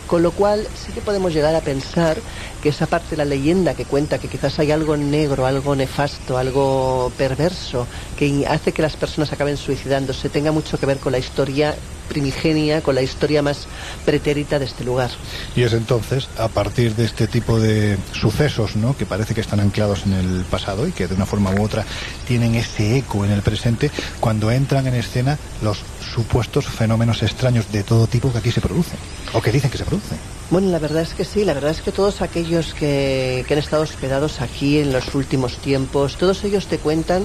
Con 0.06 0.22
lo 0.22 0.32
cual 0.32 0.66
sí 0.74 0.92
que 0.92 1.01
podemos 1.01 1.32
llegar 1.32 1.55
a 1.55 1.62
pensar 1.62 2.18
que 2.65 2.70
esa 2.70 2.86
parte 2.86 3.11
de 3.11 3.19
la 3.19 3.27
leyenda 3.27 3.74
que 3.74 3.85
cuenta 3.85 4.19
que 4.19 4.27
quizás 4.27 4.59
hay 4.59 4.73
algo 4.73 4.97
negro, 4.97 5.45
algo 5.45 5.77
nefasto, 5.77 6.39
algo 6.39 7.12
perverso, 7.19 7.86
que 8.19 8.47
hace 8.47 8.73
que 8.73 8.81
las 8.81 8.97
personas 8.97 9.31
acaben 9.35 9.59
suicidándose, 9.59 10.31
tenga 10.31 10.51
mucho 10.51 10.78
que 10.78 10.86
ver 10.86 10.97
con 10.97 11.12
la 11.12 11.19
historia 11.19 11.74
primigenia, 12.09 12.81
con 12.81 12.95
la 12.95 13.03
historia 13.03 13.43
más 13.43 13.66
pretérita 14.07 14.59
de 14.59 14.65
este 14.65 14.82
lugar. 14.82 15.11
Y 15.55 15.62
es 15.62 15.74
entonces, 15.74 16.27
a 16.39 16.49
partir 16.49 16.95
de 16.95 17.05
este 17.05 17.27
tipo 17.27 17.61
de 17.61 17.99
sucesos, 18.12 18.77
¿no? 18.77 18.97
que 18.97 19.05
parece 19.05 19.35
que 19.35 19.43
están 19.43 19.61
anclados 19.61 20.07
en 20.07 20.15
el 20.15 20.45
pasado 20.45 20.89
y 20.89 20.93
que 20.93 21.07
de 21.07 21.15
una 21.15 21.27
forma 21.27 21.51
u 21.51 21.62
otra 21.62 21.85
tienen 22.27 22.55
ese 22.55 22.97
eco 22.97 23.27
en 23.27 23.31
el 23.31 23.43
presente, 23.43 23.91
cuando 24.20 24.51
entran 24.51 24.86
en 24.86 24.95
escena 24.95 25.39
los 25.62 25.82
supuestos 26.15 26.65
fenómenos 26.65 27.23
extraños 27.23 27.70
de 27.70 27.82
todo 27.82 28.07
tipo 28.07 28.32
que 28.32 28.39
aquí 28.39 28.51
se 28.51 28.62
producen, 28.62 28.99
o 29.35 29.43
que 29.43 29.53
dicen 29.53 29.70
que 29.70 29.77
se 29.77 29.85
producen. 29.85 30.19
Bueno, 30.50 30.68
la 30.68 30.78
verdad 30.78 31.02
es 31.02 31.14
que 31.14 31.24
sí, 31.24 31.42
la 31.42 31.54
verdad 31.54 31.70
es 31.70 31.80
que 31.80 31.90
todos 31.90 32.20
aquellos 32.20 32.74
que, 32.74 33.44
que 33.48 33.54
han 33.54 33.58
estado 33.58 33.82
hospedados 33.82 34.42
aquí 34.42 34.78
en 34.78 34.92
los 34.92 35.14
últimos 35.14 35.56
tiempos, 35.56 36.16
todos 36.16 36.44
ellos 36.44 36.66
te 36.66 36.78
cuentan 36.78 37.24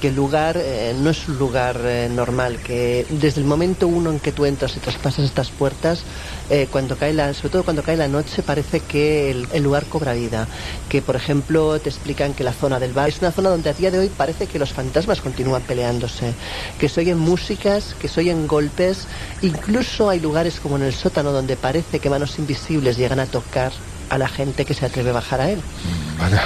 que 0.00 0.08
el 0.08 0.14
lugar 0.14 0.56
eh, 0.56 0.94
no 0.96 1.10
es 1.10 1.28
un 1.28 1.36
lugar 1.36 1.80
eh, 1.84 2.08
normal, 2.08 2.58
que 2.62 3.06
desde 3.10 3.40
el 3.40 3.46
momento 3.46 3.88
uno 3.88 4.10
en 4.10 4.20
que 4.20 4.30
tú 4.30 4.46
entras 4.46 4.76
y 4.76 4.80
traspasas 4.80 5.24
estas 5.24 5.50
puertas, 5.50 6.04
eh, 6.50 6.66
cuando 6.70 6.96
cae 6.96 7.12
la, 7.12 7.32
sobre 7.32 7.50
todo 7.50 7.62
cuando 7.62 7.82
cae 7.82 7.96
la 7.96 8.08
noche, 8.08 8.42
parece 8.42 8.80
que 8.80 9.30
el, 9.30 9.62
lugar 9.62 9.86
cobra 9.86 10.14
vida. 10.14 10.48
Que, 10.88 11.00
por 11.00 11.14
ejemplo, 11.14 11.78
te 11.78 11.88
explican 11.88 12.34
que 12.34 12.42
la 12.42 12.52
zona 12.52 12.80
del 12.80 12.92
bar 12.92 13.08
es 13.08 13.20
una 13.20 13.30
zona 13.30 13.50
donde 13.50 13.70
a 13.70 13.72
día 13.72 13.90
de 13.90 14.00
hoy 14.00 14.08
parece 14.08 14.46
que 14.46 14.58
los 14.58 14.72
fantasmas 14.72 15.20
continúan 15.20 15.62
peleándose, 15.62 16.34
que 16.78 16.88
se 16.88 17.00
oyen 17.00 17.18
músicas, 17.18 17.94
que 18.00 18.08
se 18.08 18.20
oyen 18.20 18.48
golpes, 18.48 19.06
incluso 19.42 20.10
hay 20.10 20.18
lugares 20.18 20.58
como 20.58 20.76
en 20.76 20.82
el 20.82 20.94
sótano 20.94 21.30
donde 21.30 21.56
parece 21.56 22.00
que 22.00 22.10
manos 22.10 22.38
invisibles 22.38 22.96
llegan 22.96 23.20
a 23.20 23.26
tocar 23.26 23.72
a 24.10 24.18
la 24.18 24.28
gente 24.28 24.64
que 24.64 24.74
se 24.74 24.84
atreve 24.84 25.10
a 25.10 25.14
bajar 25.14 25.40
a 25.40 25.50
él. 25.50 25.60
Vaya. 26.18 26.42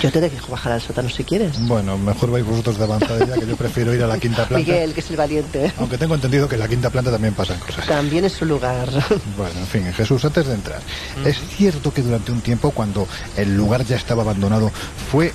Yo 0.00 0.12
te 0.12 0.20
dejo 0.20 0.52
bajar 0.52 0.72
al 0.72 0.80
sótano 0.80 1.08
si 1.08 1.24
quieres. 1.24 1.58
Bueno, 1.66 1.98
mejor 1.98 2.30
vais 2.30 2.44
vosotros 2.44 2.78
de 2.78 2.84
avanzada 2.84 3.26
ya, 3.26 3.34
que 3.34 3.46
yo 3.46 3.56
prefiero 3.56 3.92
ir 3.94 4.02
a 4.02 4.06
la 4.06 4.18
quinta 4.18 4.46
planta. 4.46 4.58
Miguel, 4.58 4.94
que 4.94 5.00
es 5.00 5.10
el 5.10 5.16
valiente. 5.16 5.72
Aunque 5.78 5.98
tengo 5.98 6.14
entendido 6.14 6.48
que 6.48 6.54
en 6.54 6.60
la 6.60 6.68
quinta 6.68 6.90
planta 6.90 7.10
también 7.10 7.34
pasan 7.34 7.58
cosas. 7.58 7.86
También 7.86 8.24
es 8.24 8.34
su 8.34 8.44
lugar. 8.44 8.88
Bueno, 9.36 9.58
en 9.58 9.66
fin, 9.66 9.92
Jesús, 9.92 10.24
antes 10.24 10.46
de 10.46 10.54
entrar, 10.54 10.80
es 11.24 11.38
cierto 11.56 11.92
que 11.92 12.02
durante 12.02 12.30
un 12.30 12.40
tiempo, 12.40 12.70
cuando 12.70 13.08
el 13.36 13.56
lugar 13.56 13.84
ya 13.84 13.96
estaba 13.96 14.22
abandonado, 14.22 14.70
fue 15.10 15.32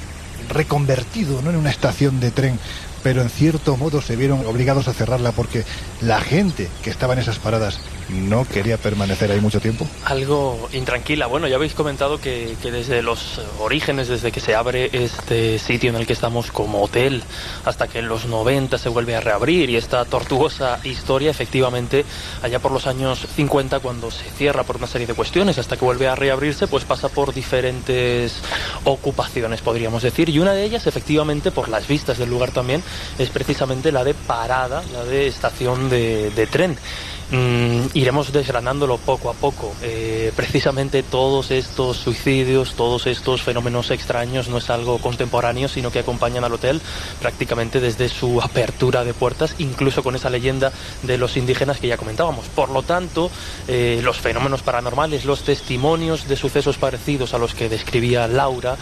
reconvertido 0.50 1.42
¿no? 1.42 1.50
en 1.50 1.56
una 1.56 1.70
estación 1.70 2.20
de 2.20 2.32
tren, 2.32 2.60
pero 3.02 3.22
en 3.22 3.30
cierto 3.30 3.76
modo 3.78 4.02
se 4.02 4.16
vieron 4.16 4.46
obligados 4.46 4.88
a 4.88 4.94
cerrarla 4.94 5.32
porque 5.32 5.66
la 6.02 6.22
gente 6.22 6.70
que 6.84 6.90
estaba 6.90 7.14
en 7.14 7.20
esas 7.20 7.40
paradas 7.40 7.80
no 8.10 8.46
quería 8.46 8.78
permanecer 8.78 9.32
ahí 9.32 9.40
mucho 9.40 9.60
tiempo. 9.60 9.88
Algo 10.06 10.70
intranquila. 10.74 11.28
Bueno, 11.28 11.48
ya 11.48 11.56
habéis 11.56 11.74
comentado 11.74 12.20
que, 12.20 12.56
que 12.62 12.72
desde 12.72 13.02
los 13.02 13.40
orígenes, 13.60 14.08
desde 14.08 14.32
que 14.32 14.40
se 14.40 14.56
abre 14.56 14.90
este 14.94 15.60
sitio 15.60 15.90
en 15.90 15.96
el 15.96 16.08
que 16.08 16.14
estamos 16.14 16.52
como 16.52 16.82
hotel, 16.84 17.24
hasta 17.66 17.88
que 17.88 18.00
en 18.00 18.08
los 18.08 18.26
90 18.26 18.78
se 18.78 18.90
vuelve 18.90 19.16
a 19.16 19.22
reabrir 19.22 19.70
y 19.70 19.78
esta 19.78 20.06
tortuosa 20.06 20.80
historia, 20.84 21.32
efectivamente, 21.32 22.06
allá 22.42 22.60
por 22.60 22.72
los 22.72 22.88
años 22.88 23.26
50, 23.36 23.80
cuando 23.80 24.12
se 24.12 24.24
cierra 24.32 24.64
por 24.64 24.78
una 24.78 24.88
serie 24.88 25.08
de 25.08 25.14
cuestiones, 25.14 25.58
hasta 25.58 25.78
que 25.78 25.86
vuelve 25.86 26.08
a 26.08 26.16
reabrirse, 26.16 26.68
pues 26.68 26.86
pasa 26.86 27.10
por 27.10 27.34
diferentes 27.34 28.36
ocupaciones, 28.84 29.62
podríamos 29.62 30.04
decir, 30.04 30.30
y 30.30 30.40
una 30.40 30.54
de 30.54 30.64
ellas, 30.64 30.88
efectivamente, 30.88 31.52
por 31.52 31.70
las 31.70 31.88
vistas 31.88 32.18
del 32.18 32.30
lugar 32.30 32.52
también, 32.52 32.84
es 33.18 33.30
precisamente 33.30 33.92
la 33.92 34.04
de 34.04 34.14
parada, 34.14 34.84
la 34.94 35.04
de 35.04 35.28
estación 35.28 35.90
de, 35.90 36.32
de 36.32 36.48
tren. 36.48 36.78
Mm, 37.34 37.88
iremos 37.96 38.32
desgranándolo 38.32 38.98
poco 38.98 39.30
a 39.30 39.34
poco. 39.34 39.74
Eh, 39.82 40.32
precisamente 40.36 41.04
todos 41.04 41.52
estos 41.52 41.98
suicidios, 41.98 42.76
todos 42.76 43.08
estos 43.08 43.42
fenómenos 43.42 43.92
extraños 43.92 44.48
no 44.48 44.60
es 44.60 44.70
algo 44.70 45.00
contemporáneo, 45.00 45.68
sino 45.68 45.92
que 45.92 46.00
acompañan 46.00 46.44
al 46.44 46.54
hotel 46.54 46.80
prácticamente 47.20 47.80
desde 47.80 48.08
su 48.08 48.42
apertura 48.42 49.04
de 49.04 49.14
puertas, 49.14 49.56
incluso 49.58 50.04
con 50.04 50.16
esa 50.16 50.30
leyenda 50.30 50.72
de 51.02 51.18
los 51.18 51.36
indígenas 51.36 51.80
que 51.80 51.88
ya 51.88 51.98
comentábamos. 51.98 52.46
Por 52.48 52.70
lo 52.70 52.84
tanto, 52.84 53.30
eh, 53.68 54.00
los 54.04 54.20
fenómenos 54.20 54.62
paranormales, 54.62 55.26
los 55.26 55.44
testimonios 55.44 56.28
de 56.28 56.38
sucesos 56.38 56.78
parecidos 56.78 57.34
a 57.34 57.38
los 57.38 57.54
que 57.54 57.70
describía 57.70 58.28
Laura, 58.28 58.78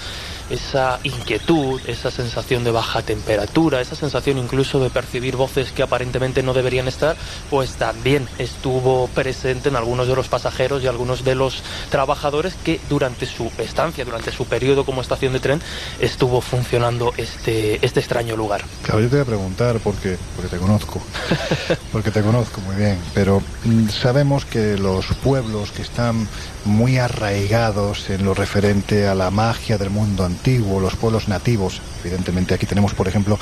esa 0.52 1.00
inquietud, 1.04 1.82
esa 1.88 2.12
sensación 2.12 2.64
de 2.64 2.72
baja 2.72 3.02
temperatura, 3.02 3.82
esa 3.82 3.96
sensación 3.96 4.38
incluso 4.38 4.80
de 4.80 4.90
percibir 4.90 5.36
voces 5.36 5.72
que 5.72 5.84
aparentemente 5.84 6.44
no 6.44 6.54
deberían 6.54 6.88
estar, 6.88 7.16
pues 7.50 7.74
también 7.74 8.28
estuvo 8.38 9.08
presente 9.08 9.70
en 9.70 9.76
algunos 9.76 10.08
de 10.08 10.16
los 10.16 10.28
pasajeros 10.28 10.84
y 10.84 10.88
algunos 10.88 11.24
de 11.24 11.36
los 11.36 11.64
trabajadores 11.90 12.54
que 12.64 12.80
durante 12.90 13.26
su 13.26 13.52
estancia, 13.58 14.06
durante 14.06 14.32
su 14.32 14.46
periodo 14.46 14.86
como 14.86 15.02
estación 15.02 15.34
de 15.34 15.40
tren, 15.40 15.62
estuvo 16.00 16.42
funcionando 16.42 17.14
este, 17.18 17.84
este 17.86 18.00
extraño 18.00 18.36
lugar. 18.36 18.64
Claro, 18.84 19.02
yo 19.02 19.10
te 19.10 19.16
voy 19.16 19.24
a 19.24 19.26
preguntar 19.26 19.80
porque, 19.80 20.18
porque 20.36 20.50
te 20.50 20.58
conozco, 20.58 21.02
porque 21.92 22.12
te 22.12 22.22
conozco 22.22 22.62
muy 22.62 22.76
bien, 22.76 23.00
pero 23.14 23.42
mm, 23.64 23.90
sabemos 23.90 24.46
que 24.46 24.78
los 24.78 25.06
pueblos 25.24 25.72
que 25.72 25.82
están 25.82 26.28
muy 26.66 26.98
arraigados 26.98 28.10
en 28.10 28.26
lo 28.26 28.34
referente 28.34 29.08
a 29.08 29.16
la 29.16 29.32
magia 29.32 29.78
del 29.78 29.90
mundo 29.90 30.26
antiguo, 30.26 30.80
los 30.80 30.96
pueblos 30.96 31.28
nativos. 31.28 31.82
Evidentemente 32.04 32.54
aquí 32.54 32.66
tenemos, 32.66 32.94
por 32.94 33.08
ejemplo, 33.08 33.40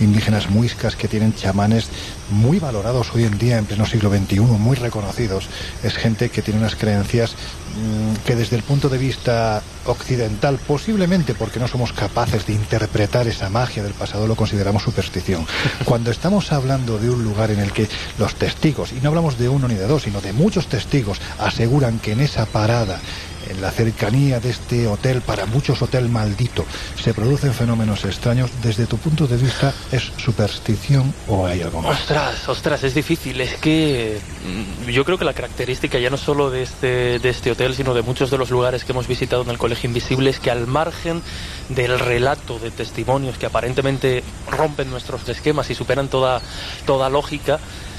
indígenas 0.00 0.50
muiscas 0.50 0.96
que 0.96 1.08
tienen 1.08 1.34
chamanes 1.34 1.88
muy 2.30 2.58
valorados 2.58 3.14
hoy 3.14 3.24
en 3.24 3.38
día 3.38 3.58
en 3.58 3.66
pleno 3.66 3.86
siglo 3.86 4.10
XXI, 4.10 4.40
muy 4.40 4.76
reconocidos. 4.76 5.48
Es 5.82 5.96
gente 5.96 6.30
que 6.30 6.42
tiene 6.42 6.60
unas 6.60 6.76
creencias 6.76 7.32
mm, 7.32 8.26
que 8.26 8.36
desde 8.36 8.56
el 8.56 8.62
punto 8.62 8.88
de 8.88 8.98
vista 8.98 9.62
occidental, 9.92 10.58
posiblemente 10.66 11.34
porque 11.34 11.60
no 11.60 11.68
somos 11.68 11.92
capaces 11.92 12.46
de 12.46 12.52
interpretar 12.52 13.26
esa 13.26 13.48
magia 13.48 13.82
del 13.82 13.92
pasado, 13.92 14.26
lo 14.26 14.36
consideramos 14.36 14.82
superstición. 14.82 15.46
Cuando 15.84 16.10
estamos 16.10 16.52
hablando 16.52 16.98
de 16.98 17.10
un 17.10 17.24
lugar 17.24 17.50
en 17.50 17.60
el 17.60 17.72
que 17.72 17.88
los 18.18 18.34
testigos, 18.34 18.92
y 18.92 19.00
no 19.00 19.08
hablamos 19.08 19.38
de 19.38 19.48
uno 19.48 19.68
ni 19.68 19.74
de 19.74 19.86
dos, 19.86 20.02
sino 20.02 20.20
de 20.20 20.32
muchos 20.32 20.68
testigos, 20.68 21.20
aseguran 21.38 21.98
que 21.98 22.12
en 22.12 22.20
esa 22.20 22.46
parada, 22.46 23.00
en 23.48 23.60
la 23.60 23.70
cercanía 23.70 24.40
de 24.40 24.50
este 24.50 24.86
hotel, 24.86 25.20
para 25.20 25.46
muchos 25.46 25.80
hotel 25.82 26.08
maldito, 26.08 26.64
se 27.02 27.14
producen 27.14 27.54
fenómenos 27.54 28.04
extraños, 28.04 28.50
desde 28.62 28.86
tu 28.86 28.98
punto 28.98 29.26
de 29.26 29.36
vista, 29.36 29.72
¿es 29.92 30.12
superstición 30.16 31.12
o 31.28 31.46
hay 31.46 31.62
algo 31.62 31.82
más? 31.82 32.00
Ostras, 32.00 32.48
ostras, 32.48 32.84
es 32.84 32.94
difícil. 32.94 33.40
Es 33.40 33.54
que 33.54 34.20
mm, 34.86 34.88
yo 34.90 35.04
creo 35.04 35.18
que 35.18 35.24
la 35.24 35.34
característica 35.34 35.98
ya 35.98 36.10
no 36.10 36.16
solo 36.16 36.50
de 36.50 36.62
este, 36.62 37.18
de 37.18 37.28
este 37.28 37.50
hotel, 37.50 37.74
sino 37.74 37.94
de 37.94 38.02
muchos 38.02 38.30
de 38.30 38.38
los 38.38 38.50
lugares 38.50 38.84
que 38.84 38.92
hemos 38.92 39.06
visitado 39.06 39.42
en 39.42 39.50
el 39.50 39.58
Colegio 39.58 39.88
Invisible 39.88 40.30
es 40.30 40.40
que 40.40 40.50
al 40.50 40.66
margen 40.66 41.22
del 41.68 41.98
relato 41.98 42.58
de 42.58 42.70
testimonios 42.70 43.38
que 43.38 43.46
aparentemente 43.46 44.22
rompen 44.50 44.90
nuestros 44.90 45.28
esquemas 45.28 45.70
y 45.70 45.74
superan 45.74 46.08
toda, 46.08 46.40
toda 46.86 47.08
lógica, 47.08 47.58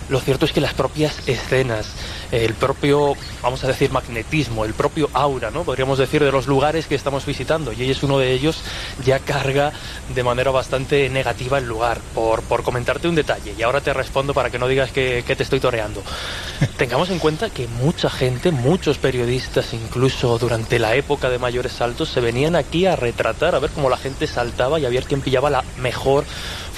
lo 0.09 0.19
cierto 0.19 0.45
es 0.45 0.51
que 0.51 0.61
las 0.61 0.73
propias 0.73 1.27
escenas, 1.27 1.87
el 2.31 2.53
propio, 2.53 3.15
vamos 3.41 3.63
a 3.63 3.67
decir, 3.67 3.91
magnetismo, 3.91 4.65
el 4.65 4.73
propio 4.73 5.09
aura, 5.13 5.51
¿no? 5.51 5.63
Podríamos 5.63 5.97
decir, 5.97 6.23
de 6.23 6.31
los 6.31 6.47
lugares 6.47 6.87
que 6.87 6.95
estamos 6.95 7.25
visitando, 7.25 7.71
y 7.71 7.83
ella 7.83 7.91
es 7.91 8.03
uno 8.03 8.17
de 8.17 8.31
ellos, 8.31 8.61
ya 9.05 9.19
carga 9.19 9.71
de 10.13 10.23
manera 10.23 10.51
bastante 10.51 11.09
negativa 11.09 11.57
el 11.57 11.67
lugar. 11.67 11.99
Por, 12.13 12.41
por 12.43 12.63
comentarte 12.63 13.07
un 13.07 13.15
detalle, 13.15 13.53
y 13.57 13.61
ahora 13.61 13.81
te 13.81 13.93
respondo 13.93 14.33
para 14.33 14.49
que 14.49 14.59
no 14.59 14.67
digas 14.67 14.91
que, 14.91 15.23
que 15.25 15.35
te 15.35 15.43
estoy 15.43 15.59
toreando. 15.59 16.03
Tengamos 16.77 17.09
en 17.09 17.19
cuenta 17.19 17.49
que 17.49 17.67
mucha 17.67 18.09
gente, 18.09 18.51
muchos 18.51 18.97
periodistas, 18.97 19.73
incluso 19.73 20.37
durante 20.37 20.79
la 20.79 20.95
época 20.95 21.29
de 21.29 21.39
mayores 21.39 21.73
saltos, 21.73 22.09
se 22.09 22.19
venían 22.19 22.55
aquí 22.55 22.85
a 22.85 22.95
retratar, 22.95 23.55
a 23.55 23.59
ver 23.59 23.71
cómo 23.71 23.89
la 23.89 23.97
gente 23.97 24.27
saltaba 24.27 24.79
y 24.79 24.85
a 24.85 24.89
ver 24.89 25.05
quién 25.05 25.21
pillaba 25.21 25.49
la 25.49 25.63
mejor 25.77 26.25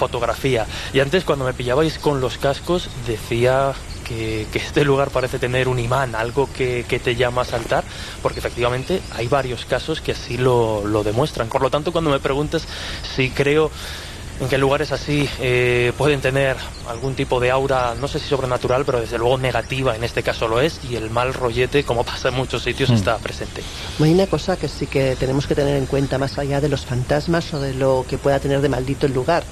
fotografía. 0.02 0.66
Y 0.94 1.00
antes, 1.00 1.24
cuando 1.24 1.46
me 1.46 1.54
pillabais 1.54 2.00
con 2.00 2.22
los 2.22 2.40
cascos, 2.40 2.90
decía 3.06 3.74
que, 4.08 4.48
que 4.52 4.58
este 4.58 4.84
lugar 4.84 5.12
parece 5.12 5.38
tener 5.38 5.68
un 5.68 5.78
imán, 5.78 6.16
algo 6.16 6.50
que, 6.52 6.86
que 6.90 6.98
te 6.98 7.16
llama 7.16 7.44
a 7.44 7.46
saltar, 7.46 7.84
porque 8.24 8.40
efectivamente 8.40 9.00
hay 9.16 9.28
varios 9.28 9.66
casos 9.66 10.02
que 10.02 10.14
así 10.14 10.38
lo, 10.38 10.88
lo 10.88 11.04
demuestran. 11.04 11.50
Por 11.50 11.62
lo 11.62 11.70
tanto, 11.70 11.92
cuando 11.92 12.10
me 12.10 12.20
preguntas 12.20 12.64
si 13.16 13.30
creo 13.30 13.70
en 14.40 14.50
que 14.50 14.58
lugares 14.58 14.92
así 14.92 15.30
eh, 15.40 15.94
pueden 16.00 16.20
tener 16.20 16.56
algún 16.90 17.14
tipo 17.14 17.40
de 17.40 17.52
aura, 17.52 17.94
no 18.02 18.08
sé 18.08 18.18
si 18.18 18.28
sobrenatural, 18.28 18.86
pero 18.86 19.00
desde 19.00 19.20
luego 19.20 19.38
negativa, 19.38 19.96
en 19.96 20.04
este 20.04 20.24
caso 20.24 20.48
lo 20.48 20.60
es, 20.60 20.80
y 20.90 20.96
el 20.96 21.12
mal 21.12 21.36
rollete, 21.36 21.84
como 21.84 22.04
pasa 22.12 22.30
en 22.30 22.34
muchos 22.34 22.64
sitios, 22.64 22.90
Mm. 22.90 22.96
está 22.96 23.18
presente. 23.20 23.62
Hay 24.00 24.12
una 24.12 24.26
cosa 24.26 24.58
que 24.58 24.68
sí 24.68 24.88
que 24.88 25.16
tenemos 25.16 25.46
que 25.46 25.54
tener 25.54 25.76
en 25.78 25.86
cuenta 25.86 26.18
más 26.18 26.40
allá 26.40 26.60
de 26.60 26.70
los 26.70 26.88
fantasmas 26.88 27.54
o 27.54 27.60
de 27.60 27.76
lo 27.76 28.04
que 28.10 28.18
pueda 28.18 28.40
tener 28.40 28.62
de 28.62 28.70
maldito 28.70 29.06
el 29.06 29.14
lugar. 29.14 29.44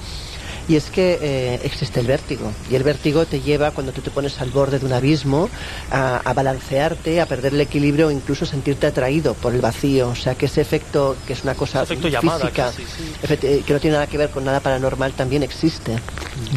Y 0.68 0.76
es 0.76 0.90
que 0.90 1.18
eh, 1.20 1.60
existe 1.64 2.00
el 2.00 2.06
vértigo. 2.06 2.50
Y 2.70 2.74
el 2.76 2.82
vértigo 2.82 3.26
te 3.26 3.40
lleva, 3.40 3.70
cuando 3.72 3.92
tú 3.92 4.00
te 4.00 4.10
pones 4.10 4.40
al 4.40 4.50
borde 4.50 4.78
de 4.78 4.86
un 4.86 4.92
abismo, 4.92 5.48
a, 5.90 6.16
a 6.18 6.32
balancearte, 6.34 7.20
a 7.20 7.26
perder 7.26 7.54
el 7.54 7.60
equilibrio 7.60 8.08
o 8.08 8.10
incluso 8.10 8.46
sentirte 8.46 8.86
atraído 8.86 9.34
por 9.34 9.54
el 9.54 9.60
vacío. 9.60 10.08
O 10.10 10.14
sea, 10.14 10.34
que 10.34 10.46
ese 10.46 10.60
efecto, 10.60 11.16
que 11.26 11.32
es 11.32 11.42
una 11.42 11.54
cosa 11.54 11.82
Efecto 11.82 12.08
llamada 12.08 12.40
física, 12.46 12.66
casi, 12.66 12.82
sí. 12.84 13.46
eh, 13.46 13.62
que 13.66 13.72
no 13.72 13.80
tiene 13.80 13.94
nada 13.94 14.06
que 14.06 14.18
ver 14.18 14.30
con 14.30 14.44
nada 14.44 14.60
paranormal, 14.60 15.12
también 15.12 15.42
existe. 15.42 15.96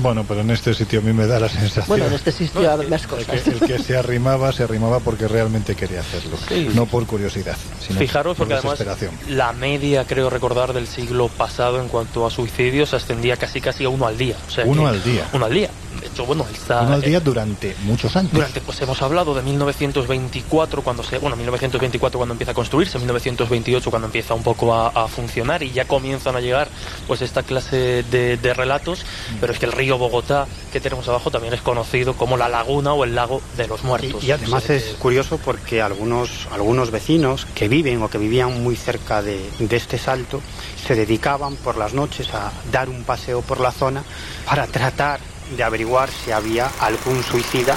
Bueno, 0.02 0.24
pero 0.28 0.42
en 0.42 0.52
este 0.52 0.74
sitio 0.74 1.00
a 1.00 1.02
mí 1.02 1.14
me 1.14 1.26
da 1.28 1.40
la 1.40 1.50
sensación. 1.50 1.86
Bueno, 1.88 2.06
en 2.06 2.14
este 2.14 2.32
sitio 2.32 2.72
hay 2.72 2.88
más 2.88 3.04
El 3.04 3.08
cosas. 3.10 3.42
que, 3.42 3.50
el 3.50 3.60
que 3.60 3.80
se 3.80 3.98
arrimaba, 3.98 4.52
se 4.52 4.64
arrimaba 4.64 5.00
porque 5.00 5.28
realmente 5.28 5.76
quería 5.76 6.02
hacerlo. 6.02 6.38
Sí. 6.48 6.70
No 6.74 6.86
por 6.86 7.06
curiosidad, 7.06 7.58
sino 7.86 8.00
Fijaros, 8.00 8.38
por 8.38 8.48
porque 8.48 8.54
además 8.56 8.80
desesperación. 8.80 9.36
la 9.36 9.52
media, 9.54 10.06
creo 10.06 10.30
recordar, 10.30 10.74
del 10.74 10.88
siglo 10.88 11.28
pasado 11.30 11.82
en 11.82 11.88
cuanto 11.88 12.26
a 12.26 12.30
suicidios 12.32 12.94
ascendía 12.94 13.38
casi 13.38 13.62
casi 13.62 13.84
a 13.84 13.90
uno 13.94 14.08
al 14.08 14.18
día. 14.18 14.36
O 14.48 14.50
sea 14.50 14.66
Uno 14.66 14.88
al 14.88 15.02
día. 15.04 15.26
Uno 15.34 15.46
al 15.46 15.54
día. 15.54 15.70
De 16.04 16.10
hecho, 16.10 16.26
bueno, 16.26 16.46
está... 16.52 16.82
Uno 16.82 16.96
al 16.96 17.04
eh, 17.04 17.08
día 17.08 17.20
durante 17.22 17.76
muchos 17.84 18.14
años. 18.18 18.32
Durante, 18.34 18.60
pues 18.60 18.82
hemos 18.82 19.02
hablado 19.02 19.34
de 19.34 19.42
1924 19.42 20.82
cuando 20.82 21.02
se, 21.04 21.18
bueno, 21.18 21.36
1924 21.38 22.18
cuando 22.20 22.34
empieza 22.34 22.52
a 22.52 22.54
construirse, 22.56 22.98
1928 23.00 23.90
cuando 23.90 24.08
empieza 24.08 24.34
un 24.34 24.44
poco 24.44 24.74
a, 24.74 24.90
a 24.90 25.08
funcionar 25.08 25.64
y 25.64 25.72
ya 25.72 25.86
comienzan 25.86 26.36
a 26.36 26.42
llegar 26.42 26.68
pues 27.08 27.22
esta 27.22 27.44
clase 27.44 28.04
de, 28.04 28.38
de 28.38 28.54
relatos, 28.54 29.04
Mm. 29.04 29.38
pero 29.40 29.54
es 29.54 29.60
que 29.60 29.66
el 29.66 29.72
río 29.72 29.98
Bogotá 29.98 30.48
que 30.72 30.80
tenemos 30.82 31.08
abajo 31.08 31.32
también 31.32 31.54
es 31.54 31.62
conocido 31.62 32.14
como 32.16 32.36
la 32.36 32.50
laguna 32.50 32.94
o 32.94 33.04
el 33.06 33.16
lago 33.16 33.42
de 33.56 33.68
los 33.68 33.84
muertos. 33.84 34.24
Y, 34.24 34.28
y 34.28 34.32
además 34.32 34.64
O 34.64 34.68
sea 34.68 34.76
es 34.76 34.84
que- 34.84 34.94
curioso 34.96 35.38
porque 35.44 35.82
algunos, 35.82 36.48
algunos 36.52 36.92
vecinos 36.92 37.46
que 37.56 37.68
viven 37.68 38.02
o 38.02 38.10
que 38.10 38.18
vivían 38.18 38.62
muy 38.64 38.76
cerca 38.76 39.22
de, 39.22 39.50
de 39.60 39.76
este 39.76 39.98
salto 39.98 40.42
se 40.86 40.96
dedicaban 40.96 41.56
por 41.56 41.78
las 41.78 41.94
noches 41.94 42.34
a 42.34 42.52
dar 42.72 42.90
un 42.90 43.04
paseo 43.04 43.42
por 43.42 43.60
la 43.62 43.72
zona 43.72 44.04
para 44.46 44.68
tratar 44.68 45.20
de 45.56 45.64
averiguar 45.64 46.10
si 46.10 46.32
había 46.32 46.72
algún 46.80 47.24
suicida 47.24 47.76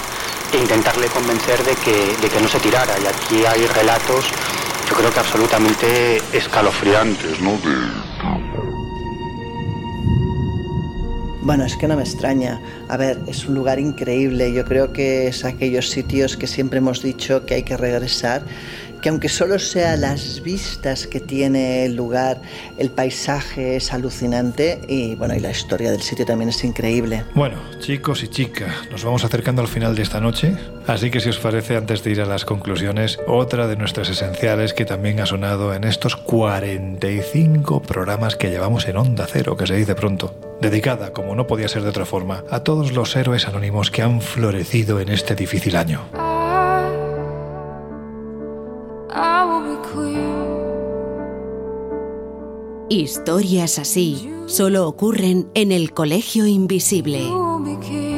e 0.53 0.59
intentarle 0.59 1.09
convencer 1.09 1.63
de 1.65 1.75
que, 1.77 2.17
de 2.21 2.29
que 2.29 2.41
no 2.41 2.49
se 2.49 2.61
tirara. 2.61 2.95
Y 2.99 3.07
aquí 3.07 3.45
hay 3.47 3.67
relatos, 3.67 4.27
yo 4.89 4.97
creo 4.97 5.13
que 5.13 5.21
absolutamente 5.21 6.23
escalofriantes, 6.33 7.41
¿no? 7.41 7.59
Bueno, 11.47 11.65
es 11.65 11.77
que 11.77 11.87
no 11.87 11.95
me 11.95 12.03
extraña. 12.03 12.61
A 12.89 12.97
ver, 12.97 13.21
es 13.29 13.47
un 13.47 13.55
lugar 13.55 13.79
increíble. 13.79 14.53
Yo 14.53 14.65
creo 14.65 14.93
que 14.93 15.29
es 15.29 15.45
aquellos 15.45 15.89
sitios 15.91 16.37
que 16.37 16.49
siempre 16.49 16.79
hemos 16.79 17.03
dicho 17.03 17.47
que 17.47 17.55
hay 17.55 17.63
que 17.63 17.77
regresar, 17.77 18.43
que 19.07 19.11
aunque 19.11 19.29
solo 19.29 19.61
sea 19.61 19.97
las 19.97 20.43
vistas 20.43 21.07
que 21.07 21.21
tiene 21.21 21.85
el 21.85 21.95
lugar, 21.95 22.43
el 22.77 22.91
paisaje 22.91 23.77
es 23.77 23.93
alucinante 23.93 24.81
y 24.89 25.15
bueno, 25.15 25.37
y 25.37 25.39
la 25.39 25.53
historia 25.53 25.93
del 25.93 26.03
sitio 26.03 26.27
también 26.27 26.49
es 26.49 26.65
increíble. 26.65 27.23
Bueno, 27.37 27.57
chicos 27.79 28.25
y 28.25 28.27
chicas, 28.27 28.75
nos 28.91 29.05
vamos 29.05 29.25
acercando 29.25 29.63
al 29.63 29.69
final 29.69 29.95
de 29.95 30.03
esta 30.03 30.21
noche, 30.21 30.57
así 30.89 31.13
que 31.13 31.21
si 31.21 31.29
os 31.29 31.39
parece, 31.39 31.77
antes 31.77 32.03
de 32.03 32.11
ir 32.11 32.21
a 32.21 32.27
las 32.27 32.45
conclusiones, 32.45 33.21
otra 33.29 33.69
de 33.69 33.77
nuestras 33.77 34.09
esenciales 34.09 34.75
que 34.75 34.85
también 34.85 35.21
ha 35.21 35.27
sonado 35.27 35.73
en 35.73 35.85
estos 35.85 36.17
45 36.17 37.83
programas 37.83 38.35
que 38.35 38.51
llevamos 38.51 38.89
en 38.89 38.97
Onda 38.97 39.29
Cero, 39.33 39.57
que 39.57 39.69
se 39.69 39.77
dice 39.77 39.95
pronto, 39.95 40.35
dedicada, 40.61 41.13
como 41.13 41.37
no 41.37 41.47
podía 41.47 41.69
ser 41.69 41.83
de 41.83 41.91
otra 41.91 42.07
forma, 42.07 42.43
a 42.51 42.65
todos 42.65 42.91
los 42.91 43.15
héroes 43.15 43.47
anónimos 43.47 43.93
que 43.93 44.03
han 44.03 44.21
florecido 44.21 44.99
en 44.99 45.11
este 45.11 45.37
difícil 45.37 45.77
año. 45.77 46.36
Historias 52.89 53.81
así 53.81 54.31
solo 54.47 54.87
ocurren 54.87 55.49
en 55.55 55.73
el 55.73 55.93
Colegio 55.93 56.47
Invisible. 56.47 57.25
You 57.25 57.35
will 57.37 57.65
be 57.65 57.85
king. 57.85 58.17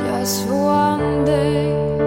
Just 0.00 0.46
one 0.48 1.24
day. 1.26 1.99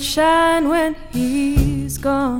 Sunshine 0.00 0.68
when 0.68 0.94
he's 1.12 1.98
gone. 1.98 2.38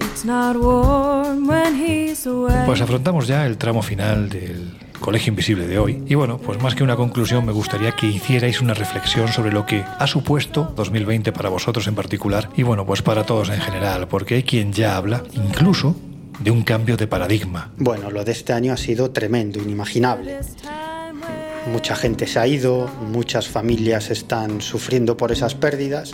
It's 0.00 0.24
not 0.24 0.56
warm 0.56 1.46
when 1.46 1.74
he's 1.74 2.26
away. 2.26 2.66
Pues 2.66 2.80
afrontamos 2.80 3.26
ya 3.26 3.46
el 3.46 3.58
tramo 3.58 3.82
final 3.82 4.28
del 4.30 4.78
Colegio 5.00 5.30
Invisible 5.30 5.66
de 5.66 5.78
hoy. 5.78 6.02
Y 6.06 6.14
bueno, 6.14 6.38
pues 6.38 6.60
más 6.62 6.74
que 6.74 6.82
una 6.82 6.96
conclusión, 6.96 7.44
me 7.44 7.52
gustaría 7.52 7.92
que 7.92 8.06
hicierais 8.06 8.60
una 8.60 8.72
reflexión 8.72 9.28
sobre 9.28 9.52
lo 9.52 9.66
que 9.66 9.84
ha 9.98 10.06
supuesto 10.06 10.72
2020 10.74 11.32
para 11.32 11.50
vosotros 11.50 11.86
en 11.86 11.94
particular 11.94 12.48
y 12.56 12.62
bueno, 12.62 12.86
pues 12.86 13.02
para 13.02 13.24
todos 13.24 13.50
en 13.50 13.60
general, 13.60 14.08
porque 14.08 14.36
hay 14.36 14.42
quien 14.42 14.72
ya 14.72 14.96
habla 14.96 15.22
incluso 15.34 15.96
de 16.40 16.50
un 16.50 16.62
cambio 16.62 16.96
de 16.96 17.06
paradigma. 17.06 17.70
Bueno, 17.76 18.10
lo 18.10 18.24
de 18.24 18.32
este 18.32 18.52
año 18.52 18.72
ha 18.72 18.76
sido 18.76 19.10
tremendo, 19.10 19.60
inimaginable. 19.60 20.40
Mucha 21.66 21.96
gente 21.96 22.26
se 22.26 22.38
ha 22.38 22.46
ido, 22.46 22.88
muchas 23.00 23.48
familias 23.48 24.10
están 24.10 24.60
sufriendo 24.60 25.16
por 25.16 25.32
esas 25.32 25.54
pérdidas 25.54 26.12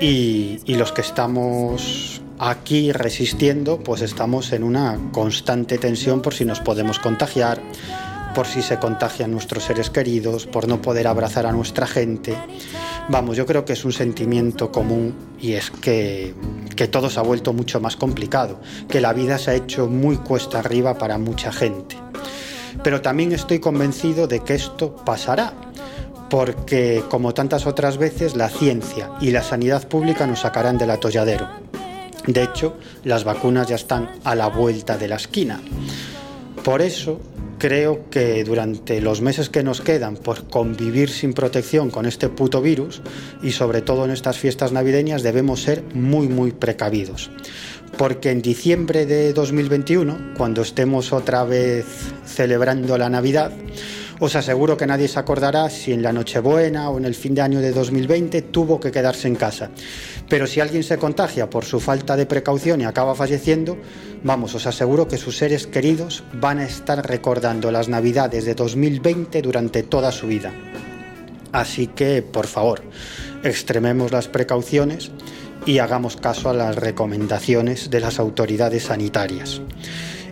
y, 0.00 0.60
los 0.66 0.92
que 0.92 1.00
estamos 1.00 2.20
aquí 2.38 2.92
resistiendo, 2.92 3.78
pues 3.78 4.02
estamos 4.02 4.52
en 4.52 4.62
una 4.62 4.98
constante 5.12 5.78
tensión 5.78 6.20
por 6.20 6.34
si 6.34 6.44
nos 6.44 6.60
podemos 6.60 6.98
contagiar, 6.98 7.62
por 8.34 8.46
si 8.46 8.60
se 8.60 8.78
contagian 8.78 9.30
nuestros 9.30 9.64
seres 9.64 9.88
queridos, 9.88 10.46
por 10.46 10.68
no 10.68 10.82
poder 10.82 11.06
abrazar 11.06 11.46
a 11.46 11.52
nuestra 11.52 11.86
gente. 11.86 12.36
Vamos, 13.08 13.38
yo 13.38 13.46
creo 13.46 13.64
que 13.64 13.72
es 13.72 13.84
un 13.86 13.92
sentimiento 13.92 14.70
común 14.70 15.14
y 15.40 15.52
es 15.52 15.70
que, 15.70 16.34
que 16.74 16.88
todo 16.88 17.08
se 17.08 17.18
ha 17.18 17.22
vuelto 17.22 17.54
mucho 17.54 17.80
más 17.80 17.96
complicado, 17.96 18.60
que 18.90 19.00
la 19.00 19.14
vida 19.14 19.38
se 19.38 19.52
ha 19.52 19.54
hecho 19.54 19.86
muy 19.86 20.18
cuesta 20.18 20.58
arriba 20.58 20.98
para 20.98 21.16
mucha 21.16 21.50
gente. 21.50 21.96
Pero 22.86 23.02
también 23.02 23.32
estoy 23.32 23.58
convencido 23.58 24.28
de 24.28 24.38
que 24.44 24.54
esto 24.54 24.94
pasará, 24.94 25.54
porque 26.30 27.02
como 27.10 27.34
tantas 27.34 27.66
otras 27.66 27.98
veces 27.98 28.36
la 28.36 28.48
ciencia 28.48 29.10
y 29.20 29.32
la 29.32 29.42
sanidad 29.42 29.88
pública 29.88 30.24
nos 30.28 30.42
sacarán 30.42 30.78
del 30.78 30.92
atolladero. 30.92 31.48
De 32.28 32.44
hecho, 32.44 32.76
las 33.02 33.24
vacunas 33.24 33.66
ya 33.66 33.74
están 33.74 34.12
a 34.22 34.36
la 34.36 34.46
vuelta 34.46 34.96
de 34.98 35.08
la 35.08 35.16
esquina. 35.16 35.60
Por 36.62 36.80
eso 36.80 37.18
creo 37.58 38.08
que 38.08 38.44
durante 38.44 39.00
los 39.00 39.20
meses 39.20 39.48
que 39.48 39.64
nos 39.64 39.80
quedan 39.80 40.16
por 40.16 40.46
convivir 40.48 41.10
sin 41.10 41.32
protección 41.32 41.90
con 41.90 42.06
este 42.06 42.28
puto 42.28 42.62
virus 42.62 43.02
y 43.42 43.50
sobre 43.50 43.82
todo 43.82 44.04
en 44.04 44.12
estas 44.12 44.38
fiestas 44.38 44.70
navideñas 44.70 45.24
debemos 45.24 45.60
ser 45.60 45.82
muy 45.92 46.28
muy 46.28 46.52
precavidos. 46.52 47.32
Porque 47.98 48.30
en 48.30 48.42
diciembre 48.42 49.06
de 49.06 49.32
2021, 49.32 50.34
cuando 50.36 50.60
estemos 50.60 51.14
otra 51.14 51.44
vez 51.44 51.86
celebrando 52.26 52.98
la 52.98 53.08
Navidad, 53.08 53.52
os 54.20 54.36
aseguro 54.36 54.76
que 54.76 54.86
nadie 54.86 55.08
se 55.08 55.18
acordará 55.18 55.70
si 55.70 55.92
en 55.92 56.02
la 56.02 56.12
Nochebuena 56.12 56.90
o 56.90 56.98
en 56.98 57.06
el 57.06 57.14
fin 57.14 57.34
de 57.34 57.40
año 57.40 57.60
de 57.60 57.72
2020 57.72 58.42
tuvo 58.42 58.80
que 58.80 58.90
quedarse 58.90 59.28
en 59.28 59.36
casa. 59.36 59.70
Pero 60.28 60.46
si 60.46 60.60
alguien 60.60 60.82
se 60.82 60.98
contagia 60.98 61.48
por 61.48 61.64
su 61.64 61.80
falta 61.80 62.16
de 62.16 62.26
precaución 62.26 62.82
y 62.82 62.84
acaba 62.84 63.14
falleciendo, 63.14 63.78
vamos, 64.22 64.54
os 64.54 64.66
aseguro 64.66 65.08
que 65.08 65.16
sus 65.16 65.38
seres 65.38 65.66
queridos 65.66 66.22
van 66.34 66.58
a 66.58 66.66
estar 66.66 67.06
recordando 67.06 67.70
las 67.70 67.88
Navidades 67.88 68.44
de 68.44 68.54
2020 68.54 69.40
durante 69.40 69.82
toda 69.82 70.12
su 70.12 70.26
vida. 70.26 70.52
Así 71.52 71.86
que, 71.86 72.20
por 72.20 72.46
favor, 72.46 72.82
extrememos 73.42 74.12
las 74.12 74.28
precauciones 74.28 75.10
y 75.66 75.78
hagamos 75.80 76.16
caso 76.16 76.48
a 76.48 76.54
las 76.54 76.76
recomendaciones 76.76 77.90
de 77.90 78.00
las 78.00 78.18
autoridades 78.18 78.84
sanitarias. 78.84 79.60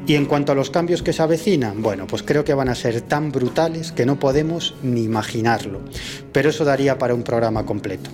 Y 0.07 0.17
en 0.17 0.27
cuanto 0.27 0.53
a 0.53 0.55
los 0.55 0.71
cambios 0.71 1.03
que 1.03 1.13
se 1.13 1.23
avecinan, 1.23 1.83
bueno, 1.83 2.07
pues 2.07 2.23
creo 2.23 2.45
que 2.45 2.55
van 2.55 2.69
a 2.69 2.75
ser 2.75 3.01
tan 3.01 3.33
brutales 3.33 3.91
que 3.91 4.07
no 4.07 4.19
podemos 4.19 4.75
ni 4.83 5.03
imaginarlo. 5.03 5.81
Pero 6.33 6.51
eso 6.51 6.65
daría 6.65 6.99
para 6.99 7.15
un 7.15 7.23
programa 7.23 7.65
completo. 7.65 8.11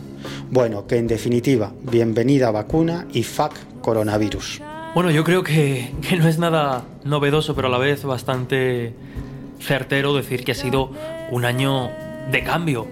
Bueno, 0.51 0.87
que 0.87 0.97
en 0.99 1.09
definitiva, 1.09 1.73
bienvenida 1.83 2.51
vacuna 2.53 3.07
y 3.13 3.25
fuck 3.25 3.53
coronavirus. 3.83 4.63
Bueno, 4.95 5.11
yo 5.11 5.25
creo 5.25 5.43
que, 5.43 5.93
que 6.09 6.17
no 6.17 6.29
es 6.29 6.39
nada 6.39 6.85
novedoso, 7.05 7.55
pero 7.57 7.67
a 7.67 7.71
la 7.71 7.79
vez 7.79 8.05
bastante 8.05 8.95
certero 9.61 10.15
decir 10.15 10.45
que 10.45 10.53
ha 10.53 10.55
sido 10.55 10.93
un 11.31 11.45
año 11.45 11.91
de 12.31 12.45
cambio. 12.45 12.87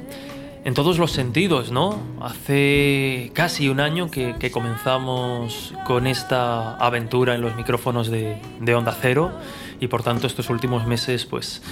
En 0.68 0.74
todos 0.74 0.98
los 0.98 1.12
sentidos, 1.12 1.72
¿no? 1.72 1.98
Hace 2.20 3.30
casi 3.32 3.70
un 3.70 3.80
año 3.80 4.10
que, 4.10 4.34
que 4.38 4.50
comenzamos 4.50 5.72
con 5.86 6.06
esta 6.06 6.76
aventura 6.76 7.34
en 7.34 7.40
los 7.40 7.56
micrófonos 7.56 8.10
de, 8.10 8.38
de 8.60 8.74
Onda 8.74 8.94
Cero 9.00 9.32
y 9.80 9.86
por 9.86 10.02
tanto 10.02 10.26
estos 10.26 10.50
últimos 10.50 10.86
meses, 10.86 11.24
pues 11.24 11.62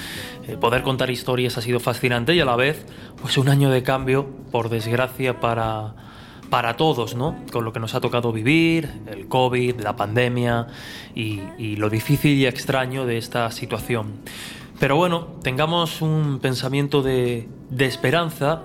eh, 0.48 0.56
poder 0.56 0.82
contar 0.82 1.10
historias 1.10 1.58
ha 1.58 1.60
sido 1.60 1.78
fascinante 1.78 2.34
y 2.34 2.40
a 2.40 2.46
la 2.46 2.56
vez, 2.56 2.86
pues 3.20 3.36
un 3.36 3.50
año 3.50 3.68
de 3.68 3.82
cambio, 3.82 4.30
por 4.50 4.70
desgracia, 4.70 5.40
para, 5.40 5.94
para 6.48 6.78
todos, 6.78 7.14
¿no? 7.14 7.36
Con 7.52 7.66
lo 7.66 7.74
que 7.74 7.80
nos 7.80 7.94
ha 7.94 8.00
tocado 8.00 8.32
vivir, 8.32 8.88
el 9.12 9.28
COVID, 9.28 9.78
la 9.78 9.94
pandemia 9.94 10.68
y, 11.14 11.42
y 11.58 11.76
lo 11.76 11.90
difícil 11.90 12.38
y 12.38 12.46
extraño 12.46 13.04
de 13.04 13.18
esta 13.18 13.50
situación. 13.50 14.14
Pero 14.78 14.96
bueno, 14.96 15.28
tengamos 15.42 16.02
un 16.02 16.38
pensamiento 16.40 17.02
de, 17.02 17.48
esperanza 17.78 18.62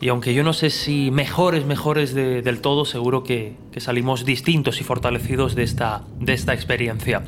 y 0.00 0.08
aunque 0.08 0.32
yo 0.32 0.42
no 0.44 0.52
sé 0.52 0.70
si 0.70 1.10
mejores, 1.10 1.66
mejores 1.66 2.14
de- 2.14 2.40
del 2.40 2.60
todo, 2.60 2.84
seguro 2.84 3.24
que, 3.24 3.56
que 3.72 3.80
salimos 3.80 4.24
distintos 4.24 4.80
y 4.80 4.84
fortalecidos 4.84 5.54
de 5.54 5.64
esta, 5.64 6.02
de 6.20 6.32
esta 6.32 6.54
experiencia. 6.54 7.24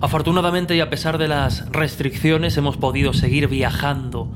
Afortunadamente 0.00 0.74
y 0.76 0.80
a 0.80 0.90
pesar 0.90 1.18
de 1.18 1.28
las 1.28 1.70
restricciones 1.70 2.56
hemos 2.56 2.76
podido 2.76 3.12
seguir 3.12 3.48
viajando 3.48 4.28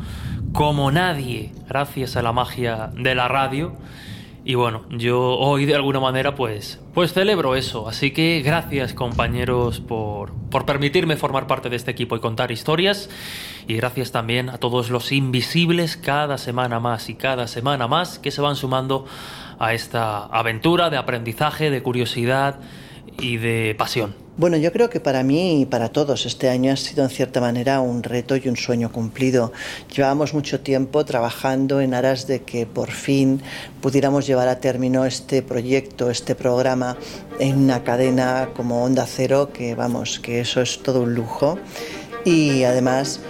como 0.52 0.90
nadie 0.92 1.52
gracias 1.68 2.16
a 2.16 2.22
la 2.22 2.32
magia 2.32 2.90
de 2.96 3.14
la 3.14 3.28
radio 3.28 3.74
Y 4.46 4.56
bueno, 4.56 4.84
yo 4.90 5.38
hoy 5.38 5.64
de 5.64 5.74
alguna 5.74 6.00
manera 6.00 6.34
pues, 6.34 6.78
pues 6.92 7.14
celebro 7.14 7.56
eso. 7.56 7.88
Así 7.88 8.10
que 8.10 8.42
gracias 8.44 8.92
compañeros 8.92 9.80
por, 9.80 10.32
por 10.50 10.66
permitirme 10.66 11.16
formar 11.16 11.46
parte 11.46 11.70
de 11.70 11.76
este 11.76 11.90
equipo 11.90 12.14
y 12.14 12.20
contar 12.20 12.50
historias. 12.50 13.08
Y 13.66 13.76
gracias 13.76 14.12
también 14.12 14.50
a 14.50 14.58
todos 14.58 14.90
los 14.90 15.12
invisibles 15.12 15.96
cada 15.96 16.36
semana 16.36 16.78
más 16.78 17.08
y 17.08 17.14
cada 17.14 17.46
semana 17.46 17.88
más 17.88 18.18
que 18.18 18.30
se 18.30 18.42
van 18.42 18.56
sumando 18.56 19.06
a 19.58 19.72
esta 19.72 20.26
aventura 20.26 20.90
de 20.90 20.98
aprendizaje, 20.98 21.70
de 21.70 21.82
curiosidad 21.82 22.60
y 23.18 23.36
de 23.36 23.74
pasión. 23.76 24.14
Bueno, 24.36 24.56
yo 24.56 24.72
creo 24.72 24.90
que 24.90 24.98
para 24.98 25.22
mí 25.22 25.60
y 25.60 25.64
para 25.64 25.90
todos 25.90 26.26
este 26.26 26.48
año 26.48 26.72
ha 26.72 26.76
sido 26.76 27.04
en 27.04 27.10
cierta 27.10 27.40
manera 27.40 27.80
un 27.80 28.02
reto 28.02 28.34
y 28.34 28.48
un 28.48 28.56
sueño 28.56 28.90
cumplido. 28.90 29.52
Llevábamos 29.94 30.34
mucho 30.34 30.60
tiempo 30.60 31.04
trabajando 31.04 31.80
en 31.80 31.94
aras 31.94 32.26
de 32.26 32.42
que 32.42 32.66
por 32.66 32.90
fin 32.90 33.40
pudiéramos 33.80 34.26
llevar 34.26 34.48
a 34.48 34.58
término 34.58 35.04
este 35.04 35.42
proyecto, 35.42 36.10
este 36.10 36.34
programa 36.34 36.96
en 37.38 37.58
una 37.58 37.84
cadena 37.84 38.48
como 38.56 38.82
Onda 38.82 39.06
Cero, 39.06 39.50
que 39.52 39.76
vamos, 39.76 40.18
que 40.18 40.40
eso 40.40 40.60
es 40.60 40.82
todo 40.82 41.02
un 41.02 41.14
lujo. 41.14 41.56
Y 42.24 42.64
además 42.64 43.20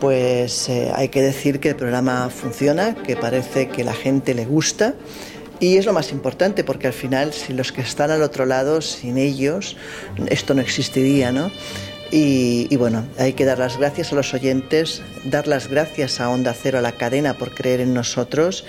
pues 0.00 0.68
eh, 0.68 0.90
hay 0.94 1.08
que 1.08 1.20
decir 1.22 1.60
que 1.60 1.70
el 1.70 1.76
programa 1.76 2.30
funciona, 2.30 2.94
que 2.94 3.16
parece 3.16 3.68
que 3.68 3.84
la 3.84 3.94
gente 3.94 4.34
le 4.34 4.46
gusta 4.46 4.94
y 5.60 5.76
es 5.76 5.86
lo 5.86 5.92
más 5.92 6.12
importante 6.12 6.64
porque 6.64 6.86
al 6.86 6.92
final 6.92 7.32
si 7.32 7.52
los 7.52 7.72
que 7.72 7.80
están 7.80 8.10
al 8.10 8.22
otro 8.22 8.46
lado, 8.46 8.80
sin 8.80 9.18
ellos, 9.18 9.76
esto 10.28 10.54
no 10.54 10.60
existiría, 10.60 11.32
¿no? 11.32 11.50
Y, 12.12 12.68
y, 12.70 12.76
bueno, 12.76 13.04
hay 13.18 13.32
que 13.32 13.44
dar 13.44 13.58
las 13.58 13.78
gracias 13.78 14.12
a 14.12 14.14
los 14.14 14.32
oyentes, 14.32 15.02
dar 15.24 15.48
las 15.48 15.68
gracias 15.68 16.20
a 16.20 16.30
Onda 16.30 16.54
Cero, 16.54 16.78
a 16.78 16.80
la 16.80 16.92
cadena, 16.92 17.34
por 17.34 17.52
creer 17.52 17.80
en 17.80 17.94
nosotros 17.94 18.64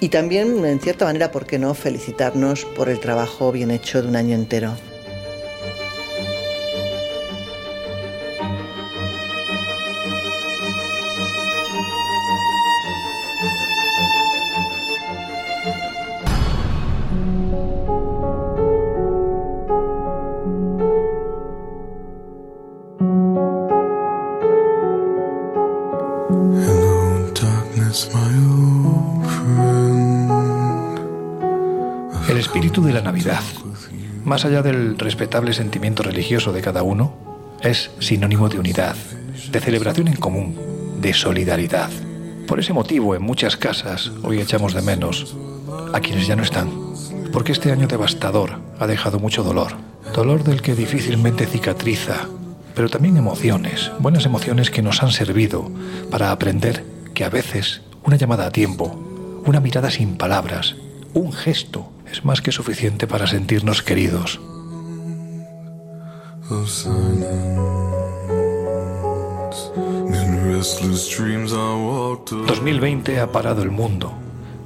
y 0.00 0.10
también, 0.10 0.64
en 0.64 0.78
cierta 0.78 1.06
manera, 1.06 1.32
¿por 1.32 1.44
qué 1.44 1.58
no?, 1.58 1.74
felicitarnos 1.74 2.64
por 2.64 2.88
el 2.88 3.00
trabajo 3.00 3.50
bien 3.50 3.70
hecho 3.70 4.00
de 4.00 4.08
un 4.08 4.16
año 4.16 4.34
entero. 4.34 4.74
Más 34.38 34.44
allá 34.44 34.62
del 34.62 34.96
respetable 34.96 35.52
sentimiento 35.52 36.04
religioso 36.04 36.52
de 36.52 36.62
cada 36.62 36.84
uno, 36.84 37.12
es 37.60 37.90
sinónimo 37.98 38.48
de 38.48 38.60
unidad, 38.60 38.94
de 39.50 39.58
celebración 39.58 40.06
en 40.06 40.14
común, 40.14 40.56
de 41.00 41.12
solidaridad. 41.12 41.90
Por 42.46 42.60
ese 42.60 42.72
motivo, 42.72 43.16
en 43.16 43.22
muchas 43.22 43.56
casas 43.56 44.12
hoy 44.22 44.40
echamos 44.40 44.74
de 44.74 44.82
menos 44.82 45.34
a 45.92 45.98
quienes 45.98 46.28
ya 46.28 46.36
no 46.36 46.44
están, 46.44 46.70
porque 47.32 47.50
este 47.50 47.72
año 47.72 47.88
devastador 47.88 48.60
ha 48.78 48.86
dejado 48.86 49.18
mucho 49.18 49.42
dolor, 49.42 49.72
dolor 50.14 50.44
del 50.44 50.62
que 50.62 50.76
difícilmente 50.76 51.44
cicatriza, 51.44 52.28
pero 52.76 52.88
también 52.88 53.16
emociones, 53.16 53.90
buenas 53.98 54.24
emociones 54.24 54.70
que 54.70 54.82
nos 54.82 55.02
han 55.02 55.10
servido 55.10 55.68
para 56.12 56.30
aprender 56.30 56.84
que 57.12 57.24
a 57.24 57.28
veces 57.28 57.80
una 58.04 58.14
llamada 58.14 58.46
a 58.46 58.52
tiempo, 58.52 59.42
una 59.46 59.58
mirada 59.58 59.90
sin 59.90 60.16
palabras, 60.16 60.76
un 61.12 61.32
gesto 61.32 61.90
es 62.10 62.24
más 62.24 62.40
que 62.40 62.52
suficiente 62.52 63.06
para 63.06 63.26
sentirnos 63.26 63.82
queridos. 63.82 64.40
of 66.50 66.68
silence. 66.68 67.28
In 69.76 70.54
restless 70.54 71.08
dreams 71.08 71.52
I 71.52 71.74
walked 71.74 72.32
alone. 72.32 72.46
2020 72.46 73.20
ha 73.20 73.30
parado 73.30 73.62
el 73.62 73.70
mundo, 73.70 74.12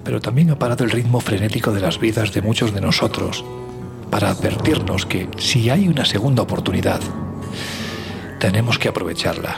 pero 0.04 0.20
también 0.20 0.50
ha 0.50 0.58
parado 0.58 0.84
el 0.84 0.90
ritmo 0.90 1.20
frenético 1.20 1.72
de 1.72 1.80
las 1.80 1.98
vidas 1.98 2.32
de 2.32 2.42
muchos 2.42 2.72
de 2.72 2.80
nosotros, 2.80 3.44
para 4.10 4.30
advertirnos 4.30 5.06
que 5.06 5.28
si 5.38 5.70
hay 5.70 5.88
una 5.88 6.04
segunda 6.04 6.42
oportunidad, 6.42 7.00
tenemos 8.38 8.78
que 8.78 8.88
aprovecharla, 8.88 9.56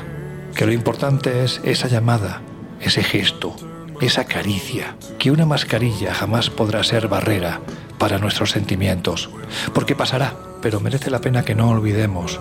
que 0.55 0.67
lo 0.67 0.73
importante 0.73 1.45
es 1.45 1.61
esa 1.65 1.89
llamada, 1.89 2.41
ese 2.81 3.03
gesto, 3.03 3.55
esa 4.01 4.25
caricia, 4.25 4.97
que 5.19 5.31
una 5.31 5.47
mascarilla 5.47 6.15
jamás 6.15 6.51
podrá 6.51 6.83
ser 6.85 7.09
barrera 7.09 7.61
para 7.99 8.19
nuestros 8.19 8.51
sentimientos, 8.51 9.31
porque 9.73 9.95
pasará, 9.95 10.35
pero 10.61 10.81
merece 10.81 11.11
la 11.11 11.21
pena 11.21 11.45
que 11.45 11.55
no 11.55 11.71
olvidemos, 11.71 12.41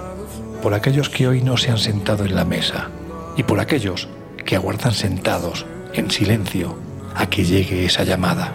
por 0.62 0.74
aquellos 0.74 1.10
que 1.10 1.28
hoy 1.28 1.42
no 1.42 1.58
se 1.58 1.72
han 1.72 1.78
sentado 1.78 2.26
en 2.26 2.36
la 2.36 2.46
mesa, 2.46 2.90
y 3.38 3.44
por 3.44 3.60
aquellos 3.60 4.08
que 4.46 4.56
aguardan 4.56 4.94
sentados, 4.94 5.66
en 5.94 6.10
silencio, 6.10 6.78
a 7.16 7.28
que 7.28 7.46
llegue 7.46 7.86
esa 7.86 8.04
llamada. 8.04 8.52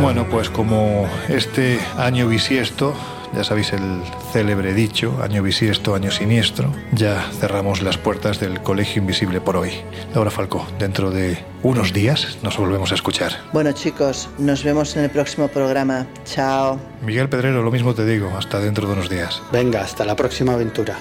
Bueno, 0.00 0.26
pues 0.28 0.50
como 0.50 1.08
este 1.28 1.80
año 1.96 2.28
bisiesto, 2.28 2.94
ya 3.34 3.44
sabéis 3.44 3.72
el 3.72 4.02
célebre 4.32 4.74
dicho, 4.74 5.18
año 5.22 5.42
bisiesto, 5.42 5.94
año 5.94 6.10
siniestro, 6.10 6.72
ya 6.92 7.28
cerramos 7.38 7.82
las 7.82 7.98
puertas 7.98 8.40
del 8.40 8.60
Colegio 8.60 9.00
Invisible 9.00 9.40
por 9.40 9.56
hoy. 9.56 9.72
Laura 10.14 10.30
Falcó, 10.30 10.66
dentro 10.78 11.10
de 11.10 11.38
unos 11.62 11.92
días 11.92 12.38
nos 12.42 12.56
volvemos 12.56 12.92
a 12.92 12.94
escuchar. 12.94 13.32
Bueno 13.52 13.72
chicos, 13.72 14.28
nos 14.38 14.62
vemos 14.62 14.96
en 14.96 15.04
el 15.04 15.10
próximo 15.10 15.48
programa. 15.48 16.06
Chao. 16.24 16.78
Miguel 17.02 17.28
Pedrero, 17.28 17.62
lo 17.62 17.70
mismo 17.70 17.94
te 17.94 18.04
digo, 18.04 18.30
hasta 18.36 18.60
dentro 18.60 18.86
de 18.86 18.92
unos 18.92 19.08
días. 19.08 19.42
Venga, 19.52 19.82
hasta 19.82 20.04
la 20.04 20.16
próxima 20.16 20.54
aventura. 20.54 20.96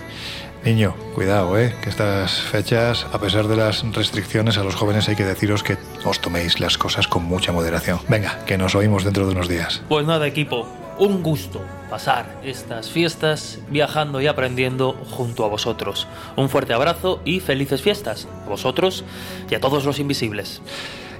Niño, 0.64 0.96
cuidado, 1.14 1.60
¿eh? 1.60 1.76
que 1.84 1.90
estas 1.90 2.40
fechas, 2.42 3.06
a 3.12 3.20
pesar 3.20 3.50
de 3.50 3.58
las 3.58 3.84
restricciones, 3.92 4.58
a 4.58 4.64
los 4.64 4.76
jóvenes 4.76 5.10
hay 5.10 5.18
que 5.18 5.26
deciros 5.26 5.62
que 5.62 5.78
os 6.06 6.22
toméis 6.22 6.62
las 6.62 6.78
cosas 6.78 7.10
con 7.10 7.26
mucha 7.26 7.52
moderación. 7.52 8.00
Venga, 8.08 8.46
que 8.46 8.58
nos 8.58 8.74
oímos 8.74 9.04
dentro 9.04 9.26
de 9.26 9.34
unos 9.34 9.50
días. 9.50 9.82
Pues 9.90 10.08
nada, 10.08 10.26
equipo, 10.26 10.66
un 10.98 11.24
gusto 11.24 11.62
pasar 11.90 12.40
estas 12.44 12.90
fiestas 12.90 13.60
viajando 13.70 14.20
y 14.22 14.28
aprendiendo 14.28 14.94
junto 15.12 15.46
a 15.46 15.48
vosotros. 15.48 16.08
Un 16.36 16.50
fuerte 16.50 16.74
abrazo 16.74 17.22
y 17.26 17.40
felices 17.40 17.82
fiestas 17.82 18.28
a 18.46 18.50
vosotros 18.50 19.04
y 19.50 19.56
a 19.56 19.60
todos 19.60 19.86
los 19.86 20.00
invisibles. 20.00 20.62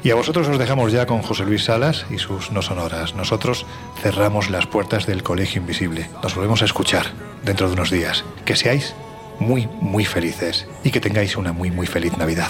Y 0.04 0.12
a 0.12 0.16
vosotros 0.16 0.50
os 0.50 0.58
dejamos 0.58 0.92
ya 0.92 1.06
con 1.06 1.22
José 1.22 1.46
Luis 1.46 1.64
Salas 1.64 2.06
y 2.10 2.18
sus 2.18 2.52
no 2.52 2.62
sonoras. 2.62 3.16
Nosotros 3.16 3.66
cerramos 4.02 4.50
las 4.50 4.68
puertas 4.68 5.06
del 5.06 5.24
Colegio 5.24 5.62
Invisible. 5.62 6.10
Nos 6.22 6.36
volvemos 6.36 6.62
a 6.62 6.66
escuchar 6.66 7.06
dentro 7.46 7.68
de 7.68 7.74
unos 7.74 7.90
días. 7.90 8.26
Que 8.44 8.56
seáis 8.56 8.96
muy, 9.40 9.68
muy 9.80 10.06
felices 10.06 10.68
y 10.84 10.92
que 10.92 11.00
tengáis 11.00 11.38
una 11.38 11.54
muy, 11.54 11.72
muy 11.72 11.88
feliz 11.88 12.18
Navidad. 12.18 12.50